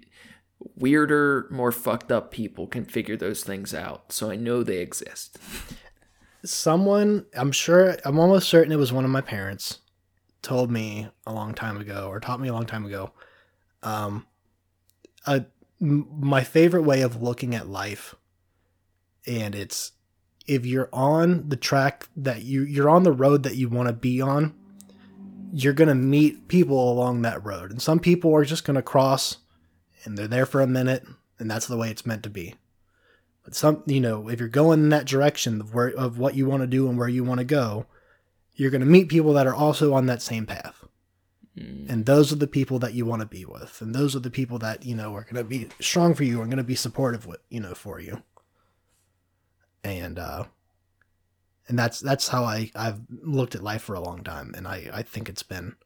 weirder, 0.77 1.49
more 1.51 1.73
fucked 1.73 2.13
up 2.13 2.31
people 2.31 2.69
can 2.69 2.85
figure 2.85 3.17
those 3.17 3.43
things 3.43 3.75
out. 3.75 4.13
So 4.13 4.31
I 4.31 4.37
know 4.37 4.63
they 4.63 4.79
exist. 4.79 5.39
Someone, 6.45 7.27
I'm 7.35 7.51
sure, 7.51 7.97
I'm 8.05 8.21
almost 8.21 8.49
certain 8.49 8.71
it 8.71 8.77
was 8.77 8.93
one 8.93 9.05
of 9.05 9.11
my 9.11 9.21
parents, 9.21 9.81
told 10.43 10.71
me 10.71 11.09
a 11.27 11.33
long 11.33 11.55
time 11.55 11.79
ago, 11.79 12.07
or 12.09 12.21
taught 12.21 12.41
me 12.41 12.49
a 12.49 12.53
long 12.53 12.67
time 12.67 12.87
ago. 12.87 13.11
Um, 13.83 14.27
a, 15.27 15.47
m- 15.81 16.09
my 16.13 16.45
favorite 16.45 16.83
way 16.83 17.03
of 17.03 17.21
looking 17.21 17.57
at 17.57 17.69
life, 17.69 18.15
and 19.27 19.57
it's 19.57 19.93
if 20.51 20.67
you're 20.67 20.89
on 20.93 21.49
the 21.49 21.57
track 21.57 22.09
that 22.17 22.43
you 22.43 22.63
you're 22.63 22.91
on 22.91 23.05
the 23.05 23.13
road 23.13 23.45
that 23.45 23.57
you 23.57 23.69
want 23.69 23.89
to 23.89 23.93
be 23.93 24.21
on, 24.21 24.55
you're 25.53 25.73
gonna 25.73 25.95
meet 25.95 26.49
people 26.49 26.93
along 26.93 27.23
that 27.23 27.45
road, 27.45 27.71
and 27.71 27.81
some 27.81 28.01
people 28.01 28.35
are 28.35 28.45
just 28.45 28.65
gonna 28.65 28.83
cross, 28.83 29.39
and 30.05 30.19
they're 30.19 30.29
there 30.29 30.47
for 30.47 30.61
a 30.61 30.67
minute, 30.67 31.07
and 31.39 31.51
that's 31.51 31.67
the 31.67 31.77
way 31.77 31.89
it's 31.89 32.05
meant 32.05 32.25
to 32.25 32.31
be. 32.31 32.55
But 33.45 33.55
some, 33.55 33.83
you 33.87 34.01
know, 34.01 34.29
if 34.29 34.41
you're 34.41 34.49
going 34.49 34.81
in 34.81 34.89
that 34.91 35.07
direction 35.07 35.61
of 35.61 35.73
where 35.73 35.89
of 35.89 36.19
what 36.19 36.35
you 36.35 36.47
want 36.47 36.63
to 36.63 36.67
do 36.67 36.89
and 36.89 36.99
where 36.99 37.09
you 37.09 37.25
want 37.25 37.39
to 37.39 37.45
go, 37.45 37.87
you're 38.55 38.71
going 38.71 38.83
to 38.83 38.87
meet 38.87 39.09
people 39.09 39.33
that 39.35 39.47
are 39.47 39.55
also 39.55 39.95
on 39.95 40.07
that 40.07 40.21
same 40.21 40.47
path. 40.47 40.85
Mm. 41.57 41.89
And 41.89 42.07
those 42.07 42.33
are 42.33 42.37
the 42.37 42.47
people 42.47 42.79
that 42.81 42.95
you 42.95 43.07
want 43.07 43.21
to 43.21 43.27
be 43.27 43.45
with. 43.45 43.81
And 43.81 43.95
those 43.95 44.15
are 44.15 44.21
the 44.21 44.31
people 44.31 44.59
that, 44.59 44.85
you 44.85 44.95
know, 44.95 45.15
are 45.15 45.25
going 45.25 45.37
to 45.37 45.45
be 45.45 45.69
strong 45.81 46.15
for 46.15 46.25
you 46.25 46.41
and 46.41 46.51
going 46.51 46.59
to 46.59 46.65
be 46.65 46.75
supportive 46.75 47.27
with, 47.27 47.41
you 47.49 47.61
know, 47.61 47.75
for 47.75 48.01
you. 48.01 48.23
And 49.83 50.19
uh 50.19 50.45
and 51.69 51.79
that's 51.79 52.01
that's 52.01 52.29
how 52.29 52.45
I 52.45 52.71
I've 52.75 53.01
looked 53.23 53.55
at 53.55 53.63
life 53.63 53.83
for 53.83 53.95
a 53.95 54.01
long 54.01 54.23
time 54.25 54.55
and 54.57 54.67
I 54.67 54.91
I 54.93 55.03
think 55.03 55.29
it's 55.29 55.43
been 55.43 55.77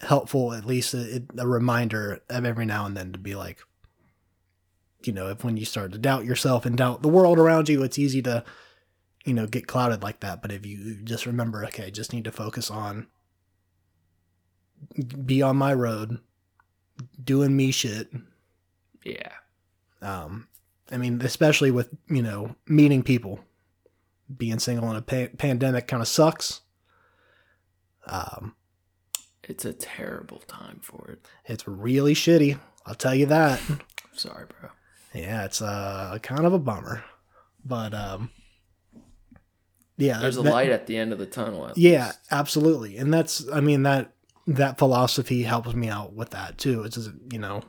helpful 0.00 0.52
at 0.52 0.64
least 0.66 0.92
a, 0.94 1.22
a 1.38 1.46
reminder 1.46 2.20
of 2.28 2.44
every 2.44 2.66
now 2.66 2.84
and 2.86 2.96
then 2.96 3.12
to 3.12 3.18
be 3.18 3.34
like 3.34 3.60
you 5.06 5.12
know, 5.12 5.28
if 5.28 5.44
when 5.44 5.56
you 5.56 5.64
start 5.64 5.92
to 5.92 5.98
doubt 5.98 6.24
yourself 6.24 6.64
and 6.64 6.76
doubt 6.76 7.02
the 7.02 7.08
world 7.08 7.38
around 7.38 7.68
you, 7.68 7.82
it's 7.82 7.98
easy 7.98 8.22
to, 8.22 8.44
you 9.24 9.34
know, 9.34 9.46
get 9.46 9.66
clouded 9.66 10.02
like 10.02 10.20
that. 10.20 10.42
But 10.42 10.52
if 10.52 10.64
you 10.64 10.96
just 11.02 11.26
remember, 11.26 11.64
okay, 11.66 11.90
just 11.90 12.12
need 12.12 12.24
to 12.24 12.32
focus 12.32 12.70
on 12.70 13.06
be 15.24 15.40
on 15.40 15.56
my 15.56 15.72
road, 15.72 16.18
doing 17.22 17.56
me 17.56 17.70
shit. 17.70 18.10
Yeah. 19.02 19.32
Um, 20.02 20.48
I 20.92 20.96
mean, 20.98 21.20
especially 21.22 21.70
with, 21.70 21.88
you 22.08 22.22
know, 22.22 22.54
meeting 22.66 23.02
people. 23.02 23.40
Being 24.34 24.58
single 24.58 24.90
in 24.90 24.96
a 24.96 25.02
pa- 25.02 25.34
pandemic 25.36 25.86
kind 25.86 26.00
of 26.00 26.08
sucks. 26.08 26.62
Um, 28.06 28.54
It's 29.42 29.64
a 29.64 29.72
terrible 29.72 30.38
time 30.46 30.80
for 30.82 31.10
it. 31.10 31.26
it's 31.46 31.66
really 31.68 32.14
shitty. 32.14 32.58
I'll 32.86 32.94
tell 32.94 33.14
you 33.14 33.26
that. 33.26 33.60
Sorry, 34.12 34.46
bro. 34.46 34.70
Yeah, 35.14 35.44
it's 35.44 35.62
uh 35.62 36.18
kind 36.22 36.44
of 36.46 36.52
a 36.52 36.58
bummer. 36.58 37.04
But 37.64 37.94
um 37.94 38.30
yeah, 39.96 40.18
There's 40.20 40.36
a 40.38 40.42
that- 40.42 40.50
light 40.52 40.70
at 40.70 40.86
the 40.86 40.96
end 40.96 41.12
of 41.12 41.18
the 41.18 41.26
tunnel. 41.26 41.68
at 41.68 41.78
Yeah, 41.78 42.06
least. 42.06 42.18
absolutely. 42.30 42.96
And 42.98 43.12
that's 43.12 43.48
I 43.52 43.60
mean 43.60 43.82
that 43.84 44.12
that 44.46 44.76
philosophy 44.78 45.42
helps 45.44 45.72
me 45.74 45.88
out 45.88 46.12
with 46.14 46.30
that 46.30 46.58
too. 46.58 46.82
It's 46.82 46.96
just, 46.96 47.10
you 47.32 47.38
know, 47.38 47.62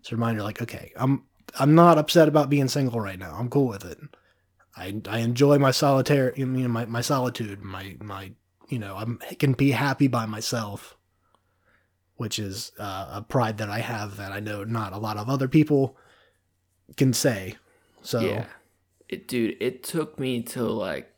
it's 0.00 0.10
a 0.12 0.14
reminder 0.14 0.42
like, 0.42 0.62
okay, 0.62 0.92
I'm 0.96 1.24
I'm 1.58 1.74
not 1.74 1.98
upset 1.98 2.28
about 2.28 2.50
being 2.50 2.68
single 2.68 3.00
right 3.00 3.18
now. 3.18 3.34
I'm 3.38 3.48
cool 3.48 3.68
with 3.68 3.84
it. 3.84 3.98
I 4.76 5.00
I 5.08 5.18
enjoy 5.18 5.58
my 5.58 5.70
solitary 5.70 6.40
I 6.40 6.44
mean 6.44 6.70
my, 6.70 6.86
my 6.86 7.00
solitude, 7.00 7.62
my 7.62 7.96
my 8.00 8.32
you 8.68 8.78
know, 8.78 8.96
I'm, 8.96 9.18
I 9.30 9.34
can 9.34 9.52
be 9.52 9.72
happy 9.72 10.08
by 10.08 10.26
myself. 10.26 10.96
Which 12.16 12.38
is 12.38 12.72
uh, 12.78 13.08
a 13.14 13.22
pride 13.22 13.58
that 13.58 13.68
I 13.68 13.80
have 13.80 14.16
that 14.16 14.32
I 14.32 14.40
know 14.40 14.64
not 14.64 14.92
a 14.92 14.98
lot 14.98 15.16
of 15.16 15.28
other 15.28 15.48
people 15.48 15.96
can 16.96 17.12
say. 17.12 17.56
So 18.02 18.20
Yeah. 18.20 18.44
It 19.08 19.28
dude, 19.28 19.56
it 19.60 19.82
took 19.82 20.18
me 20.18 20.42
till 20.42 20.72
like 20.72 21.12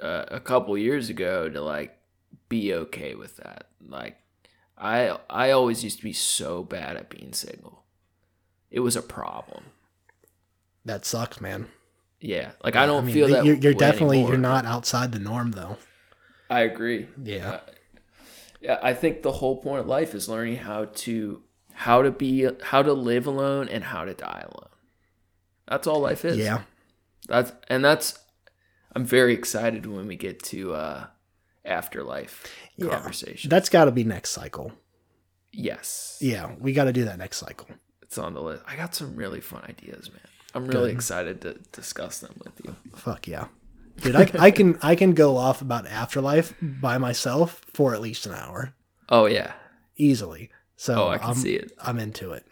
uh, 0.00 0.24
a 0.28 0.40
couple 0.40 0.78
years 0.78 1.10
ago 1.10 1.48
to 1.48 1.60
like 1.60 1.98
be 2.48 2.72
okay 2.72 3.14
with 3.14 3.36
that. 3.38 3.68
Like 3.86 4.16
I 4.76 5.18
I 5.28 5.50
always 5.50 5.84
used 5.84 5.98
to 5.98 6.04
be 6.04 6.12
so 6.12 6.62
bad 6.62 6.96
at 6.96 7.10
being 7.10 7.32
single. 7.32 7.84
It 8.70 8.80
was 8.80 8.96
a 8.96 9.02
problem. 9.02 9.64
That 10.84 11.04
sucks, 11.04 11.40
man. 11.40 11.68
Yeah, 12.20 12.50
like 12.64 12.74
I 12.76 12.86
don't 12.86 13.04
I 13.04 13.06
mean, 13.06 13.14
feel 13.14 13.28
that 13.28 13.44
you're, 13.44 13.56
you're 13.56 13.74
definitely 13.74 14.18
anymore. 14.18 14.32
you're 14.32 14.40
not 14.40 14.66
outside 14.66 15.12
the 15.12 15.18
norm 15.20 15.52
though. 15.52 15.76
I 16.50 16.60
agree. 16.60 17.06
Yeah. 17.22 17.60
Yeah, 18.60 18.78
I 18.82 18.92
think 18.94 19.22
the 19.22 19.30
whole 19.32 19.58
point 19.58 19.80
of 19.80 19.86
life 19.86 20.14
is 20.14 20.28
learning 20.28 20.56
how 20.56 20.86
to 20.86 21.42
how 21.74 22.02
to 22.02 22.10
be 22.10 22.48
how 22.62 22.82
to 22.82 22.92
live 22.92 23.26
alone 23.26 23.68
and 23.68 23.84
how 23.84 24.04
to 24.04 24.14
die 24.14 24.44
alone. 24.50 24.70
That's 25.68 25.86
all 25.86 26.00
life 26.00 26.24
is. 26.24 26.36
Yeah. 26.38 26.62
That's 27.28 27.52
and 27.68 27.84
that's 27.84 28.18
I'm 28.96 29.04
very 29.04 29.32
excited 29.34 29.86
when 29.86 30.08
we 30.08 30.16
get 30.16 30.42
to 30.44 30.74
uh 30.74 31.06
afterlife 31.64 32.44
Yeah. 32.76 32.88
conversation. 32.88 33.48
That's 33.48 33.68
got 33.68 33.84
to 33.84 33.92
be 33.92 34.02
next 34.02 34.30
cycle. 34.30 34.72
yes. 35.52 36.18
Yeah, 36.20 36.54
we 36.58 36.72
got 36.72 36.84
to 36.84 36.92
do 36.92 37.04
that 37.04 37.18
next 37.18 37.36
cycle. 37.38 37.68
It's 38.08 38.18
on 38.18 38.34
the 38.34 38.42
list. 38.42 38.64
I 38.66 38.74
got 38.74 38.94
some 38.94 39.14
really 39.14 39.40
fun 39.40 39.62
ideas, 39.68 40.10
man. 40.10 40.20
I'm 40.54 40.66
really 40.66 40.88
Good. 40.90 40.96
excited 40.96 41.40
to 41.42 41.54
discuss 41.72 42.18
them 42.18 42.34
with 42.42 42.60
you. 42.64 42.74
Fuck 42.96 43.28
yeah. 43.28 43.46
Dude, 44.00 44.16
I, 44.16 44.30
I 44.38 44.50
can 44.50 44.78
I 44.82 44.94
can 44.96 45.12
go 45.12 45.36
off 45.36 45.60
about 45.60 45.86
afterlife 45.86 46.54
by 46.62 46.98
myself 46.98 47.60
for 47.74 47.94
at 47.94 48.00
least 48.00 48.26
an 48.26 48.32
hour 48.34 48.72
Oh 49.08 49.26
yeah. 49.26 49.52
easily. 49.96 50.50
So 50.76 51.04
Oh, 51.04 51.08
I 51.08 51.18
can 51.18 51.30
am 51.30 51.34
see 51.36 51.54
it. 51.54 51.72
I'm 51.80 51.98
into 51.98 52.32
it. 52.32 52.46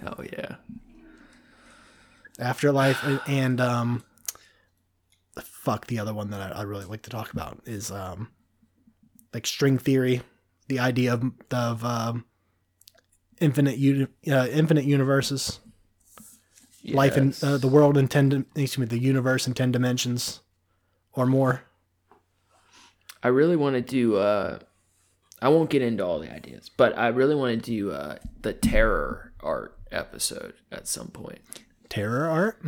Hell 0.00 0.20
yeah. 0.32 0.56
Afterlife 2.38 3.02
and- 3.28 3.60
um, 3.60 4.04
fuck 5.42 5.86
the 5.88 5.98
other 5.98 6.14
one 6.14 6.30
that 6.30 6.40
I, 6.56 6.60
I 6.60 6.62
really 6.62 6.84
like 6.84 7.02
to 7.02 7.10
talk 7.10 7.32
about 7.32 7.60
is 7.66 7.90
um, 7.90 8.28
like 9.34 9.46
string 9.46 9.76
theory, 9.78 10.22
the 10.68 10.78
idea 10.78 11.12
of 11.14 11.24
of 11.50 11.84
um, 11.84 12.24
infinite 13.40 13.78
uni- 13.78 14.08
uh, 14.30 14.46
infinite 14.48 14.84
universes, 14.84 15.60
life 16.84 17.16
in 17.16 17.34
uh, 17.42 17.58
the 17.58 17.68
world 17.68 17.96
in 17.96 18.08
ten 18.08 18.46
excuse 18.54 18.78
me 18.78 18.86
the 18.86 18.98
universe 18.98 19.46
in 19.46 19.54
ten 19.54 19.72
dimensions 19.72 20.40
or 21.12 21.26
more. 21.26 21.62
I 23.22 23.28
really 23.28 23.56
want 23.56 23.74
to 23.74 23.80
do. 23.82 24.16
Uh, 24.16 24.60
I 25.40 25.48
won't 25.48 25.70
get 25.70 25.82
into 25.82 26.04
all 26.04 26.18
the 26.18 26.32
ideas, 26.32 26.68
but 26.68 26.96
I 26.98 27.08
really 27.08 27.34
want 27.34 27.52
to 27.52 27.70
do 27.70 27.90
uh, 27.90 28.16
the 28.42 28.52
terror 28.52 29.32
art 29.40 29.76
episode 29.90 30.54
at 30.70 30.88
some 30.88 31.08
point. 31.08 31.40
Terror 31.88 32.28
art. 32.28 32.62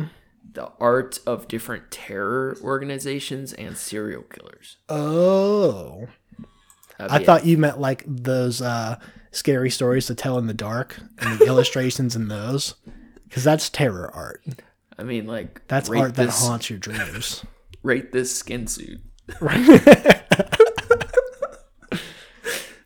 The 0.53 0.71
art 0.79 1.19
of 1.25 1.47
different 1.47 1.91
terror 1.91 2.57
organizations 2.61 3.53
and 3.53 3.77
serial 3.77 4.23
killers. 4.23 4.77
Oh, 4.89 6.07
I 6.99 7.23
thought 7.23 7.45
you 7.45 7.57
meant 7.57 7.79
like 7.79 8.03
those 8.07 8.61
uh, 8.61 8.99
scary 9.31 9.69
stories 9.69 10.05
to 10.07 10.15
tell 10.15 10.37
in 10.37 10.47
the 10.47 10.53
dark 10.53 10.99
and 11.19 11.39
the 11.39 11.45
illustrations 11.45 12.15
in 12.15 12.27
those, 12.27 12.75
because 13.27 13.43
that's 13.43 13.69
terror 13.69 14.11
art. 14.13 14.43
I 14.97 15.03
mean, 15.03 15.25
like 15.25 15.67
That's 15.67 15.89
art 15.89 16.15
that 16.15 16.29
haunts 16.29 16.69
your 16.69 16.79
dreams. 16.79 17.43
Rate 17.83 18.11
this 18.11 18.35
skin 18.35 18.67
suit. 18.67 18.99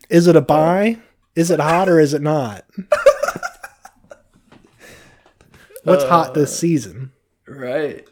Is 0.08 0.26
it 0.26 0.36
a 0.36 0.40
buy? 0.40 0.98
Is 1.34 1.50
it 1.50 1.60
hot 1.60 1.88
or 1.88 2.00
is 2.00 2.14
it 2.14 2.22
not? 2.22 2.64
What's 5.82 6.04
hot 6.04 6.32
this 6.34 6.50
uh, 6.50 6.54
season? 6.54 7.12
Right. 7.46 8.08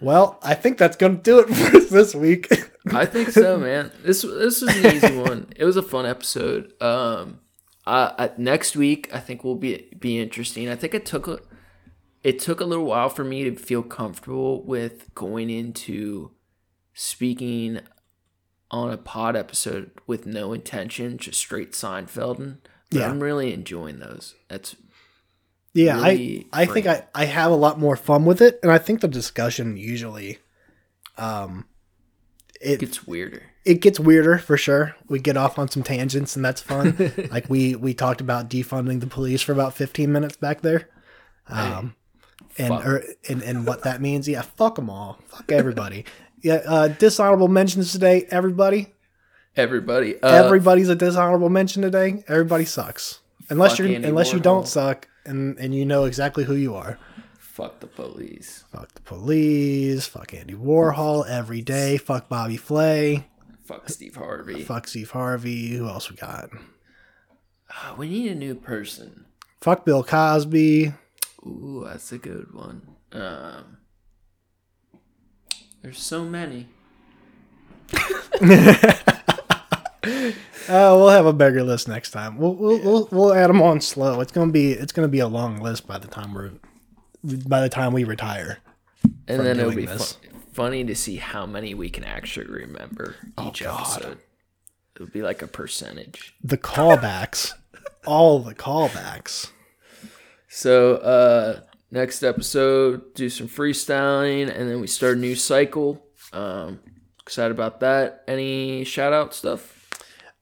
Well, 0.00 0.38
I 0.42 0.54
think 0.54 0.78
that's 0.78 0.96
going 0.96 1.16
to 1.18 1.22
do 1.22 1.38
it 1.40 1.48
for 1.54 1.76
us 1.76 1.90
this 1.90 2.14
week. 2.14 2.48
I 2.92 3.06
think 3.06 3.30
so, 3.30 3.58
man. 3.58 3.90
This 4.02 4.22
this 4.22 4.60
was 4.62 4.76
an 4.76 4.94
easy 4.94 5.16
one. 5.16 5.46
It 5.56 5.64
was 5.64 5.76
a 5.76 5.82
fun 5.82 6.06
episode. 6.06 6.72
Um, 6.82 7.40
uh, 7.86 8.12
uh, 8.18 8.28
next 8.38 8.76
week 8.76 9.08
I 9.12 9.20
think 9.20 9.44
will 9.44 9.56
be 9.56 9.88
be 9.98 10.18
interesting. 10.18 10.68
I 10.68 10.76
think 10.76 10.94
it 10.94 11.06
took 11.06 11.26
a 11.28 11.38
it 12.22 12.38
took 12.38 12.60
a 12.60 12.64
little 12.64 12.86
while 12.86 13.08
for 13.08 13.24
me 13.24 13.44
to 13.44 13.56
feel 13.56 13.82
comfortable 13.82 14.64
with 14.64 15.14
going 15.14 15.50
into 15.50 16.30
speaking 16.94 17.80
on 18.70 18.90
a 18.90 18.96
pod 18.96 19.36
episode 19.36 19.90
with 20.06 20.26
no 20.26 20.52
intention, 20.52 21.18
just 21.18 21.38
straight 21.38 21.72
Seinfelden. 21.72 22.58
But 22.90 23.00
Yeah. 23.00 23.10
I'm 23.10 23.20
really 23.20 23.52
enjoying 23.52 23.98
those. 23.98 24.34
That's 24.48 24.76
yeah, 25.74 25.96
Really 25.96 26.46
I 26.52 26.62
I 26.62 26.66
think 26.66 26.86
I, 26.86 27.04
I 27.14 27.24
have 27.26 27.50
a 27.50 27.56
lot 27.56 27.78
more 27.78 27.96
fun 27.96 28.24
with 28.24 28.40
it, 28.40 28.58
and 28.62 28.72
I 28.72 28.78
think 28.78 29.00
the 29.00 29.08
discussion 29.08 29.76
usually, 29.76 30.38
um, 31.18 31.66
it 32.60 32.80
gets 32.80 33.06
weirder. 33.06 33.42
it 33.64 33.80
gets 33.80 34.00
weirder 34.00 34.38
for 34.38 34.56
sure. 34.56 34.94
We 35.08 35.18
get 35.18 35.36
off 35.36 35.58
on 35.58 35.68
some 35.68 35.82
tangents, 35.82 36.36
and 36.36 36.44
that's 36.44 36.60
fun. 36.62 37.12
like 37.30 37.50
we 37.50 37.74
we 37.76 37.92
talked 37.94 38.20
about 38.20 38.48
defunding 38.48 39.00
the 39.00 39.06
police 39.06 39.42
for 39.42 39.52
about 39.52 39.74
fifteen 39.74 40.12
minutes 40.12 40.36
back 40.36 40.62
there, 40.62 40.88
um, 41.48 41.94
and 42.56 42.72
or, 42.72 43.02
and 43.28 43.42
and 43.42 43.66
what 43.66 43.82
that 43.82 44.00
means. 44.00 44.28
Yeah, 44.28 44.42
fuck 44.42 44.76
them 44.76 44.88
all. 44.88 45.18
Fuck 45.28 45.52
everybody. 45.52 46.04
yeah, 46.42 46.62
uh, 46.66 46.88
dishonorable 46.88 47.48
mentions 47.48 47.92
today. 47.92 48.26
Everybody, 48.30 48.94
Everybody, 49.56 50.20
uh, 50.22 50.44
everybody's 50.44 50.88
a 50.88 50.94
dishonorable 50.96 51.48
mention 51.50 51.82
today. 51.82 52.24
Everybody 52.28 52.64
sucks. 52.64 53.20
Unless 53.50 53.78
you're 53.78 53.88
Andy 53.88 54.08
unless 54.08 54.32
you 54.32 54.40
don't 54.40 54.66
suck, 54.66 55.06
and 55.26 55.58
and 55.58 55.74
you 55.74 55.84
know 55.84 56.04
exactly 56.04 56.44
who 56.44 56.54
you 56.54 56.74
are. 56.74 56.98
fuck 57.38 57.80
the 57.80 57.86
police. 57.86 58.64
Fuck 58.72 58.94
the 58.94 59.02
police. 59.02 60.06
Fuck 60.06 60.34
Andy 60.34 60.54
Warhol 60.54 61.28
every 61.28 61.62
day. 61.62 61.96
Fuck 61.96 62.28
Bobby 62.28 62.56
Flay. 62.56 63.28
Fuck 63.64 63.88
Steve 63.88 64.16
Harvey. 64.16 64.62
Fuck 64.62 64.88
Steve 64.88 65.10
Harvey. 65.10 65.68
Who 65.76 65.88
else 65.88 66.10
we 66.10 66.16
got? 66.16 66.50
Ah, 67.70 67.94
we 67.96 68.08
need 68.08 68.30
a 68.30 68.34
new 68.34 68.54
person. 68.54 69.24
Fuck 69.60 69.84
Bill 69.84 70.04
Cosby. 70.04 70.92
Ooh, 71.46 71.84
that's 71.86 72.12
a 72.12 72.18
good 72.18 72.52
one. 72.52 72.82
Um, 73.12 73.78
there's 75.82 75.98
so 75.98 76.24
many. 76.24 76.68
Uh, 80.66 80.96
we'll 80.96 81.08
have 81.10 81.26
a 81.26 81.32
bigger 81.32 81.62
list 81.62 81.88
next 81.88 82.10
time. 82.10 82.38
We'll 82.38 82.54
we'll 82.54 82.78
we'll, 82.82 83.08
we'll 83.10 83.34
add 83.34 83.48
them 83.50 83.60
on 83.62 83.80
slow. 83.80 84.20
It's 84.20 84.32
gonna 84.32 84.52
be 84.52 84.72
it's 84.72 84.92
gonna 84.92 85.08
be 85.08 85.18
a 85.18 85.28
long 85.28 85.58
list 85.60 85.86
by 85.86 85.98
the 85.98 86.08
time 86.08 86.32
we're 86.32 86.52
by 87.22 87.60
the 87.60 87.68
time 87.68 87.92
we 87.92 88.04
retire. 88.04 88.58
And 89.28 89.44
then 89.44 89.58
it'll 89.58 89.72
be 89.72 89.86
funny 90.52 90.84
to 90.84 90.94
see 90.94 91.16
how 91.16 91.46
many 91.46 91.74
we 91.74 91.90
can 91.90 92.04
actually 92.04 92.46
remember 92.46 93.16
each 93.46 93.62
Oh, 93.64 93.74
episode. 93.74 94.18
It'll 94.94 95.08
be 95.08 95.22
like 95.22 95.42
a 95.42 95.46
percentage. 95.48 96.34
The 96.42 96.56
callbacks, 96.56 97.52
all 98.06 98.38
the 98.38 98.54
callbacks. 98.54 99.50
So, 100.48 100.96
uh, 100.98 101.60
next 101.90 102.22
episode, 102.22 103.12
do 103.14 103.28
some 103.28 103.48
freestyling, 103.48 104.42
and 104.54 104.70
then 104.70 104.80
we 104.80 104.86
start 104.86 105.16
a 105.16 105.20
new 105.20 105.34
cycle. 105.34 106.06
Um, 106.32 106.78
excited 107.20 107.50
about 107.50 107.80
that. 107.80 108.22
Any 108.28 108.84
shout 108.84 109.12
out 109.12 109.34
stuff? 109.34 109.73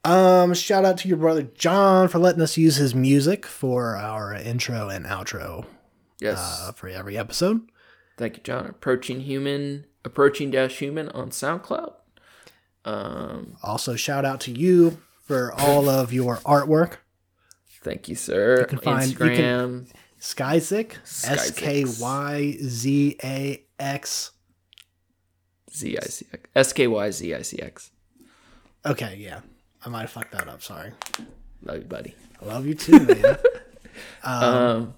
Um, 0.05 0.53
shout 0.55 0.85
out 0.85 0.99
to 0.99 1.09
your 1.09 1.17
brother 1.17 1.43
John 1.43 2.09
for 2.09 2.19
letting 2.19 2.43
us 2.43 2.57
use 2.57 2.77
his 2.77 2.95
music 2.95 3.47
for 3.47 3.97
our 3.97 4.35
intro 4.35 4.89
and 4.89 5.07
outro 5.07 5.65
Yes. 6.21 6.39
uh, 6.41 6.73
for 6.73 6.89
every 6.89 7.17
episode. 7.17 7.61
Thank 8.19 8.37
you, 8.37 8.43
John. 8.43 8.67
Approaching 8.67 9.21
human, 9.21 9.87
approaching 10.05 10.51
dash 10.51 10.79
human 10.79 11.09
on 11.11 11.31
SoundCloud. 11.31 11.95
Um, 12.85 13.57
Also, 13.63 13.95
shout 13.95 14.25
out 14.25 14.41
to 14.43 14.51
you 14.51 15.01
for 15.23 15.53
all 15.57 15.89
of 15.89 16.13
your 16.13 16.39
artwork. 16.39 16.97
thank 17.85 18.09
you, 18.09 18.15
sir. 18.17 18.59
You 18.61 18.67
can 18.67 18.79
find- 18.79 19.11
you 19.11 19.17
can- 19.17 19.87
Skyzik, 20.21 20.95
S 21.25 21.51
K 21.53 21.85
Y 21.85 22.57
Z 22.63 23.17
A 23.25 23.65
X. 23.81 24.31
Z 25.75 25.99
I 25.99 26.05
C 26.07 26.27
X. 26.33 26.51
S 26.55 26.73
K 26.73 26.87
Y 26.87 27.11
Z 27.11 27.35
I 27.35 27.43
C 27.43 27.59
X. 27.61 27.91
Okay, 28.87 29.17
yeah, 29.19 29.41
I 29.85 29.89
might 29.89 30.03
have 30.03 30.11
fucked 30.11 30.33
that 30.33 30.49
up. 30.49 30.63
Sorry. 30.63 30.93
Love 31.65 31.79
you, 31.79 31.85
buddy. 31.85 32.15
I 32.41 32.45
love 32.47 32.67
you 32.67 32.75
too, 32.75 33.01
man. 33.01 33.37
Um, 34.25 34.95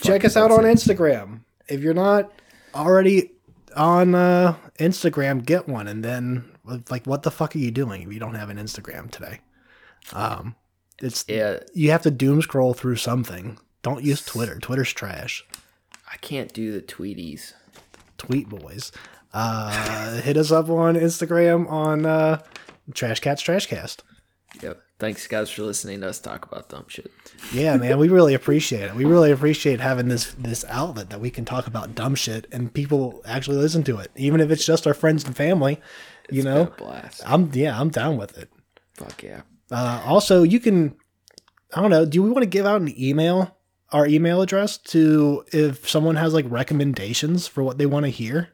Check 0.00 0.24
us 0.24 0.36
out 0.36 0.50
on 0.50 0.64
Instagram. 0.64 1.40
If 1.68 1.80
you're 1.80 1.94
not 1.94 2.30
already 2.74 3.32
on 3.74 4.14
uh, 4.14 4.56
Instagram, 4.78 5.44
get 5.44 5.68
one. 5.68 5.88
And 5.88 6.04
then, 6.04 6.44
like, 6.90 7.06
what 7.06 7.22
the 7.22 7.30
fuck 7.30 7.54
are 7.54 7.58
you 7.58 7.70
doing 7.70 8.02
if 8.02 8.12
you 8.12 8.20
don't 8.20 8.34
have 8.34 8.50
an 8.50 8.58
Instagram 8.58 9.10
today? 9.10 9.40
Um, 10.12 10.54
it's 11.00 11.24
yeah, 11.28 11.60
you 11.74 11.90
have 11.90 12.02
to 12.02 12.10
doom 12.10 12.42
scroll 12.42 12.74
through 12.74 12.96
something. 12.96 13.58
Don't 13.82 14.04
use 14.04 14.24
Twitter. 14.24 14.58
Twitter's 14.58 14.92
trash. 14.92 15.44
I 16.10 16.16
can't 16.18 16.52
do 16.52 16.72
the 16.72 16.82
tweeties. 16.82 17.52
Tweet 18.18 18.48
boys. 18.48 18.92
Uh, 19.32 20.20
hit 20.22 20.36
us 20.36 20.50
up 20.50 20.68
on 20.68 20.94
Instagram 20.94 21.70
on 21.70 22.06
uh, 22.06 22.42
Trash 22.94 23.20
Cats 23.20 23.42
Trashcast. 23.42 23.98
Yep. 24.62 24.80
Thanks, 24.98 25.26
guys, 25.26 25.50
for 25.50 25.62
listening 25.62 26.00
to 26.00 26.08
us 26.08 26.18
talk 26.18 26.46
about 26.46 26.70
dumb 26.70 26.86
shit. 26.88 27.12
Yeah, 27.52 27.76
man, 27.76 27.98
we 27.98 28.08
really 28.08 28.34
appreciate 28.34 28.82
it. 28.82 28.94
We 28.94 29.04
really 29.04 29.30
appreciate 29.30 29.78
having 29.78 30.08
this 30.08 30.34
this 30.34 30.64
outlet 30.68 31.10
that 31.10 31.20
we 31.20 31.30
can 31.30 31.44
talk 31.44 31.66
about 31.66 31.94
dumb 31.94 32.14
shit 32.14 32.46
and 32.50 32.72
people 32.72 33.22
actually 33.26 33.58
listen 33.58 33.84
to 33.84 33.98
it, 33.98 34.10
even 34.16 34.40
if 34.40 34.50
it's 34.50 34.64
just 34.64 34.86
our 34.86 34.94
friends 34.94 35.24
and 35.24 35.36
family. 35.36 35.80
You 36.30 36.42
know, 36.42 36.72
blast. 36.76 37.22
I'm 37.24 37.50
yeah, 37.52 37.78
I'm 37.78 37.90
down 37.90 38.16
with 38.16 38.36
it. 38.38 38.50
Fuck 38.94 39.22
yeah. 39.22 39.42
Uh, 39.70 40.02
also, 40.04 40.42
you 40.42 40.60
can, 40.60 40.96
I 41.74 41.80
don't 41.80 41.90
know, 41.90 42.04
do 42.04 42.22
we 42.22 42.30
want 42.30 42.42
to 42.42 42.48
give 42.48 42.66
out 42.66 42.80
an 42.80 42.92
email, 43.00 43.56
our 43.92 44.06
email 44.06 44.42
address 44.42 44.78
to 44.78 45.44
if 45.52 45.88
someone 45.88 46.16
has 46.16 46.34
like 46.34 46.46
recommendations 46.48 47.46
for 47.46 47.62
what 47.62 47.78
they 47.78 47.86
want 47.86 48.04
to 48.04 48.10
hear? 48.10 48.48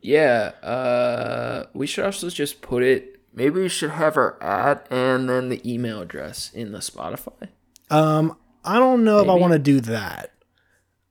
Yeah. 0.00 0.52
Uh, 0.62 1.66
we 1.74 1.86
should 1.86 2.04
also 2.04 2.28
just 2.28 2.60
put 2.60 2.82
it. 2.82 3.21
Maybe 3.34 3.60
we 3.60 3.68
should 3.68 3.90
have 3.90 4.16
our 4.16 4.36
ad 4.42 4.82
and 4.90 5.28
then 5.28 5.48
the 5.48 5.60
email 5.70 6.00
address 6.00 6.50
in 6.52 6.72
the 6.72 6.78
Spotify. 6.78 7.48
Um, 7.90 8.36
I 8.64 8.78
don't 8.78 9.04
know 9.04 9.20
if 9.20 9.28
I 9.28 9.34
want 9.34 9.52
to 9.54 9.58
do 9.58 9.80
that. 9.80 10.32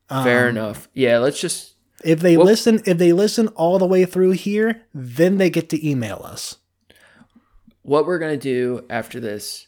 Fair 0.09 0.49
enough. 0.49 0.89
Yeah. 0.93 1.17
Let's 1.19 1.39
just. 1.39 1.73
If 2.03 2.19
they 2.19 2.35
Well- 2.37 2.45
listen, 2.45 2.81
if 2.85 2.97
they 2.97 3.13
listen 3.13 3.47
all 3.49 3.77
the 3.79 3.85
way 3.85 4.05
through 4.05 4.31
here, 4.31 4.83
then 4.93 5.37
they 5.37 5.49
get 5.49 5.69
to 5.69 5.87
email 5.87 6.21
us. 6.23 6.57
What 7.83 8.05
we're 8.05 8.19
gonna 8.19 8.37
do 8.37 8.85
after 8.89 9.19
this. 9.19 9.67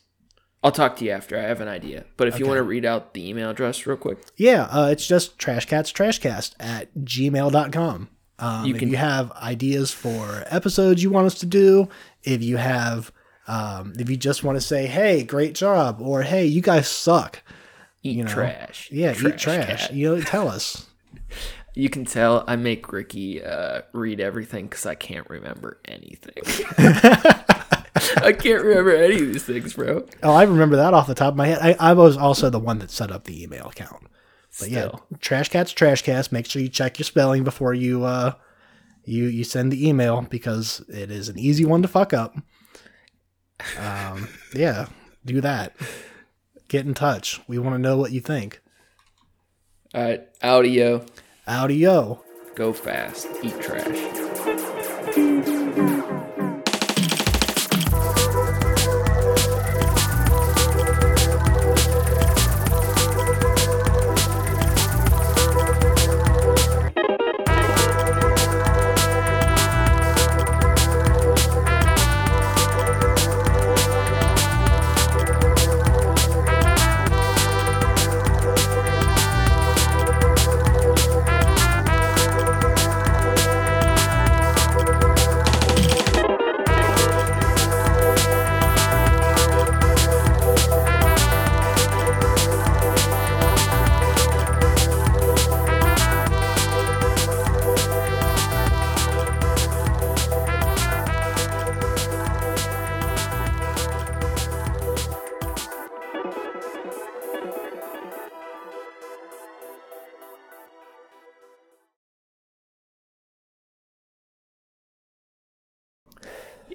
I'll 0.64 0.72
talk 0.72 0.96
to 0.98 1.06
you 1.06 1.12
after. 1.12 1.38
I 1.38 1.42
have 1.42 1.60
an 1.62 1.68
idea. 1.68 2.06
But 2.16 2.28
if 2.30 2.40
you 2.40 2.46
want 2.46 2.58
to 2.58 2.64
read 2.64 2.86
out 2.86 3.14
the 3.14 3.28
email 3.28 3.50
address 3.50 3.86
real 3.86 3.98
quick, 3.98 4.20
Yeah, 4.38 4.64
uh, 4.72 4.88
it's 4.92 5.06
just 5.06 5.38
trashcatstrashcast 5.38 6.54
at 6.60 6.94
gmail.com. 6.96 8.08
Um, 8.40 8.66
You 8.66 8.76
if 8.76 8.82
you 8.82 8.96
have 8.98 9.32
ideas 9.34 9.92
for 9.92 10.44
episodes 10.48 11.02
you 11.04 11.10
want 11.12 11.28
us 11.28 11.36
to 11.36 11.46
do, 11.46 11.88
if 12.24 12.44
you 12.44 12.58
have, 12.58 13.12
um, 13.48 13.94
if 14.00 14.10
you 14.10 14.18
just 14.18 14.44
want 14.44 14.56
to 14.58 14.62
say, 14.62 14.88
hey, 14.88 15.24
great 15.24 15.54
job, 15.56 16.02
or 16.02 16.24
hey, 16.24 16.46
you 16.46 16.62
guys 16.62 16.88
suck. 16.88 17.42
eat 18.02 18.18
know, 18.18 18.26
trash. 18.28 18.90
Yeah, 18.92 19.12
eat 19.12 19.38
trash. 19.38 19.88
cat. 19.88 19.94
You 19.94 20.16
know, 20.16 20.22
tell 20.22 20.48
us. 20.48 20.88
You 21.76 21.90
can 21.90 22.06
tell 22.06 22.44
I 22.48 22.56
make 22.56 22.94
Ricky 22.94 23.44
uh, 23.44 23.82
read 23.94 24.20
everything 24.20 24.66
because 24.68 24.86
I 24.86 24.94
can't 24.94 25.28
remember 25.28 25.80
anything. 25.86 26.44
I 28.22 28.32
can't 28.32 28.64
remember 28.64 28.96
any 28.96 29.16
of 29.16 29.34
these 29.34 29.44
things, 29.44 29.74
bro. 29.74 30.06
Oh, 30.22 30.34
I 30.34 30.44
remember 30.44 30.76
that 30.76 30.94
off 30.94 31.08
the 31.08 31.16
top 31.16 31.34
of 31.34 31.36
my 31.38 31.48
head. 31.48 31.58
I, 31.62 31.76
I 31.80 31.94
was 31.94 32.16
also 32.16 32.52
the 32.52 32.60
one 32.60 32.78
that 32.78 32.92
set 32.92 33.12
up 33.12 33.24
the 33.24 33.42
email 33.42 33.66
account. 33.70 34.06
But 34.60 34.68
Still. 34.70 35.02
yeah, 35.10 35.18
Trash 35.20 35.50
Cats 35.50 35.74
Trashcast. 35.74 36.32
Make 36.32 36.46
sure 36.46 36.62
you 36.62 36.70
check 36.70 37.00
your 37.00 37.06
spelling 37.06 37.44
before 37.44 37.74
you 37.74 38.04
uh 38.04 38.34
you 39.04 39.26
you 39.26 39.44
send 39.44 39.72
the 39.72 39.88
email 39.88 40.22
because 40.30 40.84
it 40.90 41.10
is 41.10 41.28
an 41.28 41.40
easy 41.40 41.66
one 41.66 41.82
to 41.82 41.88
fuck 41.88 42.14
up. 42.14 42.36
Um, 43.80 44.30
yeah, 44.54 44.88
do 45.26 45.42
that. 45.42 45.76
Get 46.68 46.86
in 46.86 46.94
touch. 46.94 47.42
We 47.48 47.58
want 47.58 47.76
to 47.76 47.80
know 47.80 47.98
what 47.98 48.12
you 48.12 48.20
think. 48.20 48.62
All 49.94 50.04
right, 50.04 50.22
audio. 50.42 51.06
Audio. 51.48 52.24
Go 52.56 52.74
fast. 52.74 53.28
Eat 53.42 53.60
trash. 53.60 54.00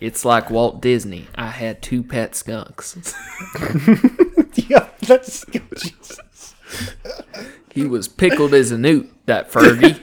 It's 0.01 0.25
like 0.25 0.51
Walt 0.51 0.81
Disney. 0.81 1.27
I 1.35 1.49
had 1.49 1.83
two 1.83 2.03
pet 2.03 2.35
skunks. 2.35 2.97
yeah, 4.55 4.89
that's 5.01 5.45
Jesus. 5.47 6.55
he 7.73 7.85
was 7.85 8.07
pickled 8.07 8.55
as 8.55 8.70
a 8.70 8.79
newt, 8.79 9.11
that 9.27 9.51
Fergie. 9.51 10.01